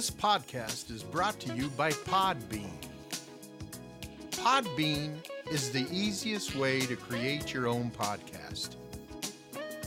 This 0.00 0.10
podcast 0.10 0.90
is 0.90 1.02
brought 1.02 1.38
to 1.40 1.54
you 1.54 1.68
by 1.76 1.90
Podbean. 1.90 2.72
Podbean 4.30 5.16
is 5.50 5.70
the 5.72 5.86
easiest 5.92 6.56
way 6.56 6.80
to 6.80 6.96
create 6.96 7.52
your 7.52 7.68
own 7.68 7.90
podcast. 7.90 8.76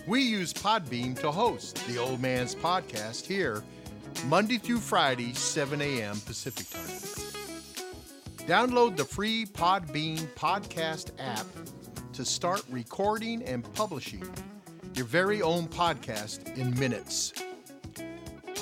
We 0.06 0.22
use 0.22 0.54
Podbean 0.54 1.20
to 1.22 1.32
host 1.32 1.84
the 1.88 1.98
Old 1.98 2.22
Man's 2.22 2.54
Podcast 2.54 3.26
here, 3.26 3.64
Monday 4.28 4.60
through 4.60 4.82
Friday, 4.82 5.34
7 5.34 5.82
a.m. 5.82 6.20
Pacific 6.20 6.70
Time. 6.70 8.46
Download 8.46 8.96
the 8.96 9.06
free 9.06 9.48
Podbean 9.48 10.20
podcast 10.36 11.10
app 11.18 11.48
to 12.14 12.24
start 12.24 12.64
recording 12.70 13.42
and 13.42 13.64
publishing 13.74 14.32
your 14.94 15.08
very 15.08 15.42
own 15.42 15.68
podcast 15.68 16.56
in 16.56 16.78
minutes. 16.80 17.34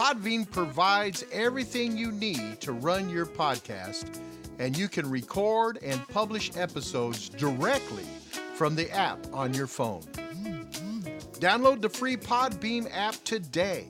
Podbean 0.01 0.49
provides 0.49 1.23
everything 1.31 1.95
you 1.95 2.11
need 2.11 2.59
to 2.61 2.71
run 2.71 3.07
your 3.07 3.27
podcast, 3.27 4.19
and 4.57 4.75
you 4.75 4.87
can 4.87 5.07
record 5.07 5.77
and 5.83 6.07
publish 6.07 6.49
episodes 6.57 7.29
directly 7.29 8.07
from 8.55 8.73
the 8.73 8.89
app 8.89 9.19
on 9.31 9.53
your 9.53 9.67
phone. 9.67 10.01
Download 11.33 11.81
the 11.81 11.89
free 11.89 12.17
Podbean 12.17 12.89
app 12.91 13.13
today. 13.25 13.89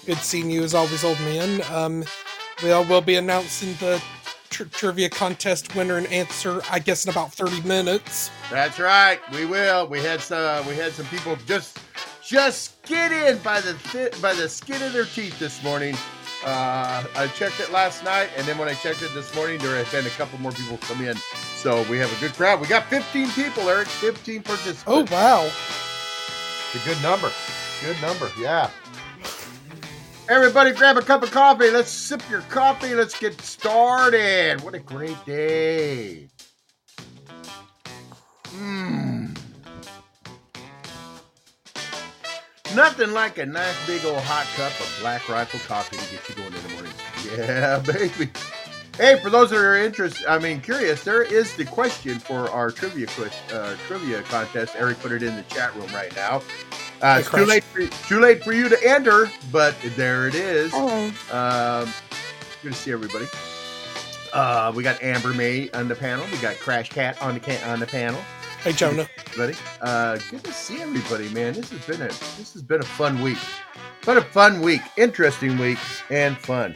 Good 0.06 0.18
seeing 0.18 0.52
you 0.52 0.62
as 0.62 0.72
always, 0.72 1.02
old 1.02 1.18
man. 1.20 1.62
Um, 1.72 2.04
we'll, 2.62 2.84
we'll 2.84 3.00
be 3.00 3.16
announcing 3.16 3.74
the 3.80 4.00
tr- 4.50 4.64
trivia 4.64 5.08
contest 5.08 5.74
winner 5.74 5.96
and 5.96 6.06
answer, 6.08 6.60
I 6.70 6.78
guess, 6.78 7.04
in 7.04 7.10
about 7.10 7.32
30 7.32 7.62
minutes. 7.62 8.30
That's 8.50 8.78
right. 8.78 9.20
We 9.32 9.44
will. 9.46 9.86
We 9.86 10.00
had 10.00 10.20
some. 10.20 10.66
We 10.66 10.74
had 10.76 10.92
some 10.92 11.06
people 11.06 11.36
just 11.46 11.78
just 12.24 12.80
get 12.82 13.12
in 13.12 13.38
by 13.38 13.60
the 13.60 13.74
thi- 13.74 14.20
by 14.20 14.34
the 14.34 14.48
skin 14.48 14.82
of 14.82 14.92
their 14.92 15.04
teeth 15.04 15.38
this 15.38 15.62
morning. 15.62 15.96
Uh, 16.44 17.02
I 17.16 17.26
checked 17.28 17.60
it 17.60 17.72
last 17.72 18.04
night, 18.04 18.28
and 18.36 18.46
then 18.46 18.58
when 18.58 18.68
I 18.68 18.74
checked 18.74 19.02
it 19.02 19.12
this 19.14 19.34
morning, 19.34 19.58
there 19.58 19.76
have 19.82 19.90
been 19.90 20.06
a 20.06 20.10
couple 20.10 20.38
more 20.38 20.52
people 20.52 20.76
come 20.78 21.04
in. 21.04 21.16
So 21.56 21.82
we 21.90 21.98
have 21.98 22.14
a 22.16 22.20
good 22.20 22.34
crowd. 22.34 22.60
We 22.60 22.66
got 22.68 22.84
15 22.84 23.30
people, 23.30 23.68
Eric. 23.68 23.88
15 23.88 24.42
participants. 24.42 24.84
Oh, 24.86 25.06
wow. 25.10 25.44
It's 25.46 26.84
a 26.84 26.88
good 26.88 27.02
number. 27.02 27.32
Good 27.82 28.00
number. 28.02 28.30
Yeah. 28.38 28.70
Everybody, 30.28 30.72
grab 30.72 30.96
a 30.96 31.02
cup 31.02 31.22
of 31.22 31.30
coffee. 31.30 31.70
Let's 31.70 31.90
sip 31.90 32.20
your 32.28 32.40
coffee. 32.42 32.94
Let's 32.96 33.16
get 33.18 33.40
started. 33.40 34.60
What 34.62 34.74
a 34.74 34.80
great 34.80 35.24
day. 35.24 36.28
Mmm. 38.46 39.38
Nothing 42.74 43.12
like 43.12 43.38
a 43.38 43.46
nice 43.46 43.86
big 43.86 44.04
old 44.04 44.18
hot 44.18 44.46
cup 44.56 44.72
of 44.80 44.98
black 45.00 45.28
rifle 45.28 45.60
coffee 45.60 45.96
to 45.96 46.10
get 46.10 46.28
you 46.28 46.34
going 46.34 46.52
in 46.52 46.62
the 46.62 46.68
morning. 46.70 46.92
Yeah, 47.36 47.78
baby. 47.86 48.32
Hey, 48.96 49.20
for 49.20 49.30
those 49.30 49.50
that 49.50 49.58
are 49.60 49.76
interested, 49.76 50.26
I 50.26 50.38
mean, 50.40 50.60
curious, 50.60 51.04
there 51.04 51.22
is 51.22 51.54
the 51.54 51.66
question 51.66 52.18
for 52.18 52.50
our 52.50 52.72
trivia 52.72 53.06
quiz, 53.06 53.32
uh, 53.52 53.76
trivia 53.86 54.22
contest. 54.22 54.74
Eric 54.76 54.98
put 55.00 55.12
it 55.12 55.22
in 55.22 55.36
the 55.36 55.42
chat 55.44 55.74
room 55.76 55.88
right 55.94 56.14
now. 56.16 56.42
Uh, 57.02 57.16
it's 57.20 57.30
too 57.30 57.44
late, 57.44 57.62
for, 57.64 57.86
too 58.08 58.20
late 58.20 58.42
for 58.42 58.52
you 58.52 58.68
to 58.68 58.78
enter, 58.88 59.30
but 59.52 59.76
there 59.96 60.26
it 60.28 60.34
is. 60.34 60.72
Hello. 60.72 61.06
Um, 61.30 61.92
good 62.62 62.72
to 62.72 62.78
see 62.78 62.92
everybody. 62.92 63.26
Uh, 64.32 64.72
we 64.74 64.82
got 64.82 65.02
Amber 65.02 65.32
May 65.34 65.70
on 65.70 65.88
the 65.88 65.94
panel. 65.94 66.26
We 66.32 66.38
got 66.38 66.56
Crash 66.56 66.88
Cat 66.88 67.20
on 67.22 67.34
the 67.34 67.40
can- 67.40 67.62
on 67.68 67.80
the 67.80 67.86
panel. 67.86 68.20
Hey, 68.62 68.72
Jonah. 68.72 69.08
Everybody, 69.28 69.56
uh, 69.82 70.18
good 70.30 70.42
to 70.44 70.52
see 70.52 70.80
everybody, 70.82 71.28
man. 71.28 71.54
This 71.54 71.70
has 71.70 71.86
been 71.86 72.02
a 72.02 72.08
this 72.08 72.52
has 72.54 72.62
been 72.62 72.80
a 72.80 72.84
fun 72.86 73.22
week. 73.22 73.38
But 74.04 74.16
a 74.16 74.22
fun 74.22 74.60
week, 74.60 74.82
interesting 74.96 75.58
week, 75.58 75.78
and 76.10 76.36
fun. 76.38 76.74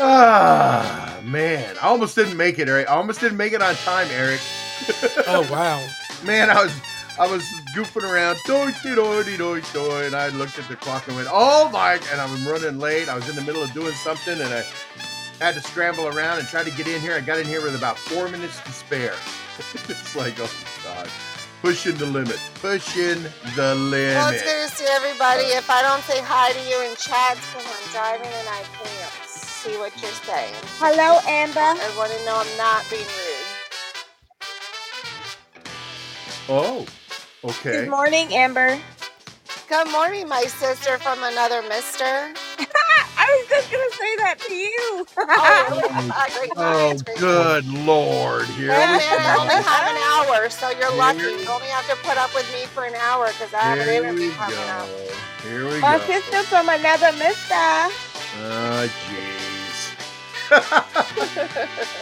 Ah, 0.00 1.18
man, 1.24 1.76
I 1.82 1.86
almost 1.88 2.14
didn't 2.14 2.36
make 2.36 2.58
it, 2.58 2.68
Eric. 2.68 2.88
I 2.88 2.94
almost 2.94 3.20
didn't 3.20 3.36
make 3.38 3.52
it 3.52 3.62
on 3.62 3.74
time, 3.76 4.08
Eric. 4.10 4.40
Oh, 5.26 5.46
wow. 5.50 5.84
Man, 6.24 6.48
I 6.50 6.62
was 6.62 6.72
I 7.20 7.26
was 7.26 7.42
goofing 7.74 8.08
around, 8.08 8.38
doy 8.46 8.70
doy 8.84 9.24
doy 9.36 9.60
doy, 9.72 10.06
and 10.06 10.14
I 10.14 10.28
looked 10.28 10.56
at 10.56 10.68
the 10.68 10.76
clock 10.76 11.08
and 11.08 11.16
went, 11.16 11.26
"Oh 11.30 11.68
my!" 11.72 11.94
And 12.12 12.20
I 12.20 12.30
was 12.30 12.40
running 12.42 12.78
late. 12.78 13.08
I 13.08 13.16
was 13.16 13.28
in 13.28 13.34
the 13.34 13.42
middle 13.42 13.60
of 13.60 13.72
doing 13.72 13.92
something, 13.94 14.40
and 14.40 14.54
I 14.54 14.64
had 15.40 15.54
to 15.56 15.60
scramble 15.60 16.06
around 16.06 16.38
and 16.38 16.46
try 16.46 16.62
to 16.62 16.70
get 16.70 16.86
in 16.86 17.00
here. 17.00 17.14
I 17.16 17.20
got 17.20 17.40
in 17.40 17.46
here 17.46 17.60
with 17.60 17.74
about 17.74 17.98
four 17.98 18.28
minutes 18.28 18.60
to 18.60 18.70
spare. 18.70 19.14
it's 19.88 20.14
like, 20.14 20.38
oh 20.38 20.50
god, 20.84 21.08
pushing 21.60 21.96
the 21.96 22.06
limit, 22.06 22.38
pushing 22.62 23.24
the 23.56 23.74
limit. 23.74 24.14
Well, 24.14 24.32
it's 24.32 24.44
good 24.44 24.68
to 24.68 24.76
see 24.76 24.86
everybody. 24.88 25.46
Uh, 25.46 25.58
if 25.58 25.68
I 25.68 25.82
don't 25.82 26.02
say 26.04 26.20
hi 26.22 26.52
to 26.52 26.62
you 26.70 26.88
in 26.88 26.94
chat, 26.94 27.34
because 27.34 27.66
I'm 27.66 27.90
driving 27.90 28.30
and 28.30 28.48
I 28.48 28.62
can't 28.78 29.26
see 29.26 29.76
what 29.76 29.90
you're 30.00 30.10
saying. 30.22 30.54
Hello, 30.78 31.18
Amber. 31.26 31.58
I 31.58 31.94
want 31.98 32.12
to 32.12 32.24
know 32.24 32.38
I'm 32.38 32.56
not 32.56 32.86
being 32.88 33.02
rude. 33.02 33.46
Oh, 36.48 36.86
okay. 37.44 37.84
Good 37.84 37.90
morning, 37.90 38.34
Amber. 38.34 38.78
Good 39.68 39.90
morning, 39.92 40.28
my 40.28 40.42
sister 40.42 40.98
from 40.98 41.22
another 41.22 41.62
mister. 41.62 42.04
I 43.18 43.26
was 43.38 43.48
just 43.48 43.70
gonna 43.72 43.92
say 43.92 44.16
that 44.18 44.36
to 44.48 44.54
you. 44.54 45.06
Oh, 45.36 45.54
really? 45.56 45.84
Ah, 46.10 46.28
Oh, 46.56 46.98
good 47.18 47.66
lord! 47.68 48.46
Here 48.46 48.68
Well, 48.68 48.88
we 48.88 48.98
man, 48.98 49.18
I 49.20 49.36
only 49.40 49.54
have 49.56 49.86
an 49.88 49.98
hour, 49.98 50.50
so 50.50 50.70
you're 50.70 50.92
lucky. 50.96 51.32
You 51.42 51.48
only 51.50 51.68
have 51.68 51.86
to 51.88 51.96
put 52.06 52.18
up 52.18 52.34
with 52.34 52.50
me 52.52 52.66
for 52.66 52.84
an 52.84 52.94
hour 52.96 53.28
because 53.28 53.54
I 53.54 53.60
have 53.62 53.80
an 53.80 53.88
Here 53.88 53.94
interview 54.04 54.30
we 54.30 54.32
coming 54.32 54.68
up. 54.68 54.88
Here 55.42 55.68
we 55.68 55.80
My 55.80 55.98
go. 55.98 56.06
sister 56.06 56.42
from 56.44 56.68
another 56.68 57.12
mister. 57.12 57.90
Oh, 58.34 58.88
jeez. 58.88 59.27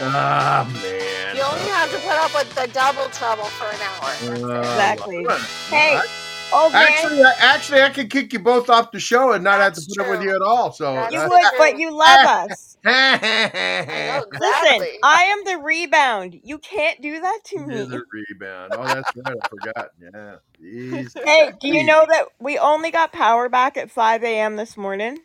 Ah, 0.00 0.68
man. 0.82 1.36
You 1.36 1.42
only 1.42 1.60
have 1.70 1.90
to 1.90 1.98
put 1.98 2.12
up 2.16 2.34
with 2.34 2.54
the 2.54 2.66
double 2.72 3.08
trouble 3.10 3.44
for 3.44 3.66
an 3.66 3.80
hour. 3.82 4.10
Uh, 4.54 4.60
Exactly. 4.60 5.24
well, 5.26 5.38
Hey, 5.68 5.96
I- 5.96 6.04
Old 6.52 6.72
man, 6.72 6.82
Actually, 6.86 7.22
I, 7.24 7.32
actually, 7.40 7.82
I 7.82 7.90
could 7.90 8.08
kick 8.08 8.32
you 8.32 8.38
both 8.38 8.70
off 8.70 8.92
the 8.92 9.00
show 9.00 9.32
and 9.32 9.42
not 9.42 9.60
have 9.60 9.72
to 9.72 9.80
That's 9.80 9.96
put 9.96 10.04
up 10.06 10.10
with 10.12 10.22
you 10.22 10.32
at 10.32 10.42
all. 10.42 10.70
So 10.70 10.94
That's 10.94 11.12
you 11.12 11.18
uh, 11.18 11.28
would, 11.28 11.42
but 11.58 11.76
you 11.76 11.90
love 11.90 12.24
us. 12.50 12.76
I 12.84 13.82
know 14.06 14.24
Listen. 14.38 14.88
I 15.02 15.22
am 15.24 15.44
the 15.44 15.58
rebound. 15.64 16.38
You 16.44 16.58
can't 16.58 17.02
do 17.02 17.20
that 17.20 17.40
to 17.46 17.56
You're 17.56 17.66
me. 17.66 17.84
the 17.86 18.02
rebound. 18.30 18.74
Oh, 18.76 18.84
that's 18.86 19.10
right. 19.16 19.36
I 19.36 19.48
forgot. 19.48 19.90
Yeah. 20.00 20.36
Jeez. 20.62 21.12
Hey, 21.24 21.50
do 21.60 21.66
you 21.66 21.82
know 21.84 22.06
that 22.08 22.26
we 22.38 22.58
only 22.58 22.92
got 22.92 23.12
power 23.12 23.48
back 23.48 23.76
at 23.76 23.90
5 23.90 24.22
a.m. 24.22 24.54
this 24.54 24.76
morning? 24.76 25.18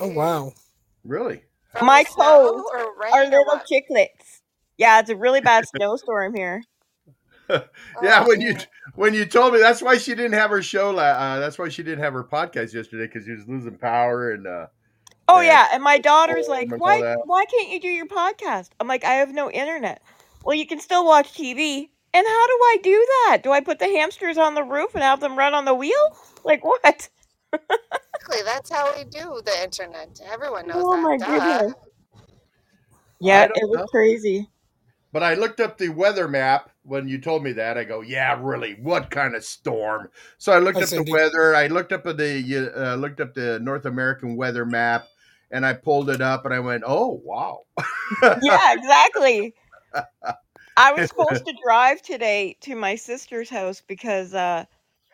Oh 0.00 0.08
wow. 0.08 0.52
Really? 1.02 1.44
From 1.76 1.86
My 1.86 2.02
toes 2.04 2.62
are 2.74 2.86
rain 3.00 3.12
Our 3.12 3.24
little 3.24 3.60
chicklets. 3.70 4.40
Yeah, 4.78 5.00
it's 5.00 5.10
a 5.10 5.16
really 5.16 5.40
bad 5.40 5.66
snowstorm 5.68 6.34
here. 6.34 6.62
yeah. 7.50 7.64
Oh, 8.02 8.28
When 8.28 8.40
you 8.40 8.56
when 8.94 9.14
you 9.14 9.24
told 9.24 9.54
me 9.54 9.60
that's 9.60 9.82
why 9.82 9.96
she 9.98 10.14
didn't 10.14 10.32
have 10.34 10.50
her 10.50 10.62
show. 10.62 10.96
Uh, 10.96 11.38
that's 11.38 11.58
why 11.58 11.68
she 11.68 11.82
didn't 11.82 12.02
have 12.02 12.12
her 12.12 12.24
podcast 12.24 12.72
yesterday 12.74 13.06
because 13.06 13.24
she 13.24 13.32
was 13.32 13.46
losing 13.46 13.76
power 13.78 14.32
and. 14.32 14.46
uh 14.46 14.66
Oh 15.28 15.40
Yeah. 15.40 15.46
yeah, 15.48 15.68
and 15.72 15.82
my 15.82 15.98
daughter's 15.98 16.46
like, 16.48 16.70
"Why 16.78 17.00
why 17.24 17.44
can't 17.46 17.68
you 17.70 17.80
do 17.80 17.88
your 17.88 18.06
podcast?" 18.06 18.70
I'm 18.78 18.86
like, 18.86 19.04
"I 19.04 19.14
have 19.14 19.32
no 19.32 19.50
internet." 19.50 20.00
Well, 20.44 20.56
you 20.56 20.66
can 20.66 20.78
still 20.80 21.04
watch 21.04 21.32
TV. 21.34 21.90
And 22.14 22.26
how 22.26 22.46
do 22.46 22.52
I 22.52 22.76
do 22.82 23.06
that? 23.26 23.40
Do 23.42 23.52
I 23.52 23.60
put 23.60 23.78
the 23.78 23.86
hamsters 23.88 24.38
on 24.38 24.54
the 24.54 24.62
roof 24.62 24.94
and 24.94 25.02
have 25.02 25.20
them 25.20 25.36
run 25.36 25.52
on 25.52 25.64
the 25.66 25.74
wheel? 25.74 26.16
Like 26.44 26.64
what? 26.64 27.08
Exactly. 27.52 28.42
That's 28.44 28.70
how 28.70 28.94
we 28.96 29.04
do 29.04 29.40
the 29.44 29.62
internet. 29.62 30.20
Everyone 30.24 30.66
knows 30.66 30.84
Oh 30.84 30.90
that. 30.90 31.02
my 31.02 31.16
Duh. 31.18 31.26
goodness. 31.26 31.74
Yeah, 33.20 33.44
it 33.44 33.68
was 33.68 33.78
know. 33.78 33.86
crazy. 33.90 34.48
But 35.12 35.22
I 35.22 35.34
looked 35.34 35.60
up 35.60 35.78
the 35.78 35.88
weather 35.88 36.28
map 36.28 36.70
when 36.82 37.08
you 37.08 37.18
told 37.18 37.42
me 37.42 37.52
that. 37.52 37.78
I 37.78 37.84
go, 37.84 38.02
yeah, 38.02 38.38
really? 38.40 38.74
What 38.74 39.10
kind 39.10 39.34
of 39.34 39.44
storm? 39.44 40.10
So 40.38 40.52
I 40.52 40.58
looked 40.58 40.76
Hi, 40.76 40.82
up 40.82 40.88
the 40.88 40.96
Cindy. 40.96 41.12
weather. 41.12 41.54
I 41.54 41.68
looked 41.68 41.92
up 41.92 42.04
the 42.04 42.72
uh, 42.76 42.96
looked 42.96 43.20
up 43.20 43.34
the 43.34 43.58
North 43.60 43.86
American 43.86 44.36
weather 44.36 44.66
map, 44.66 45.06
and 45.50 45.64
I 45.64 45.72
pulled 45.74 46.10
it 46.10 46.20
up, 46.20 46.44
and 46.44 46.52
I 46.52 46.60
went, 46.60 46.84
oh 46.86 47.20
wow. 47.24 47.60
Yeah, 48.40 48.74
exactly. 48.74 49.54
I 50.76 50.92
was 50.92 51.06
supposed 51.08 51.44
to 51.46 51.54
drive 51.64 52.02
today 52.02 52.56
to 52.62 52.74
my 52.74 52.96
sister's 52.96 53.50
house 53.50 53.82
because 53.86 54.34
uh 54.34 54.64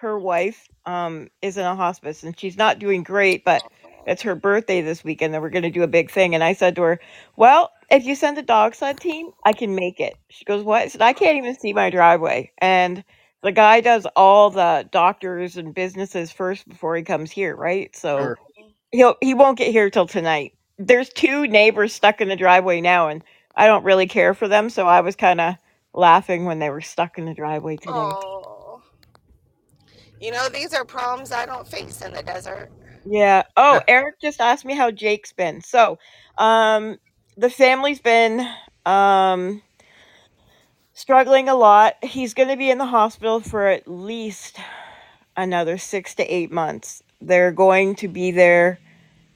her 0.02 0.18
wife 0.20 0.68
um 0.86 1.30
is 1.42 1.58
in 1.58 1.66
a 1.66 1.76
hospice 1.76 2.24
and 2.24 2.38
she's 2.40 2.58
not 2.58 2.80
doing 2.80 3.04
great, 3.04 3.44
but 3.46 3.64
it's 4.06 4.22
her 4.24 4.36
birthday 4.36 4.82
this 4.82 5.04
weekend 5.04 5.34
and 5.34 5.42
we're 5.42 5.50
going 5.50 5.64
to 5.64 5.70
do 5.70 5.84
a 5.84 5.88
big 5.88 6.12
thing 6.12 6.34
and 6.36 6.44
I 6.44 6.54
said 6.54 6.76
to 6.76 6.82
her, 6.84 7.00
"Well, 7.36 7.72
if 7.90 8.06
you 8.06 8.16
send 8.16 8.38
a 8.38 8.42
dog 8.42 8.76
sled 8.76 9.00
team, 9.00 9.32
I 9.44 9.54
can 9.54 9.76
make 9.76 10.00
it." 10.00 10.16
She 10.30 10.46
goes, 10.46 10.64
"What?" 10.64 10.82
I 10.84 10.88
said, 10.88 11.02
"I 11.02 11.14
can't 11.14 11.38
even 11.38 11.56
see 11.56 11.74
my 11.74 11.90
driveway." 11.90 12.52
And 12.60 13.04
the 13.44 13.52
guy 13.52 13.82
does 13.82 14.06
all 14.16 14.50
the 14.50 14.88
doctors 14.92 15.58
and 15.58 15.74
businesses 15.74 16.32
first 16.32 16.68
before 16.68 16.96
he 16.96 17.04
comes 17.04 17.32
here, 17.32 17.56
right? 17.56 17.96
So 17.96 18.18
Sure. 18.18 18.38
he'll 18.92 19.16
he 19.22 19.34
won't 19.34 19.58
get 19.58 19.72
here 19.72 19.90
till 19.90 20.08
tonight. 20.08 20.54
There's 20.78 21.10
two 21.10 21.46
neighbors 21.48 21.94
stuck 21.94 22.22
in 22.22 22.28
the 22.28 22.36
driveway 22.36 22.82
now, 22.82 23.08
and 23.08 23.24
I 23.56 23.66
don't 23.68 23.84
really 23.84 24.08
care 24.08 24.34
for 24.34 24.48
them, 24.48 24.70
so 24.70 24.88
I 24.88 25.02
was 25.02 25.16
kind 25.16 25.40
of 25.42 25.56
laughing 25.94 26.46
when 26.46 26.60
they 26.60 26.70
were 26.70 26.82
stuck 26.82 27.18
in 27.18 27.26
the 27.26 27.34
driveway 27.34 27.78
today. 27.78 28.18
You 30.22 30.30
know, 30.30 30.48
these 30.48 30.72
are 30.72 30.84
problems 30.84 31.32
I 31.32 31.46
don't 31.46 31.66
face 31.66 32.00
in 32.00 32.12
the 32.12 32.22
desert. 32.22 32.70
Yeah. 33.04 33.42
Oh, 33.56 33.80
Eric 33.88 34.20
just 34.20 34.40
asked 34.40 34.64
me 34.64 34.76
how 34.76 34.92
Jake's 34.92 35.32
been. 35.32 35.60
So, 35.62 35.98
um, 36.38 36.98
the 37.36 37.50
family's 37.50 38.00
been 38.00 38.48
um 38.86 39.62
struggling 40.92 41.48
a 41.48 41.56
lot. 41.56 41.96
He's 42.04 42.34
going 42.34 42.50
to 42.50 42.56
be 42.56 42.70
in 42.70 42.78
the 42.78 42.86
hospital 42.86 43.40
for 43.40 43.66
at 43.66 43.88
least 43.88 44.58
another 45.36 45.76
six 45.76 46.14
to 46.14 46.24
eight 46.24 46.52
months. 46.52 47.02
They're 47.20 47.50
going 47.50 47.96
to 47.96 48.06
be 48.06 48.30
there 48.30 48.78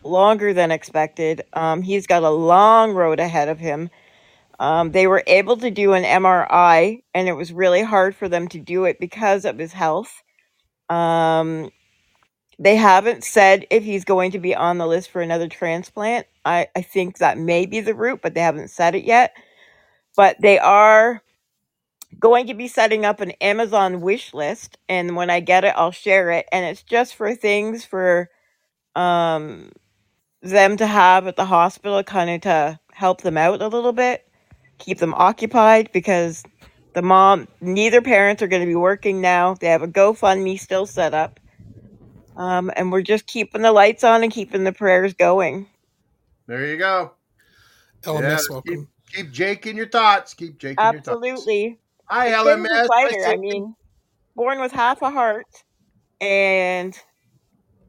longer 0.05 0.55
than 0.55 0.71
expected. 0.71 1.43
Um, 1.53 1.83
he's 1.83 2.07
got 2.07 2.23
a 2.23 2.31
long 2.31 2.93
road 2.93 3.19
ahead 3.19 3.49
of 3.49 3.59
him. 3.59 3.91
Um, 4.61 4.93
they 4.93 5.09
were 5.09 5.25
able 5.27 5.57
to 5.57 5.71
do 5.71 5.95
an 5.95 6.05
MRI, 6.05 7.03
and 7.13 7.29
it 7.29 7.33
was 7.33 7.53
really 7.53 7.83
hard 7.83 8.15
for 8.15 8.29
them 8.29 8.47
to 8.49 8.61
do 8.61 8.85
it 8.85 9.01
because 9.01 9.45
of 9.45 9.59
his 9.59 9.73
health. 9.73 10.23
Um, 10.91 11.71
they 12.59 12.77
haven't 12.77 13.25
said 13.25 13.67
if 13.71 13.85
he's 13.85 14.05
going 14.05 14.33
to 14.33 14.39
be 14.39 14.55
on 14.55 14.79
the 14.79 14.87
list 14.87 15.11
for 15.11 15.23
another 15.23 15.49
transplant. 15.49 16.27
I, 16.45 16.69
I 16.77 16.83
think 16.83 17.19
that 17.19 17.39
may 17.39 17.67
be 17.67 17.81
the 17.81 17.95
route, 17.95 18.21
but 18.23 18.35
they 18.35 18.41
haven't 18.41 18.71
said 18.71 18.95
it 18.95 19.05
yet. 19.05 19.37
But 20.17 20.41
they 20.41 20.59
are 20.59 21.23
going 22.19 22.47
to 22.49 22.55
be 22.55 22.69
setting 22.69 23.05
up 23.05 23.21
an 23.21 23.33
Amazon 23.43 24.01
wish 24.01 24.35
list, 24.35 24.79
and 24.89 25.17
when 25.17 25.31
I 25.31 25.41
get 25.41 25.65
it, 25.65 25.75
I'll 25.77 25.93
share 25.93 26.31
it. 26.31 26.47
And 26.53 26.65
it's 26.65 26.83
just 26.83 27.15
for 27.15 27.35
things 27.35 27.85
for 27.85 28.31
um, 28.97 29.71
them 30.43 30.77
to 30.79 30.87
have 30.87 31.27
at 31.27 31.37
the 31.37 31.47
hospital, 31.47 32.03
kind 32.05 32.31
of 32.31 32.41
to 32.43 32.81
help 32.93 33.23
them 33.23 33.39
out 33.39 33.63
a 33.63 33.69
little 33.69 33.93
bit, 33.93 34.29
keep 34.79 34.99
them 34.99 35.15
occupied 35.15 35.91
because 35.93 36.45
the 36.97 37.03
mom, 37.03 37.47
neither 37.61 38.01
parents 38.01 38.41
are 38.43 38.47
going 38.47 38.63
to 38.63 38.67
be 38.67 38.75
working 38.75 39.21
now. 39.21 39.53
They 39.53 39.67
have 39.67 39.83
a 39.83 39.87
GoFundMe 39.87 40.59
still 40.59 40.87
set 40.87 41.13
up. 41.13 41.39
Um, 42.39 42.71
and 42.75 42.91
we're 42.91 43.03
just 43.03 43.27
keeping 43.27 43.61
the 43.61 43.71
lights 43.71 44.03
on 44.03 44.23
and 44.23 44.33
keeping 44.33 44.65
the 44.65 44.73
prayers 44.73 45.13
going. 45.13 45.67
There 46.47 46.65
you 46.65 46.79
go. 46.79 47.13
LMS, 48.05 48.23
Yeah, 48.23 48.39
welcome. 48.49 48.89
Keep 49.13 49.31
Jake 49.31 49.67
in 49.67 49.77
your 49.77 49.89
thoughts. 49.89 50.33
Keep 50.33 50.59
Jake 50.59 50.81
in 50.81 50.85
your 50.85 51.03
thoughts. 51.03 51.09
Absolutely. 51.09 51.79
Hi, 52.07 52.31
The 52.31 52.37
kid 52.37 52.61
is 52.61 52.65
a 52.65 52.85
LMS. 52.85 52.87
fighter. 52.87 53.27
I 53.27 53.37
mean, 53.37 53.77
born 54.35 54.59
with 54.63 54.73
half 54.73 55.03
a 55.03 55.11
heart, 55.11 55.45
and 56.23 56.99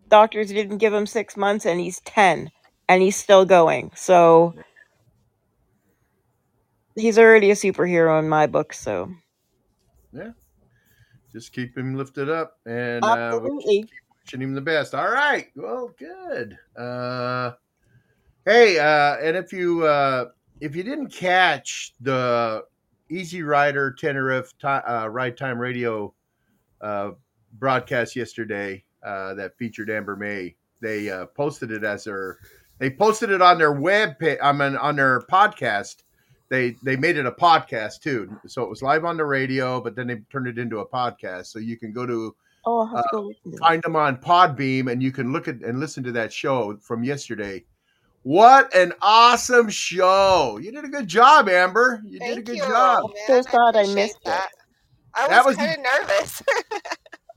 doctors 0.09 0.49
didn't 0.49 0.79
give 0.79 0.93
him 0.93 1.05
six 1.07 1.37
months, 1.37 1.65
and 1.65 1.79
he's 1.79 2.01
10, 2.01 2.51
and 2.89 3.01
he's 3.01 3.15
still 3.15 3.45
going. 3.45 3.89
So 3.95 4.53
he's 6.97 7.17
already 7.17 7.51
a 7.51 7.55
superhero 7.55 8.19
in 8.19 8.27
my 8.27 8.47
book. 8.47 8.73
So 8.73 9.09
Yeah. 10.11 10.31
Just 11.31 11.53
keep 11.53 11.77
him 11.77 11.95
lifted 11.95 12.29
up 12.29 12.57
and 12.65 13.03
uh, 13.03 13.39
wishing 13.41 14.41
him 14.41 14.53
the 14.53 14.61
best. 14.61 14.95
All 14.95 15.11
right. 15.11 15.47
Well, 15.55 15.93
good. 15.99 16.57
Uh, 16.75 17.51
hey, 18.45 18.79
uh, 18.79 19.17
and 19.17 19.37
if 19.37 19.53
you 19.53 19.85
uh, 19.85 20.25
if 20.61 20.75
you 20.75 20.83
didn't 20.83 21.09
catch 21.09 21.93
the 22.01 22.63
Easy 23.09 23.43
Rider 23.43 23.91
Tenerife 23.91 24.51
ti 24.59 24.67
uh, 24.67 25.07
Ride 25.07 25.37
Time 25.37 25.59
Radio 25.59 26.13
uh, 26.81 27.11
broadcast 27.59 28.15
yesterday 28.15 28.83
uh, 29.05 29.33
that 29.35 29.57
featured 29.57 29.89
Amber 29.89 30.15
May, 30.15 30.55
they 30.81 31.09
uh, 31.09 31.25
posted 31.27 31.71
it 31.71 31.83
as 31.83 32.05
their 32.05 32.39
they 32.79 32.89
posted 32.89 33.31
it 33.31 33.41
on 33.41 33.57
their 33.57 33.73
web 33.73 34.17
page. 34.17 34.39
I 34.41 34.53
mean, 34.53 34.75
on 34.77 34.95
their 34.95 35.21
podcast. 35.31 36.03
They 36.49 36.75
they 36.83 36.95
made 36.95 37.17
it 37.17 37.25
a 37.25 37.31
podcast 37.31 38.01
too, 38.01 38.39
so 38.47 38.63
it 38.63 38.69
was 38.69 38.81
live 38.81 39.03
on 39.05 39.17
the 39.17 39.25
radio, 39.25 39.81
but 39.81 39.95
then 39.95 40.07
they 40.07 40.15
turned 40.31 40.47
it 40.47 40.57
into 40.57 40.79
a 40.79 40.87
podcast. 40.87 41.47
So 41.47 41.59
you 41.59 41.77
can 41.77 41.91
go 41.91 42.05
to 42.05 42.35
Oh, 42.65 42.81
I'll 42.81 43.03
to 43.03 43.07
Uh, 43.07 43.11
go 43.11 43.31
to 43.51 43.57
find 43.57 43.81
them 43.83 43.95
on 43.95 44.17
Podbean, 44.17 44.91
and 44.91 45.01
you 45.01 45.11
can 45.11 45.31
look 45.31 45.47
at 45.47 45.55
and 45.61 45.79
listen 45.79 46.03
to 46.03 46.11
that 46.13 46.31
show 46.33 46.77
from 46.77 47.03
yesterday. 47.03 47.63
What 48.23 48.73
an 48.75 48.93
awesome 49.01 49.69
show! 49.69 50.57
You 50.61 50.71
did 50.71 50.83
a 50.83 50.89
good 50.89 51.07
job, 51.07 51.47
Amber. 51.47 52.01
You 52.05 52.19
did 52.19 52.37
a 52.39 52.41
good 52.41 52.57
you, 52.57 52.63
job. 52.63 53.03
man. 53.13 53.23
So 53.27 53.41
sad 53.41 53.55
I 53.57 53.69
appreciate 53.69 53.95
missed 53.95 54.15
it. 54.17 54.25
that. 54.25 54.49
I 55.13 55.27
That 55.29 55.45
was, 55.45 55.55
was 55.57 55.65
kind 55.65 55.77
of 55.79 55.85
nervous. 56.09 56.43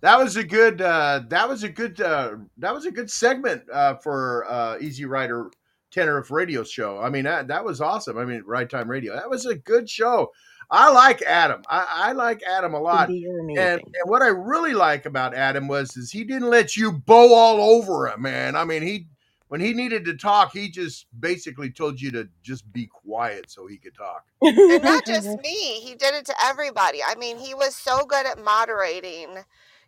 That 0.02 0.19
was 0.19 0.37
a 0.37 0.45
good. 0.45 0.81
Uh, 0.81 1.25
that 1.29 1.47
was 1.47 1.62
a 1.62 1.69
good. 1.69 2.00
Uh, 2.00 2.37
that 2.57 2.73
was 2.73 2.87
a 2.87 2.90
good 2.90 3.11
segment 3.11 3.62
uh, 3.71 3.97
for 3.97 4.47
uh, 4.50 4.79
Easy 4.81 5.05
Rider 5.05 5.50
Tenerife 5.90 6.30
Radio 6.30 6.64
Show. 6.64 6.99
I 7.00 7.11
mean, 7.11 7.25
that 7.25 7.49
that 7.49 7.64
was 7.64 7.80
awesome. 7.80 8.18
I 8.18 8.25
mean, 8.25 8.42
Ride 8.47 8.70
Time 8.70 8.90
Radio. 8.90 9.14
That 9.14 9.30
was 9.30 9.47
a 9.47 9.54
good 9.54 9.88
show. 9.88 10.32
I 10.70 10.90
like 10.90 11.20
Adam. 11.23 11.62
I, 11.68 11.87
I 11.90 12.12
like 12.12 12.42
Adam 12.44 12.75
a 12.75 12.80
lot. 12.80 13.09
And, 13.09 13.59
and 13.59 13.82
what 14.04 14.23
I 14.23 14.28
really 14.28 14.73
like 14.73 15.04
about 15.04 15.35
Adam 15.35 15.66
was 15.66 15.97
is 15.97 16.12
he 16.12 16.23
didn't 16.23 16.49
let 16.49 16.76
you 16.76 16.92
bow 16.92 17.35
all 17.35 17.61
over 17.61 18.06
him, 18.06 18.23
man. 18.23 18.54
I 18.54 18.64
mean, 18.64 18.82
he 18.82 19.09
when 19.49 19.61
he 19.61 19.73
needed 19.73 20.04
to 20.04 20.16
talk, 20.16 20.52
he 20.52 20.70
just 20.70 21.06
basically 21.18 21.70
told 21.70 22.00
you 22.00 22.12
to 22.12 22.28
just 22.40 22.73
be 22.73 22.87
quiet 22.87 23.50
so 23.50 23.66
he 23.66 23.78
could 23.78 23.97
talk. 23.97 24.25
and 24.42 24.80
not 24.80 25.04
just 25.04 25.26
me. 25.42 25.80
He 25.80 25.97
did 25.97 26.14
it 26.14 26.25
to 26.26 26.35
everybody. 26.44 27.00
I 27.04 27.16
mean, 27.16 27.37
he 27.37 27.52
was 27.52 27.75
so 27.75 28.04
good 28.04 28.26
at 28.26 28.38
moderating. 28.38 29.38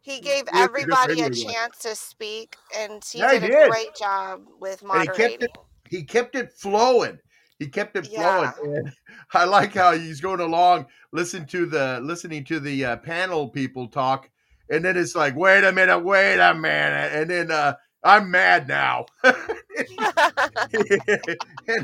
He 0.01 0.19
gave 0.19 0.25
He 0.25 0.35
was 0.35 0.45
a 0.45 0.49
good 0.49 0.63
everybody 0.65 1.21
a 1.21 1.31
chance 1.31 1.79
to 1.79 1.95
speak, 1.95 2.57
and 2.77 3.05
he 3.05 3.21
Yeah, 3.21 3.35
he 3.35 3.39
did 3.39 3.55
a 3.55 3.69
great 3.69 3.95
job 3.95 4.41
with 4.59 4.83
And 4.83 5.03
he 5.03 5.07
kept 5.07 5.19
moderating. 5.19 5.49
He 5.93 6.03
kept 6.03 6.35
it 6.35 6.55
flowing. 6.55 7.19
He 7.59 7.69
kept 7.69 7.97
it 7.97 8.07
flowing. 8.07 8.51
Yeah. 8.65 8.77
And 8.77 8.93
I 9.35 9.45
like 9.45 9.75
how 9.75 9.93
he's 9.93 10.23
going 10.23 10.41
along, 10.41 10.87
listen 11.13 11.47
to 11.49 11.67
the 11.67 12.01
listening 12.03 12.45
to 12.47 12.59
the 12.59 12.85
uh, 12.85 12.97
panel 12.97 13.49
people 13.49 13.89
talk, 13.89 14.31
and 14.71 14.83
then 14.83 14.97
it's 14.97 15.15
like, 15.15 15.37
wait 15.37 15.65
a 15.65 15.71
minute, 15.71 15.99
wait 15.99 16.41
a 16.41 16.55
minute, 16.55 17.13
and 17.13 17.29
then 17.31 17.51
uh, 17.51 17.75
I'm 18.03 18.31
mad 18.31 18.69
now. 18.69 19.05
and 19.23 19.35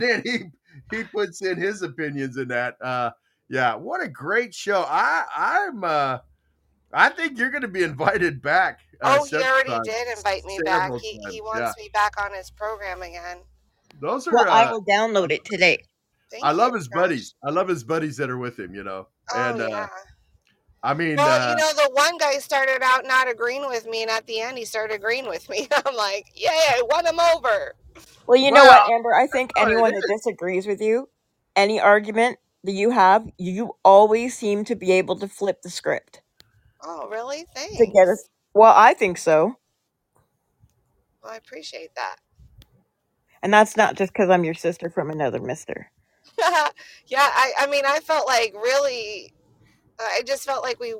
then 0.00 0.22
he 0.24 0.38
he 0.90 1.04
puts 1.04 1.42
in 1.42 1.60
his 1.60 1.82
opinions 1.82 2.38
in 2.38 2.48
that. 2.48 2.76
Uh, 2.80 3.10
yeah, 3.50 3.74
what 3.74 4.02
a 4.02 4.08
great 4.08 4.54
show! 4.54 4.86
I 4.88 5.24
I'm 5.36 5.84
uh, 5.84 6.18
I 6.94 7.10
think 7.10 7.38
you're 7.38 7.50
going 7.50 7.60
to 7.60 7.68
be 7.68 7.82
invited 7.82 8.40
back. 8.40 8.80
Uh, 9.02 9.18
oh, 9.20 9.24
he 9.26 9.36
already 9.36 9.68
times. 9.68 9.86
did 9.86 10.16
invite 10.16 10.46
me 10.46 10.58
back. 10.64 10.92
He, 11.02 11.20
he 11.30 11.42
wants 11.42 11.74
yeah. 11.76 11.84
me 11.84 11.90
back 11.92 12.14
on 12.18 12.32
his 12.32 12.50
program 12.50 13.02
again. 13.02 13.40
Those 14.00 14.26
are. 14.28 14.34
Well, 14.34 14.48
uh, 14.48 14.52
I 14.52 14.70
will 14.70 14.84
download 14.84 15.30
it 15.30 15.44
today. 15.44 15.84
Thank 16.30 16.44
I 16.44 16.52
love 16.52 16.74
his 16.74 16.88
buddies. 16.88 17.34
I 17.42 17.50
love 17.50 17.68
his 17.68 17.84
buddies 17.84 18.16
that 18.18 18.30
are 18.30 18.38
with 18.38 18.58
him. 18.58 18.74
You 18.74 18.84
know, 18.84 19.08
oh, 19.34 19.38
and 19.38 19.60
uh. 19.60 19.86
I 20.82 20.94
mean, 20.94 21.16
well, 21.16 21.28
uh, 21.28 21.50
you 21.50 21.56
know, 21.56 21.72
the 21.72 21.90
one 21.92 22.18
guy 22.18 22.38
started 22.38 22.82
out 22.84 23.04
not 23.04 23.28
agreeing 23.28 23.66
with 23.66 23.86
me, 23.86 24.02
and 24.02 24.10
at 24.10 24.26
the 24.26 24.40
end, 24.40 24.56
he 24.58 24.64
started 24.64 24.94
agreeing 24.94 25.28
with 25.28 25.48
me. 25.48 25.66
I'm 25.86 25.96
like, 25.96 26.26
yeah, 26.36 26.50
I 26.52 26.82
won 26.88 27.04
him 27.04 27.18
over. 27.18 27.74
Well, 28.28 28.38
you 28.38 28.52
well, 28.52 28.64
know 28.64 28.70
what, 28.70 28.90
Amber? 28.92 29.14
I 29.14 29.26
think 29.26 29.52
anyone 29.56 29.92
that 29.92 30.04
disagrees 30.08 30.66
with 30.66 30.80
you, 30.80 31.08
any 31.56 31.80
argument 31.80 32.38
that 32.62 32.72
you 32.72 32.90
have, 32.90 33.28
you 33.38 33.72
always 33.84 34.36
seem 34.36 34.64
to 34.66 34.76
be 34.76 34.92
able 34.92 35.18
to 35.18 35.26
flip 35.26 35.62
the 35.62 35.70
script. 35.70 36.22
Oh, 36.82 37.08
really? 37.08 37.46
Thanks. 37.54 37.76
To 37.78 37.86
get 37.86 38.08
us. 38.08 38.28
Well, 38.54 38.72
I 38.76 38.94
think 38.94 39.18
so. 39.18 39.56
Well, 41.22 41.32
I 41.32 41.36
appreciate 41.36 41.94
that. 41.96 42.16
And 43.42 43.52
that's 43.52 43.76
not 43.76 43.96
just 43.96 44.12
because 44.12 44.30
I'm 44.30 44.44
your 44.44 44.54
sister 44.54 44.90
from 44.90 45.10
another 45.10 45.40
mister. 45.40 45.90
yeah, 46.38 47.18
I, 47.18 47.52
I 47.60 47.66
mean, 47.66 47.84
I 47.86 48.00
felt 48.00 48.26
like 48.26 48.54
really 48.54 49.32
I 50.00 50.22
just 50.24 50.44
felt 50.44 50.62
like 50.62 50.78
we, 50.80 50.94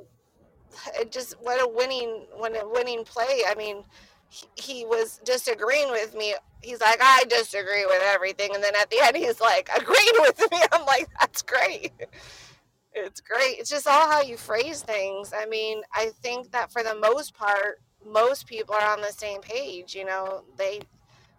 it 0.99 1.11
just 1.11 1.35
what 1.41 1.61
a 1.63 1.67
winning, 1.67 2.25
when 2.37 2.55
a 2.55 2.67
winning 2.67 3.03
play. 3.03 3.43
I 3.47 3.55
mean, 3.55 3.83
he, 4.29 4.47
he 4.55 4.85
was 4.85 5.19
disagreeing 5.23 5.89
with 5.91 6.15
me. 6.15 6.35
He's 6.61 6.81
like, 6.81 6.99
I 7.01 7.23
disagree 7.29 7.85
with 7.85 8.01
everything, 8.03 8.53
and 8.53 8.63
then 8.63 8.75
at 8.75 8.89
the 8.89 8.99
end, 9.01 9.15
he's 9.15 9.39
like, 9.39 9.69
agreeing 9.75 10.13
with 10.19 10.39
me. 10.51 10.59
I'm 10.71 10.85
like, 10.85 11.07
that's 11.19 11.41
great. 11.41 11.91
It's 12.93 13.21
great. 13.21 13.59
It's 13.59 13.69
just 13.69 13.87
all 13.87 14.11
how 14.11 14.21
you 14.21 14.35
phrase 14.35 14.81
things. 14.81 15.31
I 15.35 15.45
mean, 15.45 15.81
I 15.93 16.11
think 16.21 16.51
that 16.51 16.71
for 16.71 16.83
the 16.83 16.95
most 16.95 17.33
part, 17.33 17.81
most 18.05 18.47
people 18.47 18.75
are 18.75 18.91
on 18.91 19.01
the 19.01 19.11
same 19.11 19.41
page. 19.41 19.95
You 19.95 20.05
know, 20.05 20.43
they 20.57 20.81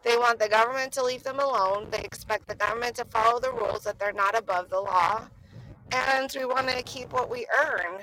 they 0.03 0.17
want 0.17 0.39
the 0.39 0.49
government 0.49 0.93
to 0.93 1.05
leave 1.05 1.23
them 1.23 1.41
alone. 1.41 1.89
They 1.91 2.01
expect 2.01 2.49
the 2.49 2.55
government 2.55 2.97
to 2.97 3.05
follow 3.05 3.39
the 3.39 3.53
rules 3.53 3.85
that 3.85 3.99
they're 3.99 4.13
not 4.13 4.37
above 4.37 4.71
the 4.71 4.81
law 4.81 5.27
and 5.93 6.33
we 6.37 6.45
want 6.45 6.69
to 6.69 6.83
keep 6.83 7.13
what 7.13 7.31
we 7.31 7.47
earn. 7.65 8.01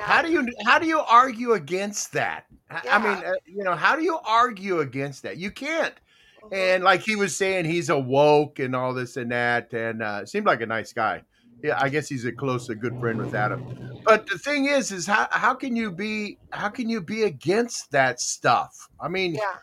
how 0.00 0.22
do 0.22 0.30
you 0.30 0.46
how 0.64 0.78
do 0.78 0.86
you 0.86 1.00
argue 1.00 1.52
against 1.52 2.12
that? 2.12 2.46
Yeah. 2.84 2.96
I 2.96 2.98
mean, 2.98 3.24
uh, 3.24 3.32
you 3.44 3.64
know, 3.64 3.74
how 3.74 3.96
do 3.96 4.02
you 4.02 4.18
argue 4.24 4.80
against 4.80 5.22
that? 5.24 5.36
You 5.36 5.50
can't. 5.50 5.94
Mm-hmm. 6.44 6.54
And 6.54 6.84
like 6.84 7.02
he 7.02 7.16
was 7.16 7.36
saying, 7.36 7.66
he's 7.66 7.90
a 7.90 7.98
woke 7.98 8.58
and 8.58 8.74
all 8.74 8.94
this 8.94 9.16
and 9.16 9.30
that, 9.30 9.72
and 9.72 10.02
uh, 10.02 10.24
seemed 10.24 10.46
like 10.46 10.60
a 10.62 10.66
nice 10.66 10.92
guy. 10.92 11.22
Yeah, 11.62 11.78
I 11.80 11.90
guess 11.90 12.08
he's 12.08 12.24
a 12.24 12.32
close, 12.32 12.68
a 12.70 12.74
good 12.74 12.98
friend 12.98 13.18
with 13.18 13.34
Adam. 13.34 14.00
But 14.04 14.26
the 14.26 14.38
thing 14.38 14.64
is, 14.64 14.90
is 14.90 15.06
how 15.06 15.28
how 15.30 15.54
can 15.54 15.76
you 15.76 15.92
be 15.92 16.38
how 16.50 16.68
can 16.68 16.88
you 16.88 17.00
be 17.00 17.24
against 17.24 17.90
that 17.92 18.20
stuff? 18.20 18.88
I 19.00 19.08
mean, 19.08 19.34
yeah. 19.34 19.58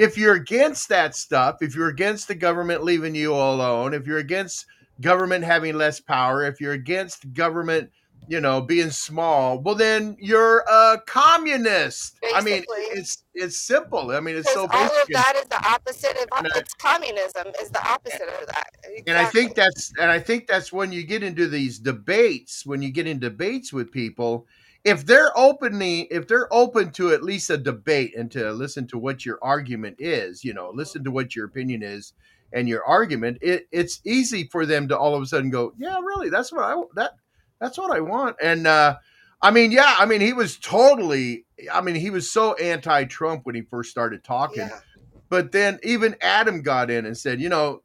If 0.00 0.16
you're 0.16 0.34
against 0.34 0.88
that 0.88 1.14
stuff, 1.14 1.58
if 1.60 1.74
you're 1.74 1.90
against 1.90 2.26
the 2.26 2.34
government 2.34 2.82
leaving 2.82 3.14
you 3.14 3.34
alone, 3.34 3.92
if 3.92 4.06
you're 4.06 4.16
against 4.16 4.64
government 5.02 5.44
having 5.44 5.76
less 5.76 6.00
power, 6.00 6.42
if 6.42 6.58
you're 6.58 6.72
against 6.72 7.30
government, 7.34 7.90
you 8.26 8.40
know, 8.40 8.62
being 8.62 8.88
small, 8.88 9.60
well 9.60 9.74
then 9.74 10.16
you're 10.18 10.60
a 10.60 10.96
communist. 11.06 12.18
Basically. 12.22 12.38
I 12.38 12.42
mean, 12.42 12.64
it's 12.92 13.24
it's 13.34 13.58
simple. 13.58 14.12
I 14.12 14.20
mean, 14.20 14.36
it's 14.36 14.50
so 14.54 14.62
all 14.72 14.84
of 14.84 15.08
that 15.10 15.34
is 15.36 15.44
the 15.50 15.62
opposite 15.68 16.16
of 16.16 16.28
and 16.38 16.46
it's 16.56 16.74
I, 16.82 16.92
communism 16.92 17.48
is 17.60 17.68
the 17.68 17.86
opposite 17.86 18.22
of 18.40 18.46
that. 18.46 18.70
Exactly. 18.84 19.04
And 19.06 19.18
I 19.18 19.26
think 19.26 19.54
that's 19.54 19.92
and 20.00 20.10
I 20.10 20.18
think 20.18 20.46
that's 20.46 20.72
when 20.72 20.92
you 20.92 21.02
get 21.02 21.22
into 21.22 21.46
these 21.46 21.78
debates, 21.78 22.64
when 22.64 22.80
you 22.80 22.90
get 22.90 23.06
in 23.06 23.18
debates 23.18 23.70
with 23.70 23.92
people, 23.92 24.46
if 24.84 25.04
they're 25.04 25.36
opening 25.36 26.06
if 26.10 26.26
they're 26.26 26.52
open 26.52 26.90
to 26.92 27.12
at 27.12 27.22
least 27.22 27.50
a 27.50 27.58
debate 27.58 28.16
and 28.16 28.30
to 28.30 28.52
listen 28.52 28.86
to 28.88 28.98
what 28.98 29.26
your 29.26 29.38
argument 29.42 29.96
is, 29.98 30.42
you 30.44 30.54
know, 30.54 30.70
listen 30.74 31.04
to 31.04 31.10
what 31.10 31.36
your 31.36 31.46
opinion 31.46 31.82
is 31.82 32.14
and 32.52 32.68
your 32.68 32.84
argument, 32.84 33.38
it, 33.42 33.68
it's 33.70 34.00
easy 34.04 34.48
for 34.50 34.66
them 34.66 34.88
to 34.88 34.98
all 34.98 35.14
of 35.14 35.22
a 35.22 35.26
sudden 35.26 35.50
go, 35.50 35.72
yeah, 35.78 35.98
really, 36.00 36.30
that's 36.30 36.52
what 36.52 36.64
I 36.64 36.82
that 36.96 37.12
that's 37.60 37.78
what 37.78 37.94
I 37.94 38.00
want. 38.00 38.36
And 38.42 38.66
uh, 38.66 38.96
I 39.42 39.50
mean, 39.50 39.70
yeah, 39.70 39.96
I 39.98 40.06
mean, 40.06 40.20
he 40.20 40.32
was 40.32 40.58
totally, 40.58 41.44
I 41.72 41.80
mean, 41.80 41.94
he 41.94 42.10
was 42.10 42.30
so 42.30 42.54
anti-Trump 42.54 43.44
when 43.44 43.54
he 43.54 43.62
first 43.62 43.90
started 43.90 44.24
talking, 44.24 44.68
yeah. 44.68 44.80
but 45.28 45.52
then 45.52 45.78
even 45.82 46.16
Adam 46.22 46.62
got 46.62 46.90
in 46.90 47.06
and 47.06 47.16
said, 47.16 47.40
you 47.40 47.48
know, 47.48 47.82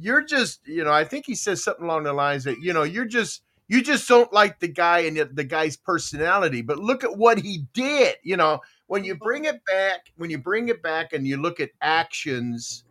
you're 0.00 0.22
just, 0.24 0.60
you 0.66 0.84
know, 0.84 0.92
I 0.92 1.04
think 1.04 1.26
he 1.26 1.34
says 1.34 1.64
something 1.64 1.84
along 1.84 2.04
the 2.04 2.12
lines 2.12 2.44
that, 2.44 2.58
you 2.60 2.72
know, 2.72 2.84
you're 2.84 3.04
just 3.04 3.42
you 3.68 3.82
just 3.82 4.08
don't 4.08 4.32
like 4.32 4.58
the 4.58 4.68
guy 4.68 5.00
and 5.00 5.16
the 5.34 5.44
guy's 5.44 5.76
personality 5.76 6.62
but 6.62 6.78
look 6.78 7.04
at 7.04 7.16
what 7.16 7.38
he 7.38 7.64
did 7.72 8.16
you 8.22 8.36
know 8.36 8.60
when 8.86 9.04
you 9.04 9.14
bring 9.14 9.44
it 9.44 9.60
back 9.66 10.00
when 10.16 10.30
you 10.30 10.38
bring 10.38 10.68
it 10.68 10.82
back 10.82 11.12
and 11.12 11.26
you 11.26 11.36
look 11.36 11.60
at 11.60 11.70
actions 11.80 12.84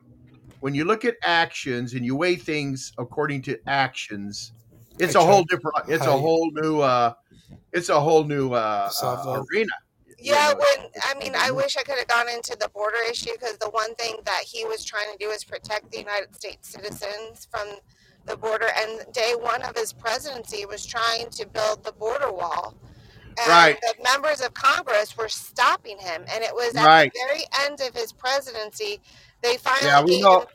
when 0.60 0.74
you 0.74 0.86
look 0.86 1.06
at 1.06 1.16
actions 1.24 1.94
and 1.94 2.06
you 2.06 2.16
weigh 2.16 2.36
things 2.36 2.92
according 2.98 3.42
to 3.44 3.60
actions, 3.68 4.54
it's 5.00 5.16
a 5.16 5.22
whole 5.22 5.44
different. 5.44 5.78
It's 5.88 6.06
a 6.06 6.18
whole 6.18 6.50
new. 6.52 6.82
uh 6.82 7.14
It's 7.72 7.90
a 7.90 8.00
whole 8.00 8.24
new 8.24 8.54
uh, 8.54 8.90
uh 9.02 9.44
arena. 9.52 9.72
Yeah, 10.20 10.54
when 10.54 10.90
I 11.04 11.14
mean, 11.20 11.34
I 11.38 11.52
wish 11.52 11.78
I 11.78 11.84
could 11.84 11.98
have 11.98 12.08
gone 12.08 12.28
into 12.30 12.58
the 12.60 12.70
border 12.70 12.98
issue 13.10 13.32
because 13.34 13.58
the 13.60 13.70
one 13.70 13.94
thing 13.96 14.16
that 14.26 14.42
he 14.46 14.66
was 14.66 14.84
trying 14.84 15.12
to 15.12 15.18
do 15.20 15.30
is 15.30 15.44
protect 15.44 15.92
the 15.92 16.00
United 16.00 16.36
States 16.36 16.70
citizens 16.70 17.48
from 17.52 17.68
the 18.28 18.38
border. 18.38 18.68
And 18.78 19.12
day 19.14 19.34
one 19.40 19.64
of 19.64 19.76
his 19.76 19.94
presidency 19.94 20.66
was 20.66 20.86
trying 20.86 21.30
to 21.32 21.48
build 21.48 21.84
the 21.84 21.94
border 21.94 22.32
wall. 22.32 22.76
And 23.40 23.48
right. 23.50 23.78
the 23.82 23.94
members 24.04 24.42
of 24.42 24.54
Congress 24.54 25.16
were 25.18 25.30
stopping 25.30 25.98
him. 26.00 26.24
And 26.34 26.44
it 26.44 26.54
was 26.54 26.76
at 26.76 26.86
right. 26.86 27.12
the 27.14 27.20
very 27.28 27.44
end 27.66 27.82
of 27.82 27.94
his 27.94 28.12
presidency 28.12 29.00
they 29.44 29.58
finally 29.58 29.86
yeah, 29.88 30.04
we 30.04 30.22
know. 30.22 30.46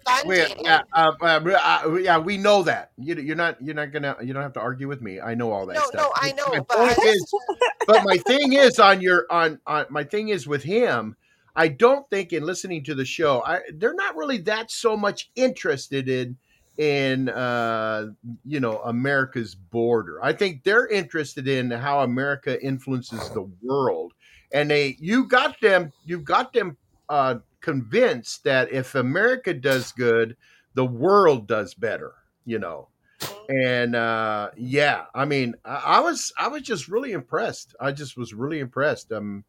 Yeah, 0.60 0.82
uh, 0.92 1.12
uh, 1.20 1.24
uh, 1.24 1.94
yeah, 2.00 2.18
we 2.18 2.36
know 2.36 2.64
that. 2.64 2.90
You, 2.98 3.32
are 3.32 3.36
not. 3.36 3.62
You're 3.62 3.76
not 3.76 3.92
gonna. 3.92 4.16
You 4.22 4.32
don't 4.32 4.42
have 4.42 4.54
to 4.54 4.60
argue 4.60 4.88
with 4.88 5.00
me. 5.00 5.20
I 5.20 5.34
know 5.34 5.52
all 5.52 5.66
that 5.66 5.74
no, 5.74 5.82
stuff. 5.82 6.00
No, 6.00 6.12
I 6.16 6.32
know. 6.32 6.46
My 6.48 6.60
but, 6.68 6.98
is, 7.04 7.34
but 7.86 8.04
my 8.04 8.16
thing 8.16 8.54
is 8.54 8.80
on 8.80 9.00
your 9.00 9.26
on 9.30 9.60
on 9.66 9.86
my 9.88 10.02
thing 10.02 10.30
is 10.30 10.48
with 10.48 10.64
him. 10.64 11.16
I 11.54 11.68
don't 11.68 12.08
think 12.10 12.32
in 12.32 12.44
listening 12.44 12.82
to 12.84 12.94
the 12.94 13.04
show, 13.04 13.42
I, 13.44 13.60
they're 13.74 13.94
not 13.94 14.16
really 14.16 14.38
that 14.38 14.70
so 14.70 14.96
much 14.96 15.30
interested 15.36 16.08
in 16.08 16.38
in 16.78 17.28
uh, 17.28 18.06
you 18.44 18.60
know 18.60 18.78
America's 18.78 19.54
border. 19.54 20.22
I 20.22 20.32
think 20.32 20.64
they're 20.64 20.88
interested 20.88 21.48
in 21.48 21.70
how 21.70 22.00
America 22.00 22.62
influences 22.62 23.30
the 23.30 23.48
world, 23.62 24.12
and 24.52 24.70
they 24.70 24.96
you 24.98 25.26
got 25.26 25.60
them 25.60 25.92
you 26.04 26.18
got 26.20 26.52
them 26.52 26.76
uh, 27.08 27.36
convinced 27.60 28.44
that 28.44 28.72
if 28.72 28.94
America 28.94 29.54
does 29.54 29.92
good, 29.92 30.36
the 30.74 30.84
world 30.84 31.46
does 31.46 31.74
better, 31.74 32.14
you 32.44 32.58
know. 32.58 32.88
And 33.48 33.94
uh, 33.94 34.50
yeah, 34.56 35.04
I 35.14 35.24
mean, 35.24 35.54
I, 35.64 35.74
I, 35.74 36.00
was 36.00 36.32
I 36.38 36.48
was 36.48 36.62
just 36.62 36.88
really 36.88 37.12
impressed. 37.12 37.74
I 37.80 37.92
just 37.92 38.16
was 38.16 38.34
really 38.34 38.60
impressed. 38.60 39.12
Um, 39.12 39.44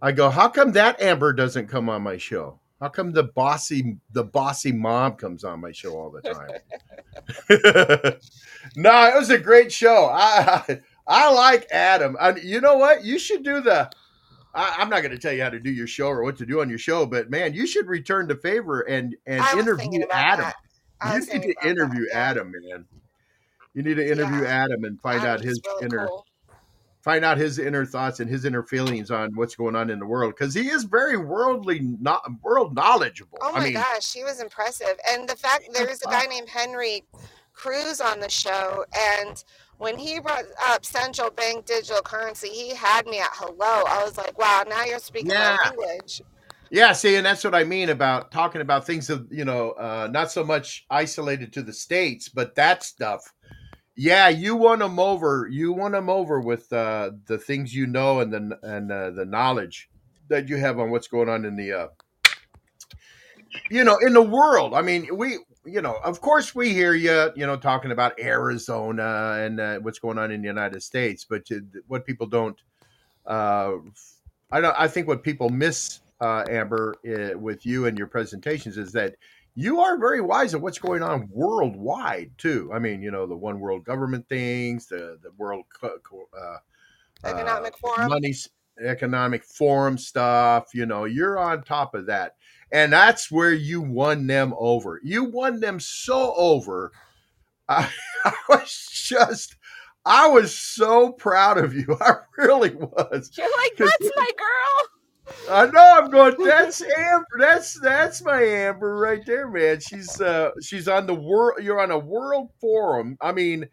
I 0.00 0.12
go, 0.12 0.30
how 0.30 0.48
come 0.48 0.72
that 0.72 1.00
Amber 1.00 1.32
doesn't 1.32 1.68
come 1.68 1.88
on 1.88 2.02
my 2.02 2.16
show? 2.16 2.60
How 2.80 2.88
come 2.88 3.12
the 3.12 3.24
bossy 3.24 3.96
the 4.12 4.24
bossy 4.24 4.72
mom 4.72 5.14
comes 5.14 5.44
on 5.44 5.60
my 5.60 5.72
show 5.72 5.94
all 5.98 6.10
the 6.10 6.20
time? 6.22 6.50
no, 8.76 9.08
it 9.08 9.14
was 9.14 9.30
a 9.30 9.38
great 9.38 9.72
show. 9.72 10.06
I 10.06 10.62
I, 10.68 10.80
I 11.06 11.32
like 11.32 11.66
Adam. 11.70 12.16
I, 12.20 12.36
you 12.36 12.60
know 12.60 12.76
what? 12.76 13.04
You 13.04 13.18
should 13.18 13.42
do 13.42 13.60
the 13.60 13.90
I, 14.56 14.82
am 14.82 14.88
not 14.88 15.02
going 15.02 15.12
to 15.12 15.18
tell 15.18 15.32
you 15.32 15.42
how 15.42 15.50
to 15.50 15.60
do 15.60 15.70
your 15.70 15.86
show 15.86 16.08
or 16.08 16.22
what 16.22 16.36
to 16.38 16.46
do 16.46 16.60
on 16.62 16.70
your 16.70 16.78
show, 16.78 17.04
but 17.04 17.30
man, 17.30 17.52
you 17.52 17.66
should 17.66 17.86
return 17.86 18.26
the 18.26 18.36
favor 18.36 18.80
and 18.80 19.14
and 19.26 19.44
interview 19.58 20.04
Adam. 20.10 20.52
You 21.04 21.18
need 21.18 21.42
to 21.42 21.68
interview 21.68 22.06
that, 22.06 22.14
yeah. 22.14 22.30
Adam, 22.30 22.52
man. 22.52 22.84
You 23.74 23.82
need 23.82 23.94
to 23.94 24.10
interview 24.10 24.42
yeah. 24.42 24.64
Adam 24.64 24.84
and 24.84 24.98
find 25.02 25.20
Adam's 25.20 25.40
out 25.40 25.44
his 25.44 25.60
really 25.66 25.84
inner 25.84 26.06
cool. 26.08 26.26
Find 27.06 27.24
out 27.24 27.38
his 27.38 27.60
inner 27.60 27.86
thoughts 27.86 28.18
and 28.18 28.28
his 28.28 28.44
inner 28.44 28.64
feelings 28.64 29.12
on 29.12 29.30
what's 29.36 29.54
going 29.54 29.76
on 29.76 29.90
in 29.90 30.00
the 30.00 30.04
world 30.04 30.34
because 30.36 30.52
he 30.52 30.66
is 30.66 30.82
very 30.82 31.16
worldly 31.16 31.78
not 32.00 32.20
world 32.42 32.74
knowledgeable. 32.74 33.38
Oh 33.40 33.52
my 33.52 33.60
I 33.60 33.64
mean, 33.64 33.74
gosh, 33.74 34.12
he 34.12 34.24
was 34.24 34.42
impressive. 34.42 34.98
And 35.08 35.28
the 35.28 35.36
fact 35.36 35.68
there's 35.72 36.02
a 36.02 36.06
guy 36.06 36.24
named 36.24 36.48
Henry 36.48 37.04
Cruz 37.52 38.00
on 38.00 38.18
the 38.18 38.28
show 38.28 38.84
and 39.22 39.44
when 39.78 39.96
he 39.96 40.18
brought 40.18 40.46
up 40.64 40.84
central 40.84 41.30
bank 41.30 41.64
digital 41.64 42.02
currency, 42.02 42.48
he 42.48 42.74
had 42.74 43.06
me 43.06 43.20
at 43.20 43.30
hello. 43.34 43.84
I 43.86 44.02
was 44.02 44.18
like, 44.18 44.36
wow, 44.36 44.64
now 44.68 44.84
you're 44.84 44.98
speaking 44.98 45.30
yeah. 45.30 45.56
my 45.62 45.68
language. 45.68 46.22
Yeah, 46.70 46.92
see, 46.92 47.14
and 47.14 47.24
that's 47.24 47.44
what 47.44 47.54
I 47.54 47.62
mean 47.62 47.90
about 47.90 48.32
talking 48.32 48.60
about 48.60 48.84
things 48.84 49.10
of 49.10 49.28
you 49.30 49.44
know, 49.44 49.70
uh, 49.72 50.08
not 50.10 50.32
so 50.32 50.42
much 50.42 50.84
isolated 50.90 51.52
to 51.52 51.62
the 51.62 51.72
states, 51.72 52.28
but 52.28 52.56
that 52.56 52.82
stuff. 52.82 53.32
Yeah, 53.96 54.28
you 54.28 54.56
won 54.56 54.80
them 54.80 54.98
over. 54.98 55.48
You 55.50 55.72
won 55.72 55.92
them 55.92 56.10
over 56.10 56.40
with 56.40 56.70
uh, 56.72 57.12
the 57.26 57.38
things 57.38 57.74
you 57.74 57.86
know 57.86 58.20
and 58.20 58.32
the 58.32 58.58
and 58.62 58.92
uh, 58.92 59.10
the 59.10 59.24
knowledge 59.24 59.88
that 60.28 60.48
you 60.48 60.56
have 60.56 60.78
on 60.78 60.90
what's 60.90 61.08
going 61.08 61.28
on 61.28 61.44
in 61.44 61.56
the, 61.56 61.72
uh, 61.72 61.88
you 63.70 63.84
know, 63.84 63.96
in 63.98 64.12
the 64.12 64.22
world. 64.22 64.74
I 64.74 64.82
mean, 64.82 65.16
we 65.16 65.38
you 65.64 65.80
know, 65.80 65.98
of 66.04 66.20
course, 66.20 66.54
we 66.54 66.72
hear 66.72 66.94
you, 66.94 67.30
you 67.34 67.46
know, 67.46 67.56
talking 67.56 67.90
about 67.90 68.20
Arizona 68.20 69.38
and 69.40 69.60
uh, 69.60 69.78
what's 69.78 69.98
going 69.98 70.18
on 70.18 70.30
in 70.30 70.42
the 70.42 70.46
United 70.48 70.82
States, 70.82 71.26
but 71.28 71.48
what 71.88 72.04
people 72.04 72.26
don't 72.26 72.60
uh, 73.26 73.72
I 74.50 74.60
don't. 74.60 74.74
I 74.78 74.88
think 74.88 75.08
what 75.08 75.22
people 75.22 75.50
miss, 75.50 76.00
uh, 76.20 76.44
Amber, 76.48 76.96
with 77.36 77.66
you 77.66 77.86
and 77.86 77.98
your 77.98 78.06
presentations 78.06 78.78
is 78.78 78.92
that 78.92 79.16
you 79.56 79.80
are 79.80 79.98
very 79.98 80.20
wise 80.20 80.52
of 80.52 80.60
what's 80.62 80.78
going 80.78 81.02
on 81.02 81.28
worldwide 81.32 82.30
too. 82.36 82.70
I 82.72 82.78
mean, 82.78 83.02
you 83.02 83.10
know, 83.10 83.26
the 83.26 83.34
one 83.34 83.58
world 83.58 83.84
government 83.84 84.28
things, 84.28 84.86
the 84.86 85.18
the 85.22 85.32
world 85.38 85.64
co- 85.80 85.98
co- 86.02 86.28
uh, 86.38 86.58
Economic 87.24 87.72
uh, 87.72 87.76
Forum. 87.78 88.08
money 88.08 88.34
economic 88.84 89.42
forum 89.42 89.96
stuff. 89.96 90.74
You 90.74 90.84
know, 90.84 91.04
you're 91.04 91.38
on 91.38 91.62
top 91.62 91.94
of 91.94 92.06
that, 92.06 92.36
and 92.70 92.92
that's 92.92 93.30
where 93.30 93.52
you 93.52 93.80
won 93.80 94.26
them 94.26 94.54
over. 94.58 95.00
You 95.02 95.24
won 95.24 95.60
them 95.60 95.80
so 95.80 96.34
over. 96.36 96.92
I, 97.68 97.90
I 98.24 98.34
was 98.48 98.88
just. 98.92 99.56
I 100.04 100.28
was 100.28 100.56
so 100.56 101.10
proud 101.10 101.58
of 101.58 101.74
you. 101.74 101.96
I 102.00 102.12
really 102.38 102.74
was. 102.76 103.32
You're 103.36 103.48
like, 103.56 103.76
that's 103.76 104.12
my 104.16 104.30
girl. 104.36 104.95
I 105.50 105.66
know 105.66 105.92
I'm 105.96 106.10
going. 106.10 106.36
That's 106.44 106.82
Amber. 106.82 107.26
That's 107.38 107.78
that's 107.80 108.22
my 108.22 108.42
Amber 108.42 108.96
right 108.96 109.24
there, 109.26 109.48
man. 109.48 109.80
She's 109.80 110.20
uh 110.20 110.50
she's 110.62 110.88
on 110.88 111.06
the 111.06 111.14
world. 111.14 111.62
You're 111.62 111.80
on 111.80 111.90
a 111.90 111.98
world 111.98 112.50
forum. 112.60 113.16
I 113.20 113.32
mean, 113.32 113.66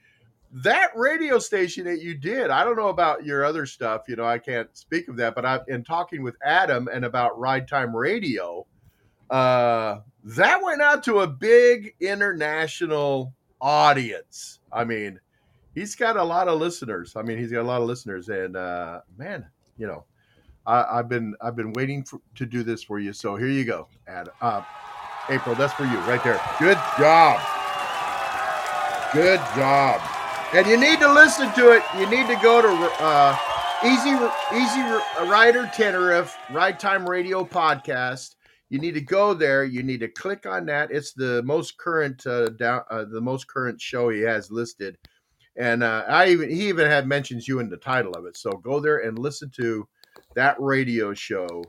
that 0.51 0.91
radio 0.95 1.39
station 1.39 1.85
that 1.85 2.01
you 2.01 2.15
did. 2.15 2.49
I 2.49 2.63
don't 2.63 2.75
know 2.75 2.89
about 2.89 3.25
your 3.25 3.45
other 3.45 3.65
stuff. 3.65 4.03
You 4.07 4.15
know, 4.15 4.25
I 4.25 4.39
can't 4.39 4.75
speak 4.75 5.07
of 5.07 5.15
that. 5.17 5.35
But 5.35 5.45
I've 5.45 5.61
in 5.67 5.83
talking 5.83 6.23
with 6.23 6.35
Adam 6.43 6.87
and 6.87 7.05
about 7.05 7.39
Ride 7.39 7.67
Time 7.67 7.95
Radio, 7.95 8.65
uh, 9.29 9.99
that 10.23 10.63
went 10.63 10.81
out 10.81 11.03
to 11.03 11.19
a 11.19 11.27
big 11.27 11.93
international 11.99 13.33
audience. 13.61 14.59
I 14.71 14.85
mean, 14.85 15.19
he's 15.75 15.95
got 15.95 16.17
a 16.17 16.23
lot 16.23 16.47
of 16.47 16.59
listeners. 16.59 17.15
I 17.15 17.21
mean, 17.21 17.37
he's 17.37 17.51
got 17.51 17.61
a 17.61 17.67
lot 17.67 17.81
of 17.81 17.87
listeners, 17.87 18.29
and 18.29 18.55
uh, 18.55 19.01
man, 19.17 19.45
you 19.77 19.85
know. 19.85 20.05
I, 20.65 20.99
I've 20.99 21.09
been 21.09 21.35
I've 21.41 21.55
been 21.55 21.73
waiting 21.73 22.03
for, 22.03 22.19
to 22.35 22.45
do 22.45 22.63
this 22.63 22.83
for 22.83 22.99
you. 22.99 23.13
So 23.13 23.35
here 23.35 23.47
you 23.47 23.65
go, 23.65 23.87
Ad, 24.07 24.29
uh, 24.41 24.63
April. 25.29 25.55
That's 25.55 25.73
for 25.73 25.85
you 25.85 25.97
right 25.99 26.23
there. 26.23 26.39
Good 26.59 26.77
job. 26.97 27.41
Good 29.13 29.39
job. 29.55 30.01
And 30.53 30.67
you 30.67 30.77
need 30.77 30.99
to 30.99 31.11
listen 31.11 31.51
to 31.53 31.71
it. 31.71 31.83
You 31.97 32.09
need 32.09 32.27
to 32.27 32.39
go 32.41 32.61
to 32.61 33.03
uh, 33.03 33.37
Easy 33.83 34.11
Easy 34.55 35.29
Rider 35.29 35.69
Tenerife 35.73 36.37
Ride 36.51 36.79
Time 36.79 37.07
Radio 37.07 37.43
podcast. 37.43 38.35
You 38.69 38.79
need 38.79 38.93
to 38.93 39.01
go 39.01 39.33
there. 39.33 39.65
You 39.65 39.83
need 39.83 39.99
to 39.99 40.07
click 40.07 40.45
on 40.45 40.65
that. 40.65 40.89
It's 40.91 41.13
the 41.13 41.43
most 41.43 41.77
current 41.77 42.25
uh, 42.25 42.49
down, 42.49 42.81
uh, 42.89 43.05
the 43.05 43.21
most 43.21 43.47
current 43.47 43.79
show 43.79 44.09
he 44.09 44.21
has 44.21 44.49
listed. 44.49 44.97
And 45.57 45.83
uh, 45.83 46.05
I 46.07 46.29
even 46.29 46.49
he 46.49 46.69
even 46.69 46.87
had 46.87 47.07
mentions 47.07 47.47
you 47.47 47.59
in 47.59 47.69
the 47.69 47.77
title 47.77 48.13
of 48.13 48.25
it. 48.25 48.37
So 48.37 48.51
go 48.51 48.79
there 48.79 48.99
and 48.99 49.19
listen 49.19 49.51
to 49.57 49.87
that 50.35 50.55
radio 50.59 51.13
show 51.13 51.63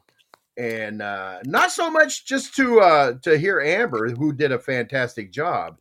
and 0.56 1.02
uh, 1.02 1.40
not 1.44 1.72
so 1.72 1.90
much 1.90 2.26
just 2.26 2.54
to 2.56 2.80
uh, 2.80 3.14
to 3.22 3.36
hear 3.36 3.60
Amber, 3.60 4.10
who 4.10 4.32
did 4.32 4.52
a 4.52 4.58
fantastic 4.58 5.32
job, 5.32 5.76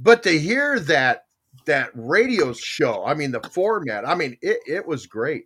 but 0.00 0.22
to 0.22 0.38
hear 0.38 0.80
that 0.80 1.26
that 1.66 1.90
radio 1.94 2.52
show. 2.52 3.04
I 3.04 3.14
mean, 3.14 3.30
the 3.32 3.40
format. 3.52 4.08
I 4.08 4.14
mean, 4.14 4.36
it, 4.40 4.58
it 4.66 4.86
was 4.86 5.06
great. 5.06 5.44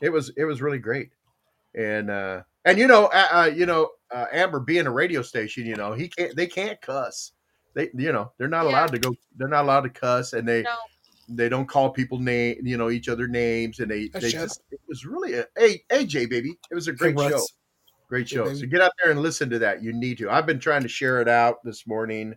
It 0.00 0.10
was 0.10 0.30
it 0.36 0.44
was 0.44 0.60
really 0.62 0.78
great, 0.78 1.10
and 1.74 2.10
uh, 2.10 2.42
and 2.64 2.78
you 2.78 2.86
know 2.86 3.06
uh, 3.06 3.28
uh, 3.32 3.50
you 3.54 3.66
know 3.66 3.90
uh, 4.10 4.26
Amber 4.32 4.60
being 4.60 4.86
a 4.86 4.92
radio 4.92 5.22
station, 5.22 5.66
you 5.66 5.76
know 5.76 5.92
he 5.92 6.08
can't 6.08 6.36
they 6.36 6.46
can't 6.46 6.80
cuss. 6.80 7.32
They 7.74 7.88
you 7.94 8.12
know 8.12 8.32
they're 8.38 8.48
not 8.48 8.66
Yeah. 8.66 8.72
allowed 8.72 8.92
to 8.92 8.98
go. 8.98 9.14
They're 9.36 9.48
not 9.48 9.64
allowed 9.64 9.82
to 9.82 9.90
cuss, 9.90 10.34
and 10.34 10.46
they 10.46 10.62
No. 10.62 10.76
They 11.28 11.48
don't 11.48 11.68
call 11.68 11.90
people 11.90 12.18
name 12.18 12.60
you 12.62 12.76
know 12.76 12.90
each 12.90 13.08
other 13.08 13.28
names, 13.28 13.80
and 13.80 13.90
they 13.90 14.10
I 14.14 14.20
they 14.20 14.30
just 14.30 14.62
it 14.70 14.80
was 14.88 15.04
really 15.04 15.34
a 15.34 15.46
hey 15.56 15.82
AJ 15.90 16.30
baby. 16.30 16.58
It 16.70 16.74
was 16.74 16.88
a 16.88 16.92
great 16.92 17.16
Russ. 17.16 17.30
show. 17.30 17.42
Great 18.08 18.28
show. 18.28 18.44
baby. 18.44 18.58
So 18.58 18.66
get 18.66 18.80
out 18.80 18.92
there 19.02 19.12
and 19.12 19.20
listen 19.20 19.50
to 19.50 19.58
that. 19.60 19.82
You 19.82 19.92
need 19.92 20.18
to. 20.18 20.30
I've 20.30 20.46
been 20.46 20.60
trying 20.60 20.82
to 20.82 20.88
share 20.88 21.20
it 21.20 21.28
out 21.28 21.56
this 21.64 21.86
morning 21.86 22.34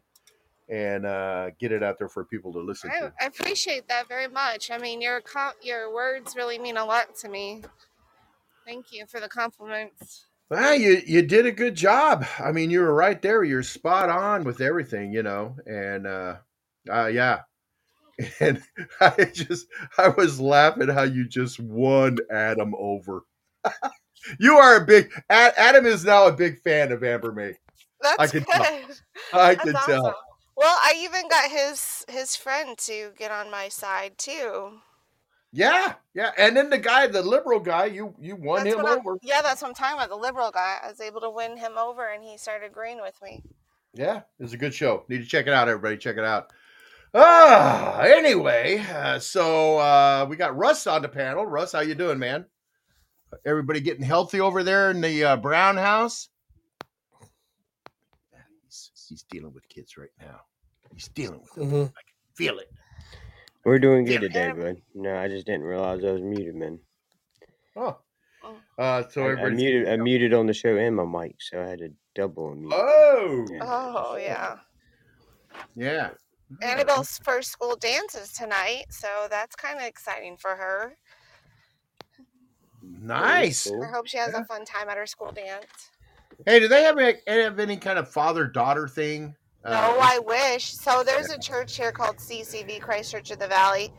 and 0.69 1.05
uh, 1.05 1.49
get 1.59 1.71
it 1.71 1.83
out 1.83 1.97
there 1.97 2.09
for 2.09 2.25
people 2.25 2.51
to 2.53 2.59
listen 2.59 2.91
I, 2.93 2.99
to. 3.01 3.13
I 3.21 3.25
appreciate 3.25 3.87
that 3.89 4.07
very 4.07 4.27
much. 4.27 4.71
I 4.71 4.77
mean, 4.77 5.01
your 5.01 5.21
com- 5.21 5.53
your 5.61 5.93
words 5.93 6.35
really 6.35 6.57
mean 6.59 6.77
a 6.77 6.85
lot 6.85 7.15
to 7.17 7.29
me. 7.29 7.63
Thank 8.65 8.91
you 8.91 9.05
for 9.07 9.19
the 9.19 9.27
compliments. 9.27 10.25
Well, 10.49 10.75
you 10.75 11.01
you 11.05 11.21
did 11.21 11.45
a 11.45 11.51
good 11.51 11.75
job. 11.75 12.25
I 12.39 12.51
mean, 12.51 12.69
you 12.69 12.81
were 12.81 12.93
right 12.93 13.21
there. 13.21 13.43
You're 13.43 13.63
spot 13.63 14.09
on 14.09 14.43
with 14.43 14.59
everything, 14.59 15.13
you 15.13 15.23
know. 15.23 15.55
And 15.65 16.05
uh, 16.05 16.35
uh 16.89 17.07
yeah. 17.07 17.41
And 18.39 18.61
I 18.99 19.25
just 19.25 19.67
I 19.97 20.09
was 20.09 20.39
laughing 20.39 20.89
how 20.89 21.03
you 21.03 21.27
just 21.27 21.59
won 21.59 22.17
Adam 22.31 22.73
over. 22.77 23.23
you 24.39 24.55
are 24.55 24.77
a 24.77 24.85
big 24.85 25.11
Ad- 25.29 25.53
Adam 25.57 25.85
is 25.85 26.03
now 26.05 26.27
a 26.27 26.31
big 26.31 26.61
fan 26.61 26.91
of 26.91 27.03
Amber 27.03 27.31
May. 27.31 27.55
That's 28.01 28.31
can 28.31 28.43
good. 28.43 28.53
tell. 28.53 28.79
I 29.33 29.55
That's 29.55 29.63
can 29.63 29.75
awesome. 29.75 29.91
tell. 29.91 30.15
Well, 30.57 30.77
I 30.83 30.93
even 30.97 31.27
got 31.29 31.49
his 31.49 32.05
his 32.09 32.35
friend 32.35 32.77
to 32.79 33.11
get 33.17 33.31
on 33.31 33.49
my 33.49 33.69
side 33.69 34.17
too. 34.17 34.79
Yeah, 35.53 35.95
yeah. 36.13 36.31
And 36.37 36.55
then 36.55 36.69
the 36.69 36.77
guy, 36.77 37.07
the 37.07 37.21
liberal 37.21 37.59
guy, 37.59 37.85
you 37.85 38.15
you 38.19 38.35
won 38.35 38.63
That's 38.63 38.75
him 38.75 38.85
I'm, 38.85 38.99
over. 38.99 39.17
yeah, 39.21 39.41
that's 39.41 39.61
what 39.61 39.69
I'm 39.69 39.73
talking 39.73 39.97
about. 39.97 40.09
The 40.09 40.15
liberal 40.15 40.51
guy. 40.51 40.77
I 40.83 40.87
was 40.87 41.01
able 41.01 41.21
to 41.21 41.29
win 41.29 41.57
him 41.57 41.77
over, 41.77 42.07
and 42.09 42.23
he 42.23 42.37
started 42.37 42.67
agreeing 42.67 43.01
with 43.01 43.19
me. 43.21 43.43
Yeah, 43.93 44.21
it's 44.39 44.53
a 44.53 44.57
good 44.57 44.73
show. 44.73 45.03
Need 45.09 45.19
to 45.19 45.25
check 45.25 45.47
it 45.47 45.53
out, 45.53 45.67
everybody. 45.67 45.97
Check 45.97 46.17
it 46.17 46.23
out. 46.23 46.51
Ah, 47.13 47.99
anyway, 48.01 48.77
uh, 48.93 49.19
so 49.19 49.77
uh, 49.79 50.25
we 50.29 50.37
got 50.37 50.55
Russ 50.55 50.87
on 50.87 51.01
the 51.01 51.09
panel. 51.09 51.45
Russ, 51.45 51.73
how 51.73 51.81
you 51.81 51.93
doing, 51.93 52.19
man? 52.19 52.45
Everybody 53.45 53.81
getting 53.81 54.03
healthy 54.03 54.39
over 54.39 54.63
there 54.63 54.91
in 54.91 55.01
the 55.01 55.23
uh, 55.25 55.35
Brown 55.37 55.75
house? 55.77 56.29
He's, 58.65 58.91
he's 59.09 59.23
dealing 59.23 59.53
with 59.53 59.67
kids 59.67 59.97
right 59.97 60.09
now. 60.21 60.41
He's 60.93 61.09
dealing 61.09 61.41
with 61.41 61.53
them. 61.53 61.69
Mhm. 61.71 61.83
I 61.89 62.01
can 62.01 62.35
feel 62.35 62.59
it. 62.59 62.71
We're 63.65 63.79
doing 63.79 64.05
good 64.05 64.21
today, 64.21 64.47
Yeah. 64.47 64.53
bud. 64.53 64.81
No, 64.95 65.17
I 65.17 65.27
just 65.27 65.45
didn't 65.45 65.63
realize 65.63 66.03
I 66.03 66.11
was 66.11 66.21
muted, 66.21 66.55
man. 66.55 66.79
Oh, 67.75 67.97
Oh. 68.43 68.55
uh, 68.77 69.03
so 69.09 69.27
I, 69.27 69.33
I 69.45 69.49
muted, 69.49 69.87
I 69.89 69.97
muted 69.97 70.33
on 70.33 70.47
the 70.47 70.53
show 70.53 70.77
and 70.77 70.95
my 70.95 71.05
mic, 71.05 71.35
so 71.41 71.61
I 71.61 71.67
had 71.67 71.79
to 71.79 71.89
double 72.15 72.55
unmute. 72.55 72.71
Oh, 72.73 73.45
Yeah. 73.51 73.59
Oh 73.63 74.15
yeah. 74.15 74.57
yeah. 75.75 76.09
Annabelle's 76.61 77.19
first 77.23 77.51
school 77.51 77.75
dance 77.75 78.15
is 78.15 78.31
tonight, 78.33 78.85
so 78.89 79.27
that's 79.29 79.55
kind 79.55 79.77
of 79.79 79.85
exciting 79.85 80.37
for 80.37 80.55
her. 80.55 80.95
Nice. 82.83 83.67
I 83.71 83.87
hope 83.87 84.07
she 84.07 84.17
has 84.17 84.33
Yeah. 84.33 84.41
a 84.41 84.45
fun 84.45 84.65
time 84.65 84.89
at 84.89 84.97
her 84.97 85.05
school 85.05 85.31
dance. 85.31 85.91
Hey, 86.45 86.59
do 86.59 86.67
they 86.67 86.83
have, 86.83 86.97
any- 86.97 87.19
have 87.27 87.59
any 87.59 87.77
kind 87.77 87.99
of 87.99 88.09
father 88.09 88.45
daughter 88.47 88.87
thing? 88.87 89.35
Uh, 89.63 89.69
No, 89.69 89.99
I 90.01 90.17
wish. 90.19 90.73
So 90.73 91.03
there's 91.03 91.29
a 91.29 91.37
church 91.37 91.77
here 91.77 91.91
called 91.91 92.19
CCV 92.19 92.79
Christ 92.81 93.11
Church 93.11 93.29
of 93.31 93.37
the 93.39 93.47
Valley. 93.47 93.93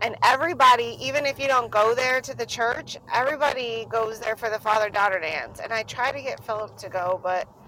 And 0.00 0.16
everybody, 0.24 0.98
even 1.00 1.24
if 1.24 1.38
you 1.38 1.46
don't 1.46 1.70
go 1.70 1.94
there 1.94 2.20
to 2.20 2.34
the 2.36 2.44
church, 2.44 2.96
everybody 3.12 3.86
goes 3.88 4.18
there 4.18 4.34
for 4.34 4.50
the 4.50 4.58
father 4.58 4.90
daughter 4.90 5.20
dance. 5.20 5.60
And 5.60 5.72
I 5.72 5.84
try 5.84 6.10
to 6.10 6.20
get 6.20 6.44
Philip 6.44 6.76
to 6.78 6.88
go, 6.88 7.20
but 7.22 7.42
h- 7.42 7.63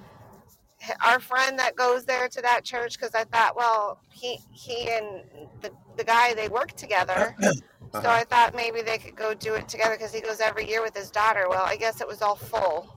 our 1.05 1.21
friend 1.21 1.59
that 1.59 1.77
goes 1.77 2.05
there 2.05 2.29
to 2.29 2.43
that 2.43 2.65
church, 2.65 2.99
because 2.99 3.15
I 3.15 3.25
thought, 3.25 3.57
well, 3.57 4.01
he 4.13 4.39
he 4.53 4.91
and 4.91 5.23
the, 5.63 5.71
the 5.97 6.05
guy, 6.05 6.35
they 6.35 6.49
work 6.49 6.73
together. 6.73 7.37
So 7.93 8.01
Uh-huh. 8.01 8.11
I 8.11 8.25
thought 8.25 8.55
maybe 8.55 8.83
they 8.83 8.99
could 8.99 9.17
go 9.17 9.33
do 9.33 9.55
it 9.55 9.69
together 9.69 9.97
because 9.97 10.13
he 10.13 10.21
goes 10.21 10.41
every 10.41 10.69
year 10.69 10.83
with 10.83 10.95
his 10.95 11.11
daughter. 11.11 11.47
Well, 11.49 11.65
I 11.65 11.77
guess 11.77 12.01
it 12.03 12.09
was 12.09 12.21
all 12.23 12.37
full 12.37 12.95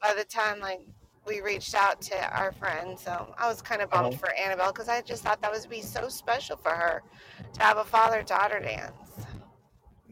by 0.00 0.14
the 0.14 0.24
time 0.24 0.58
like 0.60 0.80
we 1.26 1.40
reached 1.40 1.74
out 1.74 2.00
to 2.02 2.36
our 2.36 2.52
friend. 2.52 2.98
So 2.98 3.32
I 3.38 3.46
was 3.48 3.62
kind 3.62 3.80
of 3.82 3.90
bummed 3.90 4.14
Uh-huh. 4.14 4.18
for 4.18 4.32
Annabelle 4.32 4.72
because 4.72 4.88
I 4.88 5.02
just 5.02 5.22
thought 5.22 5.40
that 5.42 5.52
would 5.52 5.68
be 5.70 5.82
so 5.82 6.08
special 6.08 6.56
for 6.56 6.70
her 6.72 7.02
to 7.54 7.62
have 7.62 7.76
a 7.78 7.84
father 7.84 8.22
daughter 8.22 8.58
dance. 8.60 9.24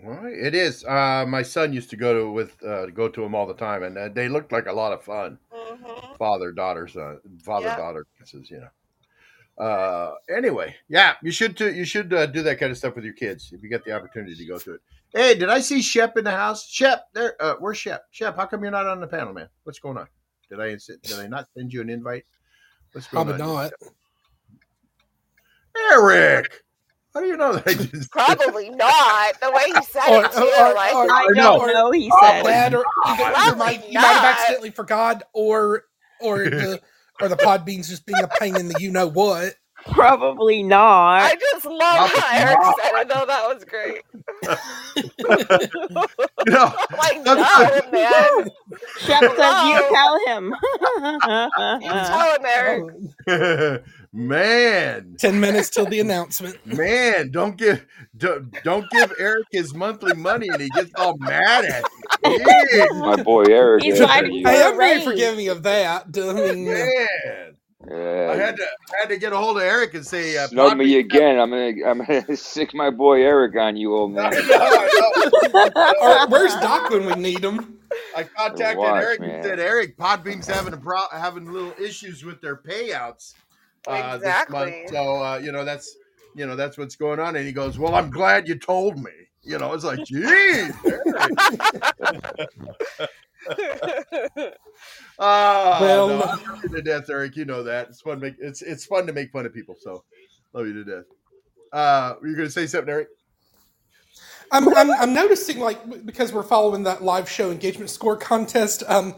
Well, 0.02 0.26
it 0.26 0.54
is. 0.54 0.84
Uh, 0.84 1.24
my 1.28 1.42
son 1.42 1.72
used 1.72 1.90
to 1.90 1.96
go 1.96 2.14
to 2.18 2.30
with 2.30 2.62
uh, 2.62 2.86
go 2.86 3.08
to 3.08 3.20
them 3.20 3.34
all 3.34 3.46
the 3.46 3.54
time, 3.54 3.82
and 3.82 3.96
uh, 3.98 4.08
they 4.08 4.28
looked 4.28 4.52
like 4.52 4.66
a 4.66 4.72
lot 4.72 4.92
of 4.92 5.02
fun. 5.02 5.38
hmm 5.52 6.14
Father 6.18 6.52
daughter 6.52 6.86
son, 6.88 7.18
father 7.42 7.66
Yeah. 7.68 7.76
daughter 7.76 8.06
dances, 8.18 8.50
you 8.50 8.60
know. 8.60 9.64
Uh, 9.64 10.14
anyway, 10.34 10.74
yeah, 10.88 11.14
you 11.22 11.30
should 11.30 11.54
do, 11.54 11.72
you 11.72 11.84
should 11.84 12.12
uh, 12.14 12.26
do 12.26 12.42
that 12.42 12.58
kind 12.58 12.72
of 12.72 12.78
stuff 12.78 12.94
with 12.94 13.04
your 13.04 13.14
kids 13.14 13.52
if 13.52 13.62
you 13.62 13.68
get 13.68 13.84
the 13.84 13.92
opportunity 13.92 14.34
to 14.34 14.46
go 14.46 14.58
to 14.58 14.74
it. 14.74 14.80
Hey, 15.14 15.34
did 15.34 15.48
I 15.50 15.60
see 15.60 15.82
Shep 15.82 16.16
in 16.16 16.24
the 16.24 16.30
house? 16.30 16.66
Shep, 16.66 17.04
there. 17.12 17.34
Uh, 17.40 17.54
where's 17.58 17.76
Shep? 17.78 18.04
Shep, 18.10 18.36
how 18.36 18.46
come 18.46 18.62
you're 18.62 18.70
not 18.70 18.86
on 18.86 19.00
the 19.00 19.06
panel, 19.06 19.34
man? 19.34 19.48
What's 19.64 19.78
going 19.78 19.98
on? 19.98 20.08
Did 20.48 20.60
I 20.60 20.70
ins- 20.70 20.86
did 21.02 21.18
I 21.18 21.26
not 21.26 21.46
send 21.54 21.72
you 21.72 21.80
an 21.82 21.90
invite? 21.90 22.24
What's 22.92 23.06
going 23.08 23.26
Probably 23.26 23.42
on? 23.42 23.48
not. 23.48 23.72
Eric, 25.92 26.62
how 27.14 27.20
do 27.20 27.26
you 27.26 27.36
know 27.36 27.52
that? 27.54 27.66
I 27.68 27.74
just 27.74 28.10
Probably 28.10 28.70
not. 28.70 29.40
The 29.40 29.50
way 29.50 29.64
he 29.66 29.82
said 29.84 30.08
Or- 30.08 30.24
it 30.24 30.32
too, 30.32 30.40
or- 30.58 30.74
like 30.74 30.94
or- 30.94 31.10
I 31.10 31.26
don't 31.34 31.60
or- 31.60 31.72
know. 31.72 31.90
He 31.90 32.08
or 32.10 32.18
said. 32.22 32.44
that, 32.44 32.74
or 32.74 32.84
either 33.06 33.24
you 33.24 33.32
Probably 33.34 33.58
might 33.58 33.88
you 33.88 33.94
might 34.00 34.06
have 34.06 34.24
accidentally 34.38 34.70
forgot, 34.70 35.22
or 35.32 35.84
or 36.20 36.38
the 36.50 36.80
or 37.20 37.28
the 37.28 37.36
Podbean's 37.36 37.88
just 37.88 38.06
being 38.06 38.22
a 38.22 38.28
pain 38.28 38.56
in 38.56 38.68
the 38.68 38.76
you 38.80 38.90
know 38.90 39.06
what. 39.08 39.54
Probably 39.92 40.62
not. 40.62 41.22
I 41.22 41.36
just 41.36 41.64
love 41.64 42.10
Probably 42.10 42.20
how 42.20 42.36
Eric 42.36 42.58
not. 42.60 42.74
said 42.82 42.92
it. 43.00 43.08
though. 43.08 43.24
that 43.26 43.48
was 43.48 43.64
great. 43.64 44.02
You 46.46 46.52
know, 46.54 46.72
like, 46.98 47.22
that's 47.24 47.86
no, 47.86 47.90
man. 47.92 48.50
Shep 48.98 49.20
says 49.20 49.56
you 49.66 49.76
tell 49.92 50.26
him. 50.26 50.54
You 51.82 51.90
tell 51.90 52.34
him, 52.34 52.44
Eric. 52.46 53.82
The- 54.12 54.18
man, 54.18 55.16
Ten 55.18 55.38
minutes 55.40 55.70
till 55.70 55.86
the 55.86 56.00
announcement. 56.00 56.64
man, 56.66 57.30
don't 57.30 57.56
give 57.56 57.86
don't, 58.16 58.50
don't 58.64 58.88
give 58.90 59.12
Eric 59.18 59.46
his 59.52 59.72
monthly 59.74 60.14
money 60.14 60.48
and 60.48 60.60
he 60.60 60.68
gets 60.70 60.90
all 60.96 61.16
mad 61.18 61.64
at 61.64 61.84
you. 62.24 62.38
Jeez, 62.38 63.00
My 63.16 63.22
boy 63.22 63.44
Eric. 63.44 63.82
He's 63.84 63.98
yeah, 64.00 64.06
fighting 64.06 64.34
you- 64.34 64.42
for 64.42 64.48
I 64.48 64.54
a 64.54 64.70
am 64.70 64.76
very 64.76 65.00
forgiving 65.02 65.48
of 65.48 65.62
that. 65.62 66.06
I 66.16 66.32
mean, 66.32 66.68
uh, 66.68 66.72
man. 66.72 67.56
yeah, 67.88 68.30
I 68.32 68.36
had 68.36 68.56
to 68.56 68.64
I 68.64 69.00
had 69.00 69.08
to 69.10 69.16
get 69.16 69.32
a 69.32 69.36
hold 69.36 69.56
of 69.58 69.62
Eric 69.62 69.94
and 69.94 70.04
say, 70.04 70.36
uh, 70.36 70.48
snub 70.48 70.76
me 70.76 70.98
again. 70.98 71.38
I'm 71.38 71.50
gonna 71.50 71.72
I'm 71.86 72.04
gonna 72.04 72.36
sick 72.36 72.74
my 72.74 72.90
boy 72.90 73.22
Eric 73.22 73.56
on 73.56 73.76
you, 73.76 73.94
old 73.94 74.12
man. 74.12 74.32
know, 74.32 74.38
I 74.38 75.50
know. 75.52 75.70
or 76.00 76.28
where's 76.28 76.54
Doc 76.56 76.90
when 76.90 77.06
we 77.06 77.14
need 77.14 77.44
him? 77.44 77.78
I 78.16 78.24
contacted 78.24 78.78
Watch, 78.78 79.02
Eric 79.04 79.20
man. 79.20 79.30
and 79.30 79.44
said, 79.44 79.60
Eric, 79.60 79.96
Podbean's 79.96 80.46
having 80.48 80.74
a 80.74 80.76
pro- 80.76 81.08
having 81.12 81.50
little 81.50 81.72
issues 81.80 82.24
with 82.24 82.40
their 82.40 82.56
payouts 82.56 83.34
uh, 83.86 84.18
this 84.18 84.48
month. 84.48 84.76
Exactly. 84.76 84.86
So 84.88 85.22
uh, 85.22 85.40
you 85.42 85.52
know 85.52 85.64
that's 85.64 85.96
you 86.34 86.46
know 86.46 86.56
that's 86.56 86.78
what's 86.78 86.96
going 86.96 87.20
on. 87.20 87.36
And 87.36 87.46
he 87.46 87.52
goes, 87.52 87.78
Well, 87.78 87.94
I'm 87.94 88.10
glad 88.10 88.48
you 88.48 88.58
told 88.58 88.98
me. 88.98 89.10
You 89.42 89.58
know, 89.58 89.72
it's 89.72 89.84
like, 89.84 90.04
geez, 90.04 90.74
Eric. 90.84 91.02
Oh, 95.18 95.78
Well, 95.80 96.08
no, 96.08 96.20
I 96.20 96.34
love 96.34 96.62
you 96.62 96.68
to 96.70 96.82
death, 96.82 97.10
Eric. 97.10 97.36
You 97.36 97.44
know 97.44 97.62
that 97.62 97.88
it's 97.88 98.00
fun. 98.00 98.16
To 98.16 98.20
make 98.20 98.34
it's 98.38 98.62
it's 98.62 98.84
fun 98.86 99.06
to 99.06 99.12
make 99.12 99.30
fun 99.32 99.46
of 99.46 99.54
people. 99.54 99.76
So 99.78 100.04
love 100.52 100.66
you 100.66 100.72
to 100.74 100.84
death. 100.84 101.04
Uh, 101.72 102.14
were 102.20 102.28
you 102.28 102.36
going 102.36 102.48
to 102.48 102.52
say 102.52 102.66
something, 102.66 102.90
Eric? 102.90 103.08
I'm, 104.52 104.68
I'm, 104.76 104.90
I'm 104.90 105.14
noticing, 105.14 105.60
like, 105.60 106.04
because 106.04 106.32
we're 106.32 106.42
following 106.42 106.82
that 106.84 107.02
live 107.02 107.30
show 107.30 107.50
engagement 107.52 107.90
score 107.90 108.16
contest, 108.16 108.82
um, 108.88 109.14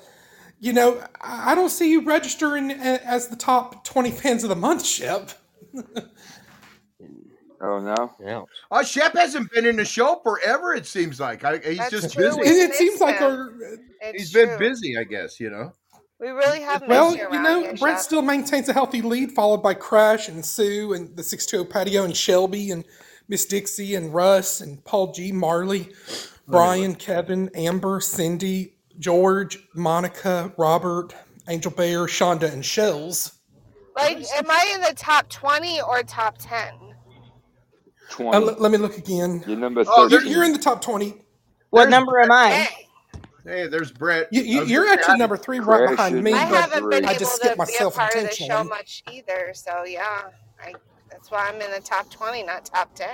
you 0.63 0.73
know, 0.73 1.05
I 1.21 1.53
I 1.53 1.55
don't 1.55 1.71
see 1.71 1.91
you 1.91 2.03
registering 2.03 2.71
as 2.71 3.29
the 3.29 3.37
top 3.37 3.85
20 3.85 4.13
fans 4.13 4.45
of 4.45 4.49
the 4.49 4.57
month, 4.57 4.87
Shep. 4.87 5.33
Oh 7.65 7.79
no. 7.79 7.93
Ouch. 8.29 8.49
Oh, 8.73 8.81
uh, 8.81 8.83
Shep 8.83 9.13
hasn't 9.13 9.53
been 9.53 9.65
in 9.65 9.77
the 9.77 9.85
show 9.85 10.21
forever. 10.25 10.75
It 10.75 10.85
seems 10.85 11.21
like 11.21 11.45
I, 11.45 11.59
he's 11.59 11.79
That's 11.79 11.91
just 11.93 12.13
true. 12.13 12.25
busy. 12.25 12.41
It, 12.41 12.47
it 12.47 12.69
missed 12.71 12.79
seems 12.79 13.01
like 13.01 13.21
our, 13.23 13.53
It's 14.01 14.19
He's 14.19 14.33
been 14.33 14.59
busy, 14.59 14.99
I 14.99 15.05
guess. 15.05 15.39
You 15.39 15.51
know. 15.51 15.73
We 16.19 16.31
really 16.31 16.61
have 16.61 16.83
well, 16.89 17.15
you 17.15 17.29
you 17.31 17.41
know, 17.41 17.61
here, 17.61 17.75
Brent 17.75 17.99
Shep. 17.99 18.05
still 18.05 18.23
maintains 18.23 18.69
a 18.69 18.73
healthy 18.73 19.01
lead, 19.01 19.31
followed 19.31 19.63
by 19.63 19.75
Crash 19.75 20.29
and 20.29 20.45
Sue 20.45 20.93
and 20.93 21.17
the 21.17 21.23
620 21.23 21.73
Patio 21.73 22.05
and 22.05 22.17
Shelby 22.17 22.73
and 22.73 22.85
Miss 23.29 23.45
Dixie 23.45 23.95
and 23.95 24.13
Russ 24.13 24.61
and 24.61 24.85
Paul 24.85 25.13
G. 25.13 25.31
Marley, 25.31 25.89
Brian, 26.49 26.97
Kevin, 26.97 27.49
Amber, 27.55 28.01
Cindy, 28.01 28.75
George, 29.03 29.59
Monica, 29.75 30.53
Robert, 30.57 31.15
Angel 31.49 31.71
Bear, 31.73 32.07
Shonda, 32.07 32.53
and 32.53 32.65
Shells. 32.65 33.33
Like, 33.97 34.19
am 34.37 34.51
I 34.51 34.73
in 34.75 34.81
the 34.83 34.95
top 34.95 35.29
20 35.29 35.83
or 35.83 36.03
top 36.03 36.39
10? 36.39 36.73
Uh, 36.73 38.15
Twenty. 38.15 38.47
l- 38.49 38.57
let 38.59 38.73
me 38.73 38.79
look 38.79 38.97
again. 38.99 39.45
You're 39.47 39.59
number 39.59 39.85
Oh, 39.87 40.09
You're, 40.09 40.23
you're 40.23 40.45
in 40.45 40.53
the 40.53 40.59
top 40.59 40.81
20. 40.83 41.15
what 41.71 41.85
There's 41.85 41.91
number 41.91 42.21
am 42.21 42.33
I? 42.33 42.51
Hey, 42.51 42.89
Hey, 43.45 43.67
there's 43.67 43.91
Brett. 43.91 44.29
You, 44.31 44.43
I 44.43 44.45
you, 44.45 44.61
was 44.61 44.71
you're 44.71 44.89
actually 44.89 45.15
say, 45.15 45.19
number 45.19 45.37
three, 45.37 45.59
right 45.59 45.79
Crash 45.89 45.97
behind 45.97 46.23
me. 46.23 46.33
I 46.33 46.45
haven't 46.45 46.91
been 46.91 47.05
I 47.05 47.11
able 47.11 47.21
just 47.21 47.33
to 47.43 47.47
skipped 47.47 47.57
be 47.57 47.59
a 47.59 47.59
myself 47.59 47.97
part 47.97 48.15
of 48.15 48.23
the 48.23 48.31
show 48.37 48.65
much 48.65 49.03
either. 49.11 49.53
So, 49.55 49.85
yeah, 49.85 50.23
I, 50.63 50.75
that's 51.11 51.31
why 51.31 51.51
I'm 51.53 51.61
in 51.61 51.71
the 51.73 51.81
top 51.81 52.09
20, 52.11 52.45
not 52.45 52.65
top 52.65 52.95
10. 52.95 53.09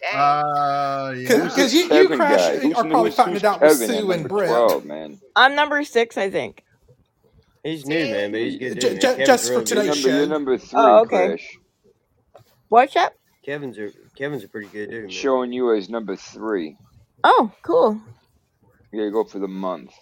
Dang. 0.00 0.14
Uh, 0.16 1.14
yeah. 1.16 1.44
Because 1.44 1.74
you, 1.74 1.82
you 1.92 2.08
Crash, 2.08 2.40
are 2.64 2.72
probably 2.84 3.10
who's, 3.10 3.14
fighting 3.14 3.36
it 3.36 3.44
out 3.44 3.60
with 3.60 3.78
Kevin 3.80 3.88
Sue 3.88 4.10
and 4.12 4.22
number 4.22 4.28
Brett. 4.28 4.48
Twelve, 4.48 4.84
man. 4.86 5.20
I'm 5.36 5.54
number 5.54 5.84
six, 5.84 6.16
I 6.16 6.30
think. 6.30 6.64
He's 7.62 7.84
new, 7.86 8.04
man, 8.06 8.30
but 8.32 8.40
he's 8.40 8.58
good. 8.58 8.80
Ju- 8.80 8.88
dude, 8.90 9.00
ju- 9.02 9.06
man. 9.08 9.16
Kevin's 9.18 9.26
just 9.28 9.46
for 9.48 9.52
really 9.52 9.64
today- 9.66 9.80
good. 9.86 9.86
You're 9.86 9.94
Today's 9.94 10.28
number, 10.28 10.52
you're 10.52 10.58
number 10.58 10.58
three, 10.58 10.80
Oh, 10.80 11.00
okay. 11.02 11.28
Crash. 11.28 11.58
What, 12.68 12.90
Shep? 12.92 13.16
Kevin's 13.44 13.78
a 13.78 13.90
Kevin's 14.16 14.44
a 14.44 14.48
pretty 14.48 14.68
good 14.68 14.90
dude, 14.90 15.00
man. 15.02 15.10
Showing 15.10 15.52
you 15.52 15.74
as 15.74 15.88
number 15.90 16.16
three. 16.16 16.76
Oh, 17.24 17.52
cool. 17.62 18.00
You 18.92 19.00
gotta 19.00 19.10
go 19.10 19.24
for 19.24 19.38
the 19.38 19.48
month. 19.48 19.92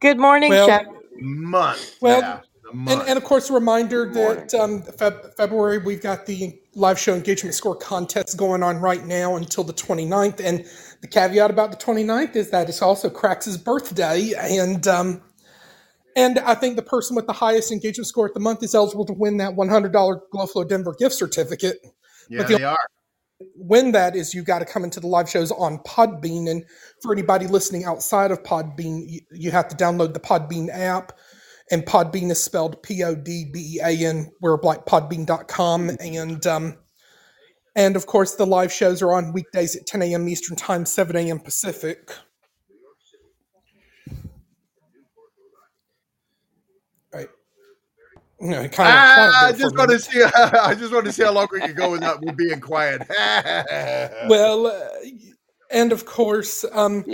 Good 0.00 0.18
morning, 0.18 0.50
Well, 0.50 0.66
Shep. 0.66 0.86
month. 1.20 1.96
Well, 2.00 2.20
yeah, 2.20 2.40
the 2.40 2.47
And, 2.70 2.90
and 2.90 3.16
of 3.16 3.24
course, 3.24 3.50
a 3.50 3.54
reminder 3.54 4.10
that 4.12 4.54
um, 4.54 4.82
Feb- 4.82 5.34
February 5.36 5.78
we've 5.78 6.02
got 6.02 6.26
the 6.26 6.58
live 6.74 6.98
show 6.98 7.14
engagement 7.14 7.54
score 7.54 7.74
contest 7.76 8.36
going 8.36 8.62
on 8.62 8.76
right 8.78 9.04
now 9.04 9.36
until 9.36 9.64
the 9.64 9.72
29th. 9.72 10.40
And 10.44 10.64
the 11.00 11.08
caveat 11.08 11.50
about 11.50 11.70
the 11.70 11.76
29th 11.76 12.36
is 12.36 12.50
that 12.50 12.68
it's 12.68 12.82
also 12.82 13.08
Crax's 13.10 13.56
birthday. 13.56 14.32
And 14.38 14.86
um, 14.86 15.22
and 16.16 16.38
I 16.40 16.54
think 16.54 16.76
the 16.76 16.82
person 16.82 17.14
with 17.16 17.26
the 17.26 17.32
highest 17.32 17.70
engagement 17.70 18.06
score 18.08 18.26
at 18.26 18.34
the 18.34 18.40
month 18.40 18.62
is 18.62 18.74
eligible 18.74 19.04
to 19.06 19.12
win 19.12 19.36
that 19.38 19.54
$100 19.54 20.20
Glow 20.30 20.46
Flow 20.46 20.64
Denver 20.64 20.94
gift 20.98 21.14
certificate. 21.14 21.76
yeah, 22.28 22.42
the- 22.42 22.58
they 22.58 22.64
are. 22.64 22.76
Win 23.54 23.92
that 23.92 24.16
is 24.16 24.34
you 24.34 24.42
got 24.42 24.58
to 24.58 24.64
come 24.64 24.82
into 24.82 24.98
the 24.98 25.06
live 25.06 25.30
shows 25.30 25.52
on 25.52 25.78
Podbean. 25.86 26.50
And 26.50 26.64
for 27.00 27.12
anybody 27.12 27.46
listening 27.46 27.84
outside 27.84 28.32
of 28.32 28.42
Podbean, 28.42 29.04
you, 29.08 29.20
you 29.30 29.50
have 29.52 29.68
to 29.68 29.76
download 29.76 30.12
the 30.12 30.18
Podbean 30.18 30.68
app. 30.72 31.12
And 31.70 31.84
Podbean 31.84 32.30
is 32.30 32.42
spelled 32.42 32.82
P 32.82 33.04
O 33.04 33.14
D 33.14 33.46
B 33.52 33.76
E 33.76 33.80
A 33.82 34.06
N. 34.08 34.30
We're 34.40 34.60
like 34.62 34.86
podbean.com. 34.86 35.90
And 36.00 36.46
um, 36.46 36.78
and 37.76 37.94
of 37.94 38.06
course, 38.06 38.34
the 38.34 38.46
live 38.46 38.72
shows 38.72 39.02
are 39.02 39.12
on 39.14 39.32
weekdays 39.32 39.76
at 39.76 39.86
10 39.86 40.02
a.m. 40.02 40.28
Eastern 40.28 40.56
Time, 40.56 40.84
7 40.84 41.14
a.m. 41.16 41.38
Pacific. 41.38 42.10
Right. 47.14 47.28
You 48.40 48.48
know, 48.50 48.68
kind 48.68 48.88
of 48.88 48.94
Ah, 48.96 49.46
I 49.46 49.52
for 49.52 49.58
just 49.58 49.76
want 49.76 49.90
to 49.90 49.98
see. 50.00 50.22
I 50.36 50.74
just 50.74 50.92
want 50.92 51.06
to 51.06 51.12
see 51.12 51.22
how 51.22 51.32
long 51.32 51.48
we 51.52 51.60
can 51.60 51.74
go 51.74 51.92
without 51.92 52.20
me 52.22 52.32
being 52.32 52.60
quiet. 52.60 53.02
well, 54.28 54.66
uh, 54.66 54.88
and 55.70 55.92
of 55.92 56.04
course, 56.06 56.64
um, 56.72 57.04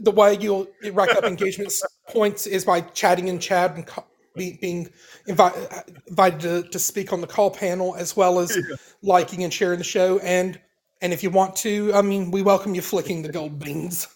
the 0.00 0.10
way 0.10 0.36
you'll 0.38 0.68
rack 0.92 1.14
up 1.16 1.24
engagement 1.24 1.72
points 2.08 2.46
is 2.46 2.64
by 2.64 2.80
chatting 2.80 3.28
in 3.28 3.38
chat 3.38 3.74
and 3.74 3.86
co- 3.86 4.04
be, 4.34 4.58
being 4.60 4.88
invi- 5.28 5.88
invited 6.08 6.40
to, 6.40 6.62
to 6.70 6.78
speak 6.78 7.12
on 7.12 7.20
the 7.20 7.26
call 7.26 7.50
panel, 7.50 7.94
as 7.96 8.16
well 8.16 8.38
as 8.38 8.56
liking 9.02 9.44
and 9.44 9.52
sharing 9.52 9.78
the 9.78 9.84
show. 9.84 10.18
And 10.20 10.60
and 11.00 11.12
if 11.12 11.22
you 11.22 11.30
want 11.30 11.56
to, 11.56 11.92
I 11.94 12.02
mean, 12.02 12.30
we 12.30 12.42
welcome 12.42 12.74
you 12.74 12.82
flicking 12.82 13.22
the 13.22 13.32
gold 13.32 13.58
beans. 13.58 14.08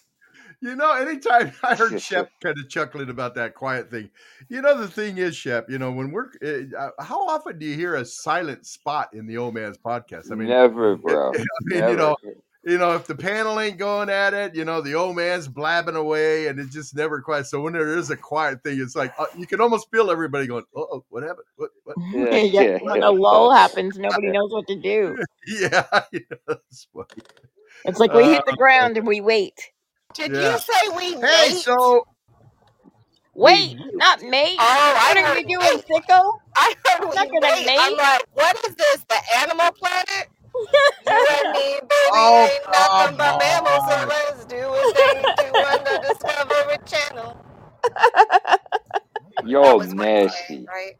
You 0.61 0.75
know, 0.75 0.91
anytime 0.91 1.53
I 1.63 1.75
heard 1.75 2.01
Shep 2.01 2.29
kind 2.41 2.57
of 2.57 2.69
chuckling 2.69 3.09
about 3.09 3.35
that 3.35 3.55
quiet 3.55 3.89
thing, 3.89 4.09
you 4.49 4.61
know, 4.61 4.77
the 4.77 4.87
thing 4.87 5.17
is, 5.17 5.35
Shep, 5.35 5.69
you 5.69 5.77
know, 5.77 5.91
when 5.91 6.11
we're, 6.11 6.29
uh, 6.77 6.89
how 6.99 7.27
often 7.27 7.59
do 7.59 7.65
you 7.65 7.75
hear 7.75 7.95
a 7.95 8.05
silent 8.05 8.65
spot 8.65 9.13
in 9.13 9.27
the 9.27 9.37
old 9.37 9.53
man's 9.53 9.77
podcast? 9.77 10.31
I 10.31 10.35
mean, 10.35 10.49
Never, 10.49 10.97
bro. 10.97 11.31
I 11.33 11.37
mean, 11.37 11.79
Never. 11.79 11.91
you 11.91 11.97
know, 11.97 12.15
you 12.63 12.77
know, 12.77 12.93
if 12.93 13.07
the 13.07 13.15
panel 13.15 13.59
ain't 13.59 13.77
going 13.77 14.09
at 14.09 14.33
it, 14.33 14.53
you 14.55 14.65
know, 14.65 14.81
the 14.81 14.93
old 14.95 15.15
man's 15.15 15.47
blabbing 15.47 15.95
away 15.95 16.47
and 16.47 16.59
it's 16.59 16.73
just 16.73 16.95
never 16.95 17.21
quiet. 17.21 17.47
So 17.47 17.61
when 17.61 17.73
there 17.73 17.97
is 17.97 18.09
a 18.09 18.17
quiet 18.17 18.63
thing, 18.63 18.79
it's 18.81 18.95
like 18.95 19.13
uh, 19.17 19.25
you 19.37 19.47
can 19.47 19.61
almost 19.61 19.89
feel 19.91 20.11
everybody 20.11 20.45
going, 20.47 20.65
oh, 20.75 21.03
what 21.09 21.23
happened? 21.23 21.45
What, 21.55 21.69
what? 21.83 21.95
Yeah, 22.13 22.35
yeah, 22.37 22.61
yeah, 22.61 22.77
when 22.81 23.01
yeah. 23.01 23.09
a 23.09 23.11
lull 23.11 23.51
happens, 23.51 23.97
nobody 23.97 24.27
knows 24.31 24.51
what 24.51 24.67
to 24.67 24.75
do. 24.75 25.17
Yeah, 25.47 25.85
you 26.11 26.21
know, 26.29 26.37
that's. 26.47 26.87
It's 27.85 27.99
like 27.99 28.13
we 28.13 28.25
hit 28.25 28.41
Uh, 28.41 28.51
the 28.51 28.57
ground 28.57 28.97
and 28.97 29.07
we 29.07 29.21
wait. 29.21 29.71
Did 30.13 30.33
yeah. 30.33 30.53
you 30.53 30.59
say 30.59 30.89
we 30.97 31.13
Hey, 31.21 31.53
wait? 31.53 31.63
so 31.63 32.05
Wait, 33.35 33.77
not 33.93 34.21
mate. 34.21 34.57
Oh, 34.59 34.95
I 34.99 35.13
are 35.17 35.25
heard 35.27 35.49
you 35.49 35.57
doing, 35.59 35.59
wait. 35.61 35.85
sicko? 35.87 36.33
I 36.57 36.75
heard 36.85 37.07
we 37.09 37.15
Not 37.15 37.27
gonna 37.29 37.39
wait. 37.41 37.67
I'm 37.79 37.95
like, 37.95 38.23
what 38.33 38.55
is 38.67 38.75
this? 38.75 39.05
The 39.07 39.17
Animal 39.37 39.71
Planet? 39.71 40.27
You 41.05 41.27
and 41.41 41.51
me, 41.53 41.79
baby, 41.81 41.89
Oh, 42.11 42.49
ain't 42.51 42.65
nothing 42.71 43.17
but 43.17 43.39
mammals, 43.39 43.83
so 43.87 44.07
let's 44.07 44.45
do 44.45 44.57
a 44.57 44.93
thing 44.93 45.25
to 45.37 45.47
on 45.67 45.83
the 45.85 45.99
Discovery 46.07 46.77
Channel. 46.85 47.37
That 49.41 49.49
Yo, 49.49 49.77
was 49.77 49.95
what 49.95 50.07
he 50.07 50.13
said, 50.13 50.25
nasty. 50.25 50.65
right? 50.67 50.95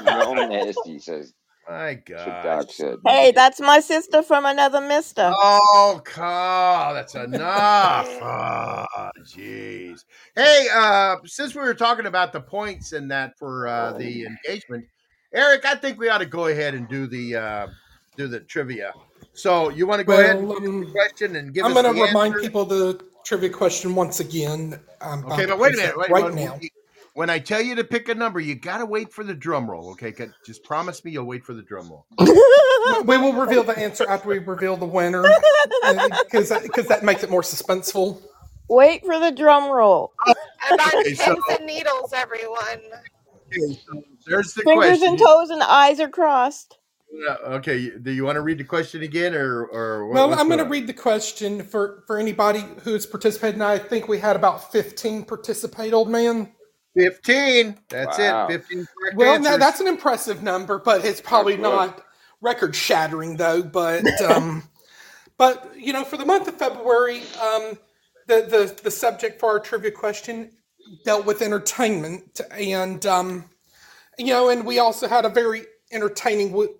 Yo, 0.00 0.34
nasty, 0.34 0.98
says 0.98 1.32
my 1.68 1.94
God. 1.94 2.68
Hey, 3.06 3.32
that's 3.32 3.60
my 3.60 3.80
sister 3.80 4.22
from 4.22 4.44
another 4.46 4.80
mister. 4.80 5.32
Oh, 5.36 6.02
God, 6.16 6.96
that's 6.96 7.14
enough. 7.14 8.08
Oh, 8.20 8.86
jeez. 9.24 10.00
Hey, 10.34 10.68
uh, 10.74 11.16
since 11.24 11.54
we 11.54 11.60
were 11.60 11.74
talking 11.74 12.06
about 12.06 12.32
the 12.32 12.40
points 12.40 12.92
and 12.92 13.10
that 13.10 13.38
for 13.38 13.68
uh, 13.68 13.92
the 13.98 14.26
engagement, 14.26 14.84
Eric, 15.32 15.64
I 15.64 15.76
think 15.76 15.98
we 15.98 16.08
ought 16.08 16.18
to 16.18 16.26
go 16.26 16.46
ahead 16.46 16.74
and 16.74 16.88
do 16.88 17.06
the 17.06 17.36
uh, 17.36 17.66
do 18.16 18.28
the 18.28 18.40
trivia. 18.40 18.92
So 19.32 19.68
you 19.70 19.86
want 19.86 20.00
to 20.00 20.04
go 20.04 20.14
ahead 20.14 20.36
and 20.36 20.48
Well, 20.48 20.60
the 20.60 20.68
um, 20.68 20.90
question 20.90 21.36
and 21.36 21.54
give 21.54 21.64
I'm 21.64 21.72
going 21.72 21.84
to 21.84 22.02
remind 22.02 22.34
answer? 22.34 22.40
people 22.40 22.64
the 22.64 23.02
trivia 23.24 23.50
question 23.50 23.94
once 23.94 24.20
again. 24.20 24.80
Um, 25.00 25.24
Okay, 25.26 25.42
I'll 25.42 25.48
but 25.48 25.58
wait 25.58 25.74
a 25.74 25.76
minute. 25.76 25.96
Wait, 25.96 26.10
right 26.10 26.24
wait, 26.24 26.34
now. 26.34 26.58
when 27.14 27.30
I 27.30 27.38
tell 27.38 27.60
you 27.62 27.74
to 27.76 27.84
pick 27.84 28.08
a 28.08 28.14
number, 28.14 28.40
you 28.40 28.54
gotta 28.54 28.84
wait 28.84 29.12
for 29.12 29.24
the 29.24 29.34
drum 29.34 29.70
roll. 29.70 29.90
Okay, 29.92 30.12
just 30.44 30.64
promise 30.64 31.04
me 31.04 31.12
you'll 31.12 31.24
wait 31.24 31.44
for 31.44 31.54
the 31.54 31.62
drum 31.62 31.88
roll. 31.90 32.06
we 33.04 33.16
will 33.16 33.32
reveal 33.32 33.62
the 33.62 33.78
answer 33.78 34.08
after 34.08 34.28
we 34.28 34.38
reveal 34.38 34.76
the 34.76 34.86
winner 34.86 35.22
because 36.24 36.50
because 36.62 36.86
that 36.88 37.02
makes 37.04 37.22
it 37.22 37.30
more 37.30 37.42
suspenseful. 37.42 38.20
Wait 38.68 39.04
for 39.04 39.18
the 39.18 39.30
drum 39.32 39.70
roll. 39.70 40.12
I'm 40.62 40.78
on 40.78 41.00
Okay, 41.00 41.14
so- 41.14 41.24
pins 41.34 41.44
and 41.58 41.66
needles, 41.66 42.12
everyone. 42.12 42.80
Okay, 43.46 43.80
so 43.86 44.02
there's 44.26 44.54
the 44.54 44.62
Fingers 44.62 44.98
question. 44.98 45.08
and 45.08 45.18
toes 45.18 45.50
and 45.50 45.62
eyes 45.62 45.98
are 46.00 46.08
crossed. 46.08 46.76
Yeah, 47.12 47.36
okay, 47.56 47.90
do 47.90 48.12
you 48.12 48.24
want 48.24 48.36
to 48.36 48.40
read 48.40 48.58
the 48.58 48.64
question 48.64 49.02
again, 49.02 49.34
or 49.34 49.64
or 49.66 50.06
what- 50.06 50.14
Well, 50.14 50.34
I'm 50.38 50.46
going 50.46 50.58
to 50.58 50.64
read 50.64 50.86
the 50.86 50.92
question 50.94 51.62
for 51.64 52.04
for 52.06 52.18
anybody 52.18 52.64
who's 52.84 53.04
participated. 53.04 53.60
I 53.60 53.78
think 53.78 54.06
we 54.08 54.18
had 54.18 54.36
about 54.36 54.70
15 54.72 55.24
participate, 55.24 55.92
old 55.92 56.08
man. 56.08 56.52
Fifteen. 56.96 57.78
That's 57.88 58.18
Wow. 58.18 58.46
it. 58.46 58.52
Fifteen 58.58 58.86
correct 58.98 59.16
Well, 59.16 59.34
answers. 59.34 59.50
no, 59.52 59.58
that's 59.58 59.80
an 59.80 59.86
impressive 59.88 60.42
number, 60.42 60.78
but 60.78 61.04
it's 61.04 61.20
probably 61.20 61.54
good. 61.56 61.62
not 61.62 62.04
record 62.40 62.74
shattering 62.76 63.36
though. 63.36 63.62
But 63.62 64.04
um, 64.22 64.64
but 65.36 65.70
you 65.76 65.92
know, 65.92 66.04
for 66.04 66.16
the 66.16 66.26
month 66.26 66.48
of 66.48 66.54
February, 66.56 67.18
um, 67.42 67.76
the 68.28 68.42
the 68.42 68.80
the 68.84 68.90
subject 68.90 69.38
for 69.40 69.50
our 69.50 69.60
trivia 69.60 69.90
question 69.92 70.50
dealt 71.04 71.26
with 71.26 71.42
entertainment, 71.42 72.40
and 72.52 73.04
um, 73.06 73.44
you 74.18 74.26
know, 74.28 74.48
and 74.48 74.64
we 74.66 74.78
also 74.80 75.06
had 75.08 75.24
a 75.24 75.28
very 75.28 75.62
entertaining 75.92 76.48
w- 76.50 76.74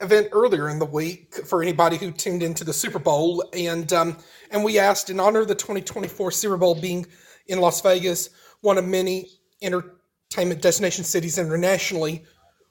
event 0.00 0.28
earlier 0.32 0.68
in 0.68 0.78
the 0.78 0.86
week 0.86 1.34
for 1.46 1.62
anybody 1.62 1.96
who 1.96 2.10
tuned 2.10 2.42
into 2.42 2.64
the 2.64 2.72
Super 2.72 2.98
Bowl, 2.98 3.44
and 3.52 3.92
um, 3.92 4.16
and 4.50 4.64
we 4.64 4.78
asked 4.78 5.10
in 5.10 5.20
honor 5.20 5.40
of 5.40 5.48
the 5.48 5.54
2024 5.54 6.30
Super 6.30 6.56
Bowl 6.56 6.74
being 6.74 7.06
in 7.46 7.60
Las 7.60 7.80
Vegas, 7.80 8.30
one 8.60 8.78
of 8.78 8.84
many 8.84 9.28
entertainment 9.62 10.62
destination 10.62 11.04
cities 11.04 11.38
internationally. 11.38 12.24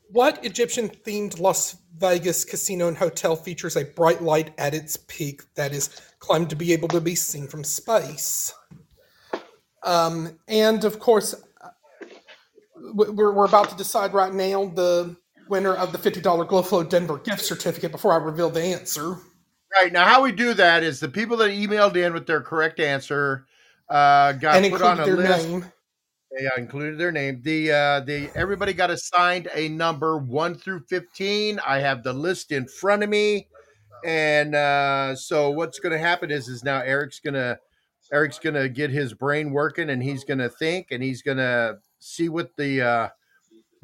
What 0.09 0.43
Egyptian 0.45 0.87
themed 0.89 1.39
Las 1.39 1.75
Vegas 1.97 2.45
casino 2.45 2.87
and 2.87 2.95
hotel 2.95 3.35
features 3.35 3.75
a 3.75 3.83
bright 3.83 4.21
light 4.21 4.53
at 4.57 4.73
its 4.73 4.95
peak 4.95 5.43
that 5.55 5.73
is 5.73 5.89
claimed 6.19 6.49
to 6.49 6.55
be 6.55 6.71
able 6.71 6.87
to 6.89 7.01
be 7.01 7.15
seen 7.15 7.47
from 7.47 7.63
space? 7.63 8.53
Um, 9.83 10.37
and 10.47 10.83
of 10.85 10.99
course, 10.99 11.35
uh, 11.61 11.69
we're, 12.93 13.31
we're 13.31 13.45
about 13.45 13.69
to 13.69 13.75
decide 13.75 14.13
right 14.13 14.33
now 14.33 14.65
the 14.65 15.17
winner 15.49 15.73
of 15.73 15.91
the 15.91 15.97
$50 15.97 16.47
Glow 16.47 16.61
Flow 16.61 16.83
Denver 16.83 17.17
gift 17.17 17.41
certificate 17.41 17.91
before 17.91 18.13
I 18.13 18.17
reveal 18.17 18.49
the 18.49 18.61
answer. 18.61 19.17
right 19.75 19.91
now. 19.91 20.05
How 20.05 20.21
we 20.21 20.31
do 20.31 20.53
that 20.53 20.83
is 20.83 20.99
the 20.99 21.09
people 21.09 21.37
that 21.37 21.49
emailed 21.49 21.95
in 21.95 22.13
with 22.13 22.27
their 22.27 22.41
correct 22.41 22.79
answer 22.79 23.45
uh, 23.89 24.33
got 24.33 24.63
and 24.63 24.71
put 24.71 24.81
on 24.81 24.99
a 24.99 25.05
list. 25.05 25.47
name. 25.47 25.65
Yeah, 26.39 26.49
included 26.57 26.99
their 26.99 27.11
name. 27.11 27.41
The 27.41 27.71
uh 27.71 27.99
the 28.01 28.29
everybody 28.35 28.73
got 28.73 28.91
assigned 28.91 29.47
a 29.55 29.69
number 29.69 30.17
one 30.17 30.55
through 30.55 30.81
fifteen. 30.81 31.59
I 31.65 31.79
have 31.79 32.03
the 32.03 32.13
list 32.13 32.51
in 32.51 32.67
front 32.67 33.01
of 33.01 33.09
me, 33.09 33.47
and 34.05 34.53
uh 34.53 35.15
so 35.15 35.49
what's 35.49 35.79
going 35.79 35.93
to 35.93 35.97
happen 35.97 36.29
is 36.29 36.47
is 36.47 36.63
now 36.63 36.81
Eric's 36.81 37.19
gonna 37.19 37.57
Eric's 38.11 38.39
gonna 38.39 38.67
get 38.69 38.89
his 38.89 39.13
brain 39.13 39.51
working, 39.51 39.89
and 39.89 40.03
he's 40.03 40.25
gonna 40.25 40.49
think, 40.49 40.87
and 40.91 41.01
he's 41.01 41.21
gonna 41.21 41.79
see 41.99 42.29
what 42.29 42.55
the 42.57 42.81
uh 42.81 43.09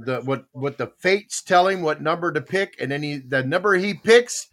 the 0.06 0.22
what 0.22 0.46
what 0.52 0.78
the 0.78 0.88
fates 1.00 1.42
tell 1.42 1.68
him 1.68 1.82
what 1.82 2.02
number 2.02 2.32
to 2.32 2.42
pick, 2.42 2.76
and 2.80 2.92
then 2.92 3.04
he 3.04 3.18
the 3.18 3.44
number 3.44 3.76
he 3.76 3.94
picks. 3.94 4.48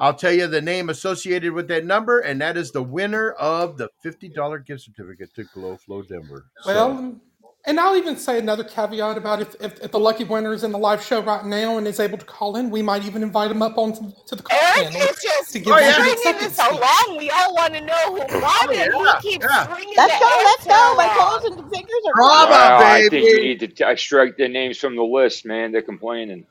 I'll 0.00 0.14
tell 0.14 0.32
you 0.32 0.48
the 0.48 0.60
name 0.60 0.88
associated 0.88 1.52
with 1.52 1.68
that 1.68 1.84
number, 1.84 2.18
and 2.18 2.40
that 2.40 2.56
is 2.56 2.72
the 2.72 2.82
winner 2.82 3.30
of 3.32 3.78
the 3.78 3.88
fifty 4.02 4.28
dollar 4.28 4.58
gift 4.58 4.82
certificate 4.82 5.34
to 5.36 5.44
Glow 5.54 5.76
Flow 5.76 6.02
Denver. 6.02 6.46
So- 6.62 6.74
Well, 6.74 7.20
and 7.66 7.80
I'll 7.80 7.96
even 7.96 8.16
say 8.16 8.38
another 8.38 8.64
caveat 8.64 9.18
about 9.18 9.42
if, 9.42 9.54
if, 9.60 9.80
if 9.82 9.92
the 9.92 10.00
lucky 10.00 10.24
winner 10.24 10.52
is 10.52 10.64
in 10.64 10.72
the 10.72 10.78
live 10.78 11.02
show 11.04 11.22
right 11.22 11.44
now 11.46 11.78
and 11.78 11.86
is 11.88 12.00
able 12.00 12.18
to 12.18 12.26
call 12.26 12.56
in, 12.56 12.70
we 12.70 12.82
might 12.82 13.04
even 13.04 13.22
invite 13.22 13.50
him 13.50 13.62
up 13.62 13.78
onto 13.78 14.12
to 14.26 14.36
the 14.36 14.42
call 14.42 14.70
Eric 14.76 14.76
panel 14.76 15.02
is 15.10 15.18
just 15.22 15.52
to 15.52 15.60
give 15.60 15.76
Oh, 15.76 15.78
him 15.78 15.94
yeah. 15.96 15.96
an 15.98 16.08
bringing 16.08 16.36
this 16.38 16.56
so 16.56 16.64
speech. 16.64 16.80
We 17.18 17.30
all 17.30 17.54
want 17.54 17.74
to 17.74 17.80
know 17.82 18.16
who 18.16 18.26
won 18.40 18.68
Oh, 18.68 18.72
it. 18.72 18.92
yeah, 18.94 19.02
He 19.02 19.14
keeps 19.14 19.46
yeah. 19.48 19.66
bringing 19.66 19.96
Let's 19.96 20.16
go, 20.18 20.42
let's 20.44 20.66
go. 20.66 20.94
My 20.96 21.08
along. 21.08 21.40
toes 21.42 21.44
and 21.46 21.56
fingers 21.70 22.02
are 22.08 22.16
Drama, 22.16 22.46
crossed. 22.46 22.78
Wow, 22.78 22.92
I 22.92 23.02
think 23.10 23.30
you 23.30 23.40
need 23.40 23.60
to 23.60 23.68
t- 23.68 23.84
I 23.84 23.94
strike 23.96 24.36
their 24.38 24.48
names 24.48 24.78
from 24.78 24.96
the 24.96 25.04
list, 25.04 25.46
man. 25.46 25.72
They're 25.72 25.82
complaining. 25.82 26.46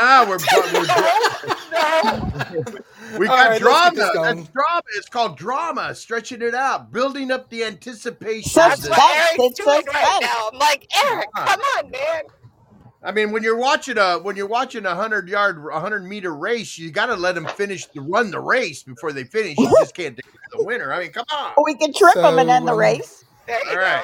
Ah, 0.00 0.24
we're, 0.28 0.38
we're 0.38 0.86
no, 2.64 3.18
we 3.18 3.26
got 3.26 3.50
right, 3.50 3.60
drama. 3.60 4.10
That's 4.14 4.48
drama. 4.48 4.82
It's 4.96 5.08
called 5.08 5.36
drama. 5.36 5.94
Stretching 5.94 6.42
it 6.42 6.54
out, 6.54 6.92
building 6.92 7.30
up 7.30 7.48
the 7.50 7.64
anticipation. 7.64 8.50
Sus- 8.50 8.80
that's 8.80 8.84
of 8.84 8.90
what 8.90 9.16
Eric's 9.16 9.58
it's 9.58 9.58
doing 9.64 9.82
right 9.92 10.18
now. 10.20 10.48
I'm 10.52 10.58
like, 10.58 10.86
Eric, 11.04 11.28
Come 11.34 11.42
on. 11.42 11.48
come 11.48 11.60
on, 11.78 11.90
man. 11.90 12.22
I 13.02 13.12
mean, 13.12 13.30
when 13.30 13.42
you're 13.42 13.56
watching 13.56 13.96
a 13.96 14.18
when 14.18 14.36
you're 14.36 14.48
watching 14.48 14.84
a 14.84 14.94
hundred 14.94 15.28
yard, 15.28 15.64
a 15.72 15.80
hundred 15.80 16.04
meter 16.04 16.34
race, 16.34 16.76
you 16.76 16.90
got 16.90 17.06
to 17.06 17.14
let 17.14 17.34
them 17.36 17.46
finish 17.46 17.86
to 17.86 18.00
run 18.00 18.30
the 18.30 18.40
race 18.40 18.82
before 18.82 19.12
they 19.12 19.24
finish. 19.24 19.56
You 19.56 19.70
just 19.78 19.94
can't 19.94 20.16
declare 20.16 20.34
the 20.52 20.64
winner. 20.64 20.92
I 20.92 21.00
mean, 21.00 21.12
come 21.12 21.26
on. 21.32 21.52
We 21.64 21.76
can 21.76 21.92
trip 21.92 22.14
them 22.14 22.38
and 22.38 22.50
end 22.50 22.66
the 22.66 22.72
um, 22.72 22.78
race. 22.78 23.24
There 23.46 23.60
you 23.64 23.70
All 23.70 23.76
go. 23.76 24.02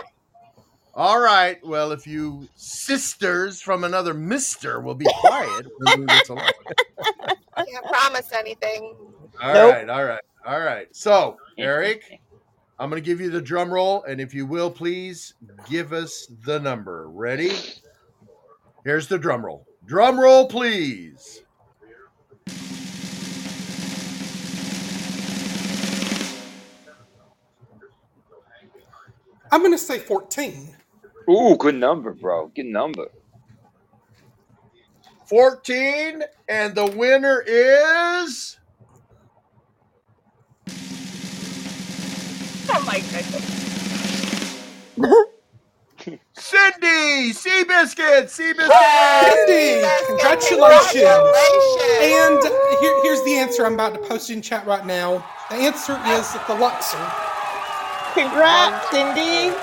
Right. 0.97 1.03
All 1.03 1.21
right. 1.21 1.59
Well, 1.65 1.93
if 1.93 2.07
you 2.07 2.49
sisters 2.57 3.61
from 3.61 3.85
another 3.85 4.15
mister 4.15 4.81
will 4.81 4.95
be 4.95 5.07
quiet, 5.07 5.67
we'll 5.79 5.97
move 5.97 6.11
this 6.11 6.29
along. 6.29 6.53
Can't 7.67 7.87
promise 7.87 8.33
anything. 8.33 8.95
All 9.43 9.55
Nope. 9.55 9.75
right, 9.75 9.89
all 9.89 10.05
right, 10.05 10.21
all 10.47 10.61
right. 10.61 10.87
So, 10.93 11.37
Eric, 11.59 12.03
I'm 12.79 12.91
going 12.91 13.03
to 13.03 13.07
give 13.07 13.21
you 13.21 13.31
the 13.31 13.41
drum 13.41 13.73
roll, 13.73 14.05
and 14.05 14.21
if 14.21 14.35
you 14.35 14.47
will, 14.47 14.71
please 14.71 15.35
give 15.69 15.93
us 15.93 16.27
the 16.45 16.59
number. 16.61 17.09
Ready? 17.11 17.59
Here's 18.85 19.09
the 19.09 19.19
drum 19.19 19.45
roll. 19.45 19.67
Drum 19.87 20.19
roll, 20.19 20.47
please. 20.47 21.43
I'm 29.51 29.61
going 29.61 29.73
to 29.73 29.79
say 29.79 29.99
14. 29.99 30.77
Ooh, 31.31 31.57
good 31.57 31.77
number, 31.77 32.13
bro. 32.13 32.49
Good 32.55 32.67
number. 32.67 33.09
14, 35.29 36.23
and 36.49 36.75
the 36.75 36.87
winner 36.87 37.43
is 37.47 38.59
Oh 42.71 42.85
my 42.87 43.01
goodness. 43.01 43.57
Cindy 46.37 47.33
Seabiscuit. 47.33 48.25
Seabiscuit. 48.27 48.69
Cindy, 49.25 49.81
Yes, 49.83 50.07
congratulations. 50.07 51.03
Congratulations. 51.03 51.99
And 52.03 52.81
here, 52.81 53.03
here's 53.03 53.23
the 53.25 53.37
answer 53.37 53.67
I'm 53.67 53.75
about 53.75 53.95
to 53.95 54.01
post 54.01 54.31
in 54.31 54.43
chat 54.43 54.67
right 54.67 54.87
now. 54.87 55.25
The 55.51 55.57
answer 55.57 55.99
is 56.07 56.33
the 56.49 56.55
Luxor. 56.55 56.99
Congrats, 58.15 58.91
Cindy. 58.91 59.57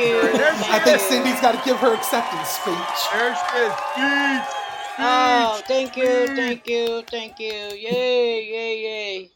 There's 0.00 0.60
I 0.68 0.78
think 0.80 1.00
Cindy's 1.00 1.40
got 1.40 1.52
to 1.52 1.62
give 1.64 1.76
her 1.78 1.94
acceptance 1.94 2.48
speech. 2.48 2.98
There's 3.12 3.38
his 3.52 3.72
speech. 3.72 4.62
Oh, 4.98 5.60
thank 5.66 5.96
you, 5.96 6.26
thank 6.28 6.66
you, 6.66 7.02
thank 7.10 7.38
you. 7.38 7.52
Yay, 7.52 8.44
yay, 8.44 8.82
yay. 8.82 9.30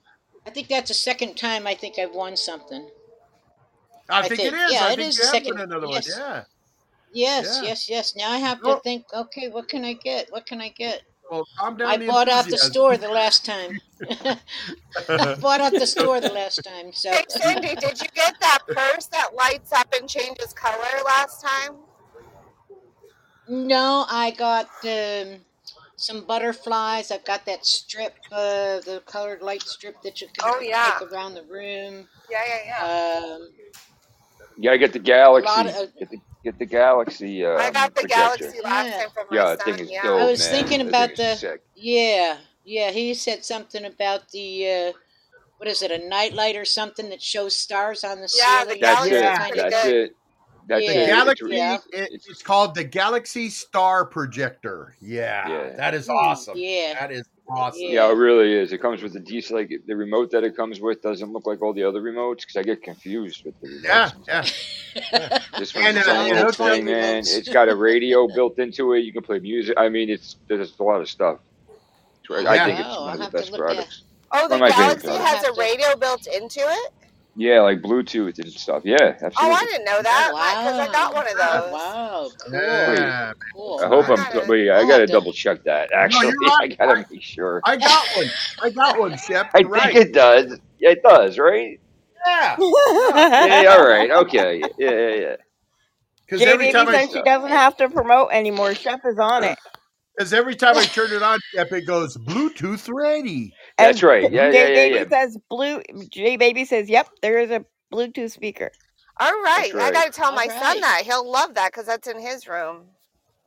I 0.47 0.51
think 0.51 0.69
that's 0.69 0.89
the 0.89 0.95
second 0.95 1.37
time 1.37 1.67
I 1.67 1.75
think 1.75 1.99
I've 1.99 2.15
won 2.15 2.37
something. 2.37 2.89
I 4.09 4.21
I 4.21 4.23
think, 4.29 4.41
think- 4.41 4.53
it 4.55 4.57
is. 4.57 4.73
yeah, 4.73 4.85
I 4.87 4.93
it 4.93 4.97
think 4.97 5.09
is 5.09 5.19
you 5.19 5.25
have 5.25 5.33
second- 5.33 5.61
another 5.61 5.87
yes. 5.89 6.19
one. 6.19 6.21
Yeah. 6.29 6.45
Yes, 7.13 7.61
Yeah. 7.63 7.69
yes, 7.69 7.89
yes. 7.91 8.17
Now 8.17 8.31
I 8.31 8.39
have 8.39 8.61
to 8.61 8.67
Well- 8.67 8.81
think, 8.81 9.05
okay, 9.13 9.49
what 9.49 9.69
can 9.69 9.85
I 9.85 9.93
get? 9.93 10.33
What 10.33 10.47
can 10.47 10.61
I 10.61 10.69
get? 10.69 11.03
Well, 11.31 11.47
calm 11.59 11.77
down. 11.77 11.89
I 11.89 11.97
the 11.97 12.07
bought 12.07 12.29
out 12.29 12.47
the 12.49 12.59
store 12.59 12.97
the 12.97 13.09
last 13.09 13.45
time. 13.45 13.81
I 15.09 15.37
bought 15.41 15.61
out 15.61 15.73
the 15.73 15.87
store 15.87 16.21
the 16.21 16.33
last 16.33 16.65
time, 16.65 16.93
so 16.93 17.13
Hey, 17.13 17.25
Cindy, 17.29 17.77
did 17.77 18.01
you 18.01 18.09
get 18.15 18.35
that 18.41 18.61
purse 18.67 19.07
that 19.07 19.35
lights 19.35 19.73
up 19.73 19.87
and 19.99 20.09
changes 20.09 20.53
color 20.53 21.03
last 21.05 21.41
time? 21.43 21.77
no, 23.49 24.07
I 24.09 24.31
got 24.33 24.67
um, 24.85 25.41
some 25.97 26.25
butterflies. 26.25 27.11
I've 27.11 27.25
got 27.25 27.45
that 27.47 27.65
strip, 27.67 28.15
uh, 28.33 28.81
the 28.81 29.03
colored 29.07 29.43
light 29.43 29.63
strip 29.63 30.01
that 30.03 30.21
you 30.21 30.29
can 30.29 30.51
Oh, 30.53 30.61
yeah. 30.61 30.99
take 30.99 31.11
around 31.13 31.35
the 31.35 31.43
room. 31.45 32.07
Yeah, 32.31 32.43
yeah, 32.49 32.65
yeah. 32.67 33.35
Um, 33.35 33.49
You 34.57 34.65
gotta 34.65 34.79
get 34.79 34.93
the 34.93 34.99
Galaxy. 35.01 35.47
Lot 35.49 35.67
of- 35.67 35.99
get, 35.99 36.11
the, 36.11 36.21
get 36.45 36.59
the 36.59 36.67
Galaxy. 36.67 37.45
Uh, 37.45 37.53
I 37.57 37.71
got 37.71 37.95
the 37.95 38.03
projector. 38.03 38.45
Galaxy 38.45 38.61
last 38.63 38.87
Yeah. 38.87 38.99
time 38.99 39.11
from 39.11 39.27
my 39.31 39.37
Yeah, 39.37 39.45
that 39.45 39.59
son. 39.63 39.75
thing 39.75 39.85
is 39.85 39.91
yeah. 39.91 40.03
dope, 40.03 40.21
I 40.21 40.25
was 40.31 40.41
man. 40.41 40.51
thinking 40.65 40.89
about 40.89 41.17
the- 41.17 41.35
sick. 41.37 41.63
Yeah, 41.75 42.39
yeah. 42.65 42.91
He 42.91 43.15
said 43.15 43.45
something 43.45 43.85
about 43.85 44.29
the 44.31 44.69
uh, 44.71 44.93
what 45.59 45.69
is 45.69 45.83
it, 45.83 45.91
a 45.91 45.99
nightlight 46.09 46.57
or 46.57 46.65
something 46.65 47.11
that 47.11 47.21
shows 47.21 47.55
stars 47.55 48.03
on 48.05 48.17
the 48.21 48.33
Yeah, 48.35 48.65
the 48.65 48.71
ceiling? 48.71 48.81
That's 48.81 48.81
Galaxy 48.81 49.15
it. 49.15 49.19
is 49.19 49.39
Kind 49.39 49.53
pretty 49.53 49.61
of- 49.61 49.71
That's 49.71 49.85
good. 49.85 49.95
it. 49.95 50.17
That's 50.69 50.83
Yeah. 50.85 50.93
The 50.93 51.03
it. 51.03 51.07
Galaxy, 51.07 51.47
Yeah. 51.51 51.79
it- 51.93 52.11
it's 52.29 52.43
called 52.43 52.75
the 52.75 52.85
Galaxy 52.85 53.51
Star 53.51 54.05
Projector. 54.07 54.95
Yeah, 55.01 55.49
Yeah. 55.49 55.77
that 55.77 55.95
is 55.95 56.09
awesome. 56.09 56.57
Yeah. 56.57 56.95
That 56.99 57.13
is 57.13 57.25
awesome. 57.51 57.81
Yeah, 57.83 58.09
it 58.11 58.15
really 58.15 58.53
is. 58.53 58.73
It 58.73 58.79
comes 58.81 59.03
with 59.03 59.15
a 59.17 59.21
decent, 59.21 59.59
like 59.61 59.71
the 59.87 59.97
remote 59.97 60.31
that 60.33 60.45
it 60.45 60.57
comes 60.57 60.81
with 60.81 61.03
doesn't 61.03 61.33
look 61.33 61.47
like 61.47 61.61
all 61.63 61.73
the 61.73 61.85
other 61.85 62.01
remotes 62.01 62.39
because 62.41 62.57
I 62.57 62.63
get 62.63 62.83
confused 62.83 63.45
with 63.45 63.55
the 63.61 63.69
remotes. 63.69 63.83
Yeah, 64.29 64.45
yeah. 65.13 65.39
This 65.59 65.75
one's 65.75 65.87
And, 65.89 65.99
its 65.99 66.09
uh, 66.09 66.13
own 66.13 66.27
you 66.29 66.35
little 66.35 66.67
know, 66.67 66.73
thing, 66.75 66.85
man. 66.87 67.19
It's 67.19 67.49
got 67.49 67.69
a 67.69 67.75
radio 67.77 68.27
built 68.29 68.59
into 68.59 68.93
it. 68.95 69.01
You 69.01 69.13
can 69.13 69.23
play 69.23 69.39
music. 69.39 69.75
I 69.79 69.89
mean, 69.89 70.09
it's 70.11 70.37
there's 70.49 70.79
a 70.79 70.83
lot 70.83 71.01
of 71.01 71.09
stuff. 71.09 71.39
It's 72.21 72.31
right- 72.31 72.47
I 72.47 72.55
Yeah. 72.55 72.65
think 72.67 72.79
it's 72.81 72.89
Oh, 72.91 73.01
one 73.03 73.11
I'll 73.21 73.27
of 73.27 73.33
the 73.33 73.39
best 73.39 73.53
look 73.53 73.61
at- 73.61 73.67
products. 73.67 74.03
Oh, 74.33 74.49
the 74.49 74.55
One 74.59 74.63
of 74.63 74.69
my 74.69 74.71
favorite 74.71 75.03
Galaxy 75.03 75.25
has 75.25 75.45
a 75.45 75.53
radio 75.61 75.97
built 75.97 76.27
into 76.29 76.61
it. 76.61 76.93
Yeah, 77.37 77.61
like 77.61 77.81
Bluetooth 77.81 78.39
and 78.39 78.53
stuff. 78.53 78.83
Yeah, 78.85 79.17
absolutely. 79.23 79.35
Oh, 79.39 79.53
I 79.53 79.65
didn't 79.65 79.85
know 79.85 80.03
that 80.03 80.31
wow. 80.33 80.63
because 80.63 80.89
I 80.89 80.93
got 80.93 81.15
one 81.15 81.27
of 81.27 81.33
oh, 81.37 81.61
those. 81.63 81.73
Wow, 81.73 82.31
cool. 82.41 82.53
Yeah. 82.53 83.33
cool. 83.55 83.81
I 83.83 83.87
hope 83.87 84.09
I'm. 84.09 84.17
Got 84.17 84.35
it. 84.35 84.49
Wait, 84.49 84.71
I 84.71 84.83
gotta 84.83 84.93
have 84.93 85.07
to- 85.07 85.13
double 85.13 85.33
check 85.33 85.63
that. 85.65 85.93
Actually, 85.93 86.35
you're. 86.41 86.53
I 86.61 86.67
gotta 86.69 87.07
make 87.11 87.23
sure. 87.23 87.61
I 87.65 87.77
got 87.77 88.07
one. 88.17 88.27
I 88.63 88.71
got 88.71 88.99
one, 88.99 89.17
Shep. 89.17 89.51
I 89.55 89.61
You're 89.61 89.71
think 89.71 89.85
right. 89.85 89.97
it 89.97 90.13
does. 90.13 90.59
Yeah, 90.81 90.91
it 90.91 91.03
does, 91.03 91.39
right? 91.39 91.81
Yeah. 92.27 92.57
Yeah, 92.59 93.77
all 93.79 93.89
right. 93.89 94.11
Okay. 94.11 94.63
Yeah, 94.79 94.91
yeah, 94.91 95.15
yeah. 95.15 95.37
Because 96.27 96.47
every 96.47 96.73
time 96.73 96.89
I 96.89 97.07
she 97.07 97.23
doesn't 97.23 97.49
have 97.49 97.77
to 97.79 97.89
promote 97.89 98.33
anymore. 98.33 98.75
Chef 98.75 99.01
is 99.05 99.19
on 99.19 99.45
it. 99.45 99.59
because 100.17 100.33
every 100.33 100.55
time 100.55 100.77
I 100.77 100.85
turn 100.85 101.13
it 101.13 101.23
on, 101.23 101.39
Shep, 101.53 101.73
it 101.73 101.87
goes 101.87 102.17
Bluetooth 102.17 102.89
ready. 102.93 103.53
That's 103.81 104.03
right. 104.03 104.31
Yeah, 104.31 104.47
yeah, 104.47 104.53
J 104.53 104.59
yeah, 104.59 104.75
Baby 104.75 104.95
yeah. 104.97 105.09
says 105.23 105.39
blue. 105.49 105.83
J 106.11 106.37
Baby 106.37 106.65
says, 106.65 106.89
"Yep, 106.89 107.09
there 107.23 107.39
is 107.39 107.51
a 107.51 107.65
Bluetooth 107.93 108.31
speaker." 108.33 108.71
All 109.19 109.31
right, 109.43 109.71
I 109.75 109.79
right. 109.79 109.93
got 109.93 110.05
to 110.07 110.13
tell 110.13 110.33
my 110.33 110.45
All 110.45 110.51
son 110.51 110.61
right. 110.61 110.81
that 110.81 111.03
he'll 111.05 111.31
love 111.31 111.55
that 111.55 111.73
because 111.73 111.87
that's 111.87 112.09
in 112.09 112.19
his 112.21 112.49
room. 112.49 112.87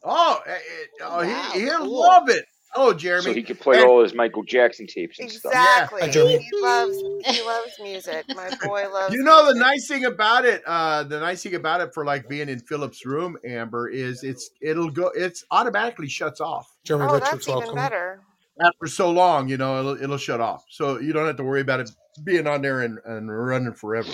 Oh, 0.04 0.41
eh, 0.46 0.52
eh, 0.52 0.58
oh 1.02 1.17
Wow, 1.26 1.52
he, 1.54 1.62
he'll 1.62 1.78
cool. 1.80 2.02
love 2.02 2.30
it. 2.30 2.46
Oh, 2.76 2.91
Jeremy. 2.93 3.24
So 3.24 3.34
he 3.34 3.43
can 3.43 3.56
play 3.56 3.78
And- 3.80 3.86
all 3.89 4.02
his 4.04 4.13
Michael 4.15 4.43
Jackson 4.43 4.88
tapes 4.88 5.19
and 5.19 5.32
stuff. 5.32 5.52
Exactly. 5.54 6.02
Hi, 6.02 6.10
Jeremy. 6.10 6.38
he 6.39 6.62
loves 6.62 6.98
he 7.26 7.41
loves 7.43 7.72
music. 7.82 8.26
My 8.36 8.50
boy 8.63 8.89
loves. 8.91 9.13
You 9.13 9.24
know 9.24 9.46
the 9.48 9.54
music. 9.54 9.62
nice 9.62 9.88
thing 9.88 10.06
about 10.06 10.46
it, 10.46 10.63
uh, 10.65 11.04
the 11.04 11.19
nice 11.19 11.43
thing 11.43 11.54
about 11.56 11.82
it 11.82 11.93
for 11.93 12.04
like 12.04 12.28
being 12.28 12.50
in 12.50 12.60
Philip's 12.60 13.06
room, 13.06 13.38
Amber, 13.46 13.89
is 13.89 14.24
it's 14.24 14.50
it'll 14.62 14.89
go 14.89 15.12
it's 15.15 15.43
automatically 15.52 16.10
shuts 16.10 16.41
off 16.41 16.67
Jeremy 16.84 17.06
Oh, 17.10 17.13
Richards, 17.13 17.32
that's 17.32 17.48
even 17.48 17.60
welcome. 17.60 17.76
better. 17.76 18.22
After 18.62 18.88
so 18.88 19.12
long. 19.12 19.50
You 19.50 19.58
know, 19.58 19.80
it'll 19.80 20.04
it'll 20.04 20.18
shut 20.18 20.42
off, 20.42 20.66
so 20.70 21.00
you 21.00 21.13
don't 21.13 21.28
have 21.28 21.38
to 21.38 21.44
worry 21.44 21.62
about 21.62 21.80
it 21.82 21.92
being 22.24 22.48
on 22.48 22.62
there 22.62 22.82
and, 22.82 23.00
and 23.06 23.30
running 23.30 23.74
forever. 23.74 24.12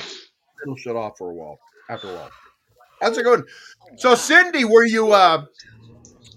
It'll 0.63 0.77
shut 0.77 0.95
off 0.95 1.17
for 1.17 1.31
a 1.31 1.33
while 1.33 1.59
after 1.89 2.09
a 2.09 2.13
while. 2.13 2.31
How's 3.01 3.17
it 3.17 3.23
going? 3.23 3.43
So 3.97 4.15
Cindy, 4.15 4.65
were 4.65 4.85
you 4.85 5.13
uh, 5.13 5.45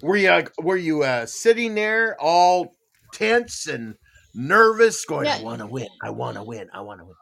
were 0.03 0.17
you 0.17 0.31
uh, 0.31 0.45
were 0.61 0.77
you 0.77 1.03
uh, 1.03 1.27
sitting 1.27 1.75
there 1.75 2.17
all 2.21 2.75
tense 3.13 3.67
and 3.67 3.97
nervous, 4.35 5.05
going, 5.05 5.29
"I 5.29 5.43
want 5.43 5.61
to 5.61 5.67
win, 5.67 5.89
I 6.03 6.11
want 6.11 6.37
to 6.37 6.43
win, 6.43 6.69
I 6.73 6.81
want 6.81 7.01
to 7.01 7.05
win." 7.05 7.15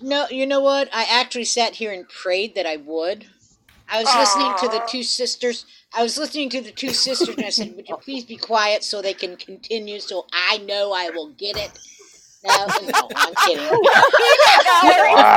No, 0.00 0.26
you 0.28 0.46
know 0.46 0.60
what? 0.60 0.88
I 0.92 1.04
actually 1.04 1.44
sat 1.44 1.76
here 1.76 1.92
and 1.92 2.08
prayed 2.08 2.54
that 2.54 2.66
I 2.66 2.76
would. 2.76 3.26
I 3.88 4.02
was 4.02 4.14
listening 4.14 4.52
to 4.60 4.68
the 4.68 4.84
two 4.88 5.02
sisters. 5.02 5.66
I 5.94 6.02
was 6.02 6.16
listening 6.18 6.48
to 6.50 6.60
the 6.60 6.72
two 6.72 6.90
sisters, 6.90 7.28
and 7.36 7.44
I 7.44 7.50
said, 7.50 7.76
"Would 7.76 7.88
you 7.88 7.96
please 8.02 8.24
be 8.24 8.36
quiet 8.36 8.82
so 8.84 9.02
they 9.02 9.14
can 9.14 9.36
continue, 9.36 10.00
so 10.00 10.26
I 10.32 10.58
know 10.58 10.92
I 10.92 11.10
will 11.10 11.30
get 11.30 11.56
it." 11.56 11.70
No, 12.44 12.66
no 12.66 13.08
I'm 13.16 13.34
kidding. 13.46 13.80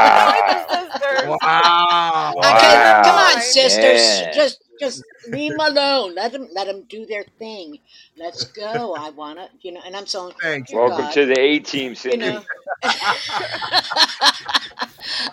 Wow. 1.26 1.38
Wow! 1.42 2.34
Okay, 2.38 3.02
come 3.04 3.16
on, 3.16 3.42
sisters. 3.42 4.02
Yeah. 4.02 4.32
Just, 4.34 4.64
just 4.80 5.04
leave 5.28 5.52
them 5.58 5.60
alone. 5.62 6.16
Let 6.16 6.32
them, 6.34 6.48
let 6.54 6.68
them 6.68 6.84
do 6.90 7.06
their 7.06 7.24
thing. 7.40 7.80
Let's 8.18 8.46
go. 8.46 8.94
I 8.96 9.10
wanna, 9.10 9.50
you 9.62 9.72
know. 9.72 9.82
And 9.86 9.96
I'm 9.96 10.06
so 10.06 10.34
Thanks. 10.42 10.70
dear 10.70 10.80
Welcome 10.80 10.98
God, 11.06 11.14
to 11.14 11.26
the 11.26 11.40
A 11.40 11.60
team, 11.60 11.96
you 12.12 12.18
Cindy. 12.18 12.18
know. 12.18 12.44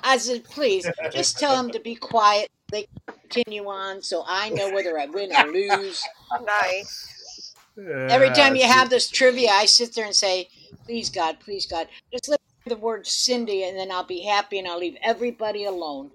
I 0.05 0.17
said, 0.19 0.45
please, 0.45 0.91
just 1.11 1.39
tell 1.39 1.57
them 1.57 1.71
to 1.73 1.81
be 1.81 1.95
quiet. 1.95 2.49
They 2.71 2.87
continue 3.23 3.67
on, 3.69 4.03
so 4.03 4.25
I 4.27 4.51
know 4.51 4.71
whether 4.73 4.99
I 4.99 5.07
win 5.07 5.33
or 5.33 5.53
lose. 5.53 6.03
Nice. 6.45 7.55
Every 8.09 8.31
time 8.31 8.57
you 8.57 8.67
have 8.67 8.91
this 8.91 9.11
trivia, 9.11 9.51
I 9.51 9.67
sit 9.67 9.95
there 9.95 10.07
and 10.07 10.15
say, 10.15 10.49
please 10.87 11.11
God, 11.11 11.41
please 11.41 11.67
God, 11.67 11.89
just 12.13 12.29
let 12.29 12.41
the 12.67 12.77
word 12.77 13.07
Cindy, 13.07 13.65
and 13.65 13.77
then 13.77 13.91
I'll 13.91 14.05
be 14.05 14.23
happy, 14.23 14.59
and 14.59 14.69
I'll 14.69 14.79
leave 14.79 14.97
everybody 15.03 15.65
alone. 15.65 16.11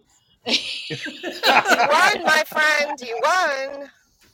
You 0.47 0.97
won, 1.43 2.23
my 2.23 2.43
friend. 2.47 2.99
You 3.01 3.19
won. 3.23 3.89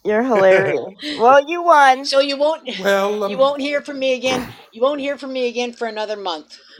You're 0.05 0.23
hilarious. 0.23 0.79
well, 1.19 1.47
you 1.47 1.63
won. 1.63 2.05
so 2.05 2.19
you 2.19 2.37
won't. 2.37 2.69
Well, 2.79 3.23
um, 3.23 3.31
You 3.31 3.37
won't 3.37 3.61
hear 3.61 3.81
from 3.81 3.99
me 3.99 4.13
again. 4.13 4.53
You 4.71 4.81
won't 4.81 4.99
hear 4.99 5.17
from 5.17 5.33
me 5.33 5.47
again 5.47 5.73
for 5.73 5.87
another 5.87 6.17
month. 6.17 6.59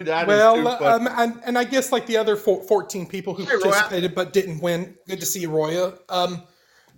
That 0.00 0.22
is 0.22 0.26
well, 0.28 0.56
too 0.78 0.84
um, 0.84 1.06
and, 1.06 1.40
and 1.44 1.58
I 1.58 1.64
guess 1.64 1.92
like 1.92 2.06
the 2.06 2.16
other 2.16 2.34
four, 2.36 2.62
14 2.64 3.06
people 3.06 3.34
who 3.34 3.44
Hey, 3.44 3.52
Roya. 3.52 3.62
participated 3.62 4.14
but 4.14 4.32
didn't 4.32 4.60
win. 4.60 4.96
Good 5.06 5.20
to 5.20 5.26
see 5.26 5.40
you, 5.40 5.50
Roya. 5.50 5.94
Um, 6.08 6.42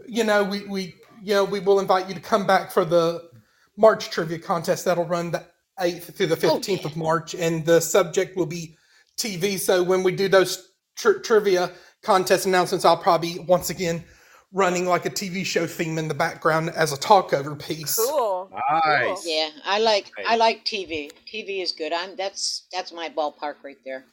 you 0.06 0.24
know, 0.24 0.42
we, 0.44 0.64
we 0.66 0.94
you 1.22 1.34
know 1.34 1.44
we 1.44 1.60
will 1.60 1.80
invite 1.80 2.08
you 2.08 2.14
to 2.14 2.20
come 2.20 2.46
back 2.46 2.72
for 2.72 2.84
the 2.84 3.28
March 3.76 4.10
trivia 4.10 4.38
contest 4.38 4.84
that'll 4.86 5.04
run 5.04 5.30
the 5.32 5.44
8th 5.80 6.14
through 6.14 6.26
the 6.28 6.36
15th 6.36 6.84
of 6.84 6.96
March, 6.96 7.34
and 7.34 7.64
the 7.64 7.80
subject 7.80 8.36
will 8.36 8.46
be 8.46 8.76
TV. 9.16 9.58
So 9.58 9.82
when 9.82 10.02
we 10.02 10.12
do 10.12 10.28
those 10.28 10.72
tri- 10.96 11.18
trivia 11.22 11.70
contest 12.02 12.46
announcements, 12.46 12.84
I'll 12.84 12.96
probably 12.96 13.38
once 13.40 13.70
again 13.70 14.04
running 14.52 14.86
like 14.86 15.04
a 15.04 15.10
TV 15.10 15.44
show 15.44 15.66
theme 15.66 15.98
in 15.98 16.06
the 16.06 16.14
background 16.14 16.70
as 16.70 16.92
a 16.92 16.96
talkover 16.96 17.60
piece. 17.60 17.96
Cool. 17.96 18.50
nice. 18.84 19.26
Yeah, 19.26 19.50
I 19.64 19.80
like 19.80 20.12
I 20.26 20.36
like 20.36 20.64
TV. 20.64 21.10
TV 21.26 21.62
is 21.62 21.72
good. 21.72 21.92
I'm 21.92 22.16
that's 22.16 22.66
that's 22.72 22.92
my 22.92 23.08
ballpark 23.08 23.56
right 23.64 23.78
there. 23.84 24.04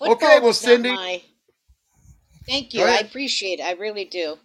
Okay, 0.00 0.40
well, 0.40 0.52
Cindy- 0.52 0.90
my- 0.92 1.22
Thank 2.46 2.74
you. 2.74 2.84
I 2.84 2.98
appreciate 2.98 3.58
it. 3.58 3.64
I 3.64 3.72
really 3.72 4.04
do. 4.04 4.38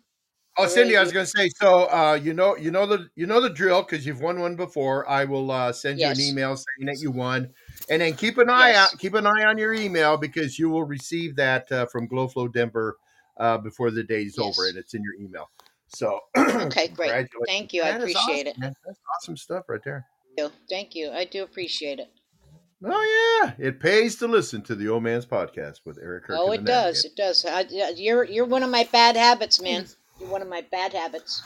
Oh, 0.58 0.68
Cindy, 0.68 0.98
I 0.98 1.02
was 1.02 1.12
going 1.14 1.26
to 1.26 1.32
say. 1.32 1.50
So, 1.50 1.86
uh, 1.86 2.20
you 2.22 2.34
know, 2.34 2.58
you 2.58 2.72
know 2.72 2.86
the 2.86 3.10
you 3.16 3.26
know 3.26 3.40
the 3.40 3.50
drill 3.50 3.84
because 3.84 4.06
you've 4.06 4.20
won 4.20 4.40
one 4.40 4.56
before. 4.56 5.10
I 5.10 5.24
will 5.26 5.50
uh, 5.50 5.72
send 5.72 5.98
Yes. 6.00 6.18
you 6.18 6.26
an 6.26 6.30
email 6.32 6.56
saying 6.58 6.88
that 6.88 7.00
you 7.00 7.10
won, 7.12 7.50
and 7.90 8.02
then 8.02 8.14
keep 8.14 8.38
an 8.38 8.50
eye 8.50 8.72
Yes. 8.72 8.94
out. 8.94 9.00
Keep 9.00 9.14
an 9.14 9.26
eye 9.26 9.46
on 9.46 9.58
your 9.58 9.74
email 9.74 10.18
because 10.18 10.60
you 10.60 10.70
will 10.70 10.84
receive 10.84 11.36
that 11.38 11.72
uh, 11.72 11.86
from 11.86 12.06
Glow 12.08 12.28
Flow 12.28 12.48
Denver 12.50 12.98
uh, 13.40 13.58
before 13.60 13.92
the 13.92 14.04
day's 14.04 14.38
over, 14.38 14.68
and 14.68 14.78
it's 14.78 14.94
in 14.94 15.02
your 15.04 15.14
email. 15.26 15.50
So, 15.88 16.20
Okay, 16.38 16.90
great. 16.90 17.28
Thank 17.48 17.74
you. 17.74 17.84
I 17.84 17.92
That 17.92 18.02
appreciate 18.02 18.48
awesome, 18.48 18.60
man. 18.62 18.74
That's 18.86 19.00
awesome 19.18 19.38
stuff 19.38 19.66
right 19.70 19.82
there. 19.84 20.06
it. 20.38 20.52
Thank 20.70 20.96
you. 20.96 21.12
I 21.12 21.26
do 21.26 21.44
appreciate 21.44 22.00
it. 22.00 22.10
Oh 22.84 23.44
yeah, 23.44 23.54
it 23.68 23.80
pays 23.80 24.16
to 24.18 24.28
listen 24.28 24.64
to 24.64 24.76
the 24.76 24.88
Old 24.90 25.04
Man's 25.04 25.26
Podcast 25.26 25.82
with 25.86 26.00
Eric. 26.02 26.26
Kirk 26.26 26.38
Oh, 26.40 26.52
it 26.52 26.66
does. 26.66 27.06
It 27.06 27.16
does. 27.16 27.46
I, 27.46 27.66
yeah, 27.70 27.92
you're 27.96 28.24
you're 28.24 28.46
one 28.46 28.64
of 28.64 28.70
my 28.72 28.88
bad 28.92 29.16
habits, 29.16 29.62
man. 29.62 29.86
You're 30.22 30.30
one 30.30 30.44
of 30.44 30.48
my 30.50 30.62
bad 30.72 30.94
habits. 30.94 31.44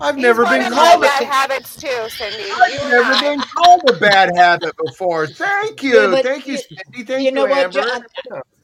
I've 0.00 0.16
He's 0.16 0.22
never 0.24 0.44
been 0.44 0.62
of 0.66 0.72
my 0.72 0.90
called. 0.90 1.02
bad 1.02 1.22
A, 1.22 1.26
habits 1.26 1.76
too, 1.76 2.08
Cindy. 2.10 2.44
I've 2.52 2.72
You 2.72 2.90
never 2.90 3.14
have. 3.14 3.20
been 3.22 3.40
called 3.40 3.82
a 3.90 3.92
bad 3.94 4.36
habit 4.36 4.74
before. 4.84 5.26
Thank 5.28 5.82
you, 5.82 6.12
Yeah, 6.12 6.22
thank 6.22 6.46
you, 6.46 6.54
you- 6.54 6.58
Cindy. 6.58 7.04
Thank 7.04 7.08
you 7.08 7.16
you, 7.26 7.32
know 7.32 7.46
what, 7.46 7.74
Amber. 7.76 7.82
John? 7.82 8.04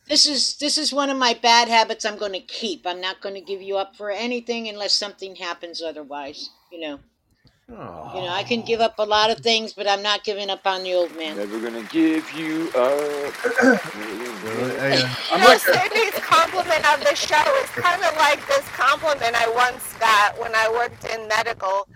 This 0.09 0.27
is 0.27 0.57
this 0.59 0.77
is 0.77 0.93
one 0.93 1.09
of 1.11 1.17
my 1.17 1.35
bad 1.41 1.69
habits. 1.69 2.05
I'm 2.05 2.19
going 2.19 2.33
to 2.33 2.41
keep. 2.41 2.87
I'm 2.87 3.01
not 3.01 3.21
going 3.23 3.37
to 3.37 3.41
give 3.41 3.63
you 3.63 3.77
up 3.79 3.97
for 3.97 4.11
anything 4.11 4.69
unless 4.69 4.93
something 4.95 5.37
happens 5.37 5.81
otherwise. 5.83 6.51
You 6.73 6.81
know. 6.81 7.01
Aw. 7.73 8.15
You 8.19 8.23
know, 8.27 8.33
I 8.33 8.43
can 8.43 8.63
give 8.63 8.81
up 8.81 8.95
a 8.99 9.05
lot 9.05 9.31
of 9.31 9.39
things, 9.39 9.73
but 9.73 9.87
I'm 9.89 10.03
not 10.03 10.25
giving 10.25 10.51
up 10.51 10.67
on 10.67 10.83
the 10.83 10.95
old 10.95 11.17
man. 11.17 11.37
Never 11.37 11.61
gonna 11.61 11.83
give 11.85 12.31
you 12.33 12.71
up. 12.75 13.35
Well, 14.43 14.81
I, 14.81 14.93
uh, 14.93 14.97
You 14.97 15.07
I'm 15.33 15.41
know, 15.41 15.47
like, 15.49 15.61
Cindy's 15.61 16.15
compliment 16.15 16.85
of 16.93 17.01
the 17.05 17.15
show 17.15 17.43
is 17.63 17.71
kind 17.71 18.03
of 18.03 18.17
like 18.17 18.45
this 18.49 18.67
compliment 18.71 19.37
I 19.37 19.49
once 19.51 19.93
got 20.01 20.39
when 20.41 20.55
I 20.55 20.69
worked 20.71 21.05
in 21.05 21.29
medical. 21.29 21.89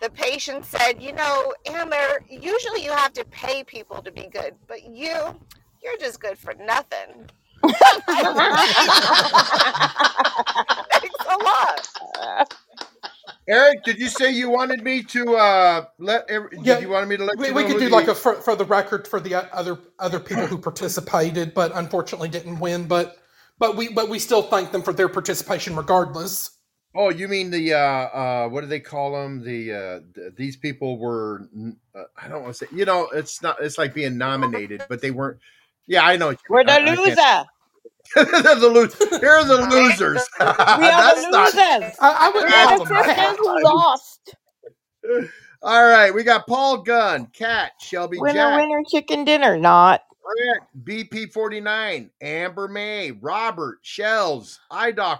The 0.00 0.10
patient 0.10 0.64
said, 0.64 1.00
"You 1.02 1.12
know, 1.12 1.52
Amber, 1.66 2.22
usually 2.28 2.82
you 2.82 2.90
have 2.92 3.12
to 3.14 3.24
pay 3.26 3.62
people 3.64 4.02
to 4.02 4.10
be 4.10 4.26
good, 4.28 4.54
but 4.66 4.84
you, 4.84 5.14
you're 5.82 5.98
just 5.98 6.20
good 6.20 6.38
for 6.38 6.54
nothing." 6.54 7.30
Thanks 10.90 11.24
a 11.28 11.36
lot. 11.44 11.88
Eric, 13.50 13.82
did 13.84 13.98
you 13.98 14.08
say 14.08 14.30
you 14.30 14.48
wanted 14.48 14.82
me 14.84 15.02
to 15.02 15.36
uh, 15.36 15.84
let? 15.98 16.30
Every, 16.30 16.56
Yeah, 16.62 16.78
you 16.78 16.88
wanted 16.88 17.08
me 17.08 17.16
to 17.16 17.24
let? 17.24 17.36
We, 17.36 17.48
you 17.48 17.54
we 17.54 17.62
know 17.62 17.68
could 17.68 17.78
do 17.80 17.88
the- 17.88 17.94
like 17.96 18.08
a 18.08 18.14
for, 18.14 18.36
for 18.36 18.54
the 18.54 18.64
record 18.64 19.08
for 19.08 19.18
the 19.20 19.34
other 19.54 19.76
other 19.98 20.20
people 20.20 20.46
who 20.46 20.56
participated, 20.58 21.52
but 21.52 21.72
unfortunately 21.74 22.28
didn't 22.28 22.60
win. 22.60 22.86
But 22.86 23.18
but 23.58 23.76
we 23.76 23.88
but 23.88 24.08
we 24.08 24.20
still 24.20 24.42
thank 24.42 24.70
them 24.70 24.82
for 24.82 24.92
their 24.92 25.08
participation 25.08 25.74
regardless. 25.74 26.52
Oh, 26.94 27.10
you 27.10 27.26
mean 27.28 27.50
the 27.50 27.74
uh, 27.74 27.78
uh, 27.78 28.48
what 28.48 28.60
do 28.62 28.66
they 28.68 28.80
call 28.80 29.12
them? 29.12 29.42
The 29.44 29.72
uh, 29.72 30.00
th- 30.14 30.34
these 30.36 30.56
people 30.56 30.98
were. 30.98 31.48
Uh, 31.94 32.02
I 32.20 32.28
don't 32.28 32.42
want 32.42 32.54
to 32.54 32.66
say. 32.66 32.70
You 32.72 32.84
know, 32.84 33.08
it's 33.12 33.42
not. 33.42 33.56
It's 33.60 33.78
like 33.78 33.94
being 33.94 34.16
nominated, 34.16 34.84
but 34.88 35.00
they 35.02 35.10
weren't. 35.10 35.38
Yeah, 35.86 36.04
I 36.04 36.16
know. 36.16 36.34
We're 36.48 36.64
the 36.64 36.72
I- 36.72 36.76
I 36.76 36.78
loser. 36.94 37.16
They're 38.14 38.54
the 38.56 38.68
lo- 38.68 39.18
Here 39.20 39.30
are 39.36 39.44
the 39.44 39.66
losers. 39.70 40.26
We 40.40 40.44
are 40.46 40.54
That's 40.56 41.24
the 41.24 41.30
not- 41.30 41.54
losers. 41.54 41.96
I, 42.00 42.16
I 42.20 42.30
would 42.30 42.42
We're 42.42 42.50
call 42.50 42.78
the 42.78 42.84
them 42.84 43.06
that. 43.06 43.36
who 43.38 43.62
lost. 43.64 44.34
All 45.62 45.84
right, 45.86 46.14
we 46.14 46.22
got 46.24 46.46
Paul 46.46 46.78
Gunn, 46.78 47.26
Cat, 47.26 47.72
Shelby 47.80 48.18
Winner, 48.18 48.32
Jack, 48.34 48.60
winner, 48.60 48.82
chicken 48.88 49.24
dinner. 49.24 49.58
Not. 49.58 50.02
Brett, 50.22 50.68
BP49, 50.84 52.08
Amber 52.22 52.68
May, 52.68 53.10
Robert, 53.10 53.78
Shells, 53.82 54.58
IDoc, 54.72 55.18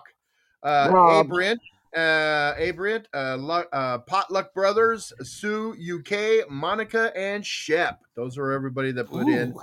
uh, 0.63 0.89
Rob. 0.91 1.29
Abrint, 1.29 1.59
uh, 1.95 2.55
Abrint, 2.59 3.05
uh, 3.13 3.35
Lu- 3.35 3.69
uh, 3.73 3.99
Potluck 3.99 4.55
Brothers, 4.55 5.13
Sue, 5.23 5.75
UK, 5.99 6.49
Monica, 6.51 7.13
and 7.17 7.45
Shep. 7.45 8.01
Those 8.15 8.39
are 8.39 8.51
everybody 8.53 8.93
that 8.93 9.11
put 9.11 9.29
in. 9.29 9.55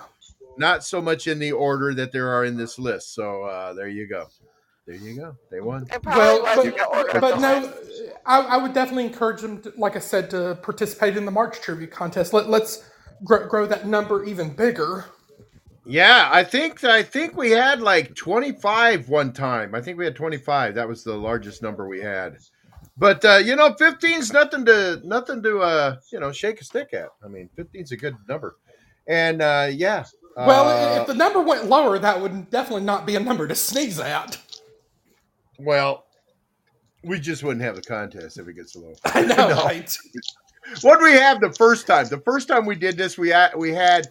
Ooh. 0.58 0.60
Not 0.60 0.84
so 0.84 1.01
much 1.01 1.28
in 1.28 1.39
the 1.39 1.51
order 1.51 1.93
that 1.93 2.12
there 2.12 2.30
are 2.30 2.45
in 2.45 2.58
this 2.58 2.80
list. 2.80 3.14
So 3.14 3.43
uh, 3.43 3.74
there 3.74 3.88
you 3.88 4.08
go. 4.08 4.28
There 4.88 4.95
you 4.95 5.16
go. 5.16 5.36
They 5.51 5.60
won. 5.60 5.86
Well, 6.05 6.43
but, 6.43 6.66
in 6.66 6.72
the 6.72 6.86
order. 6.86 7.20
but 7.20 7.39
no, 7.41 7.74
I, 8.26 8.39
I 8.39 8.58
would 8.58 8.74
definitely 8.74 9.05
encourage 9.05 9.41
them, 9.41 9.62
to, 9.64 9.74
like 9.78 9.97
I 9.97 9.99
said, 9.99 10.30
to 10.30 10.58
participate 10.62 11.18
in 11.18 11.26
the 11.26 11.32
March 11.32 11.60
tribute 11.60 11.91
contest. 11.91 12.32
Let, 12.32 12.49
let's 12.49 12.89
grow, 13.24 13.45
grow 13.47 13.66
that 13.66 13.86
number 13.86 14.24
even 14.24 14.49
bigger. 14.49 15.05
Yeah, 15.86 16.30
I 16.32 16.43
think 16.43 16.84
I 16.84 17.03
think 17.03 17.38
we 17.38 17.51
had 17.51 17.82
like 17.82 18.16
25 18.16 19.08
one 19.08 19.32
time. 19.32 19.74
I 19.74 19.82
think 19.82 19.97
we 19.97 20.05
had 20.05 20.16
25. 20.16 20.76
That 20.76 20.88
was 20.88 21.03
the 21.03 21.16
largest 21.16 21.62
number 21.62 21.88
we 21.88 22.01
had. 22.01 22.38
But 22.97 23.24
uh, 23.24 23.38
you 23.38 23.55
know, 23.55 23.74
15's 23.74 24.34
nothing 24.34 24.66
to 24.66 25.01
nothing 25.03 25.43
to 25.43 25.60
uh, 25.60 25.95
you 26.12 26.20
know, 26.20 26.32
shake 26.32 26.60
a 26.62 26.66
stick 26.66 26.93
at. 26.93 27.10
I 27.24 27.28
mean, 27.28 27.49
15's 27.58 27.91
a 27.91 27.97
good 27.97 28.16
number. 28.28 28.55
And 29.08 29.41
uh, 29.41 29.70
yeah. 29.72 30.05
Well, 30.46 30.68
uh, 30.68 31.02
if 31.02 31.08
the 31.08 31.16
number 31.16 31.42
went 31.42 31.66
lower, 31.66 31.98
that 31.98 32.22
would 32.22 32.50
definitely 32.52 32.86
not 32.86 33.06
be 33.08 33.16
a 33.16 33.20
number 33.20 33.48
to 33.48 33.56
sneeze 33.56 34.00
at. 34.00 34.38
well, 35.60 36.06
we 37.04 37.20
just 37.20 37.44
wouldn't 37.44 37.64
have 37.64 37.76
the 37.76 37.82
contest 37.82 38.38
if 38.38 38.48
it 38.48 38.54
gets 38.54 38.76
low. 38.76 38.94
I 39.06 39.22
know, 39.22 39.36
No. 39.50 39.64
right? 39.64 39.98
What 40.82 41.00
did 41.00 41.06
we 41.06 41.14
have 41.14 41.40
the 41.40 41.54
first 41.54 41.88
time? 41.88 42.08
The 42.08 42.20
first 42.20 42.48
time 42.48 42.66
we 42.66 42.76
did 42.76 42.98
this, 42.98 43.18
we 43.18 43.30
had 43.30 43.56
we 43.56 43.72
had 43.74 44.08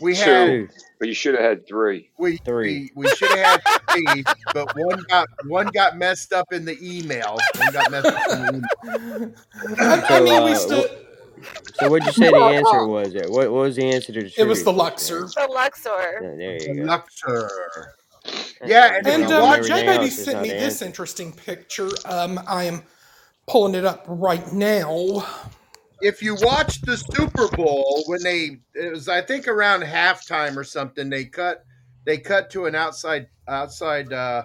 we 0.00 0.16
had 0.16 0.46
Two, 0.46 0.68
but 0.98 1.08
you 1.08 1.14
should 1.14 1.34
have 1.34 1.44
had 1.44 1.66
three. 1.68 2.10
we 2.18 2.38
Three. 2.38 2.90
we, 2.94 3.04
we 3.08 3.10
should 3.16 3.30
have 3.30 3.60
had 3.64 3.80
three, 3.90 4.24
but 4.54 4.74
one 4.76 5.02
got 5.08 5.28
one 5.46 5.66
got 5.68 5.96
messed 5.98 6.32
up 6.32 6.52
in 6.52 6.64
the 6.64 6.76
email. 6.82 7.36
One 7.58 7.72
got 7.72 7.90
messed 7.90 8.06
up 8.06 8.30
in 8.30 8.42
the 8.42 9.16
email. 9.16 9.34
I, 9.78 10.06
I 10.08 10.20
mean, 10.20 10.44
we 10.44 10.52
uh, 10.52 10.54
still. 10.54 10.84
So 11.74 11.88
what'd 11.88 12.06
you 12.06 12.12
say 12.12 12.30
the 12.30 12.36
answer 12.36 12.86
was? 12.86 13.12
There? 13.12 13.30
What, 13.30 13.50
what 13.50 13.62
was 13.62 13.76
the 13.76 13.84
answer 13.90 14.12
to 14.12 14.22
the 14.22 14.32
It 14.36 14.44
was 14.46 14.64
the 14.64 14.72
Luxor. 14.72 15.20
The 15.20 15.48
Luxor. 15.50 15.90
Yeah, 15.90 16.36
there 16.36 16.58
The 16.58 16.68
you 16.68 16.74
go. 16.76 16.82
Luxor. 16.84 17.94
That's 18.24 18.70
Yeah, 18.70 18.96
and 18.96 19.06
And 19.06 19.22
you 19.22 19.28
you 19.28 19.34
um, 19.36 19.42
watch 19.42 19.58
everything 19.58 19.76
J 19.78 19.86
Baby 19.86 20.04
else, 20.04 20.14
it's 20.14 20.24
sent 20.24 20.42
me 20.42 20.48
the 20.50 20.54
this 20.54 20.74
answer. 20.74 20.84
interesting 20.86 21.32
picture. 21.32 21.88
Um, 22.04 22.40
I 22.46 22.64
am 22.64 22.82
pulling 23.48 23.74
it 23.74 23.84
up 23.84 24.04
right 24.06 24.52
now. 24.52 25.26
If 26.02 26.22
you 26.22 26.34
watch 26.40 26.80
the 26.82 26.96
Super 26.96 27.48
Bowl 27.48 28.04
when 28.06 28.22
they 28.22 28.60
it 28.74 28.90
was 28.92 29.08
I 29.08 29.22
think 29.22 29.48
around 29.48 29.82
halftime 29.82 30.56
or 30.56 30.64
something, 30.64 31.10
they 31.10 31.24
cut 31.26 31.64
they 32.04 32.18
cut 32.18 32.50
to 32.50 32.66
an 32.66 32.74
outside 32.74 33.28
outside 33.48 34.12
uh, 34.12 34.44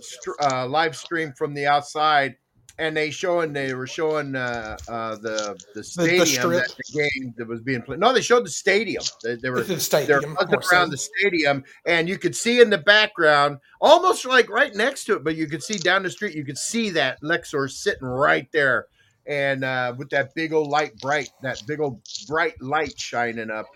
str- 0.00 0.40
uh, 0.40 0.66
live 0.66 0.96
stream 0.96 1.32
from 1.36 1.54
the 1.54 1.66
outside, 1.66 2.36
and 2.78 2.96
they 2.96 3.10
showing 3.10 3.52
they 3.52 3.74
were 3.74 3.86
showing 3.86 4.36
uh, 4.36 4.76
uh, 4.88 5.16
the 5.16 5.58
the 5.74 5.82
stadium 5.82 6.26
strip. 6.26 6.66
that 6.66 6.76
the 6.76 7.08
game 7.10 7.34
that 7.36 7.46
was 7.48 7.60
being 7.60 7.82
played. 7.82 7.98
No, 7.98 8.12
they 8.12 8.20
showed 8.20 8.44
the 8.46 8.50
stadium. 8.50 9.02
They, 9.22 9.34
they 9.36 9.50
were 9.50 9.62
The 9.62 9.74
they're 9.74 9.80
stadium. 9.80 10.34
buzzing 10.34 10.50
more 10.52 10.62
so. 10.62 10.76
around 10.76 10.90
the 10.90 10.96
stadium, 10.96 11.64
and 11.86 12.08
you 12.08 12.18
could 12.18 12.36
see 12.36 12.60
in 12.60 12.70
the 12.70 12.78
background, 12.78 13.58
almost 13.80 14.24
like 14.24 14.48
right 14.48 14.74
next 14.74 15.04
to 15.06 15.14
it, 15.16 15.24
but 15.24 15.34
you 15.36 15.46
could 15.48 15.62
see 15.62 15.76
down 15.78 16.02
the 16.04 16.10
street, 16.10 16.34
you 16.36 16.44
could 16.44 16.58
see 16.58 16.90
that 16.90 17.18
Luxor 17.22 17.68
sitting 17.68 18.06
right 18.06 18.46
there, 18.52 18.86
and 19.26 19.64
uh, 19.64 19.94
with 19.98 20.10
that 20.10 20.34
big 20.34 20.52
old 20.52 20.68
light, 20.68 20.96
bright, 21.00 21.30
that 21.42 21.60
big 21.66 21.80
old 21.80 22.00
bright 22.28 22.60
light 22.62 22.98
shining 22.98 23.50
up. 23.50 23.66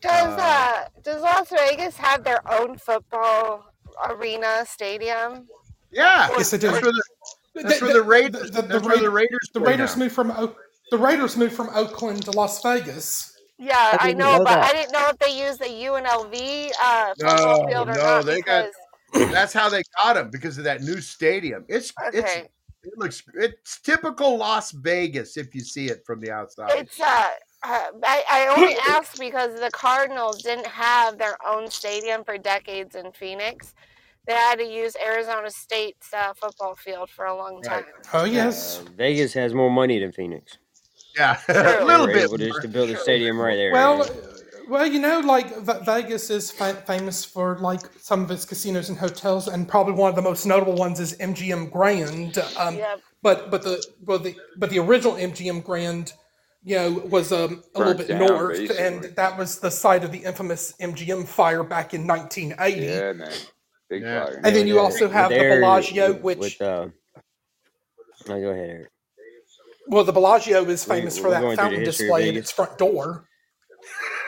Does 0.00 0.38
Uh, 0.38 0.42
uh 0.42 0.84
does 1.02 1.22
Las 1.22 1.48
Vegas 1.48 1.96
have 1.96 2.24
their 2.24 2.42
own 2.52 2.76
football 2.76 3.64
arena 4.10 4.64
stadium? 4.66 5.48
Yeah, 5.92 6.28
Or- 6.30 6.38
Yes, 6.38 6.50
they 6.50 6.58
do. 6.58 6.68
That's 7.54 7.80
where 7.80 7.92
the 7.92 8.00
The, 8.00 8.02
where 8.02 8.02
the 8.02 8.02
Raiders. 8.02 8.50
the, 8.50 8.62
the, 8.62 8.62
the, 8.62 8.68
that's 8.68 8.82
the 9.02 9.10
Raiders. 9.10 9.50
the 9.54 9.60
Raiders 9.60 9.96
moved 9.96 10.14
from 10.14 10.30
Oak, 10.32 10.56
the 10.90 10.98
Raiders 10.98 11.36
moved 11.36 11.54
from 11.54 11.68
Oakland 11.74 12.22
to 12.24 12.30
Las 12.32 12.62
Vegas. 12.62 13.28
Yeah, 13.58 13.96
I 14.00 14.08
I 14.08 14.12
know, 14.12 14.32
know 14.32 14.44
but 14.44 14.46
that. 14.50 14.64
I 14.64 14.72
didn't 14.72 14.92
know 14.92 15.08
if 15.08 15.18
they 15.18 15.38
used 15.46 15.60
the 15.60 15.66
UNLV 15.66 16.70
uh, 16.82 17.14
football 17.14 17.62
No, 17.62 17.68
field 17.68 17.88
or 17.88 17.92
no, 17.92 18.00
not. 18.02 18.24
they 18.26 18.40
got- 18.40 18.70
That's 19.30 19.52
how 19.52 19.68
they 19.68 19.82
got 20.02 20.16
him 20.16 20.30
because 20.30 20.56
of 20.58 20.64
that 20.64 20.80
new 20.80 21.00
stadium. 21.02 21.64
It's 21.68 21.92
it's 22.14 22.34
it 22.36 22.92
looks 22.96 23.22
it's 23.34 23.78
typical 23.80 24.38
Las 24.38 24.70
Vegas 24.72 25.36
if 25.36 25.54
you 25.54 25.60
see 25.60 25.86
it 25.90 26.02
from 26.06 26.18
the 26.20 26.30
outside. 26.30 26.70
it's 26.78 26.98
uh, 26.98 27.28
uh, 27.62 27.84
I, 28.04 28.24
I 28.30 28.46
only 28.56 28.74
asked 28.88 29.20
because 29.20 29.60
the 29.60 29.70
Cardinals 29.70 30.42
didn't 30.42 30.66
have 30.66 31.18
their 31.18 31.36
own 31.46 31.70
stadium 31.70 32.24
for 32.24 32.38
decades 32.38 32.96
in 32.96 33.12
Phoenix. 33.12 33.74
They 34.26 34.34
had 34.34 34.56
to 34.58 34.64
use 34.64 34.94
Arizona 35.04 35.50
State's 35.50 36.12
uh, 36.14 36.32
football 36.34 36.74
field 36.76 37.10
for 37.10 37.24
a 37.24 37.36
long 37.36 37.60
time. 37.62 37.84
Right. 37.84 38.06
Oh 38.14 38.24
yes. 38.24 38.80
Uh, 38.80 38.90
Vegas 38.96 39.32
has 39.34 39.52
more 39.52 39.70
money 39.70 39.98
than 39.98 40.12
Phoenix. 40.12 40.58
yeah, 41.16 41.38
a 41.48 41.84
little 41.84 42.06
bit. 42.06 42.24
able 42.24 42.38
just 42.38 42.62
to 42.62 42.68
build 42.68 42.90
a 42.90 42.96
stadium 42.96 43.38
right 43.40 43.56
there. 43.56 43.72
Well, 43.72 43.98
you 44.06 44.14
know? 44.14 44.20
well, 44.68 44.86
you 44.86 45.00
know, 45.00 45.18
like 45.20 45.56
Ve- 45.58 45.84
Vegas 45.84 46.30
is 46.30 46.50
fa- 46.52 46.82
famous 46.86 47.24
for 47.24 47.58
like 47.58 47.80
some 47.98 48.22
of 48.22 48.30
its 48.30 48.44
casinos 48.44 48.88
and 48.90 48.96
hotels, 48.98 49.48
and 49.48 49.68
probably 49.68 49.94
one 49.94 50.08
of 50.10 50.16
the 50.16 50.22
most 50.22 50.46
notable 50.46 50.74
ones 50.76 51.00
is 51.00 51.16
MGM 51.18 51.70
Grand. 51.72 52.38
Um, 52.56 52.76
Yep. 52.76 53.00
But 53.22 53.50
but 53.50 53.62
the 53.62 53.84
well 54.04 54.18
the 54.18 54.34
but 54.56 54.70
the 54.70 54.78
original 54.78 55.14
MGM 55.14 55.62
Grand, 55.64 56.12
you 56.64 56.76
know, 56.76 56.90
was 57.08 57.32
um, 57.32 57.62
a 57.74 57.78
little 57.78 57.94
bit 57.94 58.08
down, 58.08 58.20
north, 58.26 58.58
basically. 58.58 58.84
and 58.84 59.04
that 59.16 59.36
was 59.38 59.58
the 59.60 59.70
site 59.70 60.02
of 60.04 60.10
the 60.12 60.18
infamous 60.18 60.74
MGM 60.80 61.26
fire 61.26 61.62
back 61.64 61.92
in 61.94 62.06
1980. 62.06 62.80
Yeah, 62.86 63.12
man. 63.12 63.30
Big 63.92 64.02
Yeah. 64.02 64.24
fire. 64.26 64.40
And 64.44 64.56
then 64.56 64.66
you 64.66 64.74
There- 64.74 64.82
also 64.82 65.08
have 65.10 65.28
the 65.30 65.36
there 65.36 65.60
Bellagio, 65.60 66.12
with- 66.14 66.38
which 66.38 66.58
with 66.58 66.62
uh, 66.62 66.88
no, 68.28 68.40
go 68.40 68.48
ahead, 68.50 68.70
Eric. 68.70 68.88
well, 69.88 70.04
the 70.04 70.12
Bellagio 70.12 70.64
is 70.64 70.84
famous 70.84 71.16
we're 71.18 71.24
for 71.24 71.30
that 71.30 71.40
going 71.42 71.56
through 71.56 71.64
fountain 71.64 71.84
display 71.84 72.28
at 72.30 72.36
its 72.36 72.50
front 72.50 72.78
door. 72.78 73.26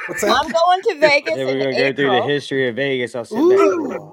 What's 0.06 0.22
I'm 0.22 0.48
going 0.50 0.82
to 0.88 0.94
Vegas 1.00 1.34
Then 1.34 1.48
in 1.48 1.58
we're 1.58 1.64
gonna 1.64 1.76
go 1.78 1.92
through 1.94 2.10
the 2.10 2.22
history 2.22 2.68
of 2.68 2.76
Vegas. 2.76 3.14
I'll 3.14 3.24
sit 3.24 3.38
back. 3.38 4.10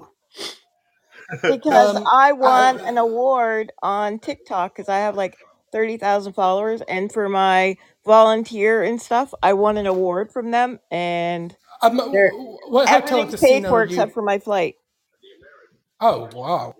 Because 1.42 1.96
Um, 1.96 2.06
I 2.10 2.32
won 2.32 2.80
I- 2.80 2.88
an 2.88 2.98
award 2.98 3.72
on 3.82 4.18
TikTok 4.18 4.74
because 4.74 4.88
I 4.88 4.98
have 4.98 5.16
like 5.16 5.36
thirty 5.72 5.96
thousand 5.96 6.34
followers, 6.34 6.82
and 6.88 7.10
for 7.12 7.28
my 7.28 7.76
volunteer 8.04 8.82
and 8.82 9.00
stuff, 9.00 9.32
I 9.42 9.52
won 9.54 9.76
an 9.78 9.86
award 9.86 10.32
from 10.32 10.50
them, 10.50 10.78
and 10.90 11.56
Um, 11.82 12.10
They're- 12.12 12.30
what 12.30 12.88
hotel 12.88 13.18
and 13.20 13.28
everything's 13.34 13.40
paid 13.40 13.66
for 13.66 13.80
are 13.80 13.84
you? 13.84 13.90
except 13.90 14.12
for 14.12 14.22
my 14.22 14.38
flight. 14.38 14.76
Oh 16.02 16.28
wow. 16.34 16.74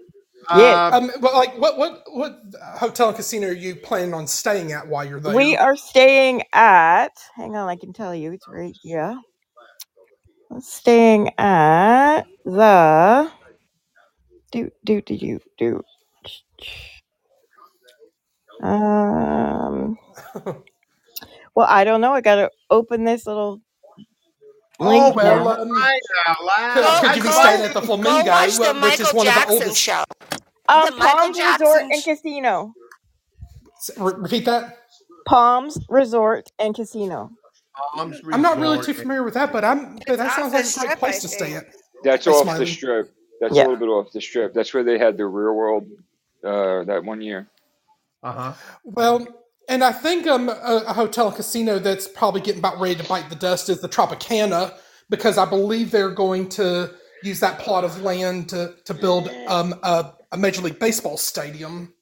Yeah. 0.57 0.91
Um, 0.93 1.05
Um, 1.05 1.11
well, 1.20 1.35
like 1.35 1.57
what 1.57 1.79
what 1.79 2.03
what 2.09 2.43
hotel 2.77 3.09
and 3.09 3.16
casino 3.16 3.49
are 3.49 3.53
you 3.53 3.77
planning 3.77 4.12
on 4.12 4.27
staying 4.27 4.73
at 4.73 4.87
while 4.89 5.05
you're 5.05 5.20
there? 5.20 5.35
We 5.35 5.57
are 5.57 5.77
staying 5.77 6.43
at. 6.53 7.12
Hang 7.37 7.55
on, 7.57 7.68
I 7.68 7.77
can 7.77 7.93
tell 7.93 8.14
you. 8.14 8.33
It's 8.33 8.49
right 8.49 8.77
here. 8.83 9.16
We're 10.51 10.61
staying 10.61 11.31
at 11.39 12.23
the. 12.45 13.31
Do 14.51 14.70
do 14.85 15.01
do 15.01 15.16
do 15.16 15.41
do. 15.57 15.83
Um. 18.66 19.97
Well, 21.55 21.66
I 21.68 21.85
don't 21.85 22.01
know. 22.01 22.14
I 22.14 22.23
gotta 22.23 22.51
open 22.70 23.05
this 23.05 23.27
little 23.27 23.61
link 23.61 23.62
oh, 24.85 25.12
well, 25.14 25.45
now. 25.57 25.62
um, 25.62 25.70
right 25.70 26.01
out 26.28 26.37
Could, 26.37 26.80
loud. 26.83 27.01
could 27.05 27.16
you 27.16 27.22
be 27.22 27.28
staying 27.30 27.62
at 27.64 27.74
the 27.74 27.83
Flamingo, 27.83 28.30
watch 28.30 28.57
the 28.57 28.64
wh- 28.74 28.83
which 28.83 29.01
is 29.01 29.01
Michael 29.12 29.16
one 29.18 29.26
of 29.28 29.35
the 29.35 29.41
Jackson 29.41 29.55
oldest? 29.62 29.76
show. 29.80 30.05
Um, 30.68 30.85
The 30.87 30.97
Michael 30.97 31.18
Palms 31.18 31.39
Resort 31.39 31.59
Jackson. 31.61 31.91
and 31.93 32.05
Casino. 32.05 32.72
Re- 33.99 34.12
Repeat 34.16 34.45
that. 34.47 34.78
Palms 35.26 35.78
Resort 35.89 36.51
and 36.59 36.74
Casino. 36.74 37.30
Palms 37.95 38.20
I'm 38.33 38.43
not 38.43 38.59
really 38.59 38.80
too 38.83 38.95
familiar 38.95 39.22
with 39.22 39.35
that, 39.35 39.53
but 39.53 39.64
I'm. 39.64 39.97
But 40.07 40.18
that 40.18 40.33
sounds 40.37 40.53
like 40.53 40.64
a 40.64 40.87
great 40.89 40.99
place 40.99 41.20
to 41.22 41.28
stay 41.28 41.47
think. 41.53 41.57
at. 41.57 41.64
That's 42.05 42.24
That's 42.24 42.28
off 42.39 42.47
my- 42.47 42.59
the 42.59 42.66
strip. 42.66 43.12
That's 43.41 43.55
Yeah. 43.57 43.62
a 43.62 43.64
little 43.64 43.76
bit 43.78 43.89
off 43.89 44.12
the 44.12 44.20
strip. 44.20 44.55
That's 44.55 44.72
where 44.72 44.85
they 44.85 44.99
had 44.99 45.16
the 45.16 45.26
real 45.26 45.53
world 45.55 45.89
uh, 46.45 46.85
that 46.85 47.03
one 47.05 47.20
year. 47.20 47.49
Uh 48.22 48.33
huh. 48.33 48.53
Well, 48.85 49.26
and 49.69 49.85
I 49.85 49.93
think 49.93 50.27
um 50.27 50.49
a, 50.49 50.85
a 50.89 50.93
hotel 50.93 51.29
and 51.29 51.37
casino 51.37 51.79
that's 51.79 52.09
probably 52.09 52.41
getting 52.41 52.61
about 52.61 52.81
ready 52.81 52.97
to 52.97 53.05
bite 53.05 53.29
the 53.31 53.37
dust 53.37 53.69
is 53.69 53.81
the 53.81 53.89
Tropicana 53.89 54.77
because 55.11 55.39
I 55.39 55.45
believe 55.45 55.91
they're 55.91 56.11
going 56.11 56.49
to 56.51 56.93
use 57.23 57.41
that 57.41 57.59
plot 57.59 57.85
of 57.85 58.03
land 58.03 58.49
to 58.51 58.75
to 58.87 58.95
build 58.95 59.29
um 59.49 59.75
a, 59.83 60.13
a 60.33 60.37
Major 60.37 60.63
League 60.63 60.79
Baseball 60.79 61.17
stadium. 61.17 61.95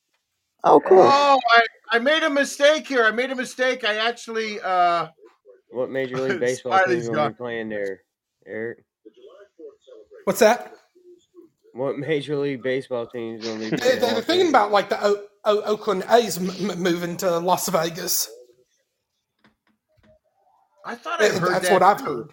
Oh, 0.64 0.80
cool. 0.80 1.00
Oh, 1.02 1.40
I, 1.50 1.62
I 1.92 1.98
made 2.00 2.22
a 2.22 2.30
mistake 2.30 2.86
here. 2.86 3.04
I 3.04 3.10
made 3.12 3.30
a 3.30 3.36
mistake. 3.36 3.84
I 3.84 3.96
actually 3.96 4.60
uh 4.60 5.08
What 5.70 5.90
Major 5.90 6.16
League 6.20 6.40
Baseball 6.40 6.72
Smiley's 6.72 7.04
team's 7.04 7.08
gonna 7.08 7.30
be 7.30 7.36
playing 7.36 7.68
there, 7.70 8.02
Eric? 8.46 8.84
What's 10.24 10.40
that? 10.40 10.74
What 11.72 11.98
Major 11.98 12.36
League 12.36 12.62
Baseball 12.62 13.06
team's 13.06 13.44
gonna 13.44 13.58
be 13.60 13.70
They, 13.70 13.78
playing? 13.78 14.00
they're 14.00 14.22
thinking 14.22 14.48
about 14.48 14.72
like 14.72 14.88
the 14.88 14.98
o- 15.04 15.08
o- 15.16 15.26
Oakland 15.44 16.04
A's 16.10 16.38
m- 16.38 16.70
m- 16.70 16.82
moving 16.82 17.16
to 17.18 17.38
Las 17.38 17.68
Vegas. 17.68 18.28
I 20.84 20.94
thought 20.94 21.20
I 21.22 21.28
heard 21.28 21.52
that's 21.52 21.68
that 21.68 21.72
what 21.72 21.82
I've 21.82 21.98
too. 21.98 22.04
heard. 22.04 22.32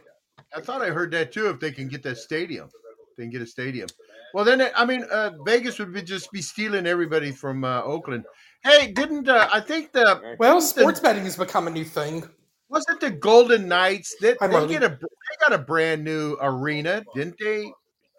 I 0.56 0.62
thought 0.62 0.82
I 0.82 0.88
heard 0.88 1.12
that 1.12 1.32
too. 1.32 1.50
If 1.50 1.60
they 1.60 1.72
can 1.72 1.88
get 1.88 2.04
that 2.04 2.18
stadium, 2.18 2.70
they 3.18 3.24
can 3.24 3.32
get 3.32 3.42
a 3.42 3.46
stadium. 3.48 3.88
Well, 4.34 4.46
then 4.46 4.62
I 4.76 4.86
mean, 4.86 5.04
uh, 5.12 5.32
Vegas 5.46 5.80
would 5.80 5.94
be 5.94 6.02
just 6.02 6.32
be 6.32 6.42
stealing 6.42 6.86
everybody 6.88 7.32
from 7.32 7.64
uh, 7.64 7.82
Oakland. 7.84 8.26
Hey, 8.64 8.92
didn't 8.92 9.28
uh, 9.30 9.50
I 9.54 9.60
think 9.60 9.92
the 9.92 10.36
Well, 10.40 10.56
wasn't 10.56 10.76
the- 10.76 10.82
sports 10.82 11.00
betting 11.00 11.24
has 11.24 11.38
become 11.38 11.68
a 11.68 11.72
new 11.72 11.86
thing. 11.86 12.28
wasn't 12.70 13.00
the 13.02 13.12
Golden 13.12 13.68
Knights 13.68 14.16
that 14.22 14.38
Hi, 14.40 14.48
they 14.48 14.54
Marley. 14.54 14.70
get 14.74 14.84
a 14.84 14.90
they 14.90 15.36
got 15.48 15.54
a 15.54 15.58
brand 15.58 16.04
new 16.04 16.38
arena, 16.42 17.04
didn't 17.16 17.36
they? 17.40 17.72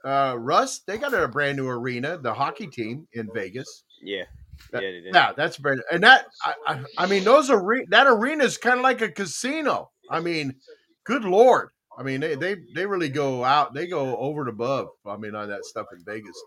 Uh, 0.04 0.36
Russ, 0.38 0.80
they 0.86 0.96
got 0.96 1.12
a 1.12 1.26
brand 1.28 1.56
new 1.58 1.68
arena, 1.68 2.18
the 2.18 2.32
hockey 2.32 2.66
team 2.66 3.06
in 3.14 3.28
Vegas. 3.34 3.84
Yeah. 4.02 4.24
That- 4.72 4.82
yeah, 4.82 4.90
they. 4.90 5.10
Yeah, 5.12 5.32
that's 5.36 5.56
very 5.56 5.78
and 5.90 6.02
that 6.02 6.26
I, 6.44 6.54
I, 6.66 6.84
I 6.98 7.06
mean 7.06 7.24
those 7.24 7.50
are 7.50 7.62
that 7.88 8.06
arena 8.06 8.44
is 8.44 8.58
kind 8.58 8.78
of 8.78 8.82
like 8.82 9.00
a 9.00 9.10
casino. 9.10 9.90
I 10.10 10.20
mean, 10.20 10.54
good 11.04 11.24
lord. 11.24 11.70
I 11.96 12.02
mean 12.02 12.20
they, 12.20 12.34
they 12.34 12.56
they 12.74 12.86
really 12.86 13.08
go 13.08 13.44
out. 13.44 13.74
They 13.74 13.86
go 13.86 14.16
over 14.16 14.40
and 14.42 14.50
above. 14.50 14.88
I 15.06 15.16
mean 15.16 15.34
on 15.34 15.48
that 15.48 15.64
stuff 15.64 15.86
in 15.92 16.04
Vegas. 16.04 16.40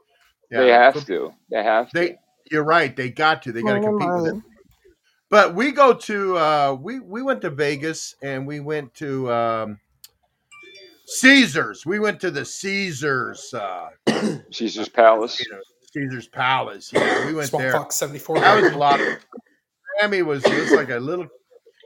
They 0.49 0.69
have 0.69 1.05
to. 1.05 1.33
They 1.49 1.63
have 1.63 1.89
to. 1.91 1.99
They 1.99 2.17
you're 2.51 2.63
right. 2.63 2.95
They 2.95 3.09
got 3.09 3.41
to. 3.43 3.51
They 3.51 3.61
got 3.61 3.75
to 3.75 3.81
Morning, 3.81 3.99
compete 3.99 4.23
with 4.23 4.35
it. 4.35 4.43
But 5.29 5.55
we 5.55 5.71
go 5.71 5.93
to 5.93 6.37
uh 6.37 6.77
we 6.79 6.99
we 6.99 7.21
went 7.21 7.41
to 7.41 7.49
Vegas 7.49 8.15
and 8.21 8.45
we 8.45 8.59
went 8.59 8.93
to 8.95 9.31
um 9.31 9.79
Caesars. 11.05 11.85
We 11.85 11.99
went 11.99 12.19
to 12.21 12.31
the 12.31 12.45
Caesars 12.45 13.53
uh 13.53 13.89
Caesar's 14.51 14.89
Palace. 14.93 15.39
you 15.39 15.51
know, 15.51 15.59
Caesar's 15.93 16.27
Palace. 16.27 16.91
Yeah, 16.93 17.25
we 17.25 17.33
went 17.33 17.49
Swamp 17.49 17.63
there. 17.63 17.73
Fox 17.73 17.95
74. 17.95 18.39
That 18.39 18.61
was 18.61 18.71
a 18.73 18.77
lot. 18.77 18.99
Of, 18.99 19.07
Miami 19.99 20.21
was 20.21 20.43
just 20.43 20.73
like 20.73 20.89
a 20.89 20.99
little 20.99 21.27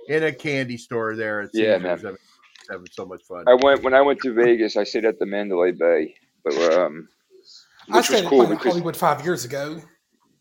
in 0.07 0.23
a 0.23 0.31
candy 0.31 0.77
store 0.77 1.15
there 1.15 1.41
at 1.41 1.49
Yeah, 1.53 1.77
man. 1.77 1.99
I 2.05 2.11
having 2.69 2.87
so 2.91 3.05
much 3.05 3.23
fun. 3.23 3.45
I 3.47 3.53
went 3.53 3.83
when 3.83 3.93
I 3.93 4.01
went 4.01 4.19
to 4.21 4.33
Vegas. 4.33 4.77
I 4.77 4.83
stayed 4.83 5.05
at 5.05 5.19
the 5.19 5.25
Mandalay 5.25 5.71
Bay, 5.71 6.15
but 6.43 6.55
um, 6.73 7.07
I 7.91 7.97
which 7.97 8.09
was 8.09 8.17
stayed 8.17 8.23
at 8.23 8.29
cool 8.29 8.39
Planet 8.39 8.57
because 8.57 8.73
Hollywood 8.73 8.97
five 8.97 9.23
years 9.23 9.45
ago. 9.45 9.81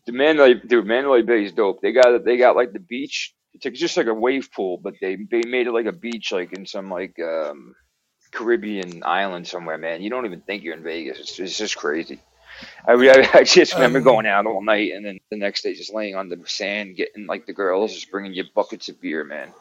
the 0.05 0.11
Mandalay, 0.11 0.55
dude, 0.55 0.85
Mandalay 0.85 1.21
Bay 1.21 1.45
is 1.45 1.51
dope. 1.51 1.81
They 1.81 1.91
got 1.91 2.23
they 2.23 2.37
got 2.37 2.55
like 2.55 2.73
the 2.73 2.79
beach. 2.79 3.33
It's 3.53 3.65
like, 3.65 3.73
just 3.73 3.95
like 3.95 4.07
a 4.07 4.13
wave 4.13 4.49
pool, 4.51 4.79
but 4.81 4.95
they 5.01 5.17
they 5.29 5.41
made 5.47 5.67
it 5.67 5.71
like 5.71 5.85
a 5.85 5.91
beach, 5.91 6.31
like 6.31 6.53
in 6.53 6.65
some 6.65 6.89
like 6.89 7.17
um 7.19 7.75
Caribbean 8.31 9.03
island 9.03 9.47
somewhere. 9.47 9.77
Man, 9.77 10.01
you 10.01 10.09
don't 10.09 10.25
even 10.25 10.41
think 10.41 10.63
you're 10.63 10.75
in 10.75 10.83
Vegas. 10.83 11.19
It's, 11.19 11.39
it's 11.39 11.57
just 11.57 11.77
crazy. 11.77 12.19
I, 12.87 12.93
I, 12.93 13.29
I 13.39 13.43
just 13.43 13.73
remember 13.73 13.99
Um, 13.99 14.03
going 14.05 14.25
out 14.25 14.45
all 14.45 14.61
night 14.63 14.91
and 14.93 15.05
then 15.05 15.17
the 15.31 15.37
next 15.37 15.63
day 15.63 15.73
just 15.73 15.93
laying 15.93 16.15
on 16.15 16.29
the 16.29 16.39
sand, 16.45 16.95
getting 16.95 17.25
like 17.27 17.45
the 17.45 17.53
girls 17.53 17.93
just 17.93 18.11
bringing 18.11 18.33
you 18.33 18.43
buckets 18.53 18.89
of 18.89 18.99
beer, 19.01 19.23
man. 19.23 19.51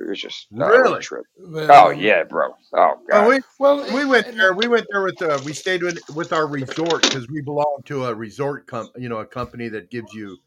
It 0.00 0.08
was 0.08 0.20
just 0.20 0.46
uh, 0.58 0.66
Really? 0.66 1.00
trip. 1.00 1.24
Well, 1.38 1.88
Oh 1.88 1.90
yeah, 1.90 2.22
bro. 2.22 2.50
Oh 2.50 2.54
Oh, 2.72 2.96
god. 3.10 3.28
we 3.28 3.40
Well, 3.58 3.94
we 3.94 4.04
went 4.04 4.32
there. 4.36 4.54
We 4.54 4.68
went 4.68 4.86
there 4.90 5.02
with 5.02 5.20
uh, 5.20 5.40
we 5.44 5.52
stayed 5.52 5.82
with 5.82 5.98
with 6.14 6.32
our 6.32 6.46
resort 6.46 7.02
because 7.02 7.28
we 7.28 7.40
belong 7.40 7.80
to 7.86 8.04
a 8.04 8.14
resort 8.14 8.66
com 8.68 8.90
you 8.96 9.08
know 9.08 9.18
a 9.18 9.26
company 9.26 9.68
that 9.70 9.90
gives 9.90 10.14
you 10.14 10.38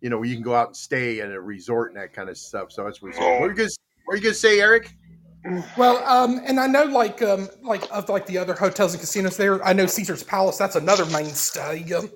you 0.00 0.08
know 0.08 0.22
you 0.22 0.34
can 0.34 0.42
go 0.42 0.54
out 0.54 0.68
and 0.68 0.76
stay 0.76 1.20
at 1.20 1.30
a 1.30 1.38
resort 1.40 1.92
and 1.92 2.00
that 2.00 2.14
kind 2.14 2.30
of 2.30 2.38
stuff. 2.38 2.72
So 2.72 2.86
it's 2.86 3.02
resort. 3.02 3.40
What 3.40 3.46
are 3.46 3.50
you 3.50 3.54
gonna 3.56 3.68
what 4.06 4.14
are 4.14 4.16
you 4.16 4.22
gonna 4.22 4.34
say, 4.34 4.60
Eric? 4.60 4.90
Well, 5.76 6.02
um, 6.06 6.40
and 6.46 6.58
I 6.58 6.66
know 6.66 6.84
like 6.84 7.20
um, 7.22 7.48
like 7.62 7.84
of 7.90 8.08
like 8.08 8.26
the 8.26 8.38
other 8.38 8.54
hotels 8.54 8.94
and 8.94 9.00
casinos 9.00 9.36
there. 9.36 9.62
I 9.64 9.74
know 9.74 9.86
Caesar's 9.86 10.22
Palace. 10.22 10.56
That's 10.56 10.76
another 10.76 11.04
mainstay. 11.06 11.92
Um, 11.92 12.10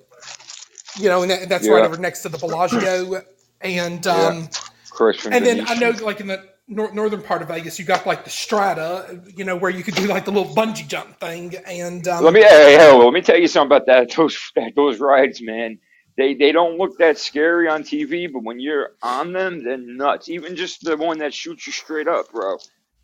you 0.98 1.08
know, 1.08 1.22
and 1.22 1.30
that, 1.30 1.48
that's 1.48 1.68
right 1.68 1.84
over 1.84 1.98
next 1.98 2.22
to 2.22 2.30
the 2.30 2.38
Bellagio. 2.38 3.22
And 3.60 4.06
um, 4.06 4.48
Chris 4.90 5.20
from 5.20 5.32
and 5.34 5.44
then 5.44 5.64
I 5.68 5.74
know 5.74 5.90
like 5.90 6.20
in 6.20 6.28
the 6.28 6.48
nor- 6.68 6.92
northern 6.94 7.22
part 7.22 7.42
of 7.42 7.48
Vegas, 7.48 7.78
you 7.78 7.84
got 7.84 8.06
like 8.06 8.24
the 8.24 8.30
Strata. 8.30 9.20
You 9.36 9.44
know, 9.44 9.56
where 9.56 9.70
you 9.70 9.82
could 9.82 9.94
do 9.94 10.06
like 10.06 10.24
the 10.24 10.30
little 10.30 10.54
bungee 10.54 10.88
jump 10.88 11.20
thing. 11.20 11.54
And 11.66 12.08
um, 12.08 12.24
Let 12.24 12.32
me 12.32 12.40
hey, 12.40 12.76
hey, 12.78 12.92
let 12.92 13.12
me 13.12 13.20
tell 13.20 13.38
you 13.38 13.48
something 13.48 13.76
about 13.76 13.86
that. 13.86 14.10
Those 14.16 14.38
those 14.74 15.00
rides, 15.00 15.42
man. 15.42 15.78
They 16.16 16.34
they 16.34 16.50
don't 16.50 16.78
look 16.78 16.98
that 16.98 17.18
scary 17.18 17.68
on 17.68 17.82
TV, 17.82 18.32
but 18.32 18.42
when 18.42 18.58
you're 18.58 18.92
on 19.02 19.32
them, 19.32 19.62
they're 19.64 19.76
nuts. 19.76 20.28
Even 20.28 20.56
just 20.56 20.82
the 20.82 20.96
one 20.96 21.18
that 21.18 21.34
shoots 21.34 21.66
you 21.66 21.72
straight 21.72 22.08
up, 22.08 22.32
bro. 22.32 22.56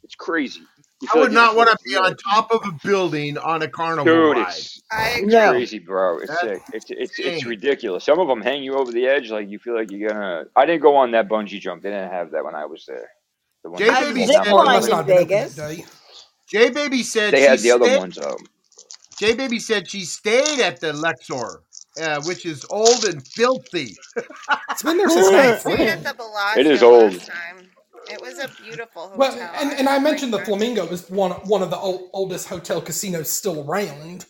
It's 0.05 0.14
crazy. 0.14 0.61
You 1.00 1.09
I 1.14 1.18
would 1.18 1.24
like 1.24 1.32
not 1.32 1.57
want 1.57 1.70
to 1.70 1.76
be 1.84 1.96
on 1.96 2.16
top 2.16 2.50
of 2.52 2.61
a 2.66 2.72
building 2.86 3.36
on 3.38 3.62
a 3.62 3.68
carnival 3.68 4.05
Dude, 4.05 4.36
ride. 4.36 4.48
it's 4.48 4.80
it's 4.92 5.26
No. 5.32 5.50
crazy, 5.50 5.78
bro. 5.80 6.18
It's 6.18 6.40
sick. 6.40 6.62
It's 6.72 6.86
it's 6.90 7.18
it's 7.18 7.44
ridiculous. 7.44 8.05
Some 8.05 8.20
of 8.20 8.28
them 8.28 8.40
hang 8.40 8.62
you 8.62 8.74
over 8.74 8.92
the 8.92 9.07
edge, 9.07 9.30
like 9.30 9.48
you 9.48 9.59
feel 9.59 9.74
like 9.74 9.90
you're 9.90 10.09
gonna. 10.09 10.44
I 10.55 10.64
didn't 10.66 10.82
go 10.82 10.94
on 10.96 11.11
that 11.11 11.28
bungee 11.28 11.61
jump. 11.61 11.82
They 11.82 11.90
didn't 11.90 12.11
have 12.12 12.30
that 12.30 12.44
when 12.44 12.55
I 12.55 12.64
was 12.66 12.84
there. 12.86 13.09
The 13.64 13.70
one 13.70 13.78
J 13.78 13.88
Baby 13.90 14.26
said- 14.26 14.32
down 14.34 14.44
zip 14.44 14.52
or 14.52 14.61
it 14.61 14.64
below. 14.64 14.64
must 14.64 14.88
lined 14.90 15.09
not 15.09 15.11
in 15.11 15.28
have 15.28 15.28
Vegas. 15.55 15.86
J 16.48 16.70
Baby 16.70 17.02
said 17.02 17.32
They 17.34 17.40
she 17.42 17.46
had 17.48 17.59
the 17.61 17.70
other 17.72 17.84
stayed. 17.86 17.98
ones 17.98 18.16
though. 18.16 18.36
J 19.18 19.34
Baby 19.34 19.59
said 19.59 19.88
she 19.90 20.00
stayed 20.02 20.61
at 20.61 20.80
the 20.80 20.92
Luxor, 20.92 21.62
uh, 22.00 22.22
which 22.24 22.44
is 22.46 22.64
old 22.70 23.05
and 23.05 23.26
filthy. 23.26 23.96
It's 24.70 24.82
been 24.82 24.98
there 24.98 25.09
since 25.09 25.28
I 25.28 25.57
stayed 25.57 25.78
'93. 25.78 25.86
at 25.86 26.05
the 26.05 26.14
Bellagio 26.14 26.61
It 26.61 26.66
is 26.66 26.82
old. 26.82 27.12
last 27.14 27.26
time. 27.28 27.70
It 28.11 28.20
was 28.20 28.38
a 28.38 28.48
beautiful 28.62 29.09
hotel. 29.09 29.18
Well, 29.18 29.50
and, 29.61 29.72
and 29.78 29.88
I 29.88 29.94
had 29.94 30.02
mentioned 30.02 30.32
the. 30.32 30.38
Flamingo 30.40 30.86
is 30.88 31.09
one 31.11 31.32
one 31.32 31.62
of 31.62 31.70
the 31.70 31.78
old, 31.78 32.11
oldest 32.12 32.48
hotel 32.48 32.80
casinos 32.80 33.30
still 33.30 33.68
around. 33.68 34.26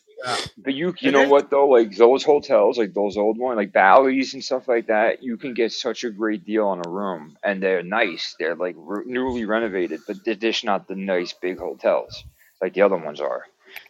But 0.56 0.72
you, 0.72 0.94
you 1.00 1.10
know 1.10 1.28
what 1.28 1.50
though? 1.50 1.68
Like 1.68 1.96
those 1.96 2.24
hotels, 2.24 2.78
like 2.78 2.94
those 2.94 3.16
old 3.16 3.36
ones, 3.38 3.56
like 3.58 3.72
Bally's 3.72 4.32
and 4.32 4.42
stuff 4.42 4.68
like 4.68 4.86
that, 4.86 5.22
you 5.22 5.36
can 5.36 5.52
get 5.52 5.72
such 5.72 6.02
a 6.04 6.10
great 6.10 6.46
deal 6.46 6.66
on 6.66 6.80
a 6.84 6.88
room, 6.88 7.36
and 7.44 7.62
they're 7.62 7.82
nice. 7.82 8.34
They're 8.38 8.54
like 8.56 8.74
re- 8.78 9.04
newly 9.06 9.44
renovated, 9.44 10.00
but 10.06 10.24
they're 10.24 10.34
just 10.34 10.64
not 10.64 10.88
the 10.88 10.94
nice 10.94 11.34
big 11.34 11.58
hotels 11.58 12.24
like 12.60 12.72
the 12.74 12.82
other 12.82 12.96
ones 12.96 13.20
are. 13.20 13.42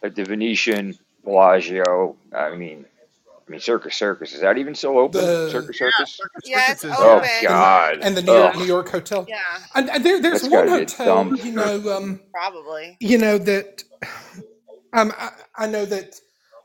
Like 0.02 0.16
the 0.16 0.24
Venetian, 0.24 0.98
Bellagio. 1.24 2.16
I 2.34 2.56
mean, 2.56 2.86
I 3.46 3.50
mean 3.50 3.60
Circus 3.60 3.94
Circus. 3.96 4.32
Is 4.32 4.40
that 4.40 4.56
even 4.56 4.74
still 4.74 4.98
open? 4.98 5.20
The- 5.20 5.50
Circus 5.50 5.78
Circus. 5.78 6.18
Yeah, 6.44 6.66
Circus 6.68 6.84
is- 6.84 6.92
Oh 6.98 7.16
open. 7.18 7.28
God. 7.42 7.98
And 8.02 8.16
the 8.16 8.22
New 8.22 8.32
York 8.32 8.56
New 8.56 8.64
York 8.64 8.88
hotel. 8.88 9.26
Yeah, 9.28 9.36
And, 9.74 9.90
and 9.90 10.04
there, 10.04 10.20
there's 10.20 10.42
That's 10.42 10.52
one 10.52 10.68
hotel, 10.68 11.36
you 11.36 11.52
know, 11.52 11.92
um, 11.96 12.20
probably. 12.32 12.96
you 13.00 13.18
know 13.18 13.36
that 13.38 13.84
um, 14.94 15.12
I, 15.18 15.30
I 15.56 15.66
know 15.66 15.84
that 15.84 16.14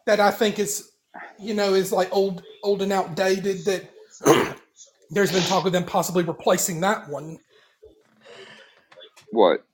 that 0.05 0.19
I 0.19 0.31
think 0.31 0.57
is, 0.59 0.91
you 1.37 1.53
know, 1.53 1.73
is 1.73 1.91
like 1.91 2.07
old, 2.15 2.43
old 2.63 2.81
and 2.81 2.93
outdated. 2.93 3.65
That 3.65 3.89
there's 5.09 5.31
been 5.31 5.43
talk 5.43 5.65
of 5.65 5.71
them 5.73 5.83
possibly 5.83 6.23
replacing 6.23 6.79
that 6.81 7.09
one, 7.09 7.37
What? 9.31 9.65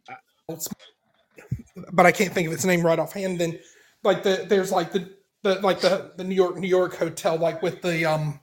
but 1.92 2.06
I 2.06 2.12
can't 2.12 2.34
think 2.34 2.48
of 2.48 2.54
its 2.54 2.66
name 2.66 2.82
right 2.82 2.98
offhand. 3.00 3.40
Then, 3.40 3.60
like 4.04 4.24
the 4.24 4.46
there's 4.48 4.72
like 4.72 4.92
the 4.92 5.15
the 5.46 5.62
like 5.62 5.80
the 5.80 6.12
the 6.18 6.24
New 6.24 6.36
York 6.36 6.58
New 6.58 6.68
York 6.68 6.96
hotel, 6.96 7.38
like 7.38 7.62
with 7.62 7.82
the 7.84 8.04
um 8.04 8.40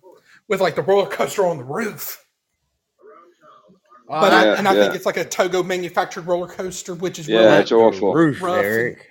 with 0.49 0.61
like 0.61 0.77
the 0.77 0.83
roller 0.83 1.09
coaster 1.09 1.45
on 1.47 1.59
the 1.59 1.65
roof. 1.65 2.25
Uh, 4.09 4.21
But 4.21 4.33
I, 4.33 4.45
Yeah, 4.45 4.55
and 4.59 4.69
I 4.69 4.75
think 4.75 4.95
it's 4.95 5.07
like 5.07 5.17
a 5.17 5.25
Togo 5.25 5.63
manufactured 5.63 6.27
roller 6.27 6.47
coaster, 6.49 6.95
which 6.95 7.19
is 7.19 7.29
Yeah, 7.29 7.39
really 7.41 7.57
it's 7.59 7.73
awful. 7.73 8.15
roof, 8.15 8.41
rough 8.41 8.65
Eric. 8.65 9.07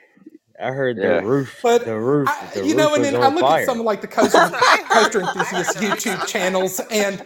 I 0.62 0.68
heard 0.72 0.98
Yeah. 0.98 1.22
the 1.22 1.26
roof. 1.28 1.60
But 1.64 1.86
the 1.86 1.98
roof. 2.00 2.30
I, 2.30 2.52
the 2.54 2.66
you 2.68 2.76
know, 2.76 2.88
roof 2.90 2.96
and 2.98 3.06
then 3.06 3.16
I 3.16 3.26
on 3.26 3.34
look 3.36 3.42
fire. 3.42 3.62
at 3.62 3.66
some 3.66 3.80
of 3.80 3.86
like 3.86 4.02
the 4.02 4.08
coaster, 4.08 4.38
That's 4.38 4.52
what 4.54 4.64
I 4.64 4.78
heard. 4.78 5.12
coaster 5.12 5.24
I 5.24 5.30
enthusiast. 5.30 5.78
YouTube 5.78 6.28
channels, 6.28 6.80
and 6.92 7.26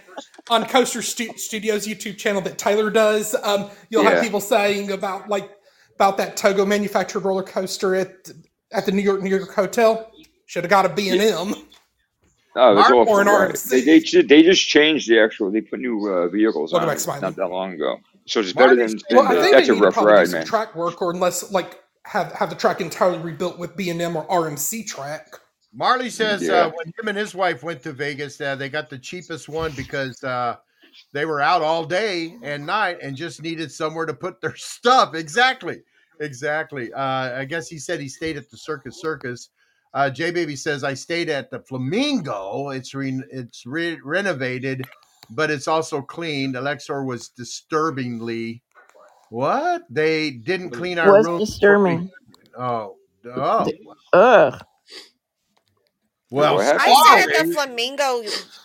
on 0.49 0.65
Coaster 0.67 1.01
Stu- 1.01 1.37
Studios 1.37 1.85
YouTube 1.87 2.17
channel 2.17 2.41
that 2.41 2.57
Taylor 2.57 2.89
does, 2.89 3.35
um, 3.43 3.69
you'll 3.89 4.03
Yeah. 4.03 4.11
have 4.11 4.23
people 4.23 4.39
saying 4.41 4.91
about 4.91 5.27
like 5.29 5.49
about 5.95 6.17
that 6.17 6.37
Togo 6.37 6.65
manufactured 6.65 7.19
roller 7.21 7.43
coaster 7.43 7.93
at 7.95 8.29
at 8.71 8.85
the 8.85 8.91
New 8.91 9.01
York 9.01 9.21
New 9.21 9.29
York 9.29 9.53
Hotel. 9.53 10.09
Should 10.45 10.63
have 10.63 10.69
got 10.69 10.85
a 10.85 10.89
B 10.89 11.09
and 11.09 11.21
M. 11.21 11.53
Oh, 12.57 12.73
that's 12.73 12.89
Mark 12.89 13.01
awful. 13.09 13.13
or 13.15 13.19
an 13.21 13.27
right. 13.27 13.51
RMC. 13.51 13.69
They, 13.69 13.81
they 13.81 14.21
they 14.21 14.41
just 14.41 14.65
changed 14.65 15.09
the 15.09 15.19
actual. 15.19 15.51
They 15.51 15.59
put 15.59 15.81
new 15.81 16.07
uh, 16.09 16.29
vehicles 16.29 16.71
Welcome 16.71 16.87
on 16.87 16.93
back, 16.93 16.99
it 16.99 17.01
Smiley. 17.01 17.19
not 17.21 17.35
that 17.35 17.47
long 17.49 17.73
ago, 17.73 17.97
so 18.27 18.39
it's 18.39 18.53
better 18.53 18.77
Marty's 18.77 18.91
than. 18.91 18.99
saying 19.09 19.21
Well, 19.21 19.27
I 19.27 19.41
think 19.41 19.51
that's 19.53 19.67
they 19.67 19.71
a 19.73 19.75
need 19.75 19.79
to 19.79 19.85
rough 19.85 19.93
probably 19.95 20.11
do 20.13 20.17
ride, 20.19 20.27
some 20.29 20.39
man. 20.39 20.47
track 20.47 20.73
work, 20.73 21.01
or 21.01 21.11
unless 21.11 21.51
like 21.51 21.83
have 22.03 22.31
have 22.31 22.49
the 22.49 22.55
track 22.55 22.79
entirely 22.79 23.17
rebuilt 23.19 23.59
with 23.59 23.75
B 23.75 23.89
and 23.89 24.01
M 24.01 24.15
or 24.15 24.25
RMC 24.27 24.87
track. 24.87 25.33
Marley 25.73 26.09
says 26.09 26.43
Yeah. 26.43 26.53
uh, 26.53 26.71
when 26.77 26.93
him 26.97 27.09
and 27.09 27.17
his 27.17 27.35
wife 27.35 27.61
went 27.61 27.83
to 27.83 27.91
Vegas, 27.91 28.39
uh, 28.39 28.55
they 28.55 28.69
got 28.69 28.89
the 28.89 28.99
cheapest 28.99 29.49
one 29.49 29.73
because 29.73 30.23
uh, 30.23 30.55
they 31.11 31.25
were 31.25 31.41
out 31.41 31.61
all 31.61 31.83
day 31.83 32.37
and 32.41 32.65
night 32.65 32.99
and 33.01 33.17
just 33.17 33.41
needed 33.41 33.69
somewhere 33.69 34.05
to 34.05 34.13
put 34.13 34.39
their 34.39 34.55
stuff. 34.55 35.13
Exactly, 35.13 35.81
exactly. 36.21 36.93
Uh, 36.93 37.37
I 37.41 37.43
guess 37.43 37.67
he 37.67 37.77
said 37.79 37.99
he 37.99 38.07
stayed 38.07 38.37
at 38.37 38.49
the 38.49 38.55
Circus 38.55 39.01
Circus. 39.01 39.49
Uh, 39.95 40.09
J 40.09 40.29
Baby 40.31 40.55
says 40.57 40.83
I 40.83 40.93
stayed 40.93 41.29
at 41.29 41.49
the 41.49 41.59
Flamingo. 41.61 42.69
It's 42.69 42.93
re- 42.93 43.23
it's 43.31 43.65
re- 43.65 43.97
renovated, 44.03 44.83
but 45.31 45.49
it's 45.49 45.67
also 45.69 46.01
cleaned. 46.01 46.55
Alexor 46.55 47.05
was 47.05 47.29
disturbingly 47.29 48.61
what 49.29 49.83
they 49.89 50.31
didn't 50.31 50.71
clean 50.71 50.99
our 50.99 51.13
Was 51.13 51.25
room. 51.25 51.39
disturbing. 51.39 52.11
Oh, 52.57 52.97
oh. 53.25 53.71
Ugh. 54.13 54.61
Well, 56.31 56.55
What 56.55 56.65
happened? 56.65 56.81
I 56.85 57.03
stayed 57.05 57.29
at 57.29 57.35
sorry. 57.35 57.47
the 57.47 57.53
Flamingo 57.53 58.23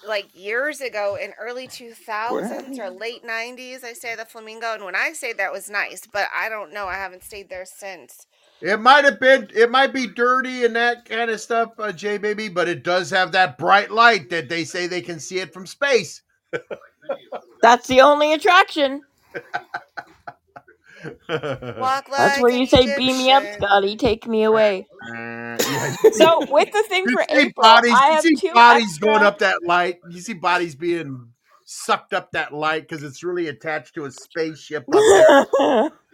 like 0.09 0.28
years 0.35 0.81
ago 0.81 1.16
in 1.22 1.33
early 1.39 1.64
What 1.66 1.72
2000s 1.72 2.31
or 2.33 2.45
happened? 2.45 2.99
late 3.01 3.22
90s. 3.24 3.85
I 3.85 3.93
stayed 3.93 4.12
at 4.12 4.18
the 4.18 4.24
Flamingo, 4.24 4.74
and 4.74 4.85
when 4.85 4.97
I 4.97 5.12
stayed 5.12 5.37
there, 5.39 5.47
it 5.49 5.53
was 5.53 5.70
nice. 5.70 6.09
But 6.12 6.26
I 6.35 6.49
don't 6.49 6.72
know. 6.72 6.87
I 6.87 6.95
haven't 6.95 7.22
stayed 7.22 7.49
there 7.51 7.64
since. 7.66 8.26
It 8.62 8.80
might 8.80 9.04
have 9.04 9.18
been, 9.18 9.48
it 9.54 9.70
might 9.70 9.92
be 9.92 10.06
dirty 10.06 10.64
and 10.64 10.76
that 10.76 11.06
kind 11.06 11.30
of 11.30 11.40
stuff, 11.40 11.70
uh, 11.78 11.92
J 11.92 12.18
baby, 12.18 12.48
but 12.48 12.68
it 12.68 12.84
does 12.84 13.11
have 13.11 13.32
that 13.32 13.56
bright 13.56 13.90
light 13.90 14.28
that 14.30 14.48
they 14.48 14.64
say 14.64 14.86
they 14.86 15.00
can 15.00 15.18
see 15.18 15.38
it 15.38 15.52
from 15.52 15.66
space. 15.66 16.22
That's 17.62 17.86
the 17.86 18.00
only 18.02 18.32
attraction. 18.34 19.02
Walk 21.28 22.08
That's 22.11 22.11
like 22.11 22.42
where 22.42 22.50
you 22.50 22.66
say, 22.66 22.94
"Beam 22.96 23.16
me 23.16 23.32
up, 23.32 23.42
Scotty. 23.54 23.96
Take 23.96 24.26
me 24.26 24.42
away." 24.44 24.86
Uh. 25.14 25.56
So 26.12 26.44
with 26.50 26.70
the 26.72 26.82
thing 26.88 27.04
you 27.06 27.12
for 27.12 27.24
see 27.28 27.46
April, 27.46 27.62
bodies, 27.62 27.92
I 27.94 28.08
you 28.08 28.12
have 28.14 28.22
see 28.22 28.34
two 28.36 28.52
bodies 28.52 28.98
going 28.98 29.22
up 29.22 29.38
that 29.38 29.62
light. 29.64 30.00
You 30.11 30.20
see 30.20 30.34
bodies 30.34 30.74
being 30.74 31.28
sucked 31.64 32.12
up 32.12 32.32
that 32.32 32.52
light 32.52 32.82
because 32.82 33.02
it's 33.02 33.22
really 33.22 33.48
attached 33.48 33.94
to 33.94 34.04
a 34.04 34.11
spaceship 34.11 34.84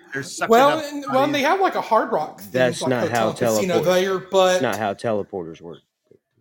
up 0.07 0.13
there. 0.13 0.23
They're 0.23 0.23
sucking 0.23 0.51
Well, 0.51 0.79
up 0.79 0.85
and, 0.93 1.05
well, 1.13 1.25
and 1.25 1.35
they 1.35 1.43
have 1.43 1.61
like 1.61 1.75
a 1.75 1.81
Hard 1.81 2.13
Rock 2.13 2.41
themed 2.41 2.51
That's 2.53 2.83
like 2.83 2.91
not 2.91 3.09
how 3.11 3.31
hotel 3.31 3.57
teleport. 3.61 3.85
there, 3.85 4.17
It's 4.19 4.27
but 4.31 4.63
not 4.63 4.77
how 4.77 4.95
teleporters 4.95 5.61
work. 5.61 5.79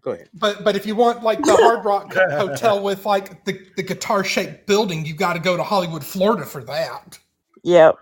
Go 0.01 0.11
ahead. 0.11 0.29
but 0.35 0.63
but 0.63 0.75
if 0.75 0.85
you 0.85 0.95
want 0.95 1.23
like 1.23 1.41
the 1.41 1.55
Hard 1.55 1.83
Rock 1.83 2.13
hotel 2.13 2.81
with 2.83 3.05
like 3.05 3.43
the, 3.45 3.59
the 3.75 3.83
guitar 3.83 4.23
shaped 4.23 4.67
building, 4.67 5.05
you 5.05 5.15
got 5.15 5.33
to 5.33 5.39
go 5.39 5.57
to 5.57 5.63
Hollywood, 5.63 6.03
Florida 6.03 6.45
for 6.45 6.63
that. 6.65 7.17
Yep. 7.63 7.95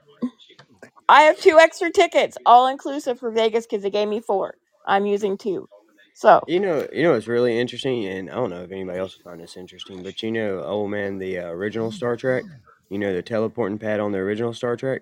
I 1.09 1.21
have 1.23 1.37
two 1.39 1.59
extra 1.59 1.91
tickets, 1.91 2.37
all 2.45 2.67
inclusive 2.67 3.19
for 3.19 3.31
Vegas, 3.31 3.65
because 3.65 3.83
they 3.83 3.89
gave 3.89 4.07
me 4.07 4.19
four. 4.19 4.55
I'm 4.85 5.05
using 5.05 5.37
two. 5.37 5.67
So 6.15 6.41
You 6.47 6.59
know, 6.59 6.87
you 6.93 7.03
know 7.03 7.13
what's 7.13 7.27
really 7.27 7.57
interesting, 7.57 8.05
and 8.05 8.29
I 8.29 8.35
don't 8.35 8.49
know 8.49 8.63
if 8.63 8.71
anybody 8.71 8.99
else 8.99 9.17
will 9.17 9.23
find 9.31 9.41
this 9.41 9.57
interesting, 9.57 10.03
but 10.03 10.21
you 10.21 10.31
know, 10.31 10.61
oh 10.65 10.87
man, 10.87 11.17
the 11.17 11.39
uh, 11.39 11.47
original 11.47 11.91
Star 11.91 12.15
Trek. 12.17 12.43
You 12.89 12.99
know, 12.99 13.13
the 13.13 13.23
teleporting 13.23 13.79
pad 13.79 13.99
on 13.99 14.11
the 14.11 14.19
original 14.19 14.53
Star 14.53 14.75
Trek. 14.75 15.01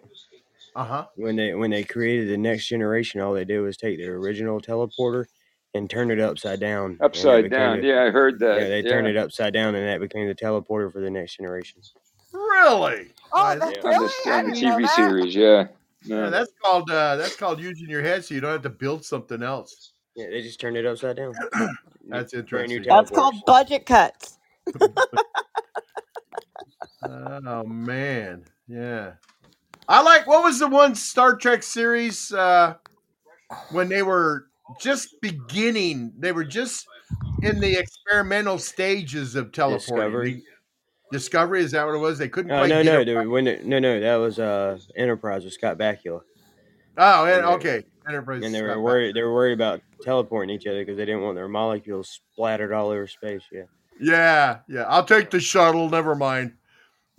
Uh 0.76 0.86
huh. 0.86 1.06
When 1.16 1.36
they 1.36 1.54
when 1.54 1.72
they 1.72 1.84
created 1.84 2.30
the 2.30 2.38
next 2.38 2.68
generation, 2.68 3.22
all 3.22 3.34
they 3.34 3.46
did 3.46 3.60
was 3.62 3.78
take 3.78 3.98
their 3.98 4.16
original 4.16 4.60
teleporter 4.62 5.26
and 5.74 5.90
turn 5.90 6.12
it 6.12 6.20
upside 6.20 6.60
down, 6.60 6.98
Upside 7.02 7.50
down. 7.50 7.82
the 7.82 7.88
Yeah, 7.88 8.04
I 8.04 8.10
heard 8.12 8.40
yeah. 8.42 8.48
that. 8.56 8.68
They 8.70 8.82
turned 8.84 9.08
it 9.08 9.18
upside 9.18 9.54
down, 9.54 9.76
and 9.76 9.88
that 9.88 10.00
became 10.00 10.28
the 10.28 10.36
teleporter 10.36 10.92
for 10.92 11.02
the 11.02 11.10
next 11.10 11.38
generation. 11.38 11.82
Really? 12.34 13.14
Oh, 13.34 13.44
Why, 13.44 13.56
that 13.56 13.78
Yeah. 13.78 13.90
On 13.90 13.90
really? 13.90 14.08
the 14.26 14.32
I 14.32 14.44
the 14.44 14.52
TV 14.52 14.82
that. 14.82 14.96
series. 14.96 15.36
Yeah. 15.36 15.68
Yeah, 16.04 16.30
that's 16.30 16.52
called 16.64 16.90
uh, 16.90 17.16
that's 17.18 17.36
called 17.36 17.60
using 17.60 17.90
your 17.90 18.02
head, 18.02 18.26
so 18.26 18.34
you 18.34 18.42
don't 18.42 18.52
have 18.54 18.64
to 18.64 18.70
build 18.70 19.06
something 19.06 19.44
else. 19.44 19.92
Yeah, 20.16 20.30
they 20.30 20.42
just 20.42 20.60
turned 20.60 20.76
it 20.78 20.86
upside 20.86 21.18
down. 21.18 21.34
That's 22.10 22.34
brand 22.34 22.70
new 22.70 22.78
interesting. 22.78 22.84
that's 22.90 23.12
called 23.12 23.36
budget 23.46 23.86
cuts. 23.86 24.38
Oh 27.04 27.64
man, 27.64 28.46
yeah. 28.68 29.14
I 29.88 30.02
like 30.02 30.28
what 30.28 30.44
was 30.44 30.60
the 30.60 30.68
one 30.68 30.96
Star 30.96 31.36
Trek 31.36 31.64
series 31.64 32.32
uh, 32.34 32.76
when 33.72 33.90
they 33.90 34.04
were 34.04 34.48
just 34.80 35.20
beginning? 35.22 36.14
They 36.18 36.32
were 36.32 36.46
just 36.46 36.88
in 37.42 37.60
the 37.60 37.78
experimental 37.78 38.58
stages 38.58 39.36
of 39.36 39.52
teleporting. 39.52 39.80
Discovery. 40.38 40.44
Discovery 41.12 41.62
is 41.64 41.72
that 41.72 41.86
what 41.86 41.96
it 41.96 42.00
was? 42.00 42.18
They 42.18 42.30
couldn't 42.30 42.52
Oh 42.52 42.60
quite 42.60 42.70
no 42.70 43.04
no 43.04 43.30
when 43.30 43.44
no 43.68 43.80
no 43.80 44.00
that 44.00 44.16
was 44.16 44.40
uh 44.40 44.78
Enterprise 44.96 45.44
with 45.44 45.54
Scott 45.54 45.78
Bakula, 45.78 46.22
Oh, 46.98 47.26
and, 47.26 47.46
okay. 47.46 47.84
Enterprise. 48.08 48.44
and 48.44 48.56
they 48.56 48.62
were 48.62 48.70
Scott 48.70 48.78
Bakula. 48.78 48.84
worried 48.84 49.16
they 49.16 49.22
were 49.24 49.34
worried 49.34 49.54
about 49.54 49.82
teleporting 50.04 50.56
each 50.56 50.68
other 50.68 50.80
because 50.80 50.96
they 50.98 51.06
didn't 51.06 51.22
want 51.22 51.36
their 51.36 51.50
molecules 51.50 52.08
splattered 52.34 52.72
all 52.72 52.90
over 52.90 53.08
space. 53.08 53.44
Yeah. 53.52 53.64
Yeah, 54.00 54.60
yeah. 54.70 54.84
I'll 54.84 55.04
take 55.04 55.30
the 55.32 55.40
shuttle. 55.42 55.90
Never 55.90 56.16
mind. 56.16 56.54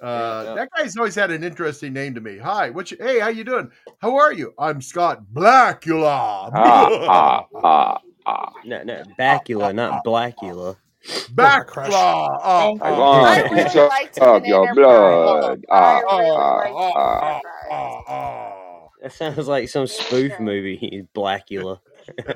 Uh, 0.03 0.45
yeah. 0.49 0.55
that 0.55 0.69
guy's 0.77 0.97
always 0.97 1.15
had 1.15 1.31
an 1.31 1.45
interesting 1.45 1.93
name 1.93 2.13
to 2.15 2.21
me. 2.21 2.37
Hi, 2.39 2.71
what's 2.71 2.91
your, 2.91 3.03
hey, 3.07 3.21
how 3.21 3.29
you 3.29 3.45
doing? 3.45 3.71
How 3.99 4.17
are 4.17 4.33
you? 4.33 4.53
I'm 4.59 4.83
Scott 4.83 5.23
Blackula. 5.33 6.51
Ah 6.53 6.89
ah 7.09 7.47
ah 7.63 7.99
ah. 8.27 8.53
No, 8.65 8.83
no, 8.83 9.03
Bakula, 9.19 9.73
not 9.75 10.05
Blackula. 10.05 10.75
Oh 10.75 11.65
crap! 11.67 11.91
Backla. 11.91 12.39
Uh, 12.43 12.75
I 12.81 12.91
you. 12.91 13.01
want 13.01 13.49
to 13.49 13.55
really 13.55 13.89
liked 13.89 14.19
him 14.19 14.23
suck 14.23 14.47
your 14.47 14.75
blood. 14.75 15.65
I 15.71 15.75
Ah 15.75 15.99
really 16.01 16.31
ah 16.31 16.57
liked 16.57 16.69
him 16.69 16.93
ah. 16.97 17.35
Enterprise. 17.37 18.05
uh, 18.09 18.13
uh. 18.13 18.89
That 19.03 19.13
sounds 19.13 19.49
like 19.49 19.69
some 19.69 19.87
spoof 19.89 20.39
movie. 20.39 20.77
He's 20.77 21.05
Blackula. 21.15 21.81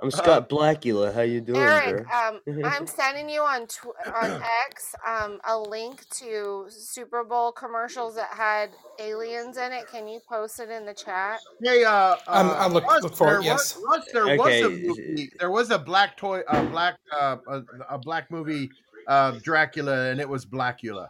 I'm 0.00 0.08
Uh, 0.08 0.10
Scott 0.10 0.48
Blackula. 0.48 1.12
How 1.14 1.22
you 1.22 1.40
doing, 1.40 1.60
Eric, 1.60 2.06
bro? 2.06 2.18
um, 2.18 2.40
I'm 2.64 2.86
sending 3.00 3.28
you 3.28 3.40
on 3.40 3.66
tw- 3.66 3.96
on 4.14 4.42
X 4.70 4.94
um, 5.06 5.40
a 5.48 5.58
link 5.58 6.08
to 6.10 6.66
Super 6.68 7.24
Bowl 7.24 7.52
commercials 7.52 8.14
that 8.16 8.28
had 8.28 8.70
aliens 8.98 9.56
in 9.56 9.72
it. 9.72 9.86
Can 9.88 10.06
you 10.08 10.20
post 10.28 10.60
it 10.60 10.70
in 10.70 10.84
the 10.86 10.94
chat? 10.94 11.40
Hey, 11.62 11.84
uh, 11.84 12.16
I'm, 12.28 12.48
uh, 12.50 12.52
I 12.52 12.68
look 12.68 12.84
Russ, 12.84 13.02
look 13.02 13.16
for 13.16 13.26
there 13.26 13.34
it. 13.36 13.38
was, 13.40 13.46
Yes. 13.46 13.78
Russ, 13.86 14.04
there 14.12 14.36
was 14.36 14.40
okay. 14.40 14.62
a 14.62 14.68
movie. 14.68 15.30
There 15.38 15.50
was 15.50 15.70
a 15.70 15.78
black 15.78 16.16
toy, 16.16 16.42
a 16.48 16.64
black, 16.66 16.98
uh, 17.12 17.36
a, 17.48 17.62
a 17.90 17.98
black 17.98 18.30
movie, 18.30 18.70
uh, 19.08 19.32
Dracula, 19.42 20.10
and 20.10 20.20
it 20.20 20.28
was 20.28 20.44
Blackula. 20.46 21.08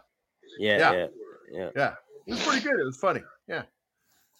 Yeah, 0.57 0.77
Yeah, 0.77 0.91
yeah, 0.93 1.07
yeah. 1.51 1.69
yeah. 1.75 1.93
It 2.27 2.31
was 2.31 2.43
pretty 2.43 2.61
good. 2.61 2.79
It 2.79 2.85
was 2.85 2.97
funny. 2.97 3.21
Yeah. 3.47 3.63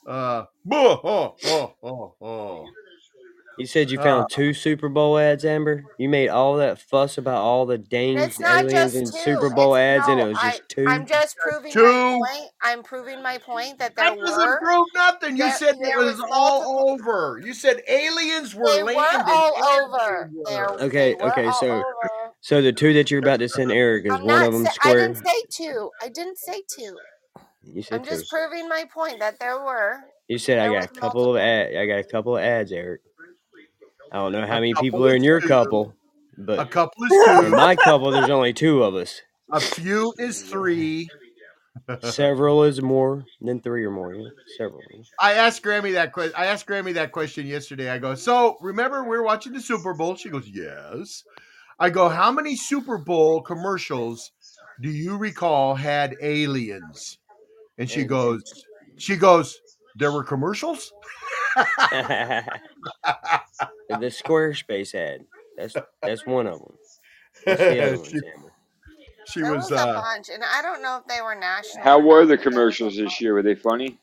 Uh, 0.07 0.45
oh, 0.72 0.99
oh, 1.03 1.36
oh, 1.45 1.76
oh, 1.84 2.16
oh. 2.22 2.66
You 3.58 3.66
said 3.66 3.89
you 3.89 3.99
Uh, 3.99 4.03
found 4.03 4.30
two 4.30 4.53
Super 4.53 4.89
Bowl 4.89 5.18
ads, 5.18 5.45
Amber. 5.45 5.86
You 5.97 6.10
made 6.10 6.28
all 6.28 6.58
that 6.58 6.80
fuss 6.80 7.18
about 7.18 7.41
all 7.41 7.66
the 7.66 7.78
dang 7.78 8.18
aliens 8.18 8.72
just 8.72 8.95
in 8.95 9.06
two. 9.06 9.18
Super 9.18 9.49
Bowl 9.49 9.76
It's 9.76 9.82
ads, 9.82 10.08
and 10.10 10.20
it 10.20 10.24
no. 10.24 10.30
was 10.30 10.38
I 10.39 10.49
just 10.49 10.64
I'm 10.88 11.01
two. 11.01 11.14
just 11.14 11.38
proving 11.38 11.72
my 11.74 11.82
two. 11.82 12.20
point. 12.20 12.51
I'm 12.62 12.84
proving 12.84 13.24
my 13.24 13.38
point 13.38 13.80
that 13.80 13.95
That 13.95 14.16
there 14.18 14.26
doesn't 14.26 14.45
were 14.45 14.60
prove 14.60 14.88
nothing. 14.93 15.38
You 15.38 15.49
said 15.51 15.76
it 15.80 15.97
was 15.97 16.18
was 16.18 16.30
all 16.32 16.89
over. 16.91 17.41
You 17.43 17.53
said 17.53 17.82
aliens 17.88 18.53
were 18.53 18.70
They 18.76 18.84
were 18.84 18.89
landing 18.91 19.22
all 19.30 19.53
over. 19.56 20.32
There 20.45 20.68
Okay, 20.82 21.14
they 21.14 21.24
were 21.24 21.32
okay. 21.32 21.47
all 21.47 21.60
So, 21.60 21.72
over. 21.72 22.34
so 22.41 22.62
the 22.62 22.74
two 22.74 22.93
that 22.93 23.10
you're 23.10 23.22
about 23.22 23.39
to 23.39 23.47
send 23.47 23.72
Eric 23.72 24.06
is 24.06 24.14
I'm 24.14 24.24
one 24.26 24.43
of 24.43 24.53
them 24.53 24.66
Sa- 24.66 24.72
I 24.84 24.93
didn't 24.93 25.16
say 25.16 25.43
two. 25.49 25.91
I 26.01 26.10
didn't 26.10 26.38
say 26.38 26.62
two. 26.68 26.97
You 27.74 27.82
said 27.82 27.99
I'm 27.99 28.03
two. 28.03 28.10
just 28.12 28.30
proving 28.30 28.68
my 28.68 28.84
point 28.93 29.20
that 29.20 29.39
there 29.39 29.60
were 29.60 30.01
You 30.28 30.38
said 30.38 30.60
I 30.60 30.68
got 30.74 30.86
a 30.86 30.99
couple 30.99 31.22
of 31.24 31.36
multiple. 31.36 31.38
ad. 31.38 31.76
I 31.78 31.86
got 31.86 31.99
a 31.99 32.03
couple 32.03 32.36
of 32.38 32.43
ads, 32.43 32.72
Eric. 32.72 33.01
I 34.12 34.18
don't 34.18 34.32
know 34.32 34.45
how 34.45 34.58
A 34.58 34.62
many 34.62 34.74
people 34.76 35.06
are 35.06 35.16
in 35.16 35.24
your 35.24 35.41
two. 35.41 35.47
couple, 35.47 35.93
A 36.38 36.41
but 36.41 36.72
couple 36.72 37.03
is 37.03 37.10
two. 37.10 37.45
in 37.45 37.51
my 37.51 37.76
couple, 37.76 38.12
there's 38.12 38.30
only 38.30 38.53
two 38.53 38.84
of 38.84 38.95
us. 38.95 39.22
A 39.51 39.60
few 39.60 40.14
is 40.18 40.41
three. 40.41 41.10
Several 42.01 42.64
is 42.64 42.82
more 42.82 43.26
than 43.41 43.60
three 43.60 43.86
or 43.86 43.91
more. 43.91 44.14
Yeah, 44.14 44.30
several. 44.58 44.82
I 45.20 45.34
asked 45.34 45.62
Grammy 45.62 45.93
that 45.93 46.14
question. 46.14 46.34
I 46.38 46.45
asked 46.47 46.66
Grammy 46.66 46.93
that 46.93 47.12
question 47.12 47.45
yesterday. 47.45 47.89
I 47.89 47.99
go, 47.99 48.16
so 48.16 48.58
remember 48.62 49.03
we're 49.03 49.24
watching 49.24 49.53
the 49.53 49.62
Super 49.62 49.93
Bowl? 49.93 50.16
She 50.16 50.30
goes, 50.30 50.47
yes. 50.47 51.24
I 51.78 51.89
go, 51.89 52.08
how 52.08 52.32
many 52.32 52.56
Super 52.56 52.97
Bowl 52.97 53.41
commercials 53.41 54.32
do 54.82 54.89
you 54.89 55.18
recall 55.18 55.76
had 55.76 56.16
aliens? 56.22 57.20
And 57.78 57.89
she 57.89 58.03
oh, 58.03 58.08
goes, 58.08 58.66
she 58.97 59.18
goes, 59.18 59.60
there 59.95 60.11
were 60.11 60.23
commercials. 60.23 60.93
the 61.91 62.45
Squarespace 63.89 64.93
ad. 64.95 65.25
That's 65.57 65.75
that's 66.03 66.25
one 66.25 66.47
of 66.47 66.59
them. 66.59 66.77
What's 67.45 67.61
the 67.61 67.81
other 67.81 67.97
ones, 67.97 68.09
she, 68.09 68.19
she 69.27 69.41
There 69.41 69.53
was. 69.53 69.71
was 69.71 69.71
a 69.71 69.75
uh 69.75 70.01
bunch, 70.01 70.29
and 70.29 70.43
I 70.43 70.61
don't 70.61 70.81
know 70.81 70.97
if 70.97 71.07
they 71.07 71.21
were 71.21 71.35
national 71.35 71.83
How 71.83 71.99
were 71.99 72.25
the 72.25 72.35
but 72.35 72.41
there 72.43 72.49
was 72.49 72.49
a 72.49 72.49
commercials 72.49 72.95
this 72.97 73.21
year? 73.21 73.33
Were 73.33 73.43
they 73.43 73.55
funny? 73.55 73.97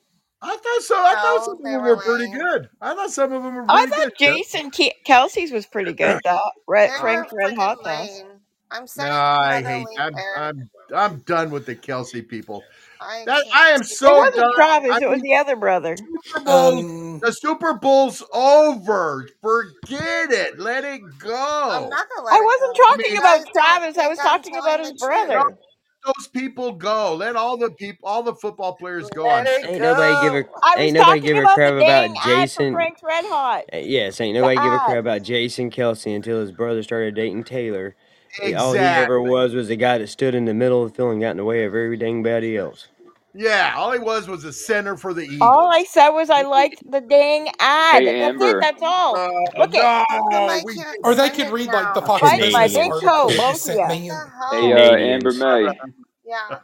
I 0.44 0.56
thought 0.56 0.82
so. 0.82 0.96
I 0.96 1.14
thought 1.14 1.44
some 1.44 1.54
of 1.58 1.62
them 1.62 1.82
were 1.82 1.96
were 1.96 2.02
pretty 2.02 2.28
good. 2.32 2.68
I 2.80 2.94
thought 2.94 3.10
some 3.10 3.32
of 3.32 3.42
them 3.42 3.54
were 3.54 3.64
I 3.68 3.86
thought 3.86 4.08
good. 4.18 4.18
Jason 4.18 4.70
Ke- 4.70 4.96
Kelce's 5.06 5.52
was 5.52 5.66
pretty 5.66 5.92
good. 5.94 6.20
The 6.24 6.40
red 6.66 6.90
They 6.90 7.00
Frank's 7.00 7.32
were 7.32 7.38
Red 7.38 7.54
Hot 7.56 7.78
freaking 7.78 7.84
Sauce. 7.84 8.24
I'm 8.72 8.86
No, 8.96 9.04
I 9.04 9.62
hate. 9.62 9.86
I'm. 9.98 10.14
I'm. 10.36 10.70
I'm 10.94 11.18
done 11.20 11.50
with 11.50 11.66
the 11.66 11.74
Kelsey 11.74 12.22
people. 12.22 12.64
I 13.02 13.24
That 13.26 13.44
can't. 13.44 13.54
I 13.54 13.70
am 13.70 13.80
It 13.82 13.86
so 13.88 14.16
wasn't 14.16 14.36
done. 14.36 14.52
Travis. 14.54 14.90
I 14.96 15.00
It 15.00 15.08
was 15.10 15.20
the 15.22 15.36
other 15.36 15.56
brother. 15.56 15.96
Super 15.96 16.44
Bowl. 16.44 16.78
Um, 16.78 17.20
The 17.22 17.32
Super 17.32 17.74
Bowl's 17.74 18.22
over. 18.32 19.28
Forget 19.42 20.30
it. 20.32 20.58
Let 20.58 20.84
it 20.84 21.00
I'm 21.02 21.18
go. 21.18 21.90
not 21.90 22.06
gonna 22.14 22.26
I 22.30 22.34
let 22.34 22.40
it 22.40 22.44
wasn't 22.44 22.76
go. 22.76 22.82
I 22.82 22.96
talking 22.98 23.10
mean, 23.10 23.18
about 23.18 23.52
Travis. 23.52 23.98
I 23.98 24.08
was 24.08 24.18
talking 24.18 24.56
about 24.56 24.80
his 24.80 24.92
the 24.92 24.98
let 25.00 25.28
brother. 25.28 25.58
those 26.06 26.28
people 26.28 26.72
go. 26.72 27.14
Let 27.14 27.36
all 27.36 27.56
the 27.56 27.70
people, 27.70 28.08
all 28.08 28.22
the 28.22 28.34
football 28.34 28.74
players 28.76 29.08
go 29.10 29.28
Let 29.28 29.46
on. 29.46 29.46
it 29.46 29.66
Ain't 29.68 29.82
nobody 29.82 30.14
give 30.22 30.34
a 30.34 30.44
was 30.44 30.46
ain't 30.78 30.94
nobody 30.94 31.20
talking 31.20 31.26
give 31.26 31.36
a 31.38 31.40
about 31.40 31.54
crap 31.54 31.72
the 31.74 31.82
about 31.82 32.10
dang 32.10 32.16
ad 32.18 32.50
for 32.52 32.64
Jason. 32.64 32.72
Frank's 32.72 33.02
Red 33.02 33.24
Hot. 33.26 33.64
Uh, 33.72 33.76
Yes, 33.78 34.20
ain't 34.20 34.34
The 34.34 34.40
nobody 34.40 34.56
give 34.56 34.72
a 34.72 34.78
crap 34.80 34.98
about 34.98 35.22
Jason 35.22 35.70
Kelce 35.70 36.14
until 36.14 36.40
his 36.40 36.52
brother 36.52 36.82
started 36.82 37.14
dating 37.14 37.44
Taylor. 37.44 37.94
Eh, 38.40 38.54
All 38.54 38.72
he 38.72 38.78
ever 38.78 39.20
was 39.20 39.54
was 39.54 39.68
the 39.68 39.76
guy 39.76 39.98
that 39.98 40.06
stood 40.08 40.34
in 40.34 40.44
the 40.46 40.54
middle 40.54 40.82
of 40.82 40.90
the 40.92 40.96
field 40.96 41.12
and 41.12 41.20
got 41.20 41.32
in 41.32 41.36
the 41.36 41.44
way 41.44 41.64
of 41.64 41.74
every 41.74 41.96
dang 41.96 42.22
body 42.22 42.56
else. 42.56 42.88
Yeah, 43.34 43.72
all 43.76 43.92
he 43.92 43.98
was 43.98 44.28
was 44.28 44.44
a 44.44 44.52
center 44.52 44.96
for 44.96 45.14
the 45.14 45.22
Eagles. 45.22 45.40
All 45.40 45.70
I 45.72 45.84
said 45.84 46.10
was 46.10 46.28
I 46.28 46.42
liked 46.42 46.82
the 46.90 47.00
dang 47.00 47.48
ad. 47.58 48.02
Hey, 48.02 48.20
That's 48.20 48.32
Amber. 48.42 48.58
it. 48.58 48.60
That's 48.60 48.82
all. 48.82 49.16
Uh, 49.16 49.28
Look 49.58 49.72
no, 49.72 49.80
I 49.80 50.62
we 50.66 50.82
Or 51.02 51.14
they 51.14 51.24
send 51.28 51.36
could 51.36 51.46
it 51.46 51.52
read 51.52 51.66
like 51.68 51.94
the 51.94 52.00
now. 52.00 52.06
Fox 52.06 52.20
Fight 52.20 52.52
my 52.52 52.66
Business 52.66 52.74
big 52.74 52.90
Canadians. 52.92 53.00
toe, 53.02 53.08
article 53.22 53.36
both 53.38 53.54
of 53.54 53.56
sent 53.60 53.78
ya. 53.78 53.88
me. 53.88 54.08
What 54.10 54.52
and- 54.52 54.72
the 54.72 54.76
Hey, 54.76 54.90
uh, 54.90 55.14
Amber 55.14 55.32
May, 55.32 55.78
Yeah. 56.26 56.58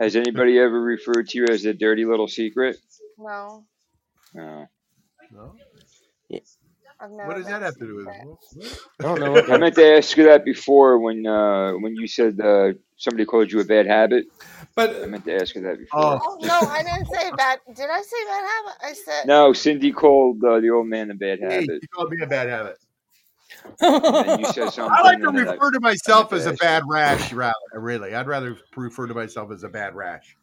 has 0.00 0.16
anybody 0.16 0.58
ever 0.58 0.80
referred 0.80 1.28
to 1.30 1.38
you 1.38 1.46
as 1.50 1.62
the 1.64 1.74
dirty 1.74 2.04
little 2.06 2.28
secret? 2.28 2.76
No. 3.18 3.64
No. 4.32 4.66
No? 5.32 5.54
I've 7.04 7.10
never 7.10 7.28
What 7.28 7.36
does 7.36 7.46
that 7.46 7.60
have 7.60 7.74
to 7.74 7.86
do 7.86 7.96
with 7.96 8.06
secret. 8.06 8.72
it? 8.72 8.78
I 9.00 9.14
don't 9.14 9.20
know 9.20 9.54
I 9.54 9.58
meant 9.58 9.74
to 9.74 9.96
ask 9.96 10.16
you 10.16 10.24
that 10.24 10.44
before 10.44 10.98
when 10.98 11.26
uh, 11.26 11.72
when 11.72 11.94
you 11.96 12.06
said 12.06 12.40
uh, 12.40 12.72
somebody 12.96 13.26
called 13.26 13.52
you 13.52 13.60
a 13.60 13.64
bad 13.64 13.86
habit. 13.86 14.24
But 14.74 15.02
I 15.02 15.06
meant 15.06 15.24
to 15.26 15.34
ask 15.34 15.54
you 15.54 15.60
that 15.62 15.78
before. 15.78 16.00
Oh, 16.00 16.18
Oh 16.22 16.38
no, 16.40 16.54
I 16.54 16.82
didn't 16.82 17.08
say 17.08 17.30
bad. 17.36 17.58
Did 17.76 17.90
I 17.90 18.00
say 18.00 18.16
bad 18.26 18.44
habit? 18.44 18.74
I 18.82 18.92
said 18.94 19.26
No, 19.26 19.52
Cindy 19.52 19.92
called 19.92 20.42
uh, 20.42 20.60
the 20.60 20.70
old 20.70 20.86
man 20.86 21.10
a 21.10 21.14
bad 21.14 21.40
hey, 21.40 21.46
habit. 21.46 21.82
you 21.82 21.88
called 21.94 22.10
me 22.10 22.22
a 22.22 22.26
bad 22.26 22.48
habit. 22.48 22.78
You 24.38 24.46
said 24.46 24.68
I 24.78 25.02
like 25.02 25.20
to 25.20 25.28
and 25.28 25.38
then 25.38 25.48
I, 25.48 25.52
refer 25.52 25.70
to 25.72 25.80
myself 25.80 26.32
as 26.32 26.46
a 26.46 26.54
bad 26.54 26.84
rash, 26.88 27.32
rather. 27.32 27.54
Really, 27.74 28.14
I'd 28.14 28.26
rather 28.26 28.56
refer 28.76 29.06
to 29.06 29.14
myself 29.14 29.52
as 29.52 29.62
a 29.62 29.68
bad 29.68 29.94
rash. 29.94 30.36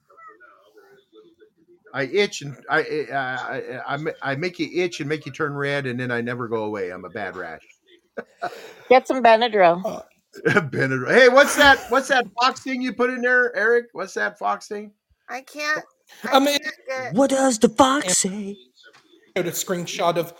I 1.93 2.03
itch 2.03 2.41
and 2.41 2.55
I 2.69 3.05
I, 3.13 3.95
I, 3.95 3.99
I 4.21 4.35
make 4.35 4.59
you 4.59 4.69
itch 4.83 4.99
and 4.99 5.09
make 5.09 5.25
you 5.25 5.31
turn 5.31 5.53
red, 5.53 5.85
and 5.85 5.99
then 5.99 6.11
I 6.11 6.21
never 6.21 6.47
go 6.47 6.63
away. 6.63 6.91
I'm 6.91 7.05
a 7.05 7.09
bad 7.09 7.35
rash. 7.35 7.61
Get 8.89 9.07
some 9.07 9.23
Benadryl. 9.23 9.83
uh, 9.85 10.01
Benadryl. 10.45 11.13
Hey, 11.13 11.29
what's 11.29 11.55
that? 11.55 11.79
What's 11.89 12.07
that 12.09 12.25
fox 12.39 12.61
thing 12.61 12.81
you 12.81 12.93
put 12.93 13.09
in 13.09 13.21
there, 13.21 13.55
Eric? 13.55 13.87
What's 13.93 14.13
that 14.15 14.37
fox 14.37 14.67
thing? 14.67 14.91
I 15.29 15.41
can't. 15.41 15.83
I 16.25 16.37
I 16.37 16.39
mean, 16.39 16.59
can't 16.59 16.75
get. 16.87 17.13
What 17.13 17.29
does 17.29 17.59
the 17.59 17.69
fox 17.69 18.17
say? 18.19 18.57
showed 19.37 19.47
a 19.47 19.51
screenshot 19.51 20.17
of, 20.17 20.33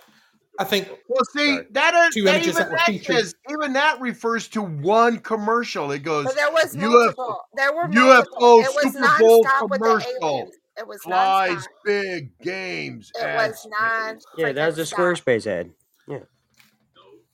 I 0.60 0.66
think, 0.66 0.90
Well, 1.08 1.24
see 1.34 1.56
sorry, 1.56 1.68
that 1.72 1.94
is 1.94 2.14
two 2.14 2.24
that 2.26 2.36
images 2.36 2.60
even 2.60 2.72
that 2.72 2.88
that 2.88 3.06
says 3.06 3.36
even 3.50 3.74
that 3.74 4.02
refers 4.02 4.48
to 4.50 4.62
one 4.62 5.20
commercial. 5.20 5.92
It 5.92 6.00
goes 6.04 6.26
But 6.26 6.36
there 6.36 6.52
was 6.52 6.76
UFO 6.76 6.92
multiple. 6.92 7.42
There 7.56 7.74
were 7.74 7.88
multiple. 7.88 8.38
UFO 8.42 8.64
It 8.64 8.76
was 8.76 8.94
Super 8.94 9.18
Bowl 9.20 9.44
nonstop 9.46 9.70
with 9.70 9.80
the 9.80 9.86
commercial 9.86 10.12
aliens. 10.22 10.52
It 10.82 10.88
was 10.88 11.02
flies 11.04 11.50
nonstop. 11.52 11.68
big 11.86 12.40
games 12.42 13.12
It 13.16 13.24
at 13.24 13.48
was 13.50 13.68
non 13.70 14.20
Yeah, 14.38 14.52
that 14.54 14.66
was 14.66 14.76
freaking 14.76 14.90
the. 14.90 14.96
Squarespace 14.96 15.48
ad. 15.48 15.72
Yeah. 16.08 16.20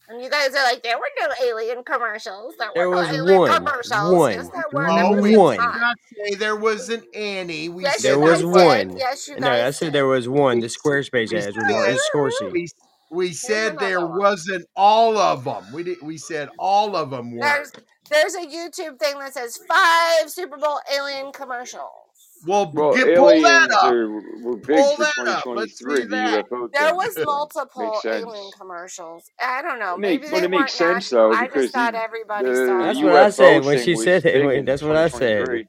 And 0.10 0.24
you 0.24 0.30
guys 0.30 0.50
are 0.56 0.64
like, 0.64 0.84
there 0.84 0.98
were 0.98 1.10
no 1.20 1.28
alien 1.44 1.84
commercials. 1.84 2.54
There 2.58 2.70
There 2.76 2.90
were 2.90 2.96
no 2.96 3.02
was 3.02 3.10
alien 3.10 3.40
one. 3.40 3.52
commercials. 3.66 4.14
One. 4.14 4.32
Yes, 4.34 4.50
there 4.50 4.64
were. 4.72 4.88
No, 4.88 5.12
There 5.14 5.22
we 5.22 5.38
one. 5.38 5.58
did 5.58 5.66
not 5.66 5.98
say 6.16 6.36
there 6.36 6.56
wasn't 6.56 7.04
any. 7.14 7.70
We 7.70 7.84
Yes, 7.84 8.02
said 8.02 8.12
There 8.12 8.20
was 8.20 8.42
guys 8.42 8.54
did. 8.54 8.88
one. 8.90 8.98
Yes, 8.98 9.28
you 9.28 9.40
No, 9.40 9.50
I 9.52 9.72
said 9.72 9.86
did. 9.88 9.94
there 9.94 10.08
was 10.08 10.30
one. 10.30 10.60
The 10.62 10.68
Squarespace 10.68 11.32
we 11.32 11.38
ads 11.38 11.58
with 11.58 11.68
said 11.68 11.72
Martin 11.72 11.98
Scorsese. 12.14 12.52
we, 12.54 12.68
we 13.12 13.34
said 13.34 13.80
there 13.80 14.06
one. 14.06 14.18
wasn't 14.20 14.66
all 14.78 15.18
of 15.18 15.44
them. 15.44 15.66
We 15.74 15.84
did, 15.84 15.98
we 16.02 16.18
said 16.18 16.50
all 16.58 16.96
of 16.96 17.10
them 17.10 17.36
were. 17.36 17.46
There's 17.46 17.72
there's 18.10 18.36
a 18.36 18.46
YouTube 18.46 19.00
thing 19.00 19.20
that 19.20 19.34
says 19.34 19.60
five 19.68 20.30
Super 20.30 20.58
Bowl 20.58 20.80
alien 20.96 21.34
commercials. 21.34 22.07
Well, 22.46 22.72
Well, 22.74 22.94
get 22.96 23.16
pull 23.18 23.28
that 23.42 23.70
aliens 23.70 23.74
up. 23.74 23.84
are 23.94 24.10
were 24.42 24.58
big 24.58 24.78
Pull 24.78 24.96
for 24.96 25.04
that 25.04 25.28
up. 25.28 25.46
Let's 25.46 25.80
2023. 25.80 25.96
see 25.96 26.02
The 26.04 26.08
that. 26.08 26.46
UFO 26.50 26.72
There 26.72 26.88
thing, 26.88 26.96
was 26.96 27.18
multiple 27.26 28.02
alien 28.06 28.52
commercials. 28.58 29.32
I 29.42 29.62
don't 29.62 29.80
know. 29.80 29.96
It 29.96 30.00
make, 30.00 30.22
Maybe 30.22 30.32
but 30.32 30.40
they 30.40 30.46
it 30.46 30.50
makes 30.52 30.74
sense 30.74 31.12
national. 31.12 31.30
though 31.32 31.36
I 31.36 31.48
just 31.48 31.74
thought 31.74 31.94
the 31.94 32.00
everybody 32.00 32.50
the 32.50 32.56
saw 32.68 32.78
That's 32.80 33.00
what 33.00 33.16
I 33.16 33.30
said 33.30 33.66
when 33.66 33.80
she 33.84 33.96
said 33.96 34.26
it. 34.26 34.46
Wait, 34.46 34.66
That's 34.66 34.82
what 34.84 34.96
I 34.96 35.08
said. 35.08 35.68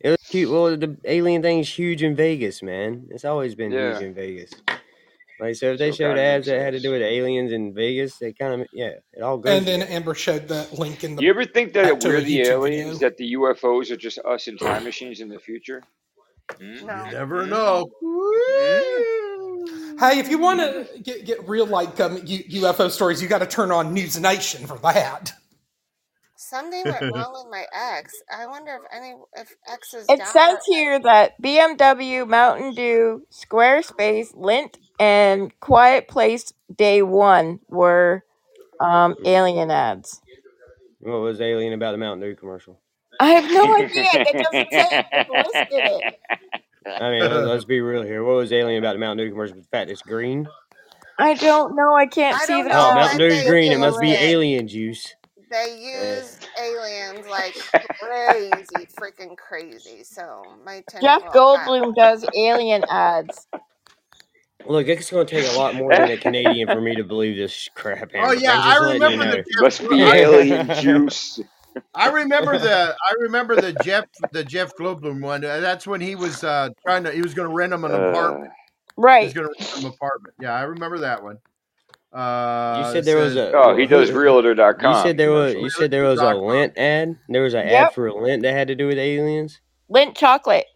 It 0.00 0.10
was 0.10 0.18
cute. 0.28 0.50
Well, 0.50 0.76
the 0.76 0.96
alien 1.04 1.42
thing's 1.42 1.68
huge 1.68 2.02
in 2.02 2.14
Vegas, 2.14 2.62
man. 2.62 3.06
It's 3.10 3.24
always 3.24 3.54
been 3.54 3.72
huge 3.72 4.02
in 4.02 4.14
Vegas. 4.14 4.50
Like, 5.40 5.54
so 5.54 5.72
if 5.72 5.78
they 5.78 5.92
so 5.92 5.96
showed 5.98 6.08
kind 6.16 6.20
ads 6.20 6.46
that 6.46 6.60
had 6.60 6.72
to 6.72 6.80
do 6.80 6.90
with 6.90 7.02
aliens 7.02 7.52
in 7.52 7.72
Vegas, 7.72 8.16
they 8.18 8.32
kind 8.32 8.60
of, 8.60 8.68
yeah, 8.72 8.92
it 9.12 9.22
all 9.22 9.38
goes 9.38 9.56
and 9.56 9.66
then 9.66 9.80
together. 9.80 9.96
Amber 9.96 10.14
showed 10.14 10.48
that 10.48 10.78
link 10.78 11.04
in 11.04 11.14
Do 11.16 11.24
you 11.24 11.30
ever 11.30 11.44
think 11.44 11.72
that 11.74 12.02
we're 12.02 12.20
the 12.20 12.40
aliens, 12.42 12.98
video. 12.98 12.98
that 13.08 13.16
the 13.18 13.34
UFOs 13.34 13.90
are 13.92 13.96
just 13.96 14.18
us 14.20 14.48
in 14.48 14.56
time 14.58 14.82
machines 14.84 15.20
in 15.20 15.28
the 15.28 15.38
future? 15.38 15.82
Mm? 16.60 16.80
You 16.80 16.86
No. 16.86 17.10
never 17.10 17.44
Mm? 17.44 17.48
know. 17.50 17.90
Mm? 18.02 20.00
Hey, 20.00 20.18
if 20.20 20.28
you 20.28 20.38
want 20.38 20.60
to 20.60 20.86
get 21.02 21.24
get 21.24 21.48
real 21.48 21.66
like 21.66 21.98
um, 22.00 22.18
UFO 22.18 22.90
stories, 22.90 23.20
you 23.20 23.28
got 23.28 23.38
to 23.40 23.46
turn 23.46 23.72
on 23.72 23.92
News 23.92 24.18
Nation 24.20 24.66
for 24.66 24.78
that. 24.78 25.32
Something 26.36 26.84
went 26.84 27.02
wrong 27.12 27.32
with 27.32 27.50
my 27.50 27.66
ex. 27.72 28.14
I 28.32 28.46
wonder 28.46 28.76
if 28.76 28.82
any 28.96 29.14
if 29.36 29.54
X 29.68 29.92
is 29.94 30.06
It 30.08 30.18
down 30.18 30.26
says 30.28 30.54
or 30.54 30.60
here 30.74 31.00
that 31.00 31.40
BMW, 31.42 32.26
Mountain 32.28 32.74
Dew, 32.74 33.26
Squarespace, 33.32 34.32
Lindt, 34.36 34.76
and 35.00 35.52
Quiet 35.58 36.06
Place 36.06 36.52
Day 36.74 37.02
One 37.02 37.58
were 37.68 38.24
um, 38.80 39.16
alien 39.24 39.70
ads. 39.72 40.20
What 41.00 41.18
was 41.18 41.40
alien 41.40 41.72
about 41.72 41.90
the 41.92 41.98
Mountain 41.98 42.20
Dew 42.28 42.36
commercial? 42.36 42.80
I 43.20 43.30
have 43.32 43.50
no 43.50 43.76
idea. 43.76 44.08
It 44.26 44.38
doesn't 44.38 44.72
say. 44.72 44.88
It 45.12 45.26
listed 45.30 45.84
it. 45.86 46.04
I 46.98 47.10
mean, 47.10 47.30
let- 47.30 47.46
let's 47.46 47.64
be 47.66 47.80
real 47.80 48.02
here. 48.02 48.24
What 48.24 48.36
was 48.36 48.52
alien 48.52 48.82
about 48.82 48.94
the 48.94 49.00
Mountain 49.00 49.26
Dew 49.26 49.32
commercial? 49.32 49.56
The 49.56 49.64
fact 49.64 49.90
it's 49.90 50.02
green. 50.02 50.50
I 51.18 51.34
don't 51.34 51.76
know. 51.76 51.94
I 51.96 52.06
can't 52.06 52.40
I 52.40 52.46
see 52.46 52.46
don't 52.46 52.64
the 52.64 52.70
Oh. 52.72 52.92
Mountain 52.94 53.18
when 53.18 53.18
Dew's 53.18 53.28
they 53.28 53.44
green. 53.44 53.72
It 53.72 53.78
must 53.78 54.00
be 54.00 54.14
it. 54.14 54.22
alien 54.22 54.68
juice. 54.68 55.14
They 55.50 55.78
Yeah. 55.92 56.20
use 56.20 56.38
aliens 56.60 57.26
like 57.28 57.56
crazy, 58.00 58.88
freaking 59.00 59.36
crazy. 59.36 60.04
So 60.04 60.58
my 60.64 60.82
Jeff 61.00 61.22
tinfoil 61.22 61.46
hat. 61.52 61.74
Goldblum 61.76 61.94
does 61.94 62.24
alien 62.36 62.84
ads. 62.90 63.46
Look, 64.66 64.88
it's 64.88 65.10
going 65.10 65.26
to 65.26 65.30
take 65.42 65.46
a 65.48 65.58
lot 65.58 65.74
more 65.74 65.96
than 65.96 66.10
a 66.10 66.18
Canadian 66.18 66.68
for 66.68 66.80
me 66.80 66.96
to 66.96 67.04
believe 67.04 67.36
this 67.36 67.70
crap, 67.74 68.10
Oh 68.18 68.32
yeah, 68.32 68.54
I'm 68.54 68.62
I 68.62 68.62
just 68.62 68.80
letting 68.80 69.08
you 69.08 69.18
remember 69.18 69.26
the 69.26 69.36
know. 69.36 69.44
Jeff. 69.58 69.64
Must 69.64 69.88
be 69.88 70.12
alien 70.12 70.70
juice. 70.72 71.40
I 71.94 72.08
remember 72.08 72.58
the 72.58 72.94
I 73.02 73.12
remember 73.20 73.56
the 73.56 73.72
Jeff 73.72 74.06
the 74.32 74.44
Jeff 74.44 74.74
Goldblum 74.76 75.20
one. 75.22 75.44
Uh, 75.44 75.60
That's 75.60 75.86
when 75.86 76.00
he 76.00 76.14
was 76.16 76.44
uh, 76.44 76.70
trying 76.86 77.04
to 77.04 77.12
he 77.12 77.22
was 77.22 77.34
going 77.34 77.48
to 77.48 77.54
rent 77.54 77.72
him 77.72 77.84
an 77.84 77.94
apartment. 77.94 78.52
Uh, 78.52 78.54
He 79.20 79.26
was 79.26 79.34
Right. 79.34 79.34
going 79.34 79.48
to 79.48 79.54
rent 79.58 79.72
him 79.74 79.84
an 79.86 79.92
apartment. 79.94 80.34
Yeah, 80.40 80.54
I 80.54 80.62
remember 80.62 80.98
that 80.98 81.22
one. 81.22 81.38
You 82.12 82.18
Uh, 82.20 82.90
said 82.92 83.02
it 83.02 83.06
there 83.06 83.16
was 83.18 83.36
a 83.36 83.52
oh, 83.56 83.76
he 83.76 83.84
who, 83.84 83.88
does 83.88 84.10
who 84.10 84.14
you 84.80 84.94
said 84.94 85.16
there 85.18 85.32
was 85.32 85.54
you 85.54 85.70
said 85.70 85.90
there 85.90 86.04
was 86.04 86.20
a 86.22 86.26
Lindt 86.34 86.76
ad. 86.78 87.16
There 87.28 87.42
was 87.42 87.54
an 87.54 87.66
ad 87.66 87.92
for 87.92 88.08
a 88.08 88.12
Lindt 88.12 88.42
that 88.42 88.52
had 88.52 88.68
to 88.68 88.74
do 88.74 88.86
with 88.86 88.98
aliens. 88.98 89.60
Lindt 89.90 90.16
chocolate. 90.16 90.66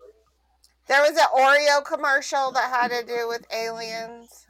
There 0.89 1.03
was 1.03 1.13
an 1.13 1.27
Oreo 1.37 1.85
commercial 1.85 2.53
that 2.53 2.71
had 2.71 2.89
to 2.89 3.07
do 3.07 3.29
with 3.29 3.47
aliens. 3.53 4.47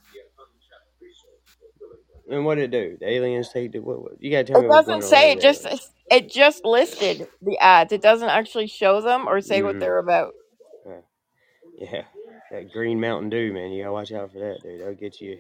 And 2.31 2.45
what 2.45 2.57
did 2.57 2.73
it 2.75 2.91
do? 2.91 2.97
The 3.01 3.09
aliens 3.11 3.51
take 3.51 3.73
the 3.73 3.81
what? 3.81 4.03
what 4.03 4.13
you 4.23 4.31
gotta 4.31 4.45
tell 4.45 4.61
It 4.61 4.63
me 4.63 4.69
what's 4.69 4.87
doesn't 4.87 5.01
going 5.01 5.03
on 5.03 5.09
say. 5.09 5.31
with 5.31 5.39
It 5.39 5.43
those 5.43 5.63
just 5.63 5.93
it 6.11 6.31
just 6.31 6.65
listed 6.65 7.29
the 7.43 7.59
ads. 7.59 7.93
It 7.93 8.03
doesn't 8.03 8.29
actually 8.29 8.69
show 8.69 9.01
them 9.01 9.29
or 9.29 9.41
say 9.41 9.63
what 9.63 9.73
Mm-hmm. 9.73 9.81
they're 9.81 9.99
about. 9.99 10.35
Yeah, 11.79 12.05
that 12.53 12.73
green 12.73 13.01
Mountain 13.01 13.31
Dew, 13.31 13.53
man. 13.53 13.73
You 13.73 13.83
gotta 13.83 13.93
watch 13.93 14.13
out 14.13 14.33
for 14.33 14.39
that, 14.41 14.63
dude. 14.63 14.81
That'll 14.81 14.95
get 14.95 15.21
you 15.21 15.39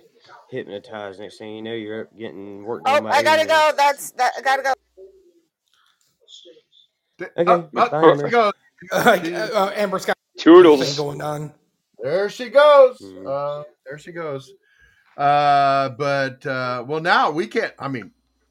hypnotized. 0.50 1.20
Next 1.20 1.38
thing 1.38 1.54
you 1.56 1.62
know, 1.62 1.74
you're 1.74 2.02
up 2.02 2.18
getting 2.18 2.64
worked 2.64 2.88
Oh, 2.88 2.96
on 2.96 3.04
by 3.04 3.10
I 3.10 3.22
gotta 3.22 3.42
aliens. 3.42 3.48
go. 3.48 3.72
That's 3.76 4.10
that. 4.12 4.32
I 4.38 4.40
gotta 4.42 4.62
go. 4.62 4.74
Th- 7.18 7.30
Okay, 7.38 7.52
Oh, 7.52 7.68
oh, 7.76 7.88
bye, 7.90 8.02
there 8.02 8.12
Amber. 8.12 8.26
she 8.26 8.30
goes. 8.30 8.52
Uh, 8.92 9.24
She- 9.24 9.34
uh, 9.34 9.70
Amber's 9.70 10.06
got 10.06 10.16
thing 10.36 10.44
Toodles. 10.44 10.96
going 10.96 11.22
on. 11.22 11.54
There 12.02 12.28
she 12.30 12.48
goes. 12.50 12.98
Mm. 13.00 13.26
Uh, 13.26 13.64
there 13.86 13.98
she 13.98 14.12
goes. 14.12 14.52
Uh, 15.16 15.90
but 15.90 16.44
uh, 16.46 16.84
well, 16.86 17.00
now 17.00 17.30
we 17.30 17.46
can't. 17.46 17.74
I 17.78 17.88
mean, 17.88 18.10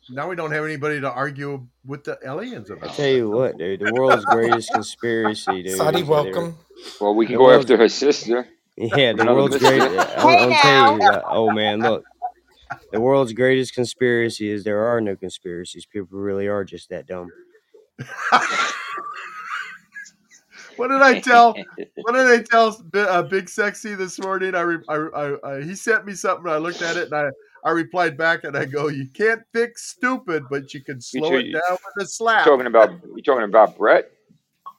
now 0.09 0.30
we 0.30 0.36
don't 0.36 0.51
have 0.51 0.64
anybody 0.66 1.01
to 1.01 1.09
argue 1.12 1.66
with 1.86 2.03
the 2.03 2.20
aliens 2.26 2.70
about. 2.70 2.84
I 2.84 2.86
about. 2.88 2.95
tell 2.97 3.07
you 3.07 3.30
what, 3.30 3.57
dude. 3.57 3.80
The 3.80 3.93
world's 3.93 4.26
greatest 4.26 4.72
conspiracy, 4.72 5.64
dude. 5.64 5.78
Sadi, 5.78 6.01
is 6.01 6.07
that 6.07 6.12
welcome. 6.12 6.57
Well, 6.99 7.16
we 7.16 7.26
can 7.26 7.34
The 7.34 7.38
go 7.39 7.45
world's 7.45 7.66
after 7.66 7.78
her 7.78 7.89
sister. 7.89 8.47
yeah, 8.78 9.14
the 9.14 9.22
Another 9.22 9.34
world's 9.36 9.57
greatest. 9.57 9.97
I'm, 10.18 10.20
Hey 10.20 10.47
now. 10.49 10.62
telling 10.62 11.01
you, 11.01 11.07
uh, 11.07 11.22
oh 11.28 11.51
man, 11.51 11.80
look. 11.82 12.03
The 12.91 13.01
world's 13.01 13.34
greatest 13.34 13.74
conspiracy 13.74 14.49
is 14.49 14.64
there 14.64 14.86
are 14.86 15.01
no 15.01 15.16
conspiracies. 15.16 15.86
People 15.86 16.18
really 16.20 16.47
are 16.47 16.64
just 16.64 16.89
that 16.89 17.05
dumb. 17.07 17.30
What 20.82 20.89
did 20.89 21.03
I 21.03 21.19
tell? 21.19 21.53
What 22.01 22.13
did 22.13 22.25
I 22.27 22.41
tell 22.41 22.82
Bi- 22.91 23.01
uh, 23.01 23.21
Big 23.21 23.47
Sexy 23.47 23.93
this 23.93 24.17
morning? 24.19 24.55
I, 24.55 24.61
re- 24.61 24.84
I, 24.89 24.95
I, 24.95 25.51
I 25.57 25.61
he 25.61 25.75
sent 25.75 26.03
me 26.05 26.13
something. 26.13 26.51
I 26.51 26.57
looked 26.57 26.82
at 26.82 26.97
it 26.97 27.11
and 27.11 27.13
I, 27.13 27.27
I 27.63 27.69
replied 27.71 28.17
back 28.17 28.43
and 28.43 28.57
I 28.57 28.65
go, 28.65 28.88
"You 28.88 29.05
can't 29.13 29.41
fix 29.53 29.91
stupid, 29.91 30.45
but 30.49 30.73
you 30.73 30.84
can 30.84 30.95
You 30.95 31.01
slow 31.01 31.36
it 31.36 31.51
down 31.51 31.77
with 31.95 32.05
a 32.05 32.09
slap." 32.09 32.45
talking 32.45 32.65
about 32.65 32.89
you 33.15 33.21
talking 33.21 33.43
about 33.43 33.77
Brett? 33.77 34.09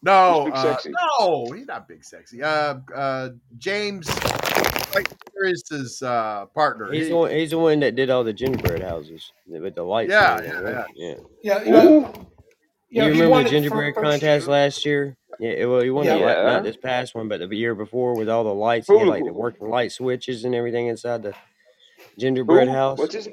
No, 0.02 0.50
Who's 0.50 0.82
Big 0.84 0.94
uh, 0.96 1.18
no, 1.20 1.52
he's 1.52 1.66
not 1.66 1.86
Big 1.86 2.02
Sexy. 2.02 2.42
Uh, 2.42 2.78
uh, 2.92 3.28
James, 3.58 4.08
like, 4.96 5.08
is 5.44 5.62
his 5.70 6.02
uh, 6.02 6.46
partner. 6.46 6.92
He's 6.92 7.04
He- 7.04 7.10
the 7.10 7.16
one. 7.16 7.30
He's 7.30 7.50
the 7.50 7.58
one 7.58 7.78
that 7.80 7.94
did 7.94 8.10
all 8.10 8.24
the 8.24 8.32
gingerbread 8.32 8.82
houses 8.82 9.32
with 9.46 9.76
the 9.76 9.84
lights. 9.84 10.10
Yeah, 10.10 10.38
and 10.38 10.46
everything, 10.46 10.74
yeah, 10.74 10.80
right? 10.80 10.90
yeah. 10.96 11.14
Yeah, 11.44 11.62
you 11.62 11.70
know, 11.70 12.12
Ooh. 12.92 12.96
Yeah, 12.96 13.06
you 13.06 13.12
he 13.14 13.20
remember 13.22 13.36
the 13.38 13.40
it 13.40 13.44
for 13.44 13.50
gingerbread 13.50 13.94
contest 13.94 14.46
year. 14.46 14.52
last 14.52 14.84
year? 14.84 15.16
Yeah, 15.40 15.64
well, 15.64 15.82
you 15.84 15.94
won 15.94 16.04
Yeah. 16.04 16.16
it 16.16 16.20
Yeah. 16.20 16.42
not 16.42 16.62
this 16.62 16.76
past 16.76 17.14
one, 17.14 17.28
but 17.28 17.40
the 17.48 17.56
year 17.56 17.74
before 17.74 18.14
with 18.16 18.28
all 18.28 18.44
the 18.44 18.54
lights. 18.54 18.86
He 18.86 18.98
had 18.98 19.08
like 19.08 19.24
the 19.24 19.30
Who? 19.32 19.38
working 19.38 19.68
light 19.70 19.92
switches 19.92 20.44
and 20.44 20.54
everything 20.54 20.88
inside 20.88 21.22
the 21.22 21.34
gingerbread 22.18 22.68
Who? 22.68 22.74
house. 22.74 22.98
What's 22.98 23.14
his? 23.14 23.28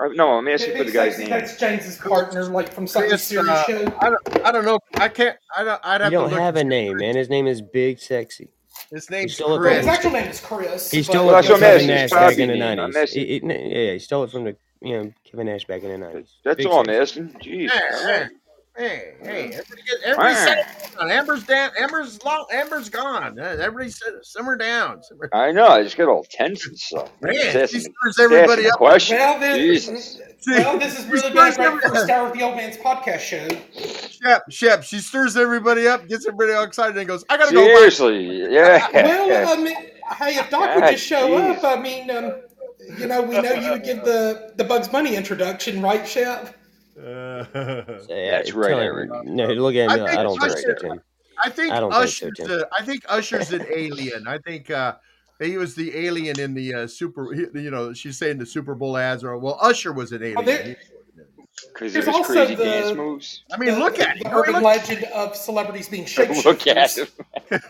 uh, 0.00 0.08
No, 0.14 0.32
I'm 0.32 0.48
asking 0.48 0.76
for 0.76 0.84
the 0.84 0.90
guy's 0.90 1.16
Sexy, 1.16 1.22
name. 1.30 1.30
that's 1.38 1.56
James's 1.56 1.98
partner, 1.98 2.44
like 2.46 2.68
from 2.72 2.86
something 2.86 3.10
Chris, 3.10 3.22
serious 3.22 3.48
uh, 3.48 3.64
show. 3.64 3.92
I 4.00 4.10
don't, 4.10 4.46
I 4.46 4.52
don't 4.52 4.64
know. 4.64 4.80
I 4.94 5.08
can't. 5.08 5.36
I 5.56 5.62
don't. 5.64 5.80
I'd 5.84 6.00
have 6.00 6.10
to 6.10 6.16
don't 6.16 6.30
look. 6.30 6.40
have 6.40 6.56
a 6.56 6.64
name, 6.64 6.98
man. 6.98 7.14
His 7.16 7.30
name 7.30 7.46
is 7.46 7.62
Big 7.62 7.98
Sexy. 8.00 8.48
His 8.90 9.08
He 9.08 9.14
name's 9.14 9.34
stole 9.34 9.54
it 9.54 9.60
Well, 9.60 9.68
from 9.68 9.76
his 9.78 9.86
actual 9.86 10.10
name 10.10 10.28
is 10.28 10.40
Chris. 10.40 10.90
he 10.90 10.98
but 10.98 11.04
stole 11.04 11.26
Well, 11.28 11.38
it 11.38 11.44
from 11.46 11.60
Kevin 11.60 11.88
asking. 11.88 11.88
Nash 11.88 12.10
back 12.10 12.38
in 12.38 12.48
the 12.48 12.56
nineties. 12.56 13.14
Yeah, 13.16 13.92
he 13.92 13.98
stole 14.00 14.24
it 14.24 14.30
from 14.30 14.44
the 14.44 14.56
you 14.82 14.92
know 15.02 15.12
Kevin 15.24 15.46
Nash 15.46 15.64
back 15.64 15.82
in 15.82 15.90
the 15.90 15.98
nineties. 15.98 16.34
That's 16.44 16.58
Big 16.58 16.66
all 16.66 16.80
I'm 16.80 16.86
Sexy. 16.86 17.20
Jeez. 17.22 17.70
Hey, 17.70 17.80
All 18.24 18.28
hey, 18.76 19.14
hey, 19.22 19.24
hey! 19.24 19.42
Everybody, 19.54 19.82
get, 19.82 19.96
everybody 20.04 20.34
Wow. 20.34 20.44
settle 20.44 20.64
down. 21.00 21.10
Amber's 21.10 21.44
down. 21.44 21.70
Amber's 21.78 22.22
long. 22.24 22.46
Amber's 22.52 22.88
gone. 22.88 23.38
Uh, 23.38 23.44
Everybody 23.60 23.90
sit, 23.90 24.14
simmer 24.22 24.56
down. 24.56 25.02
Simmer. 25.02 25.28
I 25.32 25.52
know. 25.52 25.66
I 25.66 25.82
just 25.82 25.96
get 25.96 26.08
all 26.08 26.24
tense 26.30 26.66
and 26.66 26.78
stuff. 26.78 27.10
Man, 27.20 27.34
Just 27.34 27.50
she 27.52 27.58
asking, 27.78 27.80
stirs 27.80 28.18
everybody 28.20 28.68
up. 28.68 28.74
questions. 28.76 29.18
well, 29.18 29.38
this, 29.40 29.86
Jesus. 29.86 30.20
well, 30.46 30.78
this 30.78 30.98
is 30.98 31.06
really 31.06 31.30
been 31.32 31.38
a 31.48 31.52
stirs 31.52 31.80
great 31.80 31.82
first 31.92 32.10
hour 32.10 32.26
of 32.28 32.32
the 32.32 32.42
Old 32.42 32.56
Man's 32.56 32.76
podcast 32.76 33.20
show. 33.20 33.48
Shep, 34.10 34.44
Shep, 34.50 34.82
she 34.82 34.98
stirs 34.98 35.36
everybody 35.36 35.86
up, 35.86 36.06
gets 36.08 36.26
everybody 36.26 36.52
all 36.52 36.64
excited, 36.64 36.96
and 36.96 37.06
goes, 37.06 37.24
"I 37.28 37.36
gotta 37.36 37.52
go." 37.54 37.64
Seriously. 37.64 38.52
Yeah. 38.52 38.88
Well, 38.92 39.48
um, 39.58 39.66
hey, 39.66 40.36
if 40.36 40.48
Doc 40.50 40.74
would 40.76 40.90
just 40.90 41.04
show 41.04 41.28
jeez. 41.28 41.58
up, 41.58 41.64
I 41.78 41.80
mean, 41.80 42.10
um, 42.10 42.32
you 42.98 43.06
know, 43.06 43.22
we 43.22 43.40
know 43.40 43.52
you 43.52 43.70
would 43.72 43.84
give 43.84 44.04
the 44.04 44.52
the 44.56 44.64
Bugs 44.64 44.88
Bunny 44.88 45.16
introduction, 45.16 45.82
right, 45.82 46.06
Shep? 46.06 46.55
Uh, 46.98 47.44
So, 48.00 48.06
yeah, 48.08 48.30
That's 48.32 48.52
right, 48.52 48.72
Eric. 48.72 49.10
no, 49.24 49.46
look 49.48 49.74
at 49.74 49.90
I 49.90 49.94
like, 49.96 50.06
think 50.08 50.18
I 50.18 50.22
don't 50.22 50.38
think 50.40 50.52
so, 50.52 50.58
Usher- 50.58 50.74
Tim. 50.74 51.00
I 51.44 51.50
think 51.50 51.72
I 51.72 51.80
don't 51.80 51.92
think 51.92 52.08
so, 52.08 52.28
Usher's. 52.28 52.50
A, 52.50 52.68
I 52.78 52.84
think 52.84 53.04
Usher's 53.08 53.52
an 53.52 53.66
alien. 53.74 54.26
I 54.26 54.38
think 54.38 54.70
uh, 54.70 54.94
he 55.38 55.58
was 55.58 55.74
the 55.74 55.94
alien 55.96 56.40
in 56.40 56.54
the 56.54 56.72
uh, 56.74 56.86
super. 56.86 57.34
You 57.34 57.70
know, 57.70 57.92
she's 57.92 58.16
saying 58.16 58.38
the 58.38 58.46
Super 58.46 58.74
Bowl 58.74 58.96
ads 58.96 59.22
are. 59.24 59.36
Well, 59.36 59.58
Usher 59.60 59.92
was 59.92 60.12
an 60.12 60.22
alien. 60.22 60.38
Oh, 60.38 60.42
there- 60.42 60.76
Because 61.74 61.92
There's 61.92 62.06
of 62.08 62.14
his 62.14 62.16
also 62.16 62.32
crazy 62.32 62.54
the- 62.54 62.64
dance 62.64 62.96
moves. 62.96 63.42
I 63.52 63.58
mean, 63.58 63.72
The- 63.74 63.78
look 63.80 63.98
at 63.98 64.18
the 64.18 64.28
him. 64.30 64.34
urban 64.34 64.54
Look- 64.54 64.62
legend 64.62 65.04
of 65.14 65.36
celebrities 65.36 65.88
being 65.90 66.04
shapeshifters. 66.06 66.44
Look 66.46 66.66
at 66.66 66.96
him. 66.96 67.06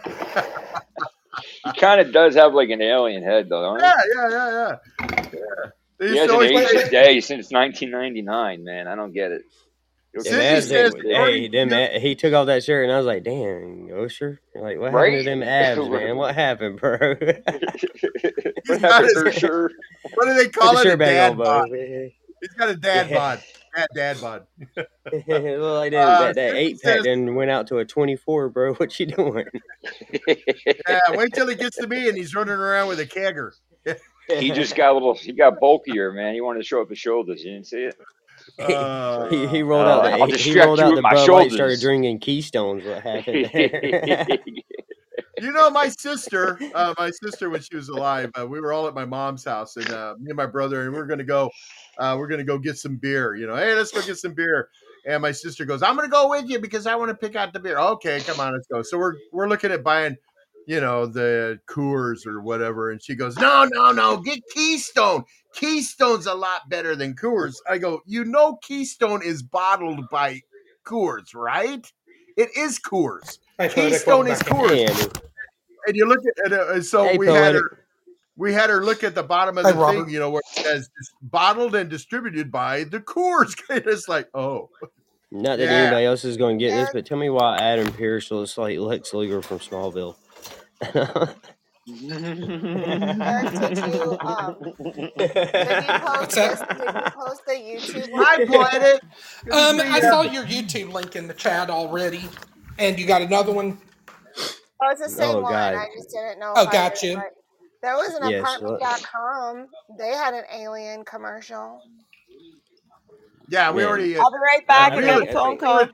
he 1.65 1.73
kind 1.81 2.01
of 2.01 2.13
does 2.13 2.35
have 2.37 2.55
like 2.55 2.71
an 2.71 2.81
alien 2.83 3.23
head, 3.25 3.49
though, 3.49 3.63
don't 3.63 3.81
he? 3.81 3.85
Yeah, 3.85 4.01
yeah, 4.15 4.29
yeah, 4.31 4.51
yeah. 5.11 5.27
yeah. 5.33 5.71
They 5.99 6.07
He 6.09 6.11
used 6.13 6.21
hasn't 6.31 6.33
always 6.33 6.51
aged 6.51 6.71
say- 6.71 6.83
a 6.87 6.91
day 6.91 7.21
since 7.21 7.51
1999, 7.51 8.65
man. 8.65 8.87
I 8.89 8.95
don't 8.95 9.13
get 9.13 9.33
it. 9.33 9.43
Them 10.15 10.25
Cindy 10.25 10.45
abs, 10.47 10.69
says- 10.69 10.95
hey, 11.03 11.49
them 11.49 11.73
a- 11.73 11.99
he 12.01 12.15
took 12.15 12.33
off 12.33 12.47
that 12.47 12.65
shirt, 12.65 12.85
and 12.85 12.93
I 12.93 12.97
was 12.97 13.05
like, 13.07 13.23
"Damn, 13.23 13.91
Usher, 14.03 14.41
Like, 14.55 14.79
what 14.79 14.93
Right? 14.93 15.13
happened 15.13 15.25
to 15.25 15.31
them 15.31 15.43
abs, 15.43 15.89
man? 15.91 16.17
What 16.17 16.35
happened, 16.35 16.81
bro?" 16.81 16.97
what 17.21 17.21
got 17.21 18.81
happened 18.81 19.05
his- 19.05 19.13
to 19.15 19.21
her 19.25 19.33
shirt? 19.33 19.73
What 20.15 20.25
do 20.27 20.35
they 20.35 20.49
call 20.49 20.77
it? 20.79 20.87
A 20.87 20.97
dad 20.97 21.33
on, 21.33 21.37
bod. 21.39 21.69
bro. 21.69 22.09
He's 22.41 22.53
got 22.57 22.69
a 22.71 22.77
dad 22.77 23.11
Yeah. 23.11 23.17
bod. 23.17 23.43
Dad, 23.77 23.89
dad 23.95 24.21
bod. 24.23 24.47
It 24.77 25.61
looked 25.61 25.61
like 25.61 25.93
that, 25.93 26.09
Uh, 26.09 26.21
that, 26.21 26.35
that 26.37 26.47
Cindy 26.53 26.59
eight 26.61 26.81
pack 26.83 26.95
says- 26.97 27.05
then 27.05 27.35
went 27.35 27.51
out 27.51 27.67
to 27.69 27.79
a 27.79 27.85
24, 27.85 28.49
bro. 28.49 28.73
What 28.75 28.99
you 28.99 29.07
doing? 29.07 29.47
Yeah, 30.27 31.01
wait 31.11 31.33
till 31.35 31.49
he 31.49 31.57
gets 31.57 31.77
to 31.77 31.87
me 31.87 32.09
and 32.09 32.17
he's 32.17 32.35
running 32.35 32.55
around 32.55 32.89
with 32.89 33.01
a 33.01 33.07
kegger. 33.07 33.51
he 34.39 34.51
just 34.51 34.75
got 34.77 34.91
a 34.91 34.95
little. 34.95 35.15
He 35.15 35.33
got 35.33 35.61
bulkier, 35.61 36.13
man. 36.13 36.35
He 36.35 36.41
wanted 36.41 36.61
to 36.61 36.65
show 36.65 36.81
up 36.83 36.91
his 36.91 36.99
shoulders. 36.99 37.43
You 37.45 37.53
didn't 37.53 37.67
see 37.67 37.85
it? 37.85 37.97
Uh, 38.59 39.29
he, 39.29 39.47
he 39.49 39.63
rolled 39.63 39.87
Uh, 39.87 39.91
out 39.91 40.07
I'll 40.07 40.27
the 40.27 40.27
he 40.27 40.33
distract 40.33 40.67
rolled 40.67 40.81
out 40.81 40.95
the 40.95 41.03
my 41.03 41.15
Bud 41.15 41.29
Light, 41.29 41.53
started 41.53 41.81
drinking 41.81 42.21
Keystones. 42.21 42.85
What 42.85 43.03
happened 43.03 43.51
there? 43.53 44.39
You 45.39 45.53
know, 45.53 45.69
my 45.69 45.89
sister, 45.89 46.59
uh, 46.75 46.95
my 46.99 47.11
sister, 47.11 47.51
when 47.51 47.61
she 47.61 47.77
was 47.77 47.91
alive, 47.91 48.31
uh, 48.41 48.47
we 48.47 48.59
were 48.59 48.73
all 48.73 48.87
at 48.89 48.95
my 48.95 49.05
mom's 49.05 49.45
house, 49.45 49.77
and 49.77 49.89
uh, 49.91 50.15
me 50.19 50.31
and 50.31 50.37
my 50.37 50.47
brother, 50.47 50.85
and 50.85 50.95
we 50.95 50.99
are 50.99 51.05
gonna 51.05 51.25
go, 51.25 51.51
uh, 51.99 52.17
we're 52.19 52.27
gonna 52.29 52.43
go 52.43 52.57
get 52.59 52.79
some 52.79 52.97
beer. 52.97 53.35
You 53.35 53.47
know, 53.47 53.55
hey, 53.55 53.75
let's 53.75 53.93
go 53.93 54.01
get 54.01 54.17
some 54.17 54.33
beer. 54.33 54.71
And 55.07 55.21
my 55.21 55.33
sister 55.33 55.67
goes, 55.67 55.83
I'm 55.83 55.95
gonna 55.95 56.09
go 56.09 56.31
with 56.31 56.49
you 56.49 56.59
because 56.59 56.87
I 56.87 56.95
want 56.97 57.11
to 57.11 57.15
pick 57.15 57.37
out 57.37 57.53
the 57.53 57.61
beer. 57.61 57.79
Okay, 57.79 58.21
come 58.21 58.41
on, 58.41 58.55
let's 58.55 58.67
go. 58.67 58.81
So 58.83 58.97
we're 58.97 59.17
we're 59.31 59.47
looking 59.49 59.73
at 59.73 59.85
buying, 59.85 60.17
you 60.67 60.81
know, 60.81 61.07
the 61.07 61.61
Coors 61.69 62.27
or 62.27 62.41
whatever, 62.41 62.91
and 62.91 63.03
she 63.03 63.15
goes, 63.15 63.37
No, 63.39 63.65
no, 63.73 63.93
no, 63.93 64.19
get 64.19 64.41
Keystone. 64.53 65.25
Keystone's 65.55 66.27
a 66.27 66.35
lot 66.35 66.69
better 66.69 66.95
than 66.95 67.15
Coors. 67.15 67.55
I 67.69 67.79
go, 67.79 68.03
you 68.05 68.25
know, 68.25 68.59
Keystone 68.63 69.23
is 69.23 69.43
bottled 69.43 70.09
by 70.11 70.43
Coors, 70.85 71.35
right? 71.35 71.91
It 72.37 72.51
is 72.57 72.79
Coors. 72.79 73.39
Hey, 73.59 73.69
poetic, 73.69 73.93
Keystone 73.93 74.27
is. 74.27 74.43
Coors. 74.43 74.71
Hey, 74.85 75.09
And 75.87 75.97
you 75.97 76.07
look 76.07 76.21
at 76.45 76.53
it, 76.53 76.61
uh, 76.61 76.83
so 76.83 77.07
Hey, 77.07 77.17
we 77.17 77.27
had 77.27 77.55
her. 77.55 77.71
We 78.39 78.53
had 78.53 78.69
her 78.69 78.85
look 78.85 79.03
at 79.03 79.15
the 79.15 79.23
bottom 79.23 79.57
of 79.57 79.65
Hey, 79.65 79.73
the 79.73 79.79
Robert. 79.79 80.05
thing, 80.05 80.11
you 80.13 80.19
know, 80.19 80.29
where 80.31 80.43
it 80.57 80.63
says 80.63 80.91
bottled 81.23 81.75
and 81.75 81.89
distributed 81.89 82.53
by 82.53 82.85
the 82.85 83.01
Coors. 83.01 83.55
it's 83.71 84.09
like, 84.09 84.29
oh, 84.35 84.69
Not 85.31 85.57
that 85.59 85.71
Yeah. 85.71 85.79
anybody 85.79 86.05
else 86.05 86.25
is 86.25 86.37
going 86.37 86.59
to 86.59 86.65
get 86.65 86.73
this, 86.73 86.91
but 86.93 87.07
tell 87.07 87.17
me 87.17 87.31
why 87.31 87.57
Adam 87.57 87.91
Pearce 87.93 88.31
looks 88.31 88.59
like 88.59 88.79
Lex 88.79 89.15
Luger 89.15 89.41
from 89.41 89.59
Smallville. 89.59 90.17
Eric, 90.83 91.37
did 93.53 93.79
you, 93.79 94.19
um, 94.21 94.57
did 94.61 94.75
you 94.77 95.99
post 96.01 96.35
this? 96.35 96.61
Did 96.61 96.79
you 96.79 97.11
post 97.17 97.43
the 97.47 97.53
YouTube? 97.55 98.11
I 98.15 98.37
link? 98.39 98.51
played 98.51 98.83
it. 98.83 99.01
Um, 99.53 99.81
I 99.81 100.01
saw 100.01 100.23
your 100.23 100.45
YouTube 100.45 100.93
link 100.93 101.15
in 101.17 101.29
the 101.29 101.35
chat 101.35 101.71
already, 101.71 102.25
and 102.79 102.99
you 102.99 103.07
got 103.07 103.23
another 103.23 103.53
one. 103.53 103.79
Oh, 104.83 104.91
it's 104.91 105.01
the 105.03 105.09
same 105.09 105.37
Oh, 105.37 105.41
one. 105.43 105.53
God. 105.53 105.75
I 105.75 105.87
just 105.97 106.11
didn't 106.11 106.41
know. 106.41 106.53
Oh, 106.57 106.63
if 106.63 106.69
I 106.69 106.71
did 106.71 106.73
gotcha. 106.73 107.07
it 107.13 107.17
right. 107.17 107.31
There 107.83 107.95
was 107.95 108.15
an 108.21 108.29
Yes, 108.31 108.41
apartment.com. 108.41 109.67
They 109.99 110.09
had 110.11 110.35
an 110.35 110.45
alien 110.53 111.05
commercial. 111.05 111.81
Yeah, 113.49 113.71
we 113.71 113.83
Man. 113.83 113.89
already. 113.89 114.17
Uh, 114.19 114.23
I'll 114.23 114.31
be 114.33 114.39
right 114.39 114.67
back. 114.67 114.93
I 114.93 114.97
I 114.97 115.01
got 115.03 115.19
think- 115.21 115.31
a 115.31 115.33
phone 115.33 115.59
call. 115.59 115.87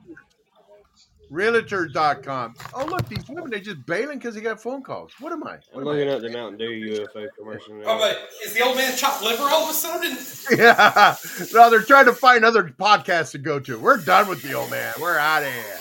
Realtor.com. 1.33 2.53
Oh, 2.75 2.85
look, 2.85 3.09
these 3.09 3.27
women, 3.27 3.49
they 3.49 3.59
just 3.59 3.83
bailing 3.87 4.19
because 4.19 4.35
they 4.35 4.41
got 4.41 4.61
phone 4.61 4.83
calls. 4.83 5.11
What 5.19 5.31
am 5.33 5.43
I? 5.43 5.57
I'm 5.73 5.79
am 5.79 5.83
looking 5.85 6.07
I? 6.07 6.13
up 6.13 6.21
the 6.21 6.29
Mountain 6.29 6.59
Dew 6.59 7.05
UFO 7.15 7.27
commercial 7.37 7.73
now. 7.75 7.83
Oh, 7.87 7.97
but 7.97 8.29
is 8.45 8.53
the 8.53 8.61
old 8.61 8.77
man 8.77 8.95
chopped 8.95 9.23
liver 9.23 9.43
all 9.43 9.63
of 9.63 9.69
a 9.71 9.73
sudden? 9.73 10.17
Yeah. 10.57 11.15
No, 11.53 11.69
they're 11.69 11.81
trying 11.81 12.05
to 12.05 12.13
find 12.13 12.45
other 12.45 12.63
podcasts 12.65 13.31
to 13.31 13.37
go 13.39 13.59
to. 13.61 13.79
We're 13.79 13.97
done 13.97 14.27
with 14.27 14.41
the 14.43 14.53
old 14.53 14.69
man. 14.69 14.93
We're 15.01 15.17
out 15.17 15.41
of 15.41 15.51
here. 15.51 15.77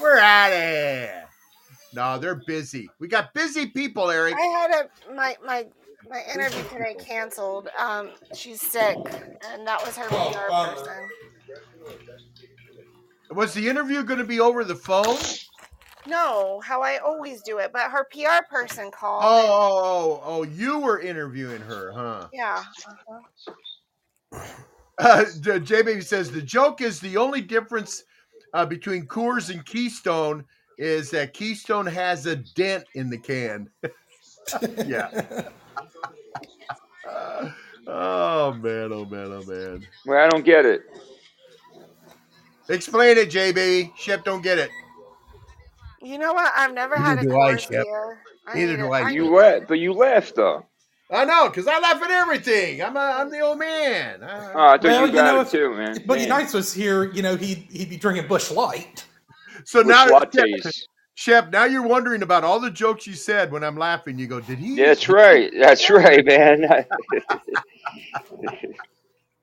We're 0.00 0.18
out 0.18 0.52
of 0.52 0.58
here. 0.58 1.24
No, 1.94 2.18
they're 2.18 2.34
busy. 2.34 2.90
We 2.98 3.08
got 3.08 3.32
busy 3.32 3.66
people, 3.66 4.10
Eric. 4.10 4.34
I 4.36 4.40
had 4.46 4.70
a 5.10 5.14
my 5.14 5.36
my 5.44 5.66
my 6.10 6.22
interview 6.34 6.62
today 6.64 6.96
canceled. 6.98 7.68
Um, 7.78 8.10
she's 8.34 8.60
sick, 8.60 8.96
and 9.52 9.66
that 9.66 9.84
was 9.84 9.96
her 9.96 10.06
Oh, 10.10 10.30
PR 10.32 10.50
bummer. 10.50 10.74
person. 10.74 11.08
Was 13.30 13.54
the 13.54 13.68
interview 13.68 14.02
going 14.02 14.18
to 14.18 14.24
be 14.24 14.40
over 14.40 14.64
the 14.64 14.74
phone? 14.74 15.18
No, 16.06 16.60
how 16.60 16.82
I 16.82 16.98
always 16.98 17.42
do 17.42 17.58
it, 17.58 17.72
but 17.72 17.90
her 17.90 18.06
PR 18.10 18.44
person 18.50 18.90
called. 18.90 19.22
Oh, 19.24 19.38
and- 19.38 19.48
oh, 19.48 19.52
oh, 19.52 20.22
oh, 20.24 20.42
you 20.44 20.78
were 20.78 21.00
interviewing 21.00 21.60
her, 21.60 21.92
huh? 21.92 22.28
yeah. 22.32 22.62
uh-huh. 22.86 24.40
Uh, 24.98 25.24
J 25.40 25.82
Baby 25.82 26.02
says 26.02 26.30
the 26.30 26.42
joke 26.42 26.82
is 26.82 27.00
the 27.00 27.16
only 27.16 27.40
difference 27.40 28.04
uh, 28.52 28.66
between 28.66 29.06
Coors 29.06 29.50
and 29.50 29.64
Keystone 29.64 30.44
is 30.76 31.10
that 31.10 31.32
Keystone 31.32 31.86
has 31.86 32.26
a 32.26 32.36
dent 32.36 32.84
in 32.94 33.08
the 33.08 33.16
can. 33.16 33.70
yeah. 34.86 35.48
oh 37.86 38.52
man, 38.52 38.92
oh 38.92 39.04
man, 39.06 39.32
oh 39.32 39.42
man. 39.46 39.86
Well, 40.06 40.24
I 40.24 40.28
don't 40.28 40.44
get 40.44 40.66
it. 40.66 40.82
Explain 42.70 43.18
it, 43.18 43.30
J 43.30 43.52
Baby. 43.52 43.92
Shep 43.98 44.24
don't 44.24 44.42
get 44.42 44.58
it. 44.58 44.70
You 46.02 46.16
know 46.18 46.32
what? 46.32 46.50
I've 46.56 46.72
never 46.72 46.96
Neither 46.96 47.08
had 47.08 47.18
a 47.18 47.22
do 47.22 47.32
I, 47.32 47.50
course 47.50 47.62
Shep. 47.62 47.72
here. 47.84 48.22
I 48.46 48.54
Neither 48.54 48.76
need 48.76 48.82
do 48.82 48.92
I. 48.92 49.10
You 49.10 49.26
it. 49.26 49.40
laugh, 49.42 49.62
but 49.68 49.78
you 49.78 49.92
laughed 49.92 50.36
though. 50.36 50.64
I 51.12 51.24
know, 51.24 51.48
because 51.48 51.66
I 51.66 51.78
laugh 51.80 52.00
at 52.00 52.10
everything. 52.12 52.80
I'm 52.82 52.96
a, 52.96 53.00
I'm 53.00 53.30
the 53.30 53.40
old 53.40 53.58
man. 53.58 54.22
I- 54.22 54.52
Oh, 54.52 54.58
I 54.68 54.78
thought 54.78 54.84
Well, 54.84 55.00
you 55.02 55.06
you 55.08 55.12
got 55.12 55.34
know, 55.34 55.40
it 55.40 55.42
if- 55.42 55.50
too, 55.50 55.74
man. 55.74 55.90
If 55.96 56.04
Boogie 56.04 56.18
Man. 56.20 56.28
Nights 56.28 56.54
was 56.54 56.72
here, 56.72 57.10
you 57.12 57.22
know, 57.22 57.34
he'd 57.36 57.66
he'd 57.70 57.90
be 57.90 57.96
drinking 57.96 58.28
Busch 58.28 58.50
Light. 58.52 59.04
so 59.64 59.82
Bush 59.82 59.88
now, 59.90 60.06
Shep, 60.06 60.30
lattes. 60.32 60.82
Shep, 61.16 61.50
now 61.50 61.64
you're 61.64 61.82
wondering 61.86 62.22
about 62.22 62.44
all 62.44 62.60
the 62.60 62.70
jokes 62.70 63.06
you 63.06 63.12
said 63.14 63.50
when 63.52 63.62
I'm 63.64 63.76
laughing. 63.76 64.18
You 64.18 64.26
go, 64.28 64.40
did 64.40 64.58
he? 64.58 64.76
Yeah, 64.76 64.86
that's 64.86 65.08
right. 65.08 65.50
That's 65.58 65.90
right, 65.90 66.24
man. 66.24 66.64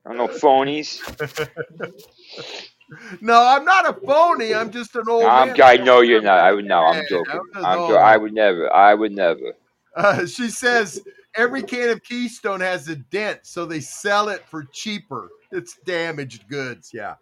I'm 0.05 0.15
no 0.17 0.28
phonies. 0.30 1.01
No, 3.21 3.41
I'm 3.43 3.65
not 3.65 3.89
a 3.89 3.93
phony. 4.05 4.53
I'm 4.53 4.71
just 4.71 4.95
an 4.95 5.03
old 5.09 5.23
I'm, 5.23 5.49
man. 5.49 5.61
I 5.61 5.77
know 5.77 6.01
you're 6.01 6.21
not. 6.21 6.39
I 6.39 6.53
would 6.53 6.65
no. 6.65 6.79
I'm 6.79 7.03
joking. 7.09 7.31
I'm 7.31 7.41
just 7.53 7.65
I'm 7.65 7.79
old. 7.79 7.93
I 7.93 8.17
would 8.17 8.33
never. 8.33 8.73
I 8.73 8.93
would 8.93 9.11
never. 9.11 9.53
Uh, 9.97 10.27
she 10.27 10.47
says 10.47 11.03
every 11.33 11.63
can 11.63 11.89
of 11.89 12.03
Keystone 12.03 12.59
has 12.59 12.88
a 12.88 12.95
dent, 12.95 13.39
so 13.41 13.65
they 13.65 13.79
sell 13.79 14.29
it 14.29 14.43
for 14.47 14.65
cheaper. 14.71 15.29
It's 15.51 15.77
damaged 15.85 16.47
goods. 16.47 16.91
Yeah. 16.93 17.15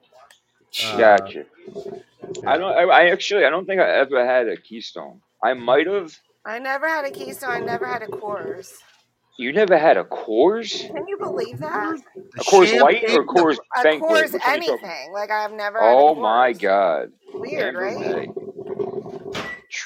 Uh, 0.84 0.98
Gotcha. 0.98 1.46
I 2.46 2.58
don't. 2.58 2.74
I, 2.74 2.84
I 2.84 3.10
actually. 3.12 3.46
I 3.46 3.50
don't 3.50 3.66
think 3.66 3.80
I 3.80 3.90
ever 3.90 4.26
had 4.26 4.50
a 4.50 4.58
Keystone. 4.58 5.22
I 5.42 5.54
might 5.54 5.88
have. 5.88 6.14
I 6.44 6.60
never 6.60 6.86
had 6.86 7.06
a 7.06 7.12
Keystone. 7.12 7.52
I 7.52 7.60
never 7.60 7.86
had 7.86 8.02
a 8.04 8.08
Coors. 8.08 8.74
You 9.38 9.52
never 9.52 9.78
had 9.78 9.98
a 9.98 10.04
Coors? 10.06 10.88
Can 10.94 11.08
you 11.08 11.18
believe 11.18 11.60
that? 11.60 11.98
A 12.38 12.44
Coors 12.44 12.80
Light 12.80 13.04
or 13.04 13.08
champagne- 13.10 13.28
Coors 13.28 13.58
A 13.78 13.84
Banquet? 13.84 14.10
Coors 14.10 14.34
Which 14.34 14.42
one 14.42 14.42
are 14.42 14.56
you 14.56 14.62
talking- 14.68 14.80
anything. 14.86 15.12
Like 15.12 15.30
I've 15.32 15.52
never. 15.52 15.80
had 15.80 15.88
a 15.90 15.92
Oh 15.96 16.16
my 16.16 16.54
God. 16.54 17.12
Weird, 17.34 17.76
right? 17.76 17.96
Amber 17.98 18.32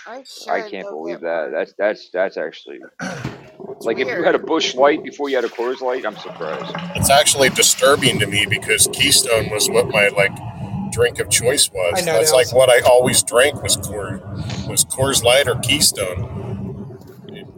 I, 0.07 0.23
I 0.49 0.69
can't 0.69 0.87
believe 0.89 1.21
that. 1.21 1.49
That's 1.51 1.73
that's 1.77 2.09
that's 2.11 2.37
actually 2.37 2.79
It's 3.01 3.85
like 3.85 3.97
if 3.97 4.07
you 4.07 4.23
had 4.23 4.35
a 4.35 4.39
Busch 4.39 4.75
Light 4.75 5.03
before 5.03 5.29
you 5.29 5.35
had 5.35 5.45
a 5.45 5.49
Coors 5.49 5.81
Light, 5.81 6.05
I'm 6.05 6.15
surprised. 6.17 6.73
It's 6.95 7.09
actually 7.09 7.49
disturbing 7.49 8.19
to 8.19 8.27
me 8.27 8.45
because 8.45 8.87
Keystone 8.93 9.49
was 9.49 9.67
what 9.69 9.87
my 9.89 10.09
like 10.09 10.31
drink 10.91 11.19
of 11.19 11.29
choice 11.29 11.71
was. 11.71 11.93
I 11.97 12.01
know, 12.01 12.13
That's 12.13 12.31
that 12.31 12.37
like 12.37 12.45
was- 12.47 12.53
what 12.53 12.69
I 12.69 12.79
always 12.87 13.23
drank 13.23 13.63
was 13.63 13.77
Coors, 13.77 14.19
was 14.69 14.85
Coors 14.85 15.23
Light 15.23 15.47
or 15.47 15.55
Keystone. 15.55 16.48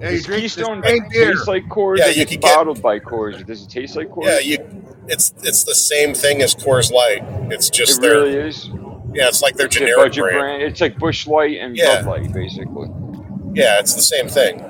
Yeah, 0.01 0.09
you 0.09 0.17
Does 0.17 0.25
Keystone 0.27 0.81
the 0.81 0.87
same 0.87 1.05
beer. 1.09 1.31
taste 1.33 1.47
like 1.47 1.63
Coors? 1.65 1.97
Yeah, 1.99 2.07
If 2.07 2.15
you 2.17 2.21
it's 2.23 2.31
could 2.31 2.41
get- 2.41 2.55
bottled 2.55 2.81
by 2.81 2.99
Coors. 2.99 3.45
Does 3.45 3.63
it 3.63 3.69
taste 3.69 3.95
like 3.95 4.09
Coors? 4.09 4.25
Yeah, 4.25 4.39
you. 4.39 4.83
It's 5.07 5.33
it's 5.43 5.63
the 5.63 5.75
same 5.75 6.13
thing 6.13 6.41
as 6.41 6.55
Coors 6.55 6.91
Light. 6.91 7.23
It's 7.51 7.69
just 7.69 7.99
it 7.99 8.01
their 8.01 8.11
really 8.21 8.35
is. 8.35 8.69
yeah. 9.13 9.27
It's 9.27 9.41
like 9.41 9.55
their 9.55 9.67
It's 9.67 9.75
a 9.75 9.79
generic 9.79 10.13
brand. 10.13 10.39
brand. 10.39 10.63
It's 10.63 10.81
like 10.81 10.97
Busch 10.97 11.27
Light 11.27 11.57
and 11.59 11.75
Yeah. 11.77 12.01
Bud 12.03 12.05
Light, 12.21 12.33
basically. 12.33 12.87
Yeah, 13.53 13.79
it's 13.79 13.93
the 13.95 14.01
same 14.01 14.27
thing. 14.27 14.63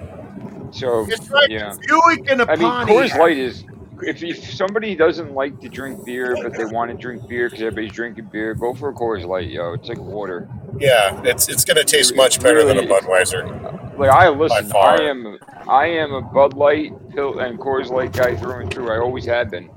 So 0.72 1.06
It's 1.10 1.30
like 1.30 1.50
yeah, 1.50 1.74
Buick 1.88 2.30
and 2.32 2.42
a 2.42 2.50
I 2.52 2.56
mean 2.56 2.70
Pontiac. 2.70 3.12
Coors 3.12 3.18
Light 3.20 3.38
is. 3.38 3.64
If, 4.04 4.24
if 4.24 4.52
somebody 4.52 4.96
doesn't 4.96 5.36
like 5.36 5.60
to 5.60 5.70
drink 5.70 6.04
beer, 6.06 6.36
but 6.42 6.54
they 6.58 6.66
want 6.66 6.90
to 6.90 6.98
drink 6.98 7.28
beer 7.30 7.48
because 7.50 7.62
everybody's 7.62 7.92
drinking 7.92 8.30
beer, 8.32 8.56
go 8.56 8.74
for 8.74 8.90
a 8.90 8.94
Coors 8.94 9.28
Light, 9.28 9.50
yo. 9.50 9.74
It's 9.74 9.88
like 9.90 10.00
water. 10.00 10.50
Yeah, 10.80 11.22
it's 11.24 11.48
it's 11.50 11.64
gonna 11.66 11.84
taste 11.84 12.12
It 12.14 12.18
much 12.18 12.42
better 12.42 12.64
than 12.64 12.78
a 12.80 12.82
really- 12.82 12.94
Budweiser. 13.02 13.91
Like 14.02 14.10
I 14.12 14.30
listen. 14.30 14.72
I 14.76 14.96
am 15.04 15.38
I 15.68 15.86
am 15.88 16.14
a 16.14 16.22
Bud 16.22 16.54
Light, 16.56 16.92
Pill, 17.12 17.40
and 17.40 17.60
Coors 17.60 17.90
Light 17.90 18.12
guy 18.14 18.36
through 18.36 18.62
and 18.62 18.74
through. 18.74 18.92
I 18.92 18.98
always 19.00 19.26
have 19.26 19.52
been. 19.52 19.70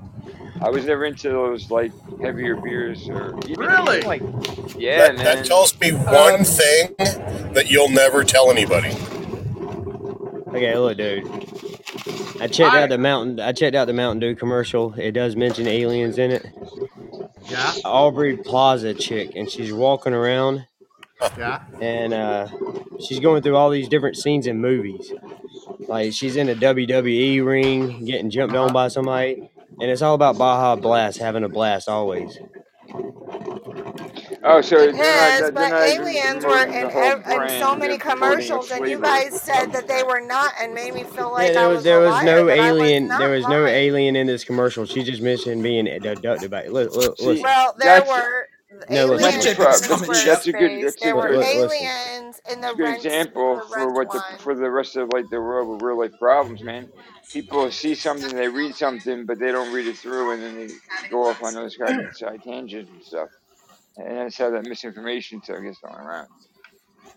I 0.62 0.70
was 0.70 0.86
never 0.86 1.04
into 1.04 1.28
those 1.28 1.70
like 1.70 1.92
heavier 2.22 2.56
beers 2.56 3.08
or 3.08 3.38
even, 3.46 3.66
Really? 3.66 3.98
even, 3.98 4.08
like 4.08 4.22
yeah, 4.78 4.98
that, 4.98 5.16
man. 5.16 5.24
that 5.24 5.44
tells 5.44 5.78
me 5.78 5.92
one 5.92 6.34
Um, 6.36 6.44
thing 6.44 6.94
that 7.52 7.66
you'll 7.70 7.90
never 7.90 8.24
tell 8.24 8.50
anybody. 8.50 8.90
Okay, 10.48 10.76
look, 10.78 10.96
dude. 10.96 11.26
I 12.40 12.46
checked 12.46 12.74
out 12.74 12.88
the 12.88 12.98
Mountain. 12.98 13.40
I 13.40 13.52
checked 13.52 13.76
out 13.76 13.86
the 13.86 13.92
Mountain 13.92 14.20
Dew 14.20 14.34
commercial. 14.34 14.94
It 14.94 15.12
does 15.12 15.36
mention 15.36 15.66
aliens 15.66 16.16
in 16.16 16.30
it. 16.30 16.46
Yeah, 17.50 17.72
Aubrey 17.84 18.36
Plaza 18.38 18.94
chick, 18.94 19.32
and 19.36 19.50
she's 19.50 19.72
walking 19.72 20.14
around, 20.14 20.66
yeah. 21.38 21.62
and 21.80 22.12
uh, 22.14 22.48
she's 23.06 23.20
going 23.20 23.42
through 23.42 23.56
all 23.56 23.70
these 23.70 23.88
different 23.88 24.16
scenes 24.16 24.46
in 24.46 24.60
movies. 24.60 25.12
Like 25.88 26.12
she's 26.12 26.36
in 26.36 26.48
a 26.48 26.54
WWE 26.54 27.44
ring, 27.44 28.04
getting 28.04 28.30
jumped 28.30 28.54
on 28.56 28.72
by 28.72 28.88
somebody, 28.88 29.50
and 29.80 29.90
it's 29.90 30.02
all 30.02 30.14
about 30.14 30.38
Baja 30.38 30.76
Blast, 30.76 31.18
having 31.18 31.44
a 31.44 31.48
blast 31.48 31.88
always. 31.88 32.38
oh, 34.44 34.60
so 34.60 34.76
It 34.78 34.92
they're 34.96 35.34
is, 35.36 35.40
not, 35.42 35.54
but 35.54 35.72
aliens 35.72 36.44
were 36.44 36.64
in, 36.64 36.90
ev- 36.90 37.22
in 37.26 37.48
so 37.60 37.74
many 37.76 37.96
they're 37.96 37.98
promoting 37.98 37.98
a 37.98 37.98
commercials, 37.98 38.70
and 38.70 38.88
you 38.88 39.00
guys 39.00 39.40
said 39.40 39.66
that 39.72 39.88
they 39.88 40.02
were 40.02 40.20
not, 40.20 40.52
and 40.60 40.74
made 40.74 40.94
me 40.94 41.02
feel 41.04 41.32
like 41.32 41.48
Yeah, 41.48 41.54
there 41.54 41.64
I 41.64 41.66
was 41.68 41.76
was 41.76 41.84
there 41.84 41.98
a 41.98 42.06
was 42.06 42.10
liar, 42.10 42.24
no 42.24 42.44
but 42.46 42.58
I 42.58 42.72
was 42.72 42.80
alien. 42.80 43.08
There 43.08 43.30
was 43.30 43.48
no 43.48 43.66
alien 43.66 44.16
in 44.16 44.26
this 44.26 44.44
commercial. 44.44 44.84
She 44.86 45.02
just 45.02 45.22
mentioned 45.22 45.62
being 45.62 45.88
abducted 45.88 46.50
by. 46.50 46.66
Look, 46.66 46.94
look, 46.94 47.18
See, 47.18 47.26
listen. 47.26 47.42
Well, 47.42 47.74
there 47.78 48.00
That's- 48.00 48.08
were 48.08 48.48
No, 48.88 49.06
listen. 49.06 49.20
aliens 49.20 49.44
That's 49.44 49.46
a 49.46 49.54
in 49.54 49.56
problem. 49.56 49.88
the 49.88 49.90
That's, 49.90 50.08
first 50.08 50.24
that's 50.24 50.46
a 50.48 50.52
good. 50.54 50.72
phase. 50.72 50.80
That's 50.80 51.04
a 51.06 51.10
There 51.10 51.16
were 51.16 51.30
good. 51.30 51.32
Look, 51.32 51.54
listen. 51.54 51.92
aliens 51.92 52.40
in 52.50 52.60
the 52.62 52.74
It's 52.76 52.78
good 52.78 52.88
example 52.88 53.60
the 53.60 53.64
for 53.72 53.92
what 53.92 54.12
the 54.12 54.22
for 54.38 54.54
the 54.54 54.70
rest 54.70 54.96
of 54.96 55.10
like 55.10 55.30
the 55.30 55.40
world 55.40 55.68
with 55.70 55.82
real 55.82 55.98
life 56.00 56.18
problems, 56.18 56.62
man. 56.62 56.90
People 57.32 57.70
see 57.72 57.94
something, 57.94 58.34
they 58.34 58.48
read 58.48 58.76
something, 58.76 59.26
but 59.26 59.38
they 59.40 59.52
don't 59.52 59.72
read 59.72 59.86
it 59.88 59.98
through, 59.98 60.32
and 60.32 60.42
then 60.42 60.56
they 60.56 60.74
go 61.10 61.30
off 61.30 61.42
on 61.42 61.54
those 61.54 61.76
kind 61.76 62.00
of 62.00 62.16
side 62.16 62.42
tangents 62.44 62.90
and 62.92 63.04
stuff. 63.04 63.28
And 63.96 64.18
that's 64.18 64.38
how 64.38 64.50
that 64.50 64.64
misinformation 64.64 65.42
stuff 65.42 65.62
gets 65.62 65.80
going 65.80 65.96
around. 65.96 66.28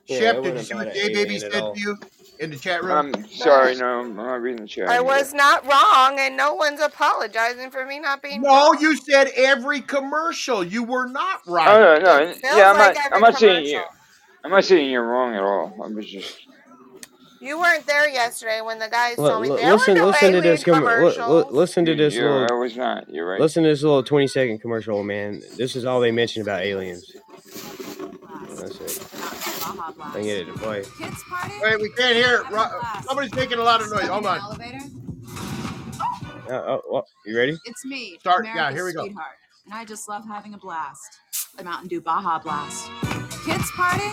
Yeah, 0.07 0.19
Shep, 0.19 0.43
did 0.43 0.55
you 0.55 0.63
see 0.63 0.75
what 0.75 0.87
an 0.87 0.93
J 0.93 1.09
Baby 1.13 1.39
said 1.39 1.65
to 1.73 1.79
you 1.79 1.97
in 2.39 2.51
the 2.51 2.57
chat 2.57 2.83
room? 2.83 2.99
I'm 2.99 3.27
sorry, 3.29 3.75
no, 3.75 4.01
I'm 4.01 4.15
not 4.15 4.35
reading 4.41 4.63
the 4.63 4.67
chat. 4.67 4.88
I 4.88 5.01
either. 5.01 5.05
was 5.05 5.33
not 5.33 5.65
wrong, 5.65 6.19
and 6.19 6.38
no 6.38 6.53
one's 6.55 6.81
apologizing 6.81 7.71
for 7.71 7.85
me 7.85 7.99
not 7.99 8.21
being 8.23 8.41
no, 8.41 8.49
wrong. 8.51 8.79
you 8.81 8.97
said 8.97 9.29
every 9.35 9.81
commercial. 9.81 10.63
You 10.63 10.83
were 10.83 11.07
not 11.07 11.41
Oh 11.65 11.79
right. 11.79 11.79
no, 11.79 11.99
no, 11.99 12.17
It 12.17 12.38
yeah, 12.51 12.69
I'm 12.71 12.77
like 12.77 12.95
not. 12.95 12.97
I'm 13.13 13.21
not 13.21 13.35
saying 13.38 13.65
you. 13.65 13.81
I'm 14.43 14.51
not 14.51 14.65
saying 14.65 14.91
you're 14.91 15.07
wrong 15.07 15.35
at 15.35 15.43
all. 15.43 15.79
I 15.83 15.88
was 15.89 16.05
just. 16.11 16.33
You 17.39 17.59
weren't 17.59 17.88
there 17.88 18.09
yesterday 18.09 18.61
when 18.61 18.79
the 18.79 18.89
guys 18.89 19.17
Look, 19.17 19.25
told 19.27 19.43
me 19.43 19.49
there 19.55 19.73
listen, 19.73 19.95
were 19.95 19.95
no 19.95 20.07
listen 20.07 20.33
to 20.33 20.41
this. 20.41 20.63
Com- 20.63 20.91
look, 20.95 21.25
look, 21.25 21.47
commercials. 21.47 21.53
listen 21.53 21.85
to 21.85 21.95
this 21.95 22.15
You're, 22.15 22.47
I 22.51 22.53
was 22.59 22.77
not. 22.77 23.09
You're 23.09 23.27
right. 23.27 23.39
Listen 23.39 23.63
to 23.63 23.69
this 23.69 23.83
little 23.83 24.03
twenty 24.03 24.27
second 24.27 24.59
commercial, 24.61 25.03
man. 25.03 25.41
This 25.57 25.75
is 25.75 25.85
all 25.85 26.01
they 26.01 26.11
mentioned 26.11 26.43
about 26.43 26.63
aliens. 26.63 27.15
That's 29.78 29.97
it. 29.97 30.01
I 30.01 30.11
can 30.11 30.23
get 30.23 30.38
it 30.39 30.45
to 30.45 30.53
play. 30.53 30.84
Kids 30.97 31.23
party? 31.23 31.53
Wait, 31.61 31.80
we 31.82 31.89
can't 31.89 32.15
hear. 32.15 32.43
Ro- 32.51 32.69
Somebody's 33.03 33.34
making 33.36 33.59
a 33.59 33.63
lot 33.63 33.82
of 33.82 33.89
noise. 33.91 34.07
Hold 34.07 34.25
on. 34.25 34.39
Elevator? 34.39 34.80
Uh, 36.49 36.53
oh, 36.53 36.82
well, 36.89 37.07
you 37.25 37.38
ready? 37.38 37.57
It's 37.65 37.84
me. 37.86 38.17
Start- 38.19 38.45
yeah, 38.45 38.71
here 38.71 38.86
we 38.86 38.93
go. 38.93 39.03
Sweetheart, 39.05 39.36
and 39.65 39.73
I 39.73 39.84
just 39.86 40.07
love 40.07 40.25
having 40.25 40.53
a 40.53 40.57
blast. 40.57 41.19
The 41.57 41.63
Mountain 41.63 41.89
Dew 41.89 42.01
Baja 42.01 42.39
Blast. 42.39 42.89
Kids 43.45 43.69
party? 43.71 44.05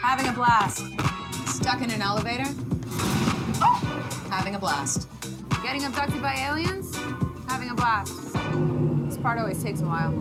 Having 0.00 0.28
a 0.28 0.32
blast. 0.32 0.78
Stuck 1.48 1.82
in 1.82 1.90
an 1.90 2.02
elevator? 2.02 2.48
Having 4.30 4.54
a 4.54 4.58
blast. 4.58 5.08
Getting 5.62 5.84
abducted 5.84 6.20
by 6.20 6.34
aliens? 6.34 6.96
Having 7.48 7.70
a 7.70 7.74
blast. 7.74 8.32
This 9.06 9.16
part 9.18 9.38
always 9.38 9.62
takes 9.62 9.80
a 9.82 9.84
while. 9.84 10.12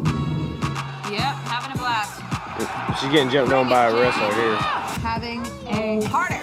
Yep, 1.12 1.22
having 1.50 1.72
a 1.72 1.78
blast. 1.78 2.22
She's 3.00 3.12
getting 3.12 3.30
jumped 3.30 3.54
on 3.54 3.70
by 3.70 3.86
a 3.88 3.94
wrestler 3.94 4.34
here. 4.34 4.56
Having 5.02 5.46
a 5.68 6.02
party. 6.08 6.36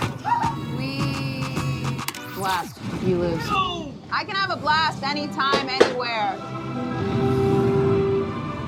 We 0.76 2.00
blast. 2.34 2.78
You 3.04 3.18
lose. 3.18 3.40
I 4.10 4.24
can 4.24 4.34
have 4.34 4.50
a 4.50 4.56
blast 4.56 5.02
anytime, 5.02 5.68
anywhere. 5.68 6.32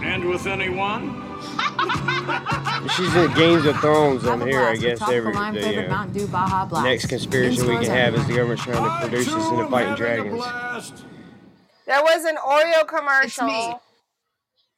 And 0.03 0.28
with 0.28 0.47
anyone? 0.47 1.16
She's 2.97 3.14
in 3.14 3.32
Games 3.34 3.64
of 3.64 3.78
Thrones 3.80 4.24
on 4.26 4.41
Have 4.41 4.49
here, 4.49 4.61
I 4.62 4.76
guess. 4.76 4.99
tropical 4.99 5.14
Every 5.14 5.61
the 5.61 5.86
uh, 5.86 5.88
Mountain 5.88 6.14
Dew 6.14 6.26
Baja 6.26 6.66
Blast. 6.66 6.84
next 6.84 7.07
conspiracy 7.07 7.62
we 7.62 7.76
can 7.76 7.84
have 7.86 8.14
is 8.14 8.26
the 8.26 8.38
everywhere. 8.38 8.57
government's 8.57 8.62
trying 8.64 9.01
to 9.03 9.09
produce 9.09 9.28
us 9.32 9.51
into 9.51 9.68
fighting 9.68 9.95
dragons. 9.95 10.45
There 11.86 12.03
was 12.03 12.24
an 12.24 12.36
Oreo 12.36 12.86
commercial. 12.86 13.80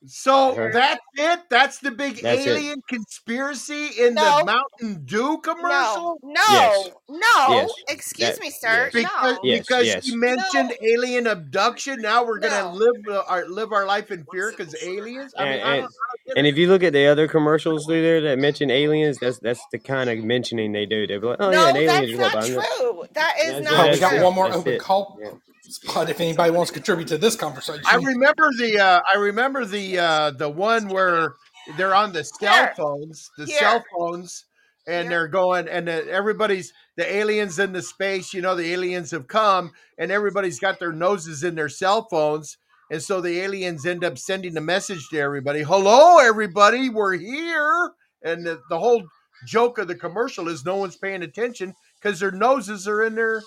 So 0.07 0.51
Uh-huh. 0.51 0.69
that's 0.73 1.01
it. 1.17 1.41
That's 1.49 1.79
the 1.79 1.91
big 1.93 2.21
That's 2.23 2.43
it. 2.45 2.49
alien 2.49 2.83
conspiracy 2.89 3.87
in 3.99 4.15
No. 4.15 4.39
the 4.39 4.45
Mountain 4.47 5.05
Dew 5.05 5.39
commercial. 5.39 6.19
No, 6.23 6.33
no, 6.33 6.43
Yes. 6.51 6.91
no. 7.09 7.49
Yes. 7.55 7.71
Excuse 7.89 8.31
That- 8.31 8.41
me, 8.41 8.51
sir. 8.51 8.85
yes. 8.85 8.93
Because, 8.93 9.35
No. 9.37 9.41
Yes, 9.45 9.59
because 9.61 9.87
yes. 9.87 10.07
he 10.07 10.17
mentioned 10.17 10.73
alien 10.83 11.27
abduction. 11.29 12.01
Now 12.03 12.25
we're 12.25 12.41
gonna 12.41 12.63
No. 12.63 12.73
live 12.73 13.09
uh, 13.09 13.23
our 13.29 13.47
live 13.49 13.73
our 13.73 13.87
life 13.87 14.11
in 14.11 14.25
fear 14.33 14.51
because 14.57 14.75
aliens. 14.83 15.35
I 15.39 15.45
mean, 15.45 15.53
And- 15.55 15.63
I 15.63 15.65
don't, 15.65 15.73
I 15.73 15.77
and- 15.77 15.89
don't 16.27 16.39
And 16.39 16.47
if 16.47 16.57
you 16.57 16.69
look 16.69 16.83
at 16.83 16.93
the 16.93 17.07
other 17.07 17.29
commercials 17.29 17.87
through 17.87 18.03
there 18.03 18.21
that 18.23 18.39
mention 18.39 18.71
aliens, 18.71 19.19
that's 19.21 19.39
that's 19.39 19.61
the 19.71 19.79
kind 19.79 20.11
of 20.11 20.19
mentioning 20.19 20.73
they 20.73 20.87
do. 20.87 21.07
They're 21.07 21.21
like, 21.21 21.37
oh 21.41 21.51
no, 21.51 21.63
yeah, 21.65 21.69
an 21.71 21.77
alien 21.77 22.19
that's 22.19 22.35
not 22.35 22.35
walked. 22.35 22.47
I'm 22.49 22.55
just- 22.55 22.77
true. 22.79 23.05
That 23.15 23.35
is 23.39 23.47
That's- 23.53 23.65
not 23.65 23.89
Oh, 23.89 23.91
we 23.93 23.99
got 24.01 24.25
one 24.25 24.35
more 24.35 24.53
open 24.53 24.79
call 24.79 25.19
Yeah. 25.23 25.31
Spot 25.71 26.11
if 26.11 26.21
anybody 26.21 26.51
wants 26.51 26.71
to 26.71 26.75
contribute 26.75 27.09
to 27.09 27.19
this 27.19 27.37
conversation. 27.37 27.83
I 27.87 27.97
remember 27.97 28.51
the 28.59 28.79
uh, 28.79 29.01
I 29.13 29.17
remember 29.17 29.65
the 29.65 29.99
uh, 29.99 30.31
the 30.33 30.49
one 30.49 30.89
where 30.89 31.35
they're 31.77 31.95
on 31.95 32.13
the 32.13 32.25
cell 32.25 32.53
Here. 32.53 32.75
phones, 32.77 33.31
the 33.39 33.47
Here. 33.47 33.59
cell 33.59 33.85
phones, 33.97 34.45
and 34.87 35.09
Here. 35.09 35.11
they're 35.11 35.29
going 35.29 35.69
and 35.69 35.89
uh, 35.89 36.03
everybody's 36.11 36.73
the 36.97 37.11
aliens 37.15 37.59
in 37.59 37.73
the 37.73 37.83
space. 37.83 38.35
You 38.35 38.43
know, 38.43 38.55
the 38.55 38.73
aliens 38.73 39.11
have 39.13 39.29
come, 39.29 39.71
and 39.99 40.11
everybody's 40.11 40.59
got 40.59 40.79
their 40.79 40.93
noses 40.93 41.45
in 41.45 41.55
their 41.55 41.69
cell 41.69 42.07
phones, 42.11 42.59
and 42.91 43.03
so 43.03 43.21
the 43.21 43.41
aliens 43.41 43.87
end 43.87 44.05
up 44.05 44.19
sending 44.19 44.57
a 44.57 44.61
message 44.61 45.09
to 45.11 45.19
everybody. 45.19 45.63
Hello, 45.63 46.19
everybody, 46.19 46.89
we're 46.89 47.17
here, 47.17 47.93
and 48.23 48.45
the, 48.45 48.61
the 48.69 48.79
whole 48.79 49.03
joke 49.47 49.79
of 49.79 49.89
the 49.89 49.95
commercial 49.95 50.49
is 50.49 50.65
no 50.65 50.77
one's 50.77 50.97
paying 50.97 51.23
attention 51.23 51.75
because 52.01 52.21
their 52.21 52.31
noses 52.31 52.87
are 52.87 53.03
in 53.05 53.15
their 53.15 53.43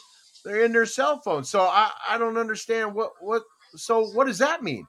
they're 0.45 0.63
in 0.63 0.71
their 0.71 0.85
cell 0.85 1.19
phone. 1.19 1.43
So 1.43 1.61
I 1.61 1.91
I 2.07 2.17
don't 2.17 2.37
understand 2.37 2.93
what 2.93 3.11
what 3.19 3.43
so 3.75 4.05
what 4.07 4.27
does 4.27 4.37
that 4.37 4.63
mean? 4.63 4.85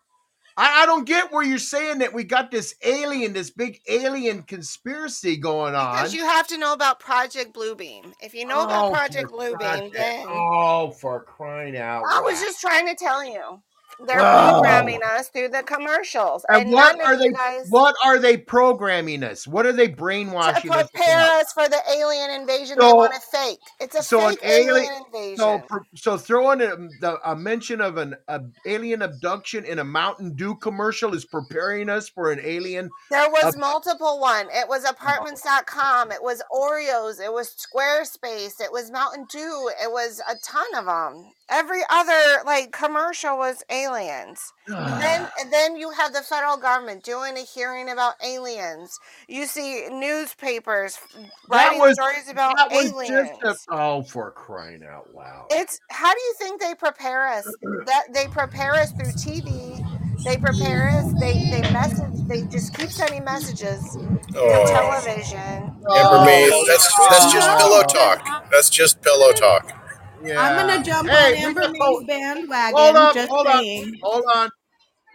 I, 0.58 0.82
I 0.82 0.86
don't 0.86 1.04
get 1.06 1.32
where 1.32 1.42
you're 1.42 1.58
saying 1.58 1.98
that 1.98 2.14
we 2.14 2.24
got 2.24 2.50
this 2.50 2.74
alien, 2.82 3.34
this 3.34 3.50
big 3.50 3.78
alien 3.90 4.42
conspiracy 4.42 5.36
going 5.36 5.74
on. 5.74 5.96
Because 5.96 6.14
you 6.14 6.24
have 6.24 6.46
to 6.46 6.56
know 6.56 6.72
about 6.72 6.98
Project 6.98 7.52
Bluebeam. 7.54 8.14
If 8.22 8.32
you 8.34 8.46
know 8.46 8.62
about 8.64 8.86
Oh, 8.86 8.90
Project 8.94 9.30
Bluebeam, 9.30 9.92
then 9.92 10.24
Oh, 10.28 10.92
for 10.98 11.22
crying 11.24 11.76
out! 11.76 12.04
I 12.10 12.20
was 12.20 12.36
loud. 12.36 12.44
just 12.44 12.60
trying 12.60 12.86
to 12.86 12.94
tell 12.94 13.22
you. 13.24 13.60
They're 14.00 14.20
Oh. 14.20 14.60
programming 14.60 15.00
us 15.02 15.28
through 15.28 15.48
the 15.50 15.62
commercials, 15.62 16.44
And 16.48 16.62
and 16.62 16.72
what 16.72 17.00
are 17.00 17.16
they? 17.16 17.30
guys 17.30 17.66
What 17.70 17.94
are 18.04 18.18
they 18.18 18.36
programming 18.36 19.22
us? 19.24 19.46
What 19.46 19.66
are 19.66 19.72
they 19.72 19.88
brainwashing 19.88 20.70
us? 20.70 20.90
prepare 20.90 21.18
about? 21.24 21.40
us 21.42 21.52
for 21.52 21.68
the 21.68 21.80
alien 21.90 22.30
invasion 22.30 22.78
they 22.78 22.90
So, 22.90 22.94
want 22.94 23.14
to 23.14 23.20
fake. 23.20 23.58
It's 23.80 23.94
a 23.96 24.02
so 24.02 24.28
an 24.28 24.36
fake 24.36 24.44
alien, 24.44 24.92
alien. 25.14 25.36
So, 25.36 25.54
invasion. 25.54 25.62
pr- 25.68 25.78
so 25.94 26.16
throwing 26.18 26.60
a, 26.60 26.76
the, 27.00 27.18
a 27.24 27.34
mention 27.36 27.80
of 27.80 27.96
an 27.96 28.16
a 28.28 28.40
alien 28.66 29.02
abduction 29.02 29.64
in 29.64 29.78
a 29.78 29.84
Mountain 29.84 30.34
Dew 30.36 30.56
commercial 30.56 31.14
is 31.14 31.24
preparing 31.24 31.88
us 31.88 32.08
for 32.08 32.30
an 32.32 32.40
alien. 32.42 32.90
There 33.10 33.30
was 33.30 33.54
ab- 33.54 33.56
multiple 33.56 34.20
one. 34.20 34.48
It 34.52 34.68
was 34.68 34.84
apartments.com. 34.84 36.12
It 36.12 36.22
was 36.22 36.42
Oreos. 36.52 37.20
It 37.20 37.32
was 37.32 37.54
Squarespace. 37.56 38.60
It 38.60 38.70
was 38.72 38.90
Mountain 38.90 39.26
Dew. 39.30 39.70
It 39.82 39.90
was 39.90 40.20
a 40.28 40.34
ton 40.44 40.66
of 40.76 40.84
them. 40.86 41.32
Every 41.48 41.80
other 41.90 42.42
like 42.44 42.72
commercial 42.72 43.38
was 43.38 43.62
aliens. 43.70 44.52
And 44.66 45.02
then 45.02 45.22
ah. 45.22 45.32
and 45.40 45.52
then 45.52 45.76
you 45.76 45.90
have 45.90 46.12
the 46.12 46.22
federal 46.22 46.56
government 46.56 47.04
doing 47.04 47.36
a 47.36 47.42
hearing 47.42 47.88
about 47.90 48.14
aliens. 48.24 48.98
You 49.28 49.46
see 49.46 49.86
newspapers 49.90 50.98
that 51.14 51.30
writing 51.48 51.78
was 51.78 51.94
stories 51.94 52.28
about 52.28 52.56
that 52.56 52.70
was 52.70 52.92
aliens. 52.92 53.30
just 53.42 53.68
a, 53.68 53.74
oh 53.74 54.02
for 54.02 54.32
crying 54.32 54.82
out 54.84 55.14
loud. 55.14 55.46
It's 55.50 55.78
how 55.90 56.12
do 56.12 56.20
you 56.20 56.34
think 56.38 56.60
they 56.60 56.74
prepare 56.74 57.28
us? 57.28 57.46
That 57.86 58.12
they 58.12 58.26
prepare 58.26 58.74
us 58.74 58.90
through 58.92 59.12
TV. 59.12 59.84
They 60.24 60.36
prepare 60.36 60.88
us. 60.90 61.12
They 61.20 61.34
they 61.50 61.60
message. 61.72 62.26
They 62.26 62.42
just 62.42 62.76
keep 62.76 62.90
sending 62.90 63.22
messages 63.22 63.80
through 63.92 64.16
Oh, 64.38 64.66
television. 64.66 65.38
Amber 65.38 65.80
oh, 65.88 66.24
Mays, 66.24 66.52
that's 66.66 66.92
that's 67.08 67.32
just 67.32 67.58
pillow 67.58 67.82
talk. 67.82 68.50
That's 68.50 68.68
just 68.68 69.00
pillow 69.02 69.32
talk. 69.32 69.85
Yeah. 70.26 70.40
I'm 70.42 70.56
gonna 70.66 70.82
jump 70.82 71.08
Hey, 71.08 71.36
on 71.38 71.44
Amber 71.48 71.60
just- 71.62 71.72
May's 71.72 71.82
hold, 71.82 72.06
bandwagon. 72.06 72.76
hold 72.76 72.96
on, 72.96 73.14
just 73.14 73.28
hold 73.30 73.46
saying. 73.46 73.84
on, 73.84 74.00
hold 74.02 74.24
on. 74.34 74.50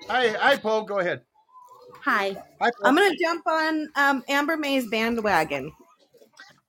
Hi, 0.10 0.28
hi, 0.30 0.58
Paul. 0.58 0.84
Go 0.84 1.00
ahead. 1.00 1.22
Hi. 2.04 2.36
Hi, 2.62 2.70
I'm 2.84 2.96
gonna 2.96 3.16
jump 3.22 3.46
on 3.48 3.90
um, 3.96 4.24
Amber 4.28 4.58
May's 4.58 4.88
bandwagon 4.90 5.72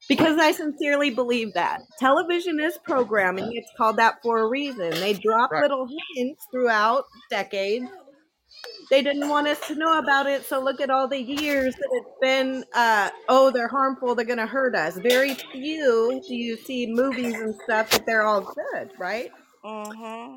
because 0.09 0.39
I 0.39 0.53
sincerely 0.53 1.11
believe 1.11 1.55
that 1.55 1.81
television 1.99 2.61
is 2.61 2.77
programming. 2.85 3.51
It's 3.55 3.71
called 3.79 3.97
that 3.97 4.17
for 4.23 4.41
a 4.41 4.49
reason. 4.49 4.91
They 4.91 5.15
drop 5.15 5.51
Right. 5.51 5.63
little 5.63 5.87
hints 6.17 6.45
throughout 6.51 7.05
decades. 7.31 7.87
They 8.93 9.01
didn't 9.01 9.31
want 9.31 9.49
us 9.49 9.59
to 9.69 9.75
know 9.75 9.99
about 9.99 10.27
it, 10.27 10.45
so 10.45 10.63
look 10.63 10.79
at 10.79 10.91
all 10.91 11.09
the 11.09 11.19
years 11.19 11.75
that 11.75 11.89
it's 11.93 12.11
been. 12.21 12.63
Uh, 12.75 13.09
oh, 13.27 13.51
they're 13.51 13.67
harmful. 13.67 14.15
They're 14.15 14.27
gonna 14.27 14.47
hurt 14.47 14.75
us. 14.75 14.99
Very 14.99 15.33
few 15.33 16.21
do 16.29 16.35
you 16.35 16.59
see 16.59 16.87
movies 16.87 17.33
and 17.37 17.55
stuff 17.65 17.89
that 17.89 18.05
they're 18.05 18.27
all 18.27 18.43
good, 18.43 18.91
right? 18.99 19.31
Mm-hmm. 19.65 20.37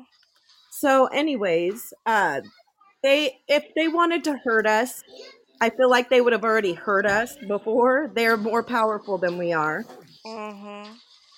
So, 0.70 1.04
anyways, 1.08 1.92
uh, 2.06 2.40
they 3.02 3.40
if 3.46 3.62
they 3.76 3.88
wanted 3.88 4.24
to 4.24 4.38
hurt 4.42 4.66
us, 4.66 5.02
I 5.60 5.68
feel 5.68 5.90
like 5.90 6.08
they 6.08 6.22
would 6.22 6.32
have 6.32 6.44
already 6.44 6.72
hurt 6.72 7.04
us 7.04 7.36
before. 7.46 8.10
They're 8.14 8.38
more 8.38 8.62
powerful 8.62 9.18
than 9.18 9.36
we 9.36 9.52
are. 9.52 9.84
Mm-hmm. 10.24 10.94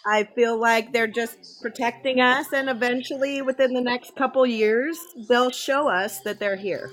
I 0.07 0.23
feel 0.37 0.57
like 0.57 0.93
they're 0.93 1.09
just 1.09 1.61
protecting 1.63 2.21
us, 2.21 2.53
and 2.53 2.71
eventually, 2.71 3.43
within 3.43 3.75
the 3.75 3.81
next 3.81 4.15
couple 4.15 4.47
years, 4.47 4.97
they'll 5.29 5.51
show 5.51 5.89
us 5.89 6.21
that 6.21 6.39
they're 6.39 6.55
here. 6.55 6.93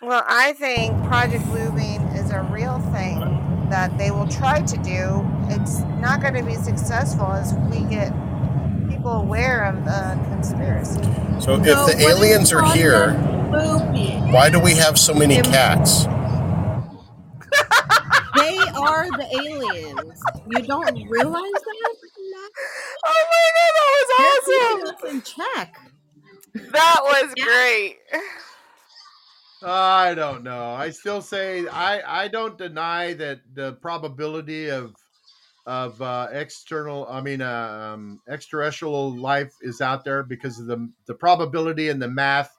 Well, 0.00 0.22
I 0.28 0.52
think 0.52 0.92
Project 1.06 1.42
Bluebeam 1.46 2.14
is 2.16 2.30
a 2.30 2.42
real 2.52 2.78
thing 2.92 3.18
that 3.68 3.98
they 3.98 4.12
will 4.12 4.28
try 4.28 4.62
to 4.62 4.76
do. 4.76 5.26
It's 5.50 5.80
not 6.00 6.20
going 6.20 6.34
to 6.34 6.44
be 6.44 6.54
successful 6.54 7.26
as 7.32 7.52
we 7.70 7.82
get 7.90 8.12
people 8.88 9.10
aware 9.10 9.64
of 9.64 9.84
the 9.84 10.18
conspiracy. 10.30 11.02
So 11.40 11.54
if 11.56 11.66
So, 11.66 11.86
the 11.86 11.98
aliens 12.00 12.52
are 12.52 12.64
here, 12.72 13.12
why 14.30 14.50
do 14.50 14.60
we 14.60 14.74
have 14.74 14.96
so 14.98 15.12
many 15.14 15.42
cats? 15.42 16.04
They 18.36 18.56
are 18.58 19.06
the 19.10 19.26
aliens. 19.40 20.22
You 20.48 20.62
don't 20.62 21.08
realize 21.08 21.42
that? 21.42 21.96
Oh 23.04 23.24
my 23.32 23.46
god, 23.58 23.72
that 24.08 24.40
was 24.46 24.46
keeping 24.46 24.86
us 24.94 25.12
in 25.12 25.22
check. 25.22 25.76
awesome! 26.54 26.72
That 26.72 27.00
was 27.02 27.34
great. 27.34 27.98
I 29.62 30.14
don't 30.14 30.44
know. 30.44 30.72
I 30.72 30.90
still 30.90 31.20
say 31.20 31.66
I 31.66 32.24
I 32.24 32.28
don't 32.28 32.56
deny 32.56 33.14
that 33.14 33.40
the 33.54 33.72
probability 33.74 34.68
of 34.70 34.94
of 35.66 36.00
uh, 36.00 36.28
external, 36.32 37.06
I 37.10 37.20
mean, 37.20 37.42
uh, 37.42 37.92
um, 37.92 38.20
extraterrestrial 38.26 39.14
life 39.14 39.52
is 39.60 39.82
out 39.82 40.02
there 40.04 40.22
because 40.22 40.58
of 40.58 40.66
the 40.66 40.90
the 41.06 41.14
probability 41.14 41.88
and 41.88 42.00
the 42.00 42.08
math 42.08 42.56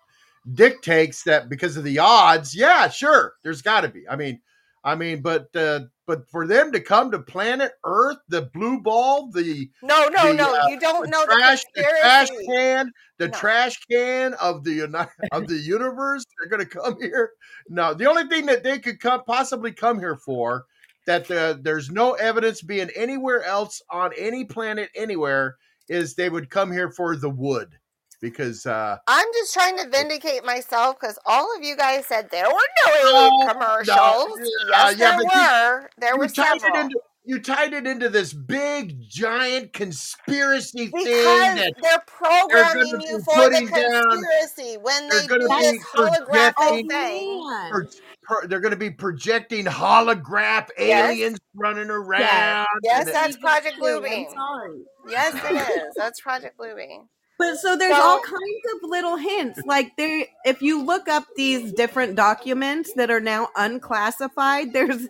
dictates 0.54 1.24
that 1.24 1.50
because 1.50 1.78
of 1.78 1.84
the 1.84 2.00
odds. 2.00 2.54
Yeah, 2.56 2.90
sure, 2.90 3.34
there's 3.44 3.62
got 3.62 3.82
to 3.82 3.90
be. 3.90 4.08
I 4.08 4.16
mean, 4.16 4.42
I 4.84 4.96
mean, 4.96 5.22
but 5.22 5.54
uh, 5.56 5.82
but 6.08 6.30
for 6.30 6.48
them 6.48 6.72
to 6.72 6.80
come 6.80 7.12
to 7.12 7.20
planet 7.20 7.74
Earth, 7.84 8.18
the 8.30 8.44
blue 8.54 8.82
ball, 8.82 9.30
the 9.32 9.70
No, 9.84 10.08
no, 10.08 10.28
the, 10.28 10.34
no. 10.34 10.56
uh, 10.56 10.68
You 10.68 10.80
don't 10.80 11.04
the 11.06 11.10
know 11.10 11.26
the 11.26 11.34
trash, 11.36 11.64
the 11.76 11.84
trash 12.02 12.30
can, 12.48 12.92
the 13.18 13.28
No. 13.28 13.34
trash 13.38 13.78
can 13.92 14.34
of 14.36 14.64
the 14.64 14.72
uni- 14.74 15.30
of 15.32 15.48
the 15.48 15.58
universe. 15.58 16.24
They're 16.40 16.50
going 16.50 16.68
to 16.68 16.78
come 16.80 16.98
here. 17.02 17.32
No, 17.68 17.94
the 17.94 18.08
only 18.08 18.28
thing 18.28 18.46
that 18.48 18.64
they 18.64 18.80
could 18.80 19.00
come 19.00 19.24
possibly 19.26 19.72
come 19.72 20.00
here 20.00 20.16
for 20.18 20.66
that 21.06 21.30
uh, 21.32 21.56
there's 21.62 21.90
no 21.90 22.14
evidence 22.14 22.62
being 22.62 22.90
anywhere 22.96 23.44
else 23.44 23.82
on 23.92 24.12
any 24.18 24.46
planet 24.46 24.90
anywhere 24.96 25.58
is 25.90 26.14
they 26.16 26.30
would 26.30 26.50
come 26.50 26.72
here 26.72 26.92
for 26.92 27.16
the 27.16 27.30
wood 27.30 27.78
because 28.22 28.66
uh 28.66 28.98
I'm 29.08 29.28
just 29.34 29.54
trying 29.54 29.78
to 29.78 29.90
vindicate 29.90 30.44
myself 30.46 31.00
because 31.00 31.18
all 31.26 31.56
of 31.58 31.64
you 31.64 31.76
guys 31.76 32.06
said 32.06 32.30
there 32.32 32.46
were 32.48 32.52
no 32.54 32.94
alien 32.94 33.14
no, 33.14 33.38
no, 33.46 33.54
commercials. 33.54 33.88
yeah, 33.88 34.68
Yes, 34.70 34.98
yeah, 34.98 35.10
there 35.10 35.18
but 35.18 35.34
you, 35.34 35.40
were. 35.42 35.90
There 36.00 36.14
you 36.14 36.20
were 36.20 36.28
tied 36.28 36.56
it 36.58 36.62
several. 36.62 36.82
into 36.82 37.00
you 37.26 37.40
tied 37.40 37.74
it 37.74 37.86
into 37.86 38.10
this 38.10 38.34
big 38.34 39.00
giant 39.08 39.72
conspiracy 39.74 40.88
thing 40.88 40.92
Because 41.04 41.56
that 41.56 41.56
they're 41.56 41.72
they're 41.82 41.92
going 41.92 42.02
programming 42.08 43.00
to 43.00 43.08
you 43.08 43.18
be 43.20 43.24
for 43.24 43.36
the 43.50 43.50
putting 43.52 43.68
down 43.68 44.04
conspiracy 44.10 44.78
when 44.82 45.10
they're 45.10 45.22
they 45.22 45.28
going 45.28 45.42
do 45.42 45.48
this 45.48 45.84
holographic 45.94 46.90
thing. 46.90 47.48
Man. 47.48 47.72
pro- 47.72 47.86
pro- 48.24 48.48
they're 48.48 48.62
going 48.62 48.72
to 48.72 48.78
be 48.78 48.90
projecting 48.90 49.66
holograph 49.66 50.70
Yes. 50.80 51.12
aliens 51.12 51.40
running 51.56 51.90
around 51.92 52.66
Yes, 52.84 53.06
and 53.08 53.16
that's 53.16 53.38
Project 53.38 53.76
true. 53.78 53.98
I'm 53.98 54.02
Bluebeam. 54.04 54.80
Yes, 55.10 55.36
it 55.36 55.78
is. 55.88 55.94
That's 55.98 56.22
Project 56.22 56.58
Bluebeam. 56.58 57.08
But 57.40 57.58
so 57.60 57.78
there's 57.78 57.98
all 57.98 58.22
kinds 58.22 58.66
of 58.76 58.90
little 58.90 59.18
hints. 59.18 59.62
Like 59.66 59.98
there 59.98 60.26
if 60.46 60.62
you 60.62 60.84
look 60.84 61.10
up 61.10 61.26
these 61.38 61.74
different 61.74 62.16
documents 62.16 62.94
that 62.96 63.12
are 63.12 63.22
now 63.22 63.50
unclassified, 63.58 64.74
there's 64.74 65.08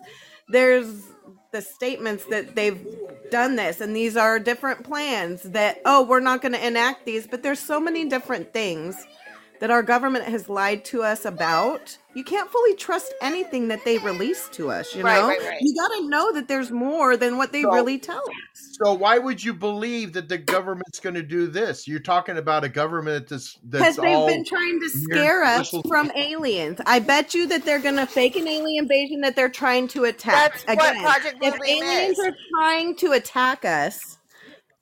there's 0.48 1.02
the 1.52 1.62
statements 1.62 2.26
that 2.26 2.56
they've 2.56 2.86
done 3.32 3.56
this 3.56 3.80
and 3.82 3.96
these 3.96 4.16
are 4.16 4.38
different 4.40 4.84
plans 4.84 5.42
that 5.44 5.80
oh, 5.86 6.04
we're 6.04 6.20
not 6.20 6.42
going 6.42 6.52
to 6.52 6.66
enact 6.66 7.06
these, 7.06 7.26
but 7.28 7.42
there's 7.42 7.60
so 7.60 7.80
many 7.80 8.08
different 8.08 8.52
things 8.54 8.96
that 9.60 9.70
our 9.70 9.82
government 9.82 10.24
has 10.24 10.48
lied 10.48 10.84
to 10.86 11.02
us 11.02 11.24
about. 11.24 11.96
You 12.14 12.24
can't 12.24 12.50
fully 12.50 12.74
trust 12.74 13.14
anything 13.22 13.68
that 13.68 13.84
they 13.84 13.98
release 13.98 14.48
to 14.52 14.70
us, 14.70 14.94
you 14.96 15.02
right, 15.02 15.20
know? 15.20 15.28
right, 15.28 15.40
right. 15.40 15.58
You 15.60 15.74
got 15.76 15.88
to 15.98 16.08
know 16.08 16.32
that 16.32 16.48
there's 16.48 16.70
more 16.70 17.16
than 17.16 17.36
what 17.36 17.52
they 17.52 17.62
so 17.62 17.72
really 17.72 17.98
tell 17.98 18.18
us. 18.18 18.78
so 18.82 18.94
why 18.94 19.18
would 19.18 19.44
you 19.44 19.54
believe 19.54 20.14
that 20.14 20.28
the 20.28 20.38
government's 20.38 20.98
going 20.98 21.14
to 21.14 21.22
do 21.22 21.46
this 21.46 21.86
you're 21.86 22.00
talking 22.00 22.38
about 22.38 22.64
a 22.64 22.68
government 22.68 23.28
that's 23.28 23.54
Because 23.56 23.96
that's 23.96 23.96
they've 23.96 24.16
all 24.16 24.26
been 24.26 24.44
trying 24.44 24.80
to 24.80 24.88
scare 24.88 25.44
us 25.44 25.72
from 25.86 26.10
aliens. 26.16 26.80
I 26.86 26.98
bet 26.98 27.34
you 27.34 27.46
that 27.48 27.64
they're 27.64 27.78
going 27.78 27.96
to 27.96 28.06
fake 28.06 28.36
an 28.36 28.48
alien 28.48 28.84
invasion 28.84 29.20
that 29.20 29.36
they're 29.36 29.48
trying 29.48 29.86
to 29.88 30.04
attack. 30.04 30.64
That's 30.64 30.66
what 30.66 30.90
Again, 30.90 31.02
Project 31.02 31.36
if 31.42 31.54
aliens 31.68 32.18
is. 32.18 32.26
are 32.26 32.34
trying 32.56 32.96
to 32.96 33.12
attack 33.12 33.64
us, 33.64 34.18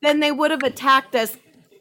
then 0.00 0.20
they 0.20 0.32
would 0.32 0.50
have 0.50 0.62
attacked 0.62 1.14
us 1.14 1.36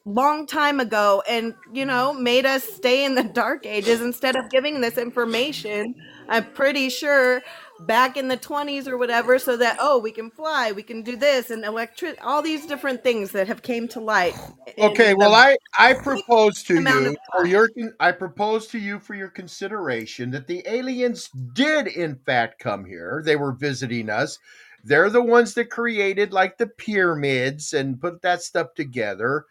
long 0.08 0.48
time 0.48 0.80
ago 0.80 1.22
and, 1.30 1.54
you 1.74 1.86
know, 1.86 2.14
made 2.14 2.46
us 2.46 2.64
stay 2.64 3.06
in 3.06 3.16
the 3.16 3.24
dark 3.24 3.66
ages 3.66 4.02
instead 4.02 4.36
of 4.36 4.50
giving 4.50 4.82
this 4.82 4.98
information. 4.98 5.94
I'm 6.30 6.46
pretty 6.54 6.90
sure 6.90 7.42
back 7.82 8.18
in 8.18 8.28
the 8.28 8.38
20s 8.38 8.88
or 8.88 8.98
whatever 8.98 9.38
so 9.38 9.58
that 9.58 9.78
oh, 9.80 10.00
we 10.00 10.12
can 10.12 10.32
fly, 10.32 10.72
we 10.72 10.84
can 10.84 11.04
do 11.04 11.16
this 11.16 11.50
and 11.52 11.64
electric 11.64 12.18
all 12.26 12.42
these 12.42 12.66
different 12.66 13.04
things 13.04 13.32
that 13.32 13.48
have 13.48 13.62
came 13.62 13.88
to 13.90 14.00
light 14.00 14.36
Okay, 14.80 15.14
well, 15.16 15.34
I 15.34 15.58
I 15.78 15.94
propose 15.94 16.62
to 16.64 16.82
you 16.82 17.16
for 17.32 17.46
your 17.46 17.70
I 18.00 18.12
propose 18.12 18.68
to 18.68 18.80
you 18.80 19.00
for 19.00 19.16
your 19.16 19.30
consideration 19.30 20.30
that 20.32 20.48
the 20.48 20.62
aliens 20.68 21.30
did 21.54 21.88
in 21.88 22.16
fact 22.26 22.60
come 22.60 22.86
here. 22.86 23.22
They 23.26 23.36
were 23.36 23.54
visiting 23.54 24.10
us. 24.10 24.38
They're 24.84 25.10
the 25.10 25.24
ones 25.24 25.54
that 25.56 25.72
created 25.72 26.32
like 26.32 26.58
the 26.58 26.68
pyramids 26.68 27.74
and 27.74 28.00
put 28.00 28.22
that 28.22 28.44
stuff 28.44 28.74
together. 28.76 29.46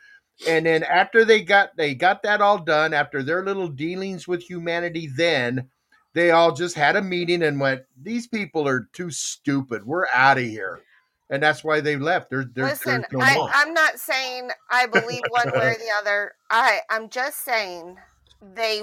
And 0.46 0.66
then 0.66 0.82
after 0.82 1.24
they 1.24 1.42
got 1.42 1.76
they 1.76 1.94
got 1.94 2.22
that 2.22 2.40
all 2.40 2.58
done 2.58 2.92
after 2.92 3.22
their 3.22 3.44
little 3.44 3.68
dealings 3.68 4.28
with 4.28 4.42
humanity 4.42 5.08
then 5.16 5.68
they 6.12 6.30
all 6.30 6.52
just 6.52 6.74
had 6.74 6.96
a 6.96 7.02
meeting 7.02 7.42
and 7.42 7.60
went 7.60 7.82
these 8.00 8.26
people 8.26 8.66
are 8.66 8.88
too 8.92 9.10
stupid. 9.10 9.84
We're 9.84 10.06
out 10.12 10.38
of 10.38 10.44
here. 10.44 10.80
And 11.28 11.42
that's 11.42 11.64
why 11.64 11.80
they 11.80 11.96
left. 11.96 12.30
They're 12.30 12.46
Listen, 12.54 13.04
there's 13.10 13.12
no 13.12 13.20
I. 13.20 13.50
I'm 13.52 13.74
not 13.74 13.98
saying 13.98 14.50
I 14.70 14.86
believe 14.86 15.22
one 15.30 15.50
way 15.52 15.72
or 15.72 15.74
the 15.74 15.90
other. 15.98 16.32
I 16.50 16.80
I'm 16.90 17.08
just 17.08 17.44
saying 17.44 17.96
they 18.54 18.82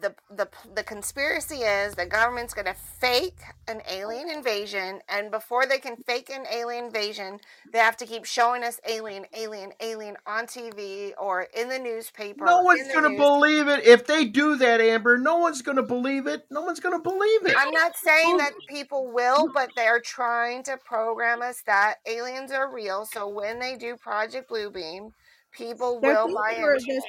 the 0.00 0.14
the 0.34 0.48
the 0.74 0.82
conspiracy 0.82 1.56
is 1.56 1.94
the 1.94 2.06
government's 2.06 2.54
going 2.54 2.66
to 2.66 2.74
fake 2.74 3.38
an 3.68 3.82
alien 3.88 4.30
invasion 4.30 5.00
and 5.08 5.30
before 5.30 5.66
they 5.66 5.78
can 5.78 5.96
fake 5.96 6.30
an 6.30 6.44
alien 6.52 6.86
invasion 6.86 7.38
they 7.72 7.78
have 7.78 7.96
to 7.96 8.06
keep 8.06 8.24
showing 8.24 8.64
us 8.64 8.80
alien 8.88 9.26
alien 9.36 9.72
alien 9.80 10.16
on 10.26 10.46
TV 10.46 11.12
or 11.18 11.46
in 11.56 11.68
the 11.68 11.78
newspaper 11.78 12.44
No 12.44 12.62
one's 12.62 12.88
going 12.92 13.10
to 13.10 13.16
believe 13.16 13.68
it. 13.68 13.84
If 13.84 14.06
they 14.06 14.24
do 14.26 14.56
that, 14.56 14.80
Amber, 14.80 15.18
no 15.18 15.36
one's 15.38 15.62
going 15.62 15.76
to 15.76 15.82
believe 15.82 16.26
it. 16.26 16.46
No 16.50 16.62
one's 16.62 16.80
going 16.80 16.96
to 16.96 17.02
believe 17.02 17.46
it. 17.46 17.54
I'm 17.56 17.70
not 17.72 17.96
saying 17.96 18.36
that 18.38 18.52
people 18.68 19.10
will, 19.12 19.48
but 19.54 19.70
they're 19.76 20.00
trying 20.00 20.62
to 20.64 20.76
program 20.78 21.42
us 21.42 21.62
that 21.66 21.96
aliens 22.06 22.52
are 22.52 22.72
real. 22.72 23.04
So 23.06 23.28
when 23.28 23.58
they 23.58 23.76
do 23.76 23.96
Project 23.96 24.50
Bluebeam, 24.50 25.12
people 25.52 26.00
They 26.00 26.08
will 26.08 26.34
buy 26.34 26.52
into 26.56 26.76
it. 26.88 27.04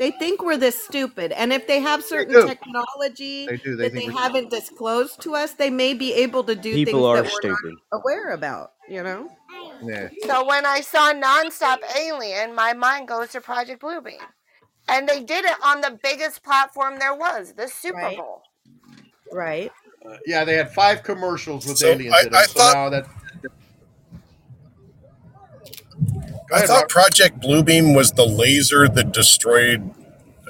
Stupid. 0.00 0.14
They 0.14 0.18
think 0.18 0.42
we're 0.42 0.56
this 0.56 0.82
stupid, 0.82 1.32
and 1.32 1.52
if 1.52 1.66
they 1.66 1.80
have 1.80 2.02
certain 2.04 2.34
do. 2.34 2.46
technology 2.46 3.46
They 3.46 3.56
do. 3.58 3.76
They 3.76 3.88
that 3.88 3.94
they 3.94 4.06
haven't 4.06 4.50
disclosed 4.50 5.20
to 5.22 5.34
us, 5.34 5.52
they 5.54 5.70
may 5.70 5.94
be 5.94 6.12
able 6.14 6.42
to 6.44 6.54
do 6.54 6.74
People 6.74 7.00
things 7.00 7.06
are 7.06 7.22
that 7.22 7.24
we're 7.32 7.54
stupid. 7.56 7.74
not 7.92 8.00
aware 8.00 8.30
about. 8.32 8.72
You 8.88 9.02
know. 9.02 9.28
Yeah. 9.82 10.08
So 10.26 10.44
when 10.46 10.66
I 10.66 10.80
saw 10.80 11.12
Nonstop 11.12 11.78
Alien, 11.96 12.54
my 12.54 12.72
mind 12.72 13.08
goes 13.08 13.28
to 13.30 13.40
Project 13.40 13.82
Bluebeam. 13.82 14.18
And 14.88 15.08
they 15.08 15.22
did 15.22 15.44
it 15.44 15.54
on 15.62 15.80
the 15.80 15.98
biggest 16.02 16.42
platform 16.42 16.98
there 16.98 17.14
was, 17.14 17.52
the 17.52 17.68
Super 17.68 17.98
Right. 17.98 18.16
Bowl. 18.18 18.42
Right. 19.32 19.70
Uh, 20.04 20.16
yeah, 20.26 20.44
they 20.44 20.54
had 20.54 20.72
five 20.74 21.02
commercials 21.04 21.66
with 21.66 21.78
So, 21.78 21.88
aliens 21.88 22.14
I- 22.14 22.20
in 22.22 22.24
them. 22.32 22.34
I 22.34 22.42
so 22.46 22.58
thought- 22.58 22.74
now 22.74 22.88
that 22.90 23.06
I 26.52 26.56
ahead, 26.56 26.68
thought 26.68 26.74
Robert. 26.74 26.88
Project 26.90 27.40
Bluebeam 27.40 27.94
was 27.94 28.12
the 28.12 28.26
laser 28.26 28.88
that 28.88 29.12
destroyed 29.12 29.88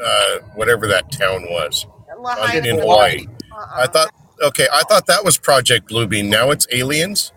uh, 0.03 0.39
whatever 0.55 0.87
that 0.89 1.13
town 1.13 1.45
was 1.51 1.87
Lahaina 2.19 2.69
in 2.69 2.79
Hawaii. 2.79 3.27
Uh-uh. 3.53 3.67
I 3.77 3.87
thought, 3.87 4.11
okay, 4.43 4.67
I 4.73 4.83
thought 4.83 5.07
that 5.07 5.25
was 5.25 5.39
Project 5.39 5.89
Bluebeam. 5.89 6.29
Now 6.29 6.51
it's 6.51 6.67
aliens. 6.73 7.33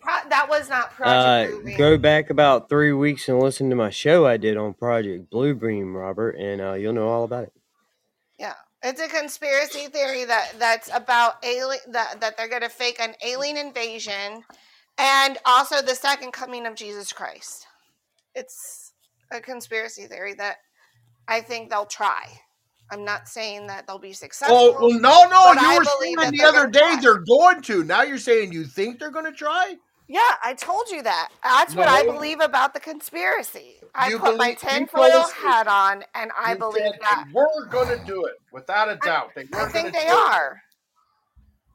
Pro- 0.00 0.28
that 0.28 0.48
was 0.48 0.68
not 0.68 0.90
Uh, 0.92 0.96
Project 0.96 1.52
Bluebeam. 1.64 1.78
go 1.78 1.98
back 1.98 2.30
about 2.30 2.68
three 2.68 2.92
weeks 2.92 3.28
and 3.28 3.40
listen 3.40 3.70
to 3.70 3.76
my 3.76 3.90
show 3.90 4.26
I 4.26 4.36
did 4.36 4.56
on 4.56 4.74
Project 4.74 5.30
Bluebeam, 5.32 5.94
Robert, 5.94 6.36
and 6.36 6.60
uh, 6.60 6.74
you'll 6.74 6.92
know 6.92 7.08
all 7.08 7.24
about 7.24 7.44
it. 7.44 7.52
Yeah, 8.38 8.54
it's 8.82 9.00
a 9.00 9.08
conspiracy 9.08 9.86
theory 9.86 10.24
that 10.24 10.54
that's 10.58 10.90
about 10.94 11.44
alien 11.44 11.80
that 11.88 12.20
that 12.20 12.36
they're 12.36 12.48
going 12.48 12.62
to 12.62 12.68
fake 12.68 12.98
an 13.00 13.14
alien 13.24 13.56
invasion, 13.56 14.44
and 14.98 15.38
also 15.46 15.80
the 15.80 15.94
second 15.94 16.32
coming 16.32 16.66
of 16.66 16.74
Jesus 16.74 17.12
Christ. 17.12 17.63
It's 18.34 18.92
a 19.30 19.40
conspiracy 19.40 20.06
theory 20.06 20.34
that 20.34 20.56
I 21.28 21.40
think 21.40 21.70
they'll 21.70 21.86
try. 21.86 22.24
I'm 22.90 23.04
not 23.04 23.28
saying 23.28 23.66
that 23.68 23.86
they'll 23.86 23.98
be 23.98 24.12
successful. 24.12 24.56
Oh 24.56 24.72
well, 24.78 24.90
no, 25.00 25.24
no. 25.28 25.52
You 25.52 25.58
I 25.68 25.78
were 25.78 25.84
saying 26.02 26.16
the 26.32 26.44
other 26.44 26.66
day 26.68 26.80
try. 26.80 27.00
they're 27.00 27.24
going 27.26 27.62
to. 27.62 27.82
Now 27.84 28.02
you're 28.02 28.18
saying 28.18 28.52
you 28.52 28.64
think 28.64 28.98
they're 28.98 29.10
going 29.10 29.24
to 29.24 29.32
try. 29.32 29.76
Yeah, 30.06 30.20
I 30.44 30.52
told 30.52 30.90
you 30.90 31.02
that. 31.02 31.30
That's 31.42 31.74
what 31.74 31.88
I 31.88 32.04
believe 32.04 32.40
about 32.40 32.74
the 32.74 32.80
conspiracy. 32.80 33.76
I 33.94 34.10
You 34.10 34.18
put 34.18 34.36
my 34.36 34.48
believe- 34.54 34.62
you 34.62 34.68
tinfoil 34.68 35.28
hat 35.30 35.66
on, 35.66 36.04
and 36.14 36.30
I 36.38 36.54
believe 36.54 36.92
that. 37.00 37.24
were 37.32 37.64
going 37.70 37.98
to 37.98 38.04
do 38.04 38.26
it 38.26 38.34
without 38.52 38.90
a 38.90 38.96
doubt. 38.96 39.30
They 39.34 39.46
I 39.54 39.64
think 39.70 39.94
they 39.94 40.06
it. 40.06 40.12
are. 40.12 40.60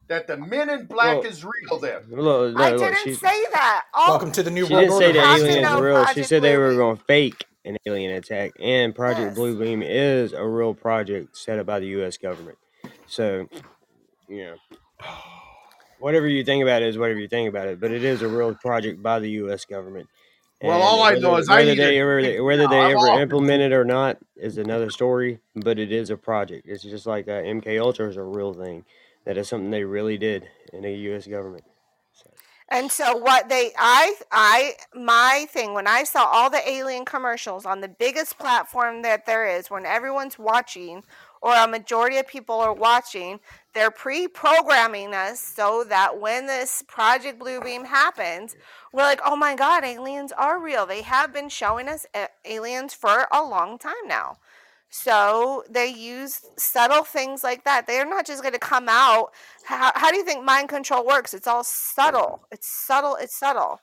That 0.10 0.26
the 0.27 0.38
Men 0.38 0.69
in 0.72 0.86
Black 0.88 1.18
Well- 1.19 1.26
is 1.26 1.45
real. 1.45 1.80
Then 1.80 2.02
Look, 2.10 2.56
no, 2.56 2.64
I 2.64 2.72
didn't 2.72 2.98
she, 3.03 3.14
say 3.14 3.44
that. 3.53 3.86
All, 3.94 4.10
Welcome 4.10 4.31
to 4.34 4.44
the 4.44 4.49
new 4.52 4.65
she 4.65 4.73
world 4.73 4.86
didn't 4.88 4.98
say 4.99 5.06
order. 5.07 5.19
the 5.19 5.26
have 5.26 5.40
aliens 5.40 5.61
know 5.61 5.77
are 5.80 5.84
real. 5.86 5.99
She 5.99 6.06
Project 6.06 6.27
said 6.30 6.41
they 6.41 6.57
were 6.57 6.73
going 6.76 6.98
to 6.98 7.03
fake 7.03 7.45
an 7.64 7.77
alien 7.86 8.11
attack, 8.15 8.52
and 8.60 8.95
Project 8.95 9.30
Yes. 9.30 9.38
Bluebeam 9.38 9.84
is 9.88 10.34
a 10.34 10.45
real 10.48 10.73
project 10.73 11.38
set 11.38 11.60
up 11.60 11.68
by 11.68 11.80
the 11.80 11.86
U.S. 11.88 12.18
government. 12.18 12.57
So, 13.06 13.48
you 14.27 14.45
know, 14.45 14.56
whatever 15.99 16.27
you 16.27 16.44
think 16.44 16.64
about 16.64 16.81
it 16.81 16.88
is 16.88 16.98
whatever 16.98 17.19
you 17.19 17.27
think 17.27 17.48
about 17.48 17.68
it, 17.68 17.80
but 17.80 17.91
it 17.91 18.03
is 18.03 18.23
a 18.23 18.27
real 18.27 18.56
project 18.56 19.03
by 19.03 19.19
the 19.19 19.30
U.S. 19.31 19.64
government. 19.65 20.07
Well, 20.61 20.73
And 20.73 20.81
all 20.84 21.02
I 21.03 21.11
whether, 21.11 21.22
know 21.22 21.36
is 21.38 21.48
whether 21.48 21.65
need 21.65 21.77
they 21.80 21.98
a 21.98 22.02
ever 22.02 22.22
drink 22.22 22.44
whether 22.44 22.68
they 22.68 22.80
I'm 22.80 22.91
ever 22.98 23.10
off. 23.11 23.19
implement 23.19 23.61
it 23.61 23.72
or 23.73 23.86
not 23.86 24.18
is 24.36 24.57
another 24.57 24.90
story. 24.90 25.40
But 25.56 25.77
it 25.80 25.91
is 25.91 26.10
a 26.10 26.18
project. 26.18 26.68
It's 26.68 26.84
just 26.84 27.06
like 27.06 27.27
uh, 27.27 27.41
MK 27.44 27.80
Ultra 27.80 28.10
is 28.10 28.18
a 28.18 28.23
real 28.23 28.53
thing. 28.53 28.84
That 29.30 29.38
is 29.38 29.47
something 29.47 29.69
they 29.69 29.84
really 29.84 30.18
did 30.18 30.49
in 30.73 30.81
the 30.81 30.91
U.S. 30.91 31.27
government. 31.27 31.64
And 32.68 32.91
so 32.91 33.15
what 33.15 33.47
they 33.47 33.72
I 33.77 34.15
I 34.31 34.73
my 34.95 35.45
thing 35.51 35.76
when 35.76 35.85
I 35.85 36.03
saw 36.03 36.26
all 36.26 36.49
the 36.49 36.68
alien 36.68 37.06
commercials 37.06 37.64
on 37.64 37.81
the 37.81 37.88
biggest 37.88 38.39
platform 38.39 39.03
that 39.03 39.27
there 39.27 39.45
is 39.45 39.69
when 39.69 39.85
everyone's 39.85 40.39
watching 40.39 41.03
or 41.43 41.53
a 41.53 41.68
majority 41.68 42.18
of 42.18 42.27
people 42.27 42.56
are 42.56 42.73
watching, 42.73 43.39
they're 43.76 43.91
pre-programming 43.91 45.14
us 45.14 45.39
so 45.39 45.84
that 45.88 46.19
when 46.19 46.47
this 46.47 46.84
Project 46.88 47.39
Bluebeam 47.39 47.85
happens, 47.85 48.56
we're 48.91 49.03
like, 49.03 49.22
"Oh 49.23 49.35
my 49.35 49.53
god, 49.53 49.84
aliens 49.84 50.31
are 50.31 50.60
real. 50.60 50.88
They 50.88 51.03
have 51.03 51.31
been 51.31 51.49
showing 51.49 51.88
us 51.88 52.07
aliens 52.45 52.95
for 52.95 53.27
a 53.31 53.43
long 53.43 53.77
time 53.77 54.07
now." 54.07 54.38
So 54.90 55.64
they 55.70 55.88
use 55.88 56.41
subtle 56.57 57.03
things 57.03 57.44
like 57.44 57.64
that. 57.66 57.86
They're 57.86 58.10
not 58.10 58.26
just 58.26 58.41
going 58.41 58.53
to 58.53 58.60
come 58.60 58.88
out. 58.90 59.32
How, 59.64 59.91
how 59.95 60.10
do 60.11 60.18
you 60.18 60.26
think 60.26 60.44
mind 60.44 60.70
control 60.70 61.06
works? 61.06 61.34
It's 61.34 61.48
all 61.48 61.64
subtle. 61.64 62.41
It's 62.52 62.68
subtle. 62.68 63.16
It's 63.22 63.36
subtle. 63.38 63.80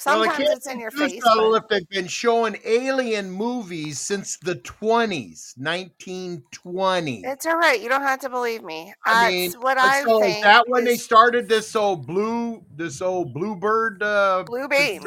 Sometimes 0.00 0.20
Well, 0.20 0.22
it 0.22 0.26
Sometimes 0.30 0.48
can't 0.48 0.56
it's 0.58 0.66
in 0.68 0.76
be 0.76 0.82
your 0.82 0.90
face. 0.92 1.22
subtle 1.24 1.50
but- 1.52 1.62
if 1.62 1.68
they've 1.68 1.88
been 1.88 2.06
showing 2.08 2.56
alien 2.64 3.30
movies 3.30 4.00
since 4.00 4.36
the 4.38 4.56
20s, 4.56 5.54
1920. 5.56 7.22
It's 7.24 7.46
all 7.46 7.56
right. 7.56 7.80
You 7.80 7.88
don't 7.88 8.02
have 8.02 8.20
to 8.20 8.28
believe 8.28 8.62
me. 8.62 8.92
I 9.04 9.12
That's 9.24 9.54
mean, 9.54 9.62
what 9.62 9.76
but 9.76 9.84
I 9.84 10.02
so 10.04 10.18
is 10.18 10.32
think. 10.32 10.44
that 10.44 10.68
when 10.68 10.84
they 10.84 10.96
started 10.96 11.48
this 11.48 11.74
old 11.76 12.06
blue, 12.06 12.64
this 12.76 13.00
old 13.00 13.32
bluebird? 13.34 14.02
Uh, 14.02 14.44
blue 14.46 14.68
beam. 14.68 15.02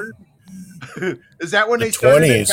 is 1.39 1.51
that 1.51 1.69
when 1.69 1.79
The 1.79 1.85
they 1.85 1.91
started 1.91 2.47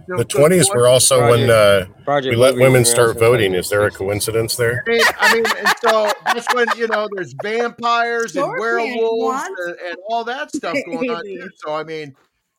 it 0.00 0.06
twenties. 0.06 0.18
The 0.18 0.24
twenties 0.24 0.70
were 0.70 0.88
also 0.88 1.30
when 1.30 1.50
uh, 1.50 1.86
we 2.06 2.36
let 2.36 2.54
women 2.54 2.84
start 2.84 3.18
voting. 3.18 3.54
Is 3.54 3.68
there 3.68 3.84
a 3.84 3.90
coincidence 3.90 4.56
there? 4.56 4.84
I 4.86 4.90
mean, 4.90 5.00
I 5.18 5.34
mean, 5.34 5.44
and 5.58 5.74
so 5.82 6.12
that's 6.26 6.54
when 6.54 6.66
you 6.76 6.88
know 6.88 7.08
there's 7.14 7.34
vampires 7.42 8.36
and 8.36 8.50
werewolves 8.58 9.42
and, 9.66 9.76
and 9.86 9.96
all 10.08 10.24
that 10.24 10.54
stuff 10.54 10.76
going 10.86 11.10
on 11.10 11.24
too. 11.24 11.48
So 11.56 11.74
I 11.74 11.84
mean, 11.84 12.14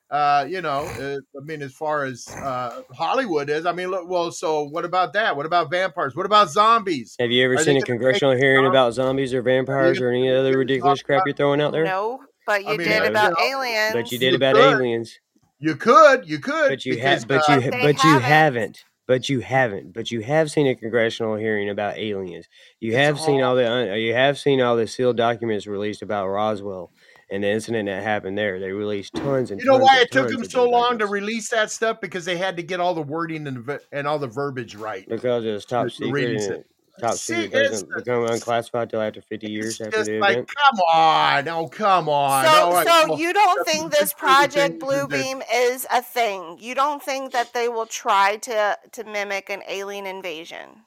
uh, 0.09 0.45
you 0.49 0.61
know, 0.61 0.81
uh, 0.99 1.17
I 1.37 1.43
mean, 1.45 1.61
as 1.61 1.73
far 1.73 2.03
as 2.03 2.27
uh, 2.27 2.81
Hollywood 2.93 3.49
is, 3.49 3.65
I 3.65 3.71
mean, 3.71 3.89
look, 3.89 4.09
well, 4.09 4.31
so 4.31 4.63
what 4.63 4.83
about 4.83 5.13
that? 5.13 5.37
What 5.37 5.45
about 5.45 5.71
vampires? 5.71 6.15
What 6.15 6.25
about 6.25 6.49
zombies? 6.49 7.15
Have 7.19 7.31
you 7.31 7.45
ever 7.45 7.53
Are 7.55 7.63
seen 7.63 7.77
a 7.77 7.81
congressional 7.81 8.35
hearing 8.35 8.65
zombies? 8.65 8.69
about 8.75 8.93
zombies 8.93 9.33
or 9.33 9.41
vampires 9.41 10.01
or 10.01 10.09
any 10.09 10.29
other 10.29 10.57
ridiculous 10.57 11.01
crap 11.01 11.23
you're 11.25 11.35
throwing 11.35 11.61
out 11.61 11.71
there? 11.71 11.85
No, 11.85 12.19
but 12.45 12.63
you 12.63 12.69
I 12.69 12.77
mean, 12.77 12.87
did 12.87 13.03
uh, 13.03 13.09
about 13.09 13.33
you 13.39 13.51
know, 13.51 13.63
aliens. 13.63 13.93
But 13.93 14.11
you 14.11 14.19
did 14.19 14.31
You 14.31 14.35
about 14.35 14.55
could. 14.55 14.75
aliens. 14.75 15.19
You 15.61 15.75
could, 15.75 16.27
you 16.27 16.39
could, 16.39 16.69
But 16.69 16.85
you 16.85 16.99
have, 16.99 17.27
but 17.27 17.47
uh, 17.49 17.53
you, 17.53 17.61
But 17.61 17.63
ha- 17.63 17.69
they 17.71 17.93
but 17.93 18.03
you 18.03 18.09
haven't. 18.09 18.23
haven't. 18.23 18.85
But 19.07 19.29
you 19.29 19.39
haven't. 19.41 19.93
But 19.93 20.09
you 20.11 20.21
have 20.21 20.49
seen 20.51 20.67
a 20.67 20.75
congressional 20.75 21.35
hearing 21.35 21.69
about 21.69 21.97
aliens. 21.97 22.47
You 22.79 22.91
it's 22.91 22.97
have 22.97 23.19
seen 23.19 23.41
all 23.41 23.49
all 23.51 23.55
the. 23.55 23.69
un- 23.69 23.99
You 23.99 24.13
have 24.13 24.39
seen 24.39 24.61
all 24.61 24.75
the 24.75 24.87
sealed 24.87 25.17
documents 25.17 25.67
released 25.67 26.01
about 26.01 26.27
Roswell 26.29 26.91
and 27.29 27.43
the 27.43 27.49
incident 27.49 27.87
that 27.87 28.03
happened 28.03 28.37
there. 28.37 28.59
They 28.59 28.71
released 28.71 29.13
tons 29.15 29.51
and 29.51 29.59
You 29.59 29.65
know 29.67 29.73
tons 29.73 29.83
why 29.83 29.99
it 29.99 30.11
took 30.11 30.29
them 30.29 30.43
so 30.45 30.63
those 30.63 30.71
long 30.71 30.99
to 30.99 31.07
release 31.07 31.49
that 31.49 31.71
stuff? 31.71 32.01
Because 32.01 32.25
they 32.25 32.37
had 32.37 32.57
to 32.57 32.63
get 32.63 32.79
all 32.79 32.93
the 32.93 33.01
wording 33.01 33.47
and, 33.47 33.79
and 33.91 34.07
all 34.07 34.19
the 34.19 34.27
verbiage 34.27 34.75
right. 34.75 35.07
because 35.07 35.45
it 35.45 35.51
was 35.51 35.65
top 35.65 35.85
The, 35.85 35.89
the 35.89 36.05
secret 36.05 36.65
reading 37.01 37.13
and 37.13 37.21
set. 37.21 37.41
it, 37.43 37.49
top 37.51 37.51
See, 37.51 37.51
secret 37.51 37.69
doesn't 37.69 37.89
become 37.93 38.25
unclassified 38.25 38.89
till 38.89 39.01
after 39.01 39.21
50 39.21 39.47
years 39.49 39.81
after 39.81 39.91
just 39.99 40.05
the 40.05 40.19
like, 40.19 40.33
event. 40.33 40.49
come 40.55 40.79
on, 40.79 41.47
oh, 41.49 41.67
come 41.67 42.09
on. 42.09 42.45
So, 42.45 42.51
All 42.51 42.73
right, 42.73 42.87
so 42.87 43.09
well, 43.09 43.19
you 43.19 43.33
don't 43.33 43.65
that's 43.65 43.71
think 43.71 43.91
this 43.91 44.13
Project 44.13 44.81
thing 44.81 44.91
is 44.91 45.07
Bluebeam 45.07 45.41
is 45.53 45.87
a 45.91 46.01
thing? 46.01 46.57
You 46.59 46.75
don't 46.75 47.01
think 47.03 47.31
that 47.33 47.53
they 47.53 47.69
will 47.69 47.87
try 47.87 48.37
to 48.37 48.77
to 48.93 49.03
mimic 49.03 49.49
an 49.49 49.63
alien 49.67 50.05
invasion? 50.05 50.85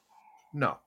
no. 0.53 0.79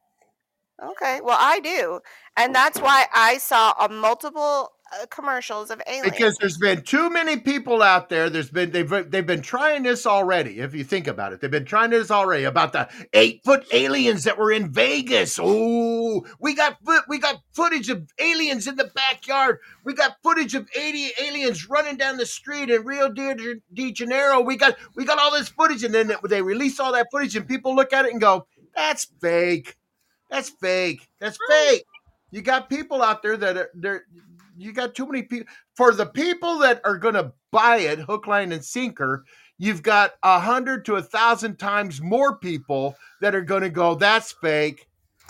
Okay, 0.84 1.22
well 1.24 1.38
I 1.40 1.60
do, 1.60 2.02
and 2.38 2.54
that's 2.56 2.80
why 2.80 3.08
I 3.16 3.40
saw 3.40 3.74
a 3.80 3.90
multiple 3.90 4.74
Uh, 4.90 5.06
commercials 5.10 5.70
of 5.70 5.82
aliens. 5.86 6.10
because 6.12 6.38
there's 6.38 6.58
been 6.58 6.82
too 6.82 7.10
many 7.10 7.36
people 7.38 7.82
out 7.82 8.08
there. 8.08 8.30
There's 8.30 8.50
been 8.50 8.72
they've 8.72 8.90
they've 9.12 9.26
been 9.26 9.42
trying 9.42 9.84
this 9.84 10.06
already. 10.06 10.60
If 10.60 10.74
you 10.74 10.86
think 10.86 11.08
about 11.08 11.34
it, 11.34 11.42
they've 11.42 11.52
been 11.52 11.66
trying 11.66 11.90
this 11.90 12.10
already 12.10 12.46
about 12.46 12.72
the 12.72 12.88
eight 13.12 13.42
foot 13.44 13.66
aliens 13.74 14.24
that 14.24 14.38
were 14.38 14.52
in 14.52 14.72
Vegas. 14.72 15.40
Oh, 15.42 16.26
we 16.40 16.56
got 16.56 16.78
we 17.10 17.20
got 17.20 17.38
footage 17.52 17.90
of 17.90 18.08
aliens 18.18 18.66
in 18.66 18.78
the 18.78 18.90
backyard. 18.96 19.60
We 19.84 19.94
got 19.94 20.18
footage 20.24 20.56
of 20.56 20.70
eighty 20.74 21.12
aliens 21.22 21.68
running 21.70 21.98
down 21.98 22.16
the 22.16 22.26
street 22.26 22.70
in 22.70 22.86
Rio 22.86 23.10
de, 23.10 23.60
de 23.74 23.92
Janeiro. 23.92 24.40
We 24.40 24.56
got 24.56 24.78
we 24.96 25.04
got 25.04 25.20
all 25.20 25.32
this 25.32 25.50
footage, 25.50 25.84
and 25.84 25.94
then 25.94 26.14
they 26.24 26.42
release 26.42 26.80
all 26.80 26.94
that 26.94 27.08
footage, 27.12 27.36
and 27.36 27.46
people 27.48 27.76
look 27.76 27.92
at 27.92 28.06
it 28.06 28.12
and 28.14 28.22
go, 28.22 28.48
"That's 28.74 29.06
fake. 29.20 29.76
That's 30.30 30.50
fake. 30.50 31.10
That's 31.20 31.38
fake." 31.50 31.84
You 32.32 32.42
got 32.42 32.70
people 32.70 33.02
out 33.02 33.24
there 33.24 33.38
that 33.38 33.58
are 33.58 33.70
there. 33.74 34.06
You 34.58 34.74
got 34.74 34.96
too 34.96 35.06
many 35.06 35.24
people 35.24 35.48
for 35.76 35.94
the 35.94 36.06
people 36.06 36.58
that 36.60 36.82
are 36.84 36.98
going 36.98 37.14
to 37.14 37.32
buy 37.52 37.78
it 37.78 38.00
hook, 38.00 38.28
line, 38.28 38.52
and 38.52 38.64
sinker, 38.64 39.24
you've 39.58 39.84
got 39.84 40.14
a 40.24 40.40
hundred 40.40 40.86
to 40.86 40.96
a 40.96 41.02
thousand 41.02 41.58
times 41.58 42.02
more 42.02 42.38
people 42.38 42.96
that 43.22 43.36
are 43.36 43.42
going 43.42 43.64
to 43.64 43.70
go, 43.70 43.96
"That's 43.96 44.32
fake, 44.32 44.88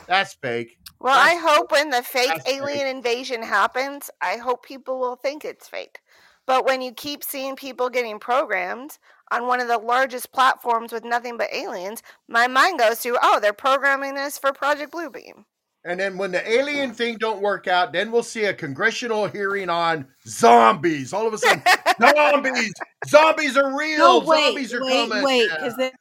that's 0.08 0.34
fake." 0.36 0.78
Well, 1.00 1.14
That's 1.14 1.36
I 1.36 1.40
hope 1.40 1.72
when 1.72 1.90
the 1.90 2.02
fake 2.02 2.28
that's 2.28 2.44
fake." 2.46 2.58
alien 2.62 2.88
invasion 2.88 3.44
happens, 3.44 4.10
I 4.22 4.38
hope 4.38 4.66
people 4.66 5.00
will 5.00 5.16
think 5.16 5.46
it's 5.46 5.68
fake. 5.68 6.00
But 6.46 6.66
when 6.66 6.82
you 6.82 6.94
keep 6.94 7.24
seeing 7.24 7.56
people 7.56 7.90
getting 7.90 8.20
programmed 8.20 8.98
on 9.32 9.48
one 9.48 9.60
of 9.60 9.68
the 9.68 9.78
largest 9.78 10.32
platforms 10.32 10.94
with 10.94 11.04
nothing 11.04 11.38
but 11.38 11.54
aliens, 11.54 12.02
my 12.30 12.48
mind 12.48 12.80
goes 12.80 13.02
to, 13.02 13.18
oh, 13.22 13.40
they're 13.42 13.52
programming 13.54 14.16
this 14.16 14.38
for 14.38 14.54
Project 14.54 14.94
Bluebeam. 14.94 15.44
And 15.88 16.00
then 16.00 16.18
when 16.18 16.32
the 16.32 16.48
alien 16.50 16.92
thing 16.94 17.18
don't 17.18 17.42
work 17.42 17.68
out, 17.68 17.94
then 17.94 18.12
we'll 18.12 18.22
see 18.24 18.44
a 18.46 18.54
congressional 18.54 19.28
hearing 19.28 19.70
on 19.70 20.06
zombies. 20.28 21.14
All 21.14 21.26
of 21.28 21.34
a 21.34 21.38
sudden, 21.38 21.64
zombies, 22.02 22.74
zombies 23.08 23.56
are 23.58 23.78
real. 23.78 23.98
No, 24.00 24.20
wait, 24.20 24.46
zombies 24.48 24.74
are 24.74 24.84
wait, 24.84 25.10
coming. 25.10 25.24
wait, 25.24 25.48
Yeah. 25.48 25.56
because 25.56 25.76
there 25.78 25.92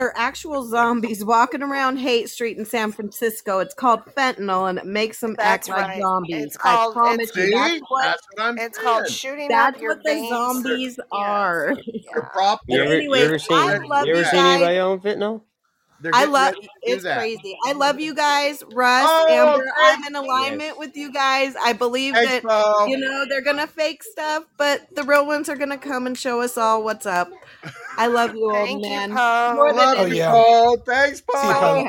are 0.00 0.12
actual 0.16 0.64
zombies 0.66 1.24
walking 1.24 1.62
around 1.62 1.98
Haight 1.98 2.28
Street 2.28 2.58
in 2.58 2.64
San 2.66 2.90
Francisco. 2.92 3.60
It's 3.60 3.72
called 3.72 4.00
fentanyl, 4.16 4.68
and 4.68 4.78
it 4.78 4.84
makes 4.84 5.20
them 5.20 5.34
That's 5.38 5.68
act 5.70 5.78
like 5.88 6.00
zombies. 6.00 6.44
It's 6.46 6.56
I 6.58 6.60
called 6.62 6.94
promise 6.94 7.28
it's, 7.28 7.36
you, 7.36 7.44
See, 7.46 7.50
that's 7.54 7.80
what 7.88 8.02
that's 8.02 8.22
what 8.34 8.44
I'm 8.44 8.58
it's 8.58 8.76
saying. 8.78 8.86
called 8.88 9.08
shooting 9.08 9.48
that's 9.48 9.76
up 9.76 9.80
your 9.82 9.94
what 9.94 10.04
the 10.04 10.10
veins. 10.10 10.28
zombies 10.28 11.00
are. 11.12 11.76
They're 12.12 12.22
prop- 12.32 12.60
You 12.66 12.78
they're 12.78 12.84
ever, 12.86 13.00
you 13.00 13.14
ever 13.14 13.38
seen 13.38 13.56
I 13.56 13.76
love 13.78 14.06
you 14.06 14.14
ever 14.16 14.24
seen 14.24 14.40
anybody 14.44 14.78
on 14.78 15.00
fentanyl? 15.00 15.42
They're 16.00 16.12
I 16.12 16.24
love 16.26 16.54
ready 16.54 16.70
it's 16.82 17.04
that. 17.04 17.18
crazy. 17.18 17.56
I 17.66 17.72
love 17.72 18.00
you 18.00 18.14
guys, 18.14 18.62
Russ, 18.68 19.08
Oh, 19.08 19.26
Amber. 19.28 19.64
I'm 19.78 20.02
in 20.04 20.14
alignment 20.16 20.78
Yes. 20.78 20.78
with 20.78 20.96
you 20.96 21.12
guys. 21.12 21.54
I 21.62 21.72
believe 21.72 22.14
Thanks, 22.14 22.22
that 22.22 22.42
Bo. 22.42 22.86
you 22.86 22.98
know 22.98 23.24
they're 23.28 23.42
gonna 23.42 23.66
fake 23.66 24.02
stuff, 24.02 24.44
but 24.56 24.82
the 24.94 25.04
real 25.04 25.26
ones 25.26 25.48
are 25.48 25.56
gonna 25.56 25.78
come 25.78 26.06
and 26.06 26.16
show 26.18 26.40
us 26.40 26.56
all 26.56 26.82
what's 26.84 27.06
up. 27.06 27.34
I 27.96 28.06
love 28.08 28.34
you, 28.34 28.50
old 28.50 28.70
Thank 28.70 28.88
you, 28.88 29.00
man. 29.00 29.10
More 29.46 29.72
than 29.72 29.76
Love 29.76 29.98
Oh, 29.98 30.06
you, 30.06 30.16
yeah. 30.16 30.30
Paul. 30.30 30.78
Thanks, 30.86 31.20
See 31.34 31.48
you, 31.48 31.54
Paul. 31.54 31.88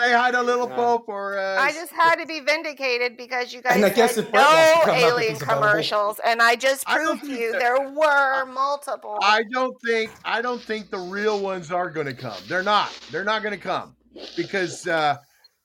Poe. 0.00 0.06
Say 0.06 0.12
hi 0.12 0.30
to 0.30 0.42
little 0.42 0.68
Yeah. 0.68 0.74
Paul 0.76 1.02
for 1.04 1.38
us. 1.38 1.58
I 1.60 1.72
just 1.72 1.92
had 1.92 2.16
to 2.16 2.26
be 2.26 2.40
vindicated 2.40 3.16
because 3.16 3.52
you 3.52 3.60
guys 3.62 3.76
And 3.76 3.84
I 3.84 3.90
guess 3.90 4.14
said 4.14 4.24
if 4.24 4.30
Brett 4.30 4.44
wants 4.46 4.70
to 4.72 4.78
no 4.78 4.84
come 4.84 4.90
up 4.90 4.96
if 4.96 5.02
alien 5.12 5.32
he's 5.34 5.42
available. 5.42 5.66
commercials, 5.68 6.20
and 6.24 6.42
I 6.42 6.56
just 6.56 6.84
I 6.88 6.96
proved 6.98 7.22
to 7.24 7.28
you 7.32 7.52
that- 7.52 7.60
there 7.60 7.90
were 7.90 8.46
multiple. 8.46 9.18
I 9.22 9.42
don't 9.52 9.74
think 9.86 10.10
I 10.24 10.42
don't 10.42 10.60
think 10.62 10.90
the 10.90 10.98
real 10.98 11.40
ones 11.40 11.70
are 11.70 11.90
going 11.90 12.06
to 12.06 12.14
come. 12.14 12.36
They're 12.48 12.62
not. 12.62 12.90
They're 13.10 13.24
not 13.24 13.42
going 13.42 13.54
to 13.54 13.62
come 13.62 13.96
because 14.36 14.86
uh, 14.86 15.16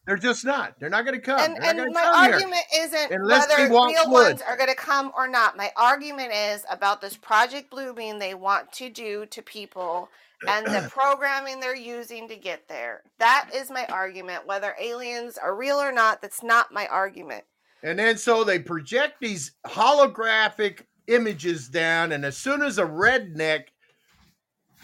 they're 0.06 0.18
just 0.18 0.46
not. 0.46 0.80
They're 0.80 0.90
not 0.90 1.06
going 1.06 1.16
to 1.20 1.26
come. 1.26 1.40
and 1.40 1.58
and 1.64 1.94
my 1.94 2.02
come 2.04 2.32
argument 2.32 2.62
isn't 2.76 3.12
unless 3.12 3.48
whether 3.50 3.68
they 3.68 3.74
want 3.74 3.96
real 3.96 4.12
wood. 4.12 4.24
ones 4.28 4.42
are 4.48 4.56
going 4.58 4.70
to 4.70 4.76
come 4.76 5.12
or 5.18 5.28
not. 5.28 5.58
My 5.58 5.72
argument 5.76 6.32
is 6.34 6.64
about 6.70 7.02
this 7.02 7.18
Project 7.18 7.72
Bluebeam 7.72 8.20
they 8.20 8.34
want 8.36 8.72
to 8.74 8.90
do 8.90 9.26
to 9.28 9.42
people 9.42 10.10
and 10.48 10.66
the 10.66 10.90
programming 10.92 11.60
they're 11.60 11.76
using 11.76 12.28
to 12.28 12.36
get 12.36 12.68
there. 12.68 13.04
That 13.20 13.50
is 13.54 13.70
my 13.70 13.86
argument. 13.88 14.46
Whether 14.46 14.76
aliens 14.80 15.38
are 15.38 15.56
real 15.56 15.78
or 15.78 15.92
not, 15.92 16.22
that's 16.22 16.44
not 16.44 16.74
my 16.74 16.88
argument. 16.88 17.44
And 17.84 18.00
then 18.00 18.18
so 18.18 18.44
they 18.44 18.60
project 18.60 19.16
these 19.20 19.54
holographic 19.66 20.82
images 21.08 21.70
down, 21.70 22.12
and 22.12 22.26
as 22.26 22.38
soon 22.38 22.62
as 22.62 22.78
a 22.78 22.86
redneck 22.86 23.66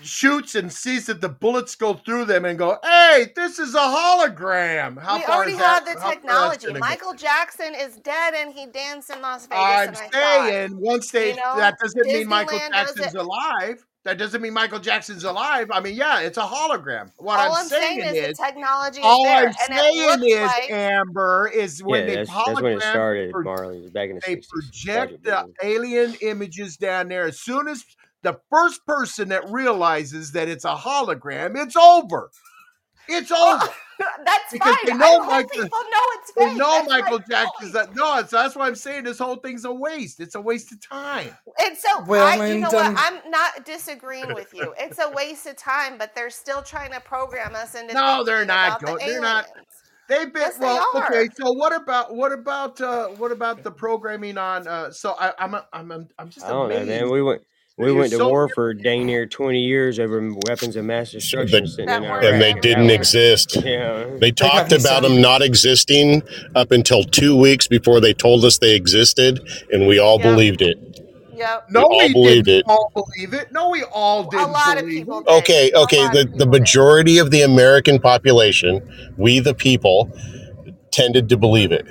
shoots 0.04 0.56
and 0.56 0.72
sees 0.72 1.06
that 1.06 1.22
the 1.22 1.30
bullets 1.30 1.76
go 1.76 1.94
through 1.94 2.26
them 2.26 2.46
and 2.46 2.58
go, 2.58 2.80
"Hey, 2.84 3.32
this 3.36 3.60
is 3.60 3.76
a 3.76 3.80
hologram." 3.80 5.02
How 5.02 5.18
we 5.18 5.24
far 5.24 5.36
already 5.38 5.54
is 5.54 5.60
that? 5.60 5.86
have 5.86 5.86
the 5.86 6.10
technology. 6.10 6.68
gonna 6.68 6.80
go? 6.80 6.86
Michael 6.86 7.14
Jackson 7.14 7.74
is 7.76 7.98
dead 7.98 8.34
and 8.34 8.54
he 8.54 8.66
danced 8.68 9.10
in 9.10 9.22
Las 9.22 9.48
Vegas. 9.48 9.64
I'm 9.64 9.88
and 9.90 9.98
I 9.98 10.10
saw 10.10 10.48
saying 10.48 10.80
once 10.80 11.12
they 11.12 11.30
You 11.32 11.36
know, 11.38 11.56
that 11.58 11.78
doesn't 11.80 12.08
mean 12.08 12.28
Michael 12.28 12.60
Jackson's 12.60 13.16
alive. 13.16 13.86
That 14.04 14.18
doesn't 14.18 14.42
mean 14.42 14.54
Michael 14.54 14.80
Jackson's 14.80 15.24
alive. 15.24 15.70
I 15.72 15.80
mean, 15.80 15.96
yeah, 15.96 16.22
it's 16.22 16.38
a 16.38 16.42
hologram. 16.42 17.12
What 17.18 17.40
All 17.40 17.54
I'm, 17.54 17.62
I'm 17.62 17.68
saying 17.68 18.00
is 18.00 18.14
is, 18.14 18.38
the 18.38 18.44
technology 18.46 19.00
is 19.00 19.06
all 19.06 19.24
there, 19.24 19.42
I'm 19.42 19.46
and 19.48 19.56
saying 19.78 20.08
looks 20.08 20.24
is, 20.24 20.42
like 20.42 20.72
Amber, 20.72 21.52
is 21.54 21.84
when 21.84 22.02
yeah, 22.02 22.06
they 22.08 22.16
that's, 22.16 22.30
that's 22.32 22.62
when 22.62 22.74
it 22.74 22.82
started, 22.82 23.32
pro- 23.32 23.44
Marley. 23.44 23.82
Was 23.82 23.92
back 23.92 24.10
in 24.10 24.16
the 24.16 24.22
they 24.26 24.38
60s. 24.38 24.48
project 24.50 25.24
Project 25.24 25.24
the 25.62 25.68
alien 25.68 26.16
images 26.22 26.78
down 26.78 27.10
there. 27.10 27.26
As 27.26 27.40
soon 27.40 27.68
as 27.68 27.84
the 28.24 28.40
first 28.50 28.84
person 28.88 29.30
that 29.30 29.48
realizes 29.52 30.32
that 30.32 30.48
it's 30.48 30.66
a 30.66 30.76
hologram, 30.76 31.56
it's 31.56 31.76
over. 31.76 32.32
It's 33.08 33.32
over. 33.32 33.70
That's 34.26 34.52
Because 34.52 34.76
fine. 34.76 34.86
they 34.86 34.92
I 34.94 34.98
know 34.98 35.20
hope 35.22 35.28
Michael. 35.28 35.50
people 35.64 35.80
know 35.80 36.06
it's 36.16 36.32
fake. 36.32 36.48
They 36.50 36.56
know 36.56 36.72
That's 36.72 36.90
Michael 36.90 37.20
Jackson's. 37.20 37.72
point. 37.74 37.74
That, 37.74 37.96
no, 37.96 38.18
it's, 38.20 38.32
that's 38.32 38.56
why 38.56 38.68
I'm 38.68 38.76
saying 38.76 39.04
this 39.04 39.20
whole 39.20 39.38
thing's 39.38 39.66
a 39.66 39.72
waste. 39.74 40.20
It's 40.20 40.36
a 40.36 40.42
waste 40.42 40.72
of 40.72 40.82
time. 40.82 41.36
And 41.64 41.78
so 41.78 42.04
Well, 42.08 42.26
I, 42.26 42.36
you 42.48 42.54
and, 42.54 42.62
know 42.62 42.70
what? 42.72 42.86
um, 42.88 42.96
I'm 42.98 43.32
not 43.32 43.66
disagreeing 43.66 44.34
with 44.34 44.54
you. 44.54 44.74
It's 44.78 45.00
a 45.00 45.10
waste 45.16 45.46
of 45.48 45.56
time, 45.58 45.98
but 45.98 46.14
they're 46.16 46.30
still 46.30 46.62
trying 46.62 46.92
to 46.92 47.00
program 47.02 47.56
us 47.56 47.76
into 47.76 47.94
No, 47.94 48.24
they're 48.24 48.46
not. 48.46 48.82
about 48.82 49.00
the 49.00 49.06
they're 49.06 49.22
not. 49.22 49.48
They've 50.08 50.34
been 50.34 50.42
Yes, 50.42 50.60
well. 50.60 50.86
are. 50.96 51.06
Okay, 51.06 51.30
so 51.36 51.52
what 51.54 51.74
about 51.74 52.14
what 52.16 52.34
about 52.34 52.82
uh 52.82 53.08
what 53.10 53.32
about 53.32 53.64
the 53.64 53.72
programming 53.72 54.38
on? 54.38 54.68
uh 54.68 54.92
So 54.92 55.16
I, 55.18 55.32
I'm 55.40 55.56
I'm 55.56 55.92
I'm 55.92 56.08
I'm 56.20 56.30
just 56.30 56.46
I 56.46 56.50
don't 56.50 56.70
know, 56.70 56.86
man. 56.86 57.10
We 57.10 57.22
went 57.22 57.44
we 57.82 57.92
went 57.92 58.12
to 58.12 58.18
so 58.18 58.30
war 58.30 58.50
for 58.54 58.74
dang 58.74 59.06
near 59.06 59.26
20 59.26 59.60
years 59.60 60.00
over 60.00 60.32
weapons 60.48 60.76
of 60.76 60.86
mass 60.86 61.12
destruction 61.12 61.62
But- 61.64 61.70
sitting 61.70 61.86
That 61.88 62.04
in 62.04 62.10
our 62.10 62.24
and 62.24 62.42
they 62.42 62.54
didn't 62.54 62.90
Yeah. 62.90 62.96
exist. 62.96 63.58
Yeah. 63.66 64.06
They 64.20 64.32
talked 64.32 64.72
me 64.72 64.78
about 64.78 65.04
them 65.04 65.22
not 65.22 65.42
existing 65.42 66.24
up 66.56 66.72
until 66.72 67.04
two 67.04 67.36
weeks 67.36 67.68
before 67.68 68.00
they 68.00 68.14
told 68.14 68.44
us 68.46 68.58
they 68.58 68.76
existed, 68.76 69.40
and 69.72 69.88
we 69.88 70.00
all 70.00 70.18
Yep. 70.20 70.24
believed 70.24 70.62
it. 70.62 70.78
Yep. 71.36 71.66
No, 71.72 71.80
We 71.82 71.86
all 71.86 72.00
we 72.00 72.14
believed 72.14 72.46
didn't 72.46 72.60
it. 72.60 72.66
all 72.68 72.92
believe 72.94 73.34
it. 73.34 73.48
No, 73.52 73.70
we 73.70 73.84
all 73.84 74.24
didn't 74.30 74.52
lot 74.52 74.78
of 74.78 74.86
people 74.88 75.20
it. 75.20 75.26
did. 75.28 75.34
Okay, 75.40 75.72
okay. 75.74 75.98
The 75.98 76.04
of 76.08 76.14
the 76.14 76.22
people 76.28 76.46
did. 76.52 76.60
majority 76.62 77.18
of 77.18 77.32
the 77.32 77.42
American 77.42 77.98
population, 78.00 78.82
we 79.18 79.40
the 79.40 79.56
people, 79.56 80.12
tended 80.92 81.30
to 81.30 81.38
believe 81.38 81.72
it, 81.72 81.86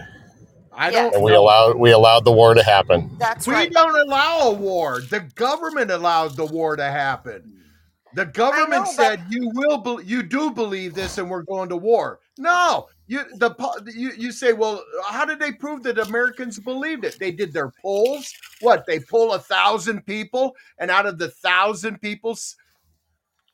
I 0.80 0.90
Yes. 0.90 0.94
don't 0.94 1.14
and 1.16 1.22
we 1.24 1.32
know. 1.32 1.42
allowed 1.42 1.76
we 1.76 1.90
allowed 1.92 2.24
the 2.24 2.32
war 2.32 2.54
to 2.54 2.62
happen. 2.62 3.10
That's 3.18 3.46
We 3.46 3.54
right. 3.54 3.70
don't 3.70 3.98
allow 4.08 4.38
a 4.48 4.52
war. 4.52 5.00
The 5.02 5.20
government 5.36 5.90
allowed 5.90 6.36
the 6.36 6.46
war 6.46 6.74
to 6.76 6.84
happen. 6.84 7.54
The 8.14 8.26
government 8.26 8.70
know, 8.86 8.94
but 8.96 9.20
said 9.20 9.22
you 9.28 9.50
will, 9.54 9.78
be, 9.78 10.04
you 10.04 10.22
do 10.24 10.50
believe 10.50 10.94
this, 10.94 11.18
and 11.18 11.30
we're 11.30 11.42
going 11.42 11.68
to 11.68 11.76
war. 11.76 12.18
No, 12.38 12.88
you 13.06 13.20
the 13.36 13.54
you 13.94 14.12
you 14.16 14.32
say, 14.32 14.52
well, 14.52 14.82
how 15.06 15.24
did 15.24 15.38
they 15.38 15.52
prove 15.52 15.82
that 15.84 15.98
Americans 15.98 16.58
believed 16.58 17.04
it? 17.04 17.18
They 17.20 17.30
did 17.30 17.52
their 17.52 17.70
polls. 17.82 18.32
What 18.62 18.84
they 18.86 18.98
pull 19.00 19.34
a 19.34 19.38
thousand 19.38 20.06
people, 20.06 20.56
and 20.78 20.90
out 20.90 21.06
of 21.06 21.18
the 21.18 21.28
thousand 21.28 22.00
people, 22.00 22.32
s- 22.32 22.56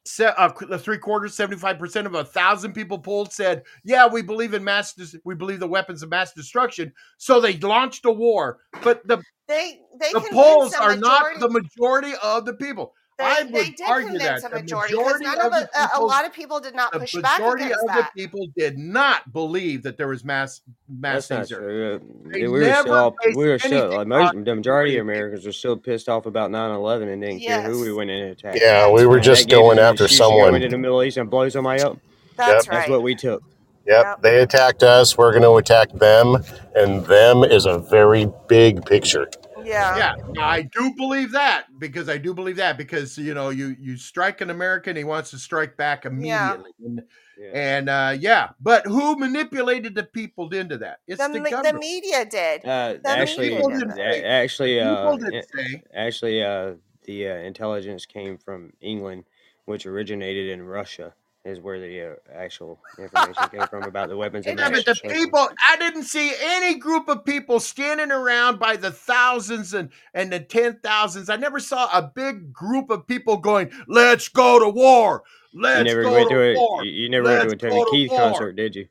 se- 0.06 0.32
uh, 0.36 0.50
the 0.68 0.78
three 0.78 0.98
quarters, 0.98 1.34
seventy 1.34 1.58
five 1.58 1.78
percent 1.78 2.06
of 2.06 2.14
a 2.14 2.24
thousand 2.24 2.72
people 2.72 2.98
polled 2.98 3.32
said, 3.32 3.62
yeah, 3.84 4.06
we 4.06 4.22
believe 4.22 4.54
in 4.54 4.64
mass, 4.64 4.94
dis- 4.94 5.16
we 5.24 5.34
believe 5.34 5.60
the 5.60 5.66
weapons 5.66 6.02
of 6.02 6.10
mass 6.10 6.32
destruction. 6.32 6.92
So 7.18 7.40
they 7.40 7.56
launched 7.58 8.04
a 8.04 8.10
war, 8.10 8.58
but 8.82 9.06
the 9.06 9.22
they 9.48 9.80
they 10.00 10.12
the 10.12 10.26
polls 10.32 10.74
are 10.74 10.96
not 10.96 11.38
the 11.40 11.50
majority 11.50 12.12
of 12.22 12.44
the 12.44 12.54
people. 12.54 12.94
I 13.18 13.42
They, 13.42 13.44
would 13.44 13.54
they 13.54 13.70
did 13.70 13.88
argue 13.88 14.08
convince 14.10 14.42
that 14.42 14.52
a 14.52 14.54
majority 14.56 14.94
because 14.94 15.20
majority 15.20 15.24
none 15.24 15.38
of 15.40 15.44
of 15.46 15.52
the 15.52 15.68
a, 15.80 15.82
a- 15.96 16.00
a 16.00 16.04
lot 16.04 16.26
of 16.26 16.32
people 16.34 16.60
did 16.60 16.74
not 16.74 16.92
push 16.92 17.14
back 17.14 17.38
majority 17.38 17.64
against 17.64 17.88
of 17.88 17.96
the 17.96 18.08
people 18.14 18.46
did 18.56 18.78
not 18.78 19.32
believe 19.32 19.82
that 19.84 19.96
there 19.96 20.08
was 20.08 20.22
mass 20.24 20.60
mass 20.88 21.28
That's 21.28 21.50
not 21.50 21.58
true. 21.58 22.00
They 22.26 22.42
We 22.42 22.48
were 22.48 22.60
still 22.64 22.84
never 22.84 22.94
all, 22.98 23.16
based 23.24 23.36
we 23.38 23.46
were 23.48 23.58
still 23.58 23.90
like 23.96 24.06
most 24.06 24.32
the 24.32 24.38
majority 24.38 24.56
majority 24.56 24.96
of 24.98 25.00
of. 25.00 25.06
Americans 25.08 25.46
were 25.46 25.52
still 25.52 25.76
pissed 25.76 26.08
off 26.10 26.26
about 26.26 26.50
9/11 26.50 27.10
and 27.12 27.22
didn't 27.22 27.40
care 27.40 27.62
who 27.62 27.80
we 27.80 27.92
went 27.92 28.10
in 28.10 28.22
and 28.22 28.32
attacked. 28.32 28.58
Yeah, 28.60 28.90
we 28.90 29.06
were 29.06 29.16
right. 29.16 29.16
And 29.16 29.24
just 29.24 29.48
going 29.48 29.78
after 29.78 30.08
someone 30.08 30.50
to 30.50 30.56
into 30.56 30.68
the 30.68 30.78
Middle 30.78 31.02
East 31.02 31.16
and 31.16 31.30
blow 31.30 31.48
somebody 31.48 31.82
up. 31.82 31.96
That's 32.36 32.66
Yep, 32.66 32.74
That's 32.74 32.90
what 32.90 33.02
we 33.02 33.14
took. 33.14 33.42
yep. 33.86 34.04
Yep. 34.04 34.22
They 34.22 34.40
attacked 34.42 34.82
us. 34.82 35.16
We're 35.16 35.30
going 35.32 35.42
to 35.42 35.52
attack 35.56 35.90
them, 35.92 36.36
and 36.74 37.02
them 37.06 37.44
is 37.44 37.64
a 37.64 37.78
very 37.78 38.28
big 38.46 38.84
picture. 38.84 39.26
Yeah. 39.68 39.96
Yeah, 39.96 40.12
I 40.40 40.62
do 40.62 40.94
believe 40.96 41.32
that 41.32 41.66
because 41.78 42.08
I 42.08 42.18
do 42.18 42.32
believe 42.34 42.56
that 42.56 42.78
because 42.78 43.18
you 43.18 43.34
know 43.34 43.50
you 43.50 43.76
you 43.78 43.96
strike 43.96 44.40
an 44.40 44.50
American, 44.50 44.96
he 44.96 45.04
wants 45.04 45.30
to 45.30 45.38
strike 45.38 45.76
back 45.76 46.04
Yeah. 46.18 46.54
immediately, 46.54 46.70
and, 46.84 47.02
Yeah. 47.38 47.50
and 47.52 47.88
uh, 47.90 48.16
yeah, 48.18 48.50
but 48.60 48.86
who 48.86 49.16
manipulated 49.16 49.94
the 49.94 50.04
people 50.04 50.48
into 50.54 50.78
that? 50.78 51.00
It's 51.06 51.22
The 51.22 51.28
the 51.28 51.40
the 51.62 51.72
media 51.78 52.24
did. 52.24 52.62
Uh, 52.64 52.94
The 53.02 53.16
actually, 53.16 53.50
media 53.50 53.62
did 53.62 53.88
that. 53.96 54.24
actually, 54.24 54.80
uh, 54.80 54.86
People 54.94 55.16
i- 55.16 55.18
didn't 55.18 55.44
say. 55.44 55.82
actually, 55.94 56.42
uh, 56.42 56.74
the 57.04 57.28
uh, 57.28 57.34
intelligence 57.36 58.06
came 58.06 58.38
from 58.38 58.72
England, 58.80 59.24
which 59.66 59.86
originated 59.86 60.48
in 60.48 60.62
Russia. 60.62 61.14
Is 61.46 61.60
where 61.60 61.78
the 61.78 62.02
uh, 62.02 62.14
actual 62.34 62.80
information 62.98 63.48
came 63.50 63.66
from 63.68 63.84
about 63.84 64.08
the 64.08 64.16
weapons 64.16 64.46
of 64.46 64.54
It 64.54 64.58
Yeah, 64.58 64.68
but 64.68 64.84
the 64.84 64.96
people, 65.08 65.48
I 65.70 65.76
didn't 65.76 66.02
see 66.02 66.32
any 66.40 66.76
group 66.76 67.08
of 67.08 67.24
people 67.24 67.60
standing 67.60 68.10
around 68.10 68.58
by 68.58 68.76
the 68.76 68.90
thousands 68.90 69.72
and, 69.72 69.90
and 70.12 70.32
the 70.32 70.40
ten 70.40 70.80
thousands. 70.82 71.30
I 71.30 71.36
never 71.36 71.60
saw 71.60 71.88
a 71.96 72.02
big 72.02 72.52
group 72.52 72.90
of 72.90 73.06
people 73.06 73.36
going, 73.36 73.70
let's 73.86 74.28
go 74.28 74.58
to 74.58 74.68
war. 74.68 75.22
You 75.52 75.62
Let's 75.62 75.84
never 75.84 76.02
go 76.02 76.12
went 76.12 76.28
to 76.30 76.34
to 76.34 76.40
a 76.42 76.54
war. 76.54 76.84
you 76.84 76.90
you 76.90 77.08
never 77.08 77.24
went 77.26 77.40
Let's 77.42 77.54
to 77.60 77.66
a 77.68 77.70
go 77.70 77.84
to 77.84 77.90
Keith 77.92 78.10
concert, 78.10 78.52
did 78.56 78.74
you? 78.74 78.88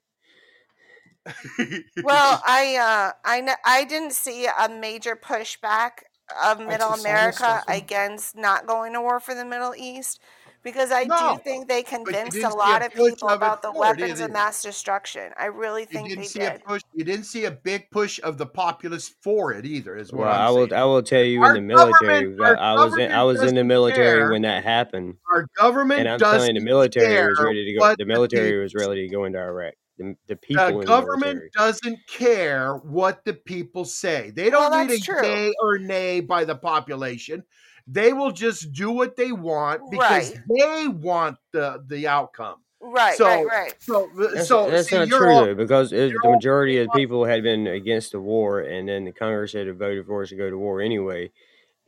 Well, 2.01 2.41
I 2.45 2.77
uh, 2.77 3.11
I 3.25 3.55
I 3.65 3.83
didn't 3.83 4.13
see 4.13 4.45
a 4.47 4.69
major 4.69 5.15
pushback 5.15 6.03
of 6.43 6.59
Middle 6.59 6.93
America 6.93 7.63
against 7.67 8.37
not 8.37 8.65
going 8.65 8.93
to 8.93 9.01
war 9.01 9.19
for 9.19 9.35
the 9.35 9.45
Middle 9.45 9.73
East 9.75 10.21
because 10.65 10.91
I 10.91 11.05
do 11.05 11.39
think 11.43 11.69
they 11.69 11.81
convinced 11.83 12.37
a 12.43 12.49
lot 12.49 12.81
a 12.81 12.87
of 12.87 12.93
people 12.93 13.29
of 13.29 13.37
about 13.37 13.61
the 13.61 13.71
for 13.71 13.79
weapons 13.79 14.19
of 14.19 14.31
mass 14.31 14.61
destruction. 14.61 15.31
I 15.37 15.45
really 15.45 15.85
think 15.85 16.09
You 16.09 16.15
think 16.15 16.19
didn't 16.19 16.23
they 16.23 16.27
see 16.27 16.41
a 16.41 16.51
did. 16.53 16.63
push. 16.65 16.81
You 16.93 17.03
didn't 17.05 17.25
see 17.25 17.45
a 17.45 17.51
big 17.51 17.89
push 17.91 18.19
of 18.23 18.37
the 18.37 18.45
populace 18.47 19.07
for 19.21 19.53
it 19.53 19.65
either. 19.65 19.95
Is 19.95 20.11
what 20.11 20.21
Well, 20.21 20.29
I 20.31 20.47
I'm 20.47 20.53
will. 20.55 20.67
saying. 20.69 20.81
I 20.81 20.85
will 20.85 21.03
tell 21.03 21.23
you 21.23 21.41
Our 21.41 21.49
in 21.49 21.53
the 21.53 21.61
military. 21.61 22.23
government, 22.23 22.41
our 22.41 22.57
I 22.57 22.73
was 22.85 22.97
in. 22.97 23.11
I 23.11 23.23
was 23.23 23.41
in 23.43 23.55
the 23.55 23.63
military 23.63 24.19
care. 24.19 24.31
when 24.31 24.41
that 24.41 24.63
happened, 24.63 25.15
Our 25.31 25.47
government 25.57 25.99
and 26.01 26.09
I'm 26.09 26.19
telling 26.19 26.39
you, 26.41 26.47
the 26.47 26.53
doesn't 26.53 26.65
military 26.65 27.29
was 27.29 27.39
ready 27.39 27.65
to 27.65 27.79
go. 27.79 27.89
The 27.91 27.95
the 27.99 28.05
military 28.05 28.49
people 28.49 28.61
was 28.63 28.75
ready 28.75 29.07
to 29.07 29.13
go 29.13 29.23
into 29.25 29.39
Iraq. 29.39 29.73
The, 29.97 30.03
the 30.03 30.13
The 30.27 30.35
people 30.35 30.79
the 30.79 30.85
government 30.85 31.21
military. 31.37 31.49
doesn't 31.55 31.99
care 32.07 32.75
what 32.77 33.23
the 33.23 33.33
people 33.33 33.85
say. 33.85 34.31
They 34.31 34.49
don't 34.49 34.71
need 34.71 34.89
that's 34.89 35.01
a 35.01 35.05
true. 35.05 35.25
yay 35.25 35.53
or 35.61 35.77
nay 35.77 36.19
by 36.19 36.43
the 36.43 36.55
population. 36.55 37.43
They 37.87 38.13
will 38.13 38.31
just 38.31 38.71
do 38.73 38.91
what 38.91 39.15
they 39.15 39.31
want 39.31 39.91
because 39.91 40.31
Right. 40.33 40.41
they 40.57 40.87
want 40.87 41.37
the 41.51 41.83
the 41.87 42.07
outcome. 42.07 42.57
Right, 42.81 43.17
right, 43.17 43.17
So 43.17 43.43
right. 43.45 43.73
so 43.79 44.09
That's 44.15 44.47
so 44.47 44.69
that's 44.69 44.89
see 44.89 44.95
not 44.97 45.07
true 45.07 45.31
all 45.33 45.45
though, 45.45 45.55
because 45.55 45.91
it, 45.91 46.13
the 46.21 46.29
majority 46.29 46.77
of 46.79 46.87
the 46.87 46.91
people 46.93 47.25
had 47.25 47.41
been 47.41 47.65
against 47.67 48.11
the 48.11 48.19
war, 48.19 48.61
and 48.61 48.87
then 48.87 49.05
the 49.05 49.11
Congress 49.11 49.53
had 49.53 49.73
voted 49.77 50.05
for 50.05 50.21
us 50.23 50.29
to 50.29 50.35
go 50.35 50.49
to 50.49 50.57
war 50.57 50.81
anyway. 50.81 51.31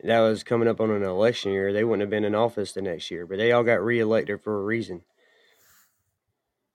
That 0.02 0.20
was 0.20 0.42
coming 0.44 0.68
up 0.68 0.80
on 0.80 0.90
an 0.90 1.02
election 1.02 1.52
year. 1.52 1.72
They 1.72 1.84
wouldn't 1.84 2.00
have 2.02 2.10
been 2.10 2.24
in 2.24 2.34
office 2.34 2.72
the 2.72 2.82
next 2.82 3.10
year, 3.10 3.26
but 3.26 3.38
they 3.38 3.52
all 3.52 3.64
got 3.64 3.82
reelected 3.84 4.40
for 4.42 4.60
a 4.60 4.64
reason. 4.64 5.02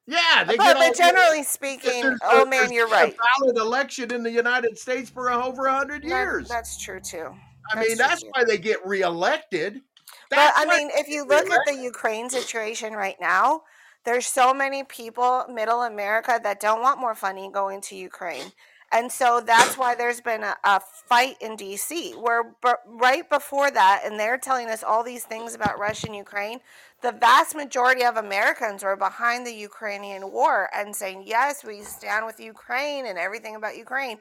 yeah, 0.06 0.44
they 0.46 0.58
But, 0.58 0.64
get 0.64 0.76
all 0.78 0.88
but 0.90 0.98
generally 0.98 1.40
because 1.40 1.48
speaking, 1.52 2.02
there's, 2.02 2.20
oh 2.24 2.42
a, 2.44 2.46
man, 2.46 2.60
there's 2.60 2.72
you're 2.74 2.88
been 2.88 2.96
a 2.96 3.02
right. 3.04 3.18
valid 3.42 3.58
election 3.58 4.14
in 4.14 4.24
the 4.24 4.32
United 4.32 4.78
States 4.78 5.10
for 5.10 5.32
over 5.32 5.68
a 5.68 5.74
hundred 5.74 6.04
That, 6.04 6.10
years. 6.10 6.50
that's 6.50 6.78
true 6.82 7.00
too. 7.00 7.34
I 7.72 7.76
That's 7.76 7.88
mean, 7.88 7.98
that's 7.98 8.24
why 8.32 8.44
they 8.44 8.58
get 8.58 8.86
reelected. 8.86 9.82
But 10.30 10.54
I 10.56 10.66
mean, 10.66 10.90
if 10.94 11.08
you 11.08 11.26
look 11.26 11.50
at 11.50 11.62
the. 11.66 11.74
Ukraine 11.76 12.30
situation 12.30 12.94
right 12.94 13.18
now, 13.20 13.62
there's 14.06 14.26
so 14.26 14.54
many 14.54 14.84
people, 14.84 15.46
middle 15.50 15.84
America, 15.84 16.40
that 16.44 16.60
don't 16.60 16.82
want 16.82 17.00
more 17.00 17.16
funding 17.16 17.52
going 17.52 17.82
to 17.82 17.96
Ukraine. 17.96 18.52
And 18.92 19.12
so 19.12 19.42
that's 19.44 19.76
why 19.76 19.96
there's 19.96 20.22
been 20.22 20.44
a, 20.44 20.56
a 20.64 20.80
fight 20.80 21.36
in 21.42 21.58
DC, 21.58 22.16
where 22.22 22.44
b- 22.44 22.74
right 22.86 23.28
before 23.28 23.72
that, 23.72 24.04
and 24.06 24.20
they're 24.20 24.38
telling 24.38 24.70
us 24.70 24.84
all 24.84 25.04
these 25.04 25.24
things 25.24 25.56
about 25.56 25.80
Russia 25.80 26.08
and 26.08 26.16
Ukraine, 26.16 26.60
the 27.02 27.12
vast 27.12 27.56
majority 27.56 28.04
of 28.04 28.18
Americans 28.18 28.84
were 28.84 28.96
behind 28.96 29.48
the 29.48 29.54
Ukrainian 29.54 30.32
war 30.32 30.70
and 30.76 30.96
saying, 30.96 31.24
yes, 31.26 31.64
we 31.64 31.82
stand 31.82 32.28
with 32.28 32.40
Ukraine 32.40 33.08
and 33.08 33.18
everything 33.18 33.56
about 33.56 33.76
Ukraine. 33.78 34.20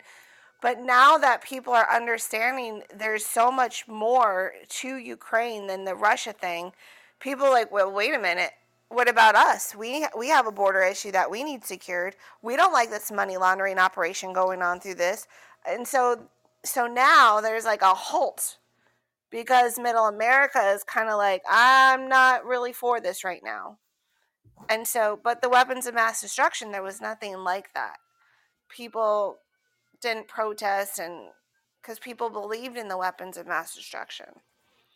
But 0.62 0.80
now 0.80 1.18
that 1.18 1.42
people 1.42 1.74
are 1.74 1.90
understanding 1.92 2.84
there's 2.94 3.26
so 3.26 3.50
much 3.50 3.88
more 3.88 4.54
to 4.68 4.96
Ukraine 4.96 5.66
than 5.66 5.84
the 5.84 5.96
Russia 5.96 6.32
thing, 6.32 6.72
people 7.20 7.50
like, 7.50 7.70
well, 7.70 7.92
wait 7.92 8.14
a 8.14 8.18
minute. 8.18 8.52
What 8.88 9.08
about 9.08 9.34
us? 9.34 9.74
We 9.74 10.06
we 10.16 10.28
have 10.28 10.46
a 10.46 10.52
border 10.52 10.82
issue 10.82 11.12
that 11.12 11.30
we 11.30 11.42
need 11.44 11.64
secured. 11.64 12.14
We 12.42 12.56
don't 12.56 12.72
like 12.72 12.90
this 12.90 13.10
money 13.10 13.36
laundering 13.36 13.78
operation 13.78 14.32
going 14.32 14.62
on 14.62 14.80
through 14.80 14.96
this. 14.96 15.26
And 15.66 15.86
so 15.88 16.28
so 16.64 16.86
now 16.86 17.40
there's 17.40 17.64
like 17.64 17.82
a 17.82 17.94
halt 17.94 18.58
because 19.30 19.78
middle 19.78 20.06
America 20.06 20.60
is 20.74 20.84
kind 20.84 21.08
of 21.08 21.16
like, 21.16 21.42
I'm 21.50 22.08
not 22.08 22.44
really 22.44 22.72
for 22.72 23.00
this 23.00 23.24
right 23.24 23.42
now. 23.42 23.78
And 24.68 24.86
so, 24.86 25.18
but 25.24 25.42
the 25.42 25.48
weapons 25.48 25.86
of 25.86 25.94
mass 25.94 26.20
destruction, 26.20 26.70
there 26.70 26.82
was 26.82 27.00
nothing 27.00 27.38
like 27.38 27.72
that. 27.74 27.96
People 28.68 29.38
didn't 30.02 30.28
protest 30.28 30.98
and 30.98 31.28
because 31.80 31.98
people 31.98 32.30
believed 32.30 32.76
in 32.76 32.88
the 32.88 32.96
weapons 32.96 33.36
of 33.36 33.46
mass 33.46 33.74
destruction. 33.74 34.26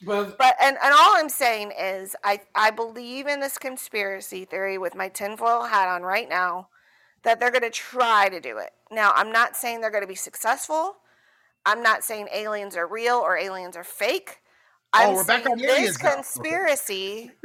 Well, 0.05 0.33
But 0.39 0.57
and, 0.61 0.77
and 0.83 0.93
all 0.93 1.17
I'm 1.17 1.29
saying 1.29 1.73
is 1.79 2.15
I, 2.23 2.41
I 2.55 2.71
believe 2.71 3.27
in 3.27 3.41
this 3.41 3.59
conspiracy 3.59 4.45
theory 4.45 4.79
with 4.79 4.95
my 4.95 5.09
tinfoil 5.09 5.65
hat 5.65 5.89
on 5.89 6.03
right 6.03 6.29
now 6.29 6.69
that 7.23 7.41
they're 7.41 7.51
gonna 7.51 7.71
try 7.71 8.29
to 8.29 8.41
do 8.41 8.59
it. 8.59 8.71
Now 8.91 9.13
I'm 9.17 9.33
not 9.33 9.57
saying 9.57 9.81
they're 9.81 9.91
gonna 9.91 10.07
be 10.07 10.15
successful. 10.15 10.97
I'm 11.65 11.83
not 11.83 12.05
saying 12.05 12.29
aliens 12.33 12.77
are 12.77 12.87
real 12.87 13.17
or 13.17 13.37
aliens 13.37 13.77
are 13.77 13.85
fake. 13.85 14.39
Oh, 14.95 15.09
I'm 15.09 15.15
we're 15.15 15.25
back 15.25 15.47
on 15.47 15.59
this 15.59 15.71
aliens. 15.71 15.97
Conspiracy 15.97 17.33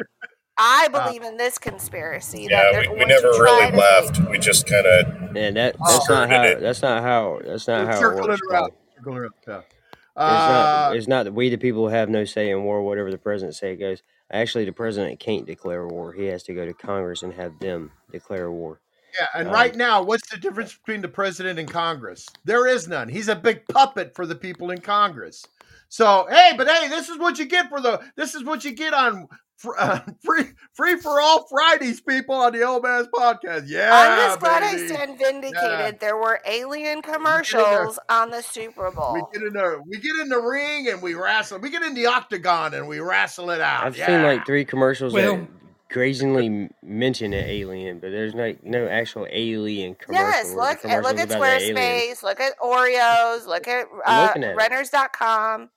I 0.61 0.87
Uh, 0.93 1.05
believe 1.05 1.23
in 1.23 1.37
this 1.37 1.57
conspiracy 1.57 2.47
Yeah, 2.49 2.71
they're 2.71 2.81
we, 2.91 2.99
we 2.99 3.05
never 3.05 3.29
really 3.29 3.71
left. 3.75 4.17
fake. 4.17 4.29
We 4.29 4.37
just 4.37 4.67
kind 4.67 4.85
of 4.85 5.35
And 5.35 5.57
that 5.57 5.75
that's 5.85 6.07
not 6.09 6.29
how. 6.29 6.43
it. 6.43 6.59
That's 6.61 6.81
not 6.81 7.01
how. 7.03 7.39
That's 7.43 7.67
not 7.67 7.87
we're 7.87 7.91
how 7.93 7.99
it 7.99 8.15
works, 8.15 8.25
around. 8.27 8.47
brother. 8.49 8.73
Circling 8.97 9.17
around. 9.17 9.33
Yeah. 9.47 9.57
It's 9.57 10.15
not. 10.15 10.91
Uh, 10.91 10.93
It's 10.93 11.07
not 11.07 11.23
that 11.25 11.33
we 11.33 11.49
the 11.49 11.57
people 11.57 11.87
have 11.89 12.09
no 12.09 12.25
say 12.25 12.49
in 12.51 12.63
war. 12.63 12.83
Whatever 12.83 13.11
the 13.11 13.17
president 13.17 13.55
say 13.55 13.75
goes. 13.75 14.03
Actually, 14.31 14.65
the 14.65 14.71
president 14.71 15.19
can't 15.19 15.45
declare 15.45 15.87
war. 15.87 16.13
He 16.13 16.25
has 16.25 16.43
to 16.43 16.53
go 16.53 16.65
to 16.65 16.73
Congress 16.73 17.23
and 17.23 17.33
have 17.33 17.57
them 17.59 17.91
declare 18.11 18.51
war. 18.51 18.79
yeah, 19.19 19.27
and 19.35 19.47
Um, 19.49 19.53
right 19.53 19.75
now, 19.75 20.01
what's 20.03 20.29
the 20.29 20.37
difference 20.37 20.73
between 20.75 21.01
the 21.01 21.07
president 21.09 21.59
and 21.59 21.69
Congress? 21.69 22.25
There 22.45 22.65
is 22.67 22.87
none. 22.87 23.09
He's 23.09 23.27
a 23.29 23.35
big 23.35 23.67
puppet 23.67 24.15
for 24.15 24.25
the 24.25 24.35
people 24.35 24.69
in 24.71 24.79
Congress. 24.79 25.45
So, 25.89 26.27
hey, 26.29 26.53
but 26.55 26.69
hey, 26.69 26.87
this 26.87 27.09
is 27.09 27.17
what 27.17 27.37
you 27.39 27.45
get 27.45 27.67
for 27.69 27.81
the. 27.81 27.99
This 28.15 28.35
is 28.35 28.43
what 28.45 28.63
you 28.63 28.71
get 28.73 28.93
on 28.93 29.27
fr- 29.27 29.35
uh, 29.77 29.99
free 30.23 30.45
free 30.73 30.97
for 30.97 31.21
all 31.21 31.47
Fridays, 31.47 32.01
people 32.01 32.35
on 32.35 32.53
the 32.53 32.63
Old 32.63 32.83
Man's 32.83 33.07
podcast. 33.07 33.63
Yeah, 33.67 33.89
I'm 33.93 34.17
Yeah, 34.19 34.25
just 34.27 34.39
glad 34.39 34.63
I 34.63 34.75
baby. 34.75 34.87
stand 34.87 35.19
Yeah, 35.19 35.27
vindicated. 35.31 35.99
There 35.99 36.17
were 36.17 36.39
alien 36.45 36.97
we 36.97 37.01
get 37.01 37.13
commercials 37.13 37.99
on 38.09 38.29
the 38.29 38.41
Super 38.41 38.91
Bowl. 38.91 39.13
We 39.13 39.19
Bowl. 39.21 39.29
get 39.33 39.43
in 39.43 39.53
the 39.53 39.81
we 39.85 39.97
get 39.99 40.15
in 40.21 40.29
the 40.29 40.39
ring 40.39 40.87
and 40.89 41.01
we 41.01 41.13
wrestle. 41.13 41.59
We 41.59 41.69
get 41.69 41.83
in 41.83 41.93
the 41.93 42.07
octagon 42.07 42.73
and 42.73 42.87
we 42.87 42.99
wrestle 42.99 43.51
it 43.51 43.61
out. 43.61 43.85
I've 43.85 43.95
seen 43.95 44.23
like 44.23 44.45
three 44.45 44.65
commercials 44.65 45.13
that 45.13 45.23
well, 45.23 45.47
grazingly 45.89 46.69
mention 46.81 47.33
an 47.33 47.45
alien, 47.45 47.99
but 47.99 48.11
there's 48.11 48.33
like 48.33 48.63
no 48.63 48.87
actual 48.87 49.27
alien 49.29 49.95
commercial. 49.95 50.27
Yes, 50.29 50.49
the 50.51 50.55
look 50.55 50.85
at 50.85 51.03
look 51.03 51.17
at 51.17 51.25
about 51.25 51.39
the 51.41 51.47
aliens. 51.47 52.19
Squarespace, 52.19 52.23
look 52.23 52.39
at 52.39 52.57
Oreos, 52.59 53.45
look 53.45 53.67
at 53.67 53.87
I'm 54.05 54.43
uh, 54.43 54.45
at 54.45 54.55
renters.com. 54.55 55.69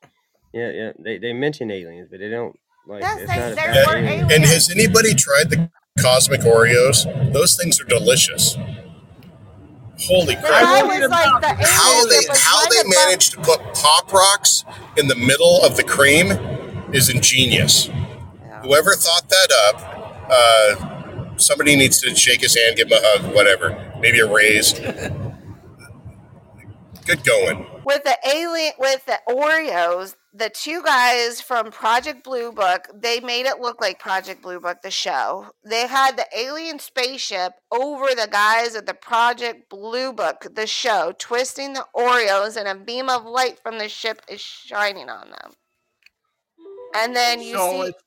Yeah, 0.53 0.71
yeah. 0.71 0.93
They 0.99 1.19
they 1.19 1.33
mention 1.33 1.71
aliens, 1.71 2.09
but 2.11 2.21
they 2.21 2.31
don't 2.31 2.57
like. 2.87 3.03
Yes, 3.03 3.21
It's 3.21 3.57
there 3.57 3.73
about 3.73 3.87
were 3.87 3.97
And, 3.97 4.09
aliens. 4.09 4.33
and 4.33 4.45
has 4.45 4.71
anybody 4.71 5.15
tried 5.15 5.51
the 5.51 5.71
cosmic 6.01 6.41
Oreos? 6.43 7.05
Those 7.33 7.57
things 7.57 7.81
are 7.81 7.85
delicious. 7.85 8.57
Holy 10.07 10.37
crap! 10.37 10.51
guy 10.51 10.83
won't 10.83 10.95
eat 10.95 11.01
was 11.01 11.11
them 11.11 11.11
like 11.11 11.41
the 11.59 11.67
How 11.67 12.07
they 12.07 12.21
how 12.35 12.69
they 12.69 12.81
above 12.81 12.93
managed 13.07 13.33
to 13.33 13.39
put 13.43 13.61
pop 13.75 14.13
rocks 14.13 14.65
in 14.97 15.09
the 15.09 15.15
middle 15.17 15.61
of 15.63 15.77
the 15.77 15.85
cream 15.85 16.33
is 16.93 17.09
ingenious. 17.09 17.89
yeah. 17.89 18.63
Whoever 18.63 18.95
thought 18.95 19.29
that 19.29 19.49
up, 19.69 20.29
uh, 20.31 21.39
somebody 21.39 21.77
needs 21.77 22.01
to 22.03 22.15
shake 22.17 22.41
his 22.43 22.57
hand, 22.57 22.77
give 22.77 22.89
him 22.89 22.99
a 22.99 23.01
hug, 23.03 23.35
whatever. 23.35 23.93
Maybe 24.01 24.21
a 24.21 24.31
raise. 24.33 24.73
Good 27.07 27.25
going. 27.25 27.67
with 27.85 28.03
the 28.05 28.17
alien 28.27 28.73
with 28.79 29.05
the 29.07 29.21
Oreos, 29.29 30.15
the 30.37 30.51
two 30.51 30.83
guys 30.83 31.41
from 31.41 31.71
Project 31.71 32.25
Blue 32.25 32.51
Book, 32.51 32.89
they 32.93 33.21
made 33.21 33.47
it 33.47 33.61
look 33.61 33.81
like 33.81 34.01
Project 34.01 34.43
Blue 34.43 34.59
Book, 34.59 34.83
the 34.83 34.91
show. 34.91 35.47
They 35.65 35.87
had 35.87 36.17
the 36.17 36.27
alien 36.37 36.81
spaceship 36.81 37.53
over 37.71 38.07
the 38.09 38.29
guys 38.31 38.75
at 38.75 38.87
the 38.87 38.95
Project 38.95 39.71
Blue 39.71 40.13
Book, 40.13 40.49
the 40.55 40.67
show, 40.67 41.15
twisting 41.19 41.75
the 41.75 41.87
Oreos, 41.97 42.57
and 42.57 42.67
a 42.67 42.75
beam 42.75 43.09
of 43.09 43.25
light 43.25 43.61
from 43.63 43.79
the 43.79 43.89
ship 43.89 44.23
is 44.29 44.41
shining 44.41 45.09
on 45.09 45.31
them. 45.31 45.53
And 46.97 47.15
then 47.15 47.41
you 47.41 47.57
so 47.57 47.71
see, 47.71 47.89
it's 47.89 48.05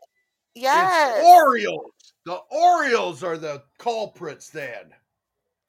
it's 0.55 0.63
yes, 0.63 1.23
Orioles. 1.23 1.91
The 2.25 2.39
Orioles 2.51 3.23
are 3.23 3.37
the 3.37 3.63
culprits 3.77 4.49
then. 4.49 4.93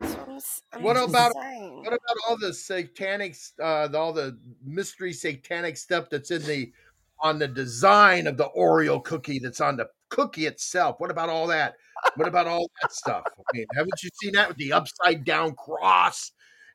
I'm, 0.00 0.82
What 0.82 0.96
about 0.96 1.32
saying. 1.34 1.78
what 1.78 1.88
about 1.88 2.16
all 2.28 2.36
the 2.38 2.52
satanic 2.54 3.36
uh 3.62 3.88
all 3.94 4.12
the 4.12 4.38
mystery 4.64 5.12
satanic 5.12 5.76
stuff 5.76 6.08
that's 6.10 6.30
in 6.30 6.42
the 6.44 6.72
on 7.20 7.38
the 7.38 7.48
design 7.48 8.28
of 8.28 8.36
the 8.36 8.48
Oreo 8.56 9.02
cookie 9.02 9.40
that's 9.40 9.60
on 9.60 9.76
the 9.76 9.88
cookie 10.08 10.46
itself? 10.46 11.00
What 11.00 11.10
about 11.10 11.28
all 11.28 11.46
that? 11.48 11.74
What 12.14 12.28
about 12.28 12.46
all 12.46 12.70
that 12.80 12.92
stuff? 12.92 13.24
I 13.26 13.56
mean, 13.56 13.66
haven't 13.74 14.02
you 14.02 14.10
seen 14.22 14.32
that 14.34 14.48
with 14.48 14.56
the 14.56 14.72
upside 14.72 15.24
down 15.24 15.54
cross? 15.56 16.30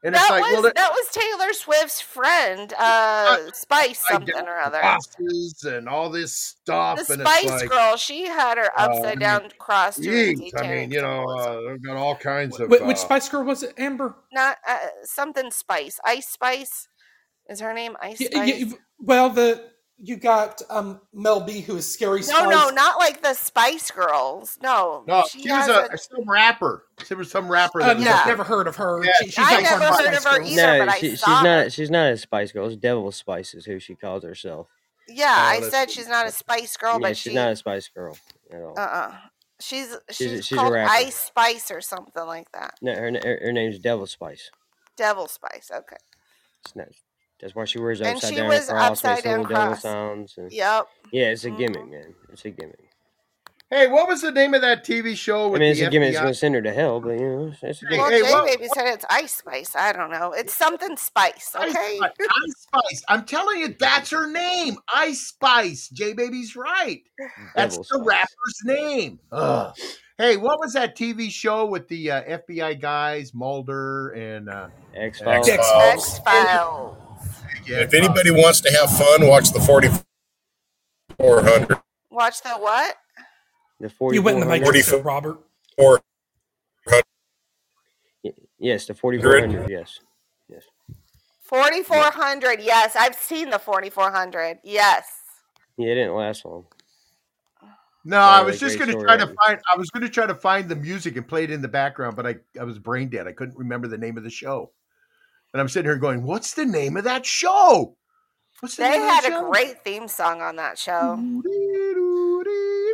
And 0.06 0.14
it's 0.16 0.28
That 0.28 0.32
like, 0.42 0.52
was 0.52 0.64
the 0.64 0.74
that 0.76 0.92
was 0.92 1.08
Taylor 1.12 1.54
Swift's 1.54 2.02
friend, 2.02 2.74
uh, 2.78 3.38
Spice 3.54 4.02
upside 4.12 4.28
something 4.28 4.48
or 4.48 4.58
other. 4.60 4.80
crosses 4.80 5.64
and 5.64 5.88
all 5.88 6.10
this 6.10 6.36
stuff, 6.36 6.98
The 7.08 7.14
and 7.14 7.22
it's 7.22 7.32
Spice 7.32 7.62
like, 7.62 7.70
Girl, 7.70 7.96
she 7.96 8.26
had 8.28 8.58
her 8.58 8.70
uh, 8.78 8.84
upside 8.86 9.20
down 9.20 9.50
cross 9.60 9.98
yeet. 9.98 10.52
I 10.58 10.68
mean, 10.68 10.92
you 10.92 11.02
know, 11.02 11.24
uh, 11.40 11.62
they've 11.70 11.82
got 11.82 11.96
all 11.96 12.18
kinds 12.18 12.60
of. 12.60 12.68
wh- 12.68 12.86
which 12.86 12.98
Uh, 12.98 13.00
Spice 13.00 13.30
Girl 13.30 13.44
was 13.46 13.64
it? 13.64 13.74
Amber? 13.78 14.16
Not 14.34 14.58
uh, 14.68 14.78
something 15.06 15.50
Spice. 15.52 16.00
Ice 16.06 16.28
Spice 16.28 16.88
is 17.48 17.62
her 17.62 17.74
name. 17.74 17.96
Ice 18.02 18.20
Yeah, 18.20 18.44
yeah, 18.44 18.66
Spice. 18.66 18.76
well, 19.00 19.30
the 19.30 19.70
You 20.00 20.18
got 20.18 20.62
um, 20.70 21.00
Mel 21.14 21.40
B, 21.42 21.62
who 21.62 21.78
is 21.78 21.90
Scary 21.92 22.20
No, 22.22 22.26
Spice. 22.26 22.50
no, 22.50 22.70
not 22.72 22.98
like 23.00 23.22
the 23.22 23.34
Spice 23.34 23.90
Girls. 23.92 24.58
No, 24.62 25.04
No, 25.08 25.24
she 25.30 25.44
she 25.44 25.50
was 25.52 25.66
has 25.68 25.70
a, 25.94 25.98
some 25.98 26.30
rapper. 26.30 26.86
She 27.08 27.14
was 27.14 27.32
some 27.32 27.48
rapper. 27.48 27.82
Uh, 27.82 27.88
that 27.88 27.96
was 27.98 28.06
Yeah. 28.06 28.24
a- 28.24 28.28
Never 28.28 28.44
heard 28.44 28.68
of 28.68 28.76
her. 28.78 29.04
Yeah, 29.06 29.12
She- 29.22 29.26
she's 29.32 29.38
I 29.40 29.54
not 29.54 29.64
never 29.64 29.84
heard 29.86 29.94
Spice 29.94 30.18
of 30.18 30.24
her 30.26 30.38
Girls. 30.40 30.52
either, 30.52 30.62
No, 30.80 30.80
but 30.86 30.90
I 30.90 30.98
she, 31.00 31.10
she's 31.12 31.20
saw 31.22 31.38
her. 31.38 31.44
not. 31.44 31.72
She's 31.72 31.92
not 31.92 32.12
a 32.12 32.18
Spice 32.18 32.52
Girl. 32.52 32.68
It's 32.68 32.76
Devil 32.76 33.12
Spice 33.12 33.54
is 33.54 33.66
who 33.66 33.80
she 33.80 33.96
calls 33.96 34.24
herself. 34.24 34.68
Yeah, 35.08 35.26
Oh, 35.38 35.66
I 35.66 35.70
said 35.70 35.90
she's 35.92 36.08
not 36.08 36.26
a 36.26 36.32
Spice 36.32 36.76
Girl, 36.76 36.94
yeah, 36.94 37.00
but 37.00 37.18
she's 37.18 37.32
she. 37.32 37.36
not 37.36 37.52
a 37.52 37.56
Spice 37.56 37.88
Girl 37.88 38.18
at 38.52 38.62
all. 38.62 38.78
Uh 38.78 38.82
uh 38.82 39.16
She's 39.60 39.96
she's, 40.10 40.18
She's 40.18 40.32
a- 40.32 40.42
she's 40.42 40.52
a 40.58 40.60
called 40.60 40.74
rapper. 40.74 40.92
Ice 40.92 41.16
Spice 41.16 41.72
or 41.72 41.80
something 41.80 42.26
like 42.26 42.52
that. 42.52 42.74
No, 42.82 42.94
her, 42.96 43.12
her 43.24 43.40
her 43.44 43.52
name's 43.54 43.80
Devil 43.80 44.08
Spice. 44.08 44.50
Devil 44.98 45.28
Spice. 45.28 45.72
Okay. 45.74 45.96
It's 46.66 46.76
not, 46.76 46.88
that's 47.44 47.54
why 47.56 47.66
she 47.66 47.78
wears 47.80 48.00
And 48.02 48.16
upside 48.16 48.30
she 48.32 48.36
down 48.38 48.48
was 48.48 48.68
cross, 48.70 48.92
upside 48.92 49.16
makes 49.18 49.26
little 49.26 49.44
down 49.44 49.50
devil 49.54 49.68
cross. 49.68 49.82
sounds. 49.82 50.34
And, 50.38 50.52
Yep. 50.52 50.88
yeah, 51.12 51.26
it's 51.26 51.46
a 51.46 51.50
Mhm. 51.52 51.58
gimmick, 51.58 51.88
man. 51.92 52.16
It's 52.32 52.46
a 52.46 52.50
gimmick. 52.50 52.80
Hey, 53.70 53.88
what 53.88 54.08
was 54.08 54.22
the 54.22 54.32
name 54.32 54.54
of 54.54 54.62
that 54.62 54.84
TV 54.84 55.16
show 55.16 55.48
I 55.56 55.58
mean, 55.58 55.72
it's 55.72 55.80
the 55.80 55.88
a 55.88 55.90
gimmick. 55.90 56.10
It's 56.12 56.20
gonna 56.20 56.34
send 56.36 56.54
her 56.54 56.62
to 56.62 56.72
hell, 56.72 57.00
but 57.00 57.20
you 57.20 57.28
know, 57.28 57.48
it's, 57.52 57.64
it's 57.64 57.82
a 57.82 57.88
Hey, 57.88 57.96
gimmick. 57.98 58.02
Well, 58.02 58.12
hey, 58.12 58.22
J 58.22 58.32
what- 58.32 58.46
Baby 58.46 58.68
said 58.76 58.88
it's 58.94 59.06
Ice 59.10 59.36
Spice. 59.36 59.76
I 59.76 59.92
don't 59.94 60.12
know. 60.12 60.32
It's 60.32 60.54
something 60.54 60.96
Spice. 60.96 61.56
Okay. 61.56 61.98
Spice. 61.98 62.12
Ice 62.20 62.56
Spice. 62.58 63.04
I'm 63.10 63.26
telling 63.26 63.60
you, 63.62 63.76
that's 63.80 64.12
her 64.12 64.28
name. 64.30 64.78
Ice 64.94 65.22
Spice. 65.22 65.88
J 65.90 66.14
Baby's 66.14 66.56
right. 66.56 67.02
That's 67.56 67.78
Devil 67.78 67.84
the 67.90 67.96
Spice. 67.96 68.06
rapper's 68.08 68.62
name. 68.66 69.20
Ugh. 69.32 69.76
Hey, 70.20 70.38
what 70.38 70.60
was 70.60 70.74
that 70.74 70.96
TV 70.96 71.32
show 71.32 71.66
with 71.66 71.88
the 71.88 72.12
uh, 72.12 72.22
FBI 72.26 72.80
guys, 72.80 73.34
Mulder 73.34 74.10
and 74.12 74.48
uh, 74.50 74.68
X 74.96 75.20
X 75.20 75.22
Files. 75.24 75.50
Files. 75.50 75.64
X 76.06 76.20
Files. 76.20 76.98
Yeah, 77.66 77.82
If 77.82 77.94
anybody 77.94 78.32
wants 78.32 78.62
to 78.62 78.72
have 78.72 78.90
fun, 78.98 79.28
watch 79.28 79.52
the 79.52 79.60
4400. 79.60 81.78
Watch 82.10 82.42
the 82.42 82.52
what? 82.52 82.96
The 83.80 83.92
You 84.12 84.22
went 84.22 84.38
in 84.38 84.42
the 84.42 84.46
4400. 84.46 84.62
Matrix, 84.62 84.90
44 84.90 84.98
there, 84.98 85.04
Robert. 85.04 85.40
Or 85.78 86.02
Yes, 88.60 88.86
the 88.86 88.94
4400. 88.94 89.70
Yes. 89.70 90.00
Yes. 90.48 90.64
4400. 91.42 92.62
Yes, 92.62 92.96
I've 92.96 93.16
seen 93.16 93.50
the 93.50 93.60
4400. 93.60 94.60
Yes. 94.64 95.06
Yeah, 95.76 95.90
it 95.90 95.96
didn't 95.96 96.16
last 96.16 96.46
long. 96.46 96.66
No, 98.06 98.18
Not 98.18 98.34
I 98.34 98.42
a 98.42 98.46
was 98.46 98.60
just 98.60 98.80
going 98.80 98.92
to 98.92 99.00
try 99.02 99.18
to 99.18 99.28
find. 99.28 99.60
I 99.72 99.78
was 99.78 99.90
going 99.90 100.04
to 100.04 100.10
try 100.10 100.26
to 100.26 100.36
find 100.36 100.70
the 100.70 100.76
music 100.76 101.18
and 101.18 101.28
play 101.28 101.44
it 101.44 101.52
in 101.52 101.62
the 101.62 101.68
background, 101.68 102.16
but 102.16 102.26
I 102.26 102.38
I 102.60 102.64
was 102.64 102.80
brain 102.80 103.10
dead. 103.10 103.28
I 103.28 103.34
couldn't 103.34 103.58
remember 103.58 103.88
the 103.88 103.98
name 103.98 104.18
of 104.18 104.24
the 104.24 104.30
show, 104.30 104.72
and 105.54 105.62
I'm 105.62 105.70
sitting 105.70 105.90
here 105.90 105.98
going, 105.98 106.24
"What's 106.24 106.54
the 106.54 106.66
name 106.66 106.98
of 106.98 107.04
that 107.06 107.26
show? 107.26 107.96
What's 108.60 108.76
the 108.78 108.84
They 108.84 108.90
name 108.92 109.02
of 109.04 109.08
had 109.10 109.24
that 109.24 109.32
a 109.32 109.36
show?" 109.36 109.50
great 109.52 109.84
theme 109.84 110.08
song 110.08 110.42
on 110.42 110.56
that 110.58 110.78
show. 110.78 111.18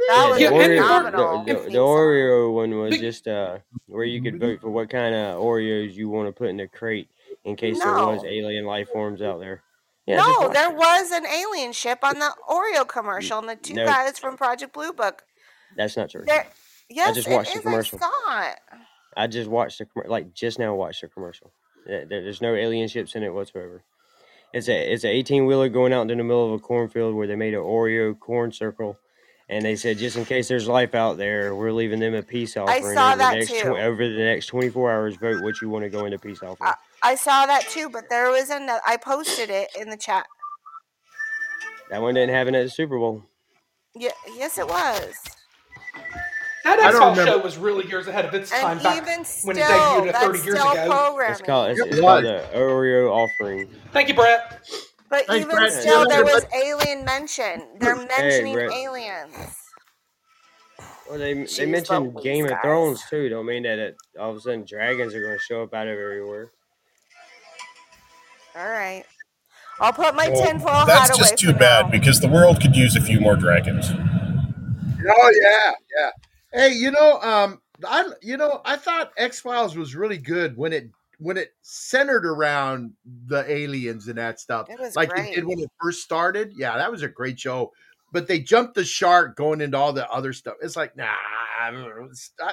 That 0.09 0.25
the 0.25 0.29
was 0.31 0.39
Oreo, 0.41 0.77
phenomenal. 0.79 1.43
the, 1.45 1.53
the, 1.53 1.59
theme 1.59 1.71
the. 1.73 1.77
Oreo 1.79 2.53
one 2.53 2.71
was 2.79 2.97
just 2.97 3.27
uh 3.27 3.59
where 3.87 4.03
you 4.05 4.21
could 4.21 4.39
vote 4.39 4.61
for 4.61 4.69
what 4.69 4.89
kind 4.89 5.13
of 5.13 5.39
Oreos 5.41 5.93
you 5.93 6.09
want 6.09 6.27
to 6.27 6.31
put 6.31 6.49
in 6.49 6.57
the 6.57 6.67
crate 6.67 7.09
in 7.45 7.55
case 7.55 7.79
there 7.79 7.91
was 7.93 8.23
alien 8.23 8.65
life 8.65 8.89
forms 8.89 9.21
out 9.21 9.39
there. 9.39 9.61
Yeah, 10.05 10.17
No, 10.17 10.49
there 10.51 10.71
it. 10.71 10.75
was 10.75 11.11
an 11.11 11.25
alien 11.27 11.71
ship 11.71 11.99
on 12.03 12.17
the 12.17 12.31
Oreo 12.49 12.87
commercial, 12.87 13.37
and 13.39 13.47
the 13.49 13.55
two 13.55 13.75
No. 13.75 13.85
guys 13.85 14.17
from 14.17 14.35
Project 14.37 14.73
Blue 14.73 14.91
Book. 14.91 15.23
That's 15.77 15.95
not 15.95 16.09
true. 16.09 16.23
There, 16.25 16.47
yes, 16.89 17.15
just 17.15 17.27
it 17.27 17.31
watched 17.33 17.51
the 17.53 17.59
is. 17.59 17.63
commercial. 17.63 17.99
I 18.01 18.01
saw 18.01 18.49
it. 18.51 18.59
I 19.15 19.27
just 19.27 19.49
watched 19.49 19.77
the 19.77 19.85
commer- 19.85 20.07
like 20.07 20.33
just 20.33 20.57
now 20.57 20.73
watched 20.73 21.01
the 21.01 21.07
commercial. 21.09 21.51
There- 21.89 22.05
there- 22.05 22.21
There's 22.23 22.41
no 22.41 22.53
alien 22.55 22.87
ships 22.87 23.15
in 23.15 23.23
it 23.23 23.33
whatsoever. 23.33 23.81
It's 24.53 24.67
a 24.67 24.93
it's 24.93 25.03
an 25.03 25.11
18 25.11 25.45
wheeler 25.45 25.69
going 25.69 25.93
out 25.93 26.03
into 26.03 26.15
the 26.15 26.23
middle 26.23 26.45
of 26.45 26.53
a 26.53 26.59
cornfield 26.63 27.13
where 27.15 27.27
they 27.27 27.35
made 27.35 27.53
an 27.53 27.59
Oreo 27.61 28.17
corn 28.19 28.51
circle, 28.51 28.97
and 29.47 29.63
they 29.63 29.75
said 29.75 29.97
just 29.99 30.17
in 30.17 30.25
case 30.25 30.47
there's 30.47 30.67
life 30.67 30.95
out 30.95 31.17
there, 31.17 31.53
we're 31.55 31.71
leaving 31.71 31.99
them 31.99 32.15
a 32.15 32.23
peace 32.23 32.57
offering. 32.57 32.95
saw 32.95 33.09
over 33.09 33.17
that 33.17 33.31
the 33.31 33.39
next 33.39 33.49
too. 33.61 33.77
over 33.77 34.07
the 34.09 34.23
next 34.23 34.47
24 34.47 34.91
hours. 34.91 35.15
Vote 35.17 35.43
what 35.43 35.61
you 35.61 35.69
want 35.69 35.83
to 35.83 35.89
go 35.89 36.05
into 36.05 36.17
peace 36.17 36.41
offering. 36.41 36.71
I 37.03 37.15
saw 37.15 37.45
that 37.45 37.67
too, 37.69 37.89
but 37.89 38.09
there 38.09 38.29
was 38.31 38.49
another. 38.49 38.81
I 38.87 38.97
posted 38.97 39.49
it 39.51 39.69
in 39.79 39.89
the 39.89 39.97
chat. 39.97 40.25
that 41.91 42.01
one 42.01 42.13
didn't 42.15 42.33
happen 42.33 42.55
at 42.55 42.63
the 42.63 42.69
Super 42.69 42.97
Bowl. 42.97 43.23
Yeah, 43.95 44.11
yes, 44.35 44.57
it 44.57 44.67
was. 44.67 45.15
That 46.63 46.79
I 46.79 46.87
X 46.87 46.93
don't 46.99 47.15
Files 47.15 47.27
show 47.27 47.37
was 47.39 47.57
really 47.57 47.87
years 47.87 48.07
ahead 48.07 48.25
of 48.25 48.33
its 48.33 48.49
time 48.51 48.71
And 48.73 48.83
back 48.83 48.97
even 48.97 49.25
when 49.43 49.57
it 49.57 49.61
debuted 49.63 50.11
that's 50.11 50.25
30 50.25 50.39
years 50.39 50.59
still 50.59 50.71
ago. 50.71 51.19
It's 51.29 51.41
called 51.41 51.71
it's, 51.71 51.79
it's 51.81 51.99
called 51.99 52.23
the 52.25 52.45
Oreo 52.53 53.09
offering. 53.11 53.69
Thank 53.93 54.09
you, 54.09 54.13
Brett. 54.13 54.59
But 55.09 55.25
Thanks, 55.25 55.45
even 55.45 55.55
Brett. 55.55 55.71
still, 55.73 56.07
there 56.07 56.23
was 56.23 56.45
alien 56.53 57.05
mention. 57.05 57.63
They're 57.79 57.95
mentioning 57.95 58.53
Brett. 58.53 58.71
aliens. 58.71 59.33
Well, 61.09 61.17
they 61.17 61.33
Jeez 61.35 61.57
they 61.57 61.65
mentioned 61.65 62.13
Louise, 62.13 62.23
Game 62.23 62.45
of 62.45 62.51
guys. 62.51 62.59
Thrones 62.61 63.03
too. 63.09 63.29
Don't 63.29 63.45
mean 63.45 63.63
that 63.63 63.79
it, 63.79 63.97
all 64.19 64.31
of 64.31 64.37
a 64.37 64.41
sudden 64.41 64.65
dragons 64.65 65.15
are 65.15 65.21
going 65.21 65.33
to 65.37 65.43
show 65.43 65.63
up 65.63 65.73
out 65.73 65.87
of 65.87 65.97
everywhere. 65.97 66.51
All 68.55 68.67
right. 68.69 69.03
I'll 69.79 69.93
put 69.93 70.13
my 70.15 70.29
Well, 70.29 70.45
tinfoil 70.45 70.85
hat 70.85 70.87
that's 70.87 71.17
just 71.17 71.37
too 71.37 71.53
for 71.53 71.59
bad 71.59 71.85
now. 71.85 71.91
because 71.91 72.19
the 72.19 72.27
world 72.27 72.61
could 72.61 72.75
use 72.75 72.95
a 72.95 73.01
few 73.01 73.19
more 73.19 73.35
dragons. 73.37 73.89
Oh 73.91 75.31
yeah, 75.41 75.71
yeah. 75.97 76.09
Hey, 76.51 76.73
you 76.73 76.91
know, 76.91 77.19
um, 77.21 77.61
I 77.87 78.09
you 78.21 78.37
know, 78.37 78.61
I 78.65 78.75
thought 78.75 79.11
X 79.17 79.39
Files 79.39 79.75
was 79.77 79.95
really 79.95 80.17
good 80.17 80.57
when 80.57 80.73
it 80.73 80.89
when 81.19 81.37
it 81.37 81.53
centered 81.61 82.25
around 82.25 82.93
the 83.27 83.49
aliens 83.51 84.07
and 84.07 84.17
that 84.17 84.39
stuff, 84.39 84.69
It 84.69 84.79
was 84.79 84.95
like 84.95 85.11
it 85.15 85.35
did 85.35 85.45
when 85.45 85.59
it 85.59 85.69
first 85.81 86.01
started. 86.01 86.53
Yeah, 86.55 86.77
that 86.77 86.91
was 86.91 87.03
a 87.03 87.09
great 87.09 87.39
show. 87.39 87.71
But 88.11 88.27
they 88.27 88.39
jumped 88.39 88.73
the 88.73 88.83
shark 88.83 89.35
going 89.35 89.61
into 89.61 89.77
all 89.77 89.93
the 89.93 90.09
other 90.09 90.33
stuff. 90.33 90.55
It's 90.61 90.75
like, 90.75 90.97
nah, 90.97 91.05
know. 91.71 92.09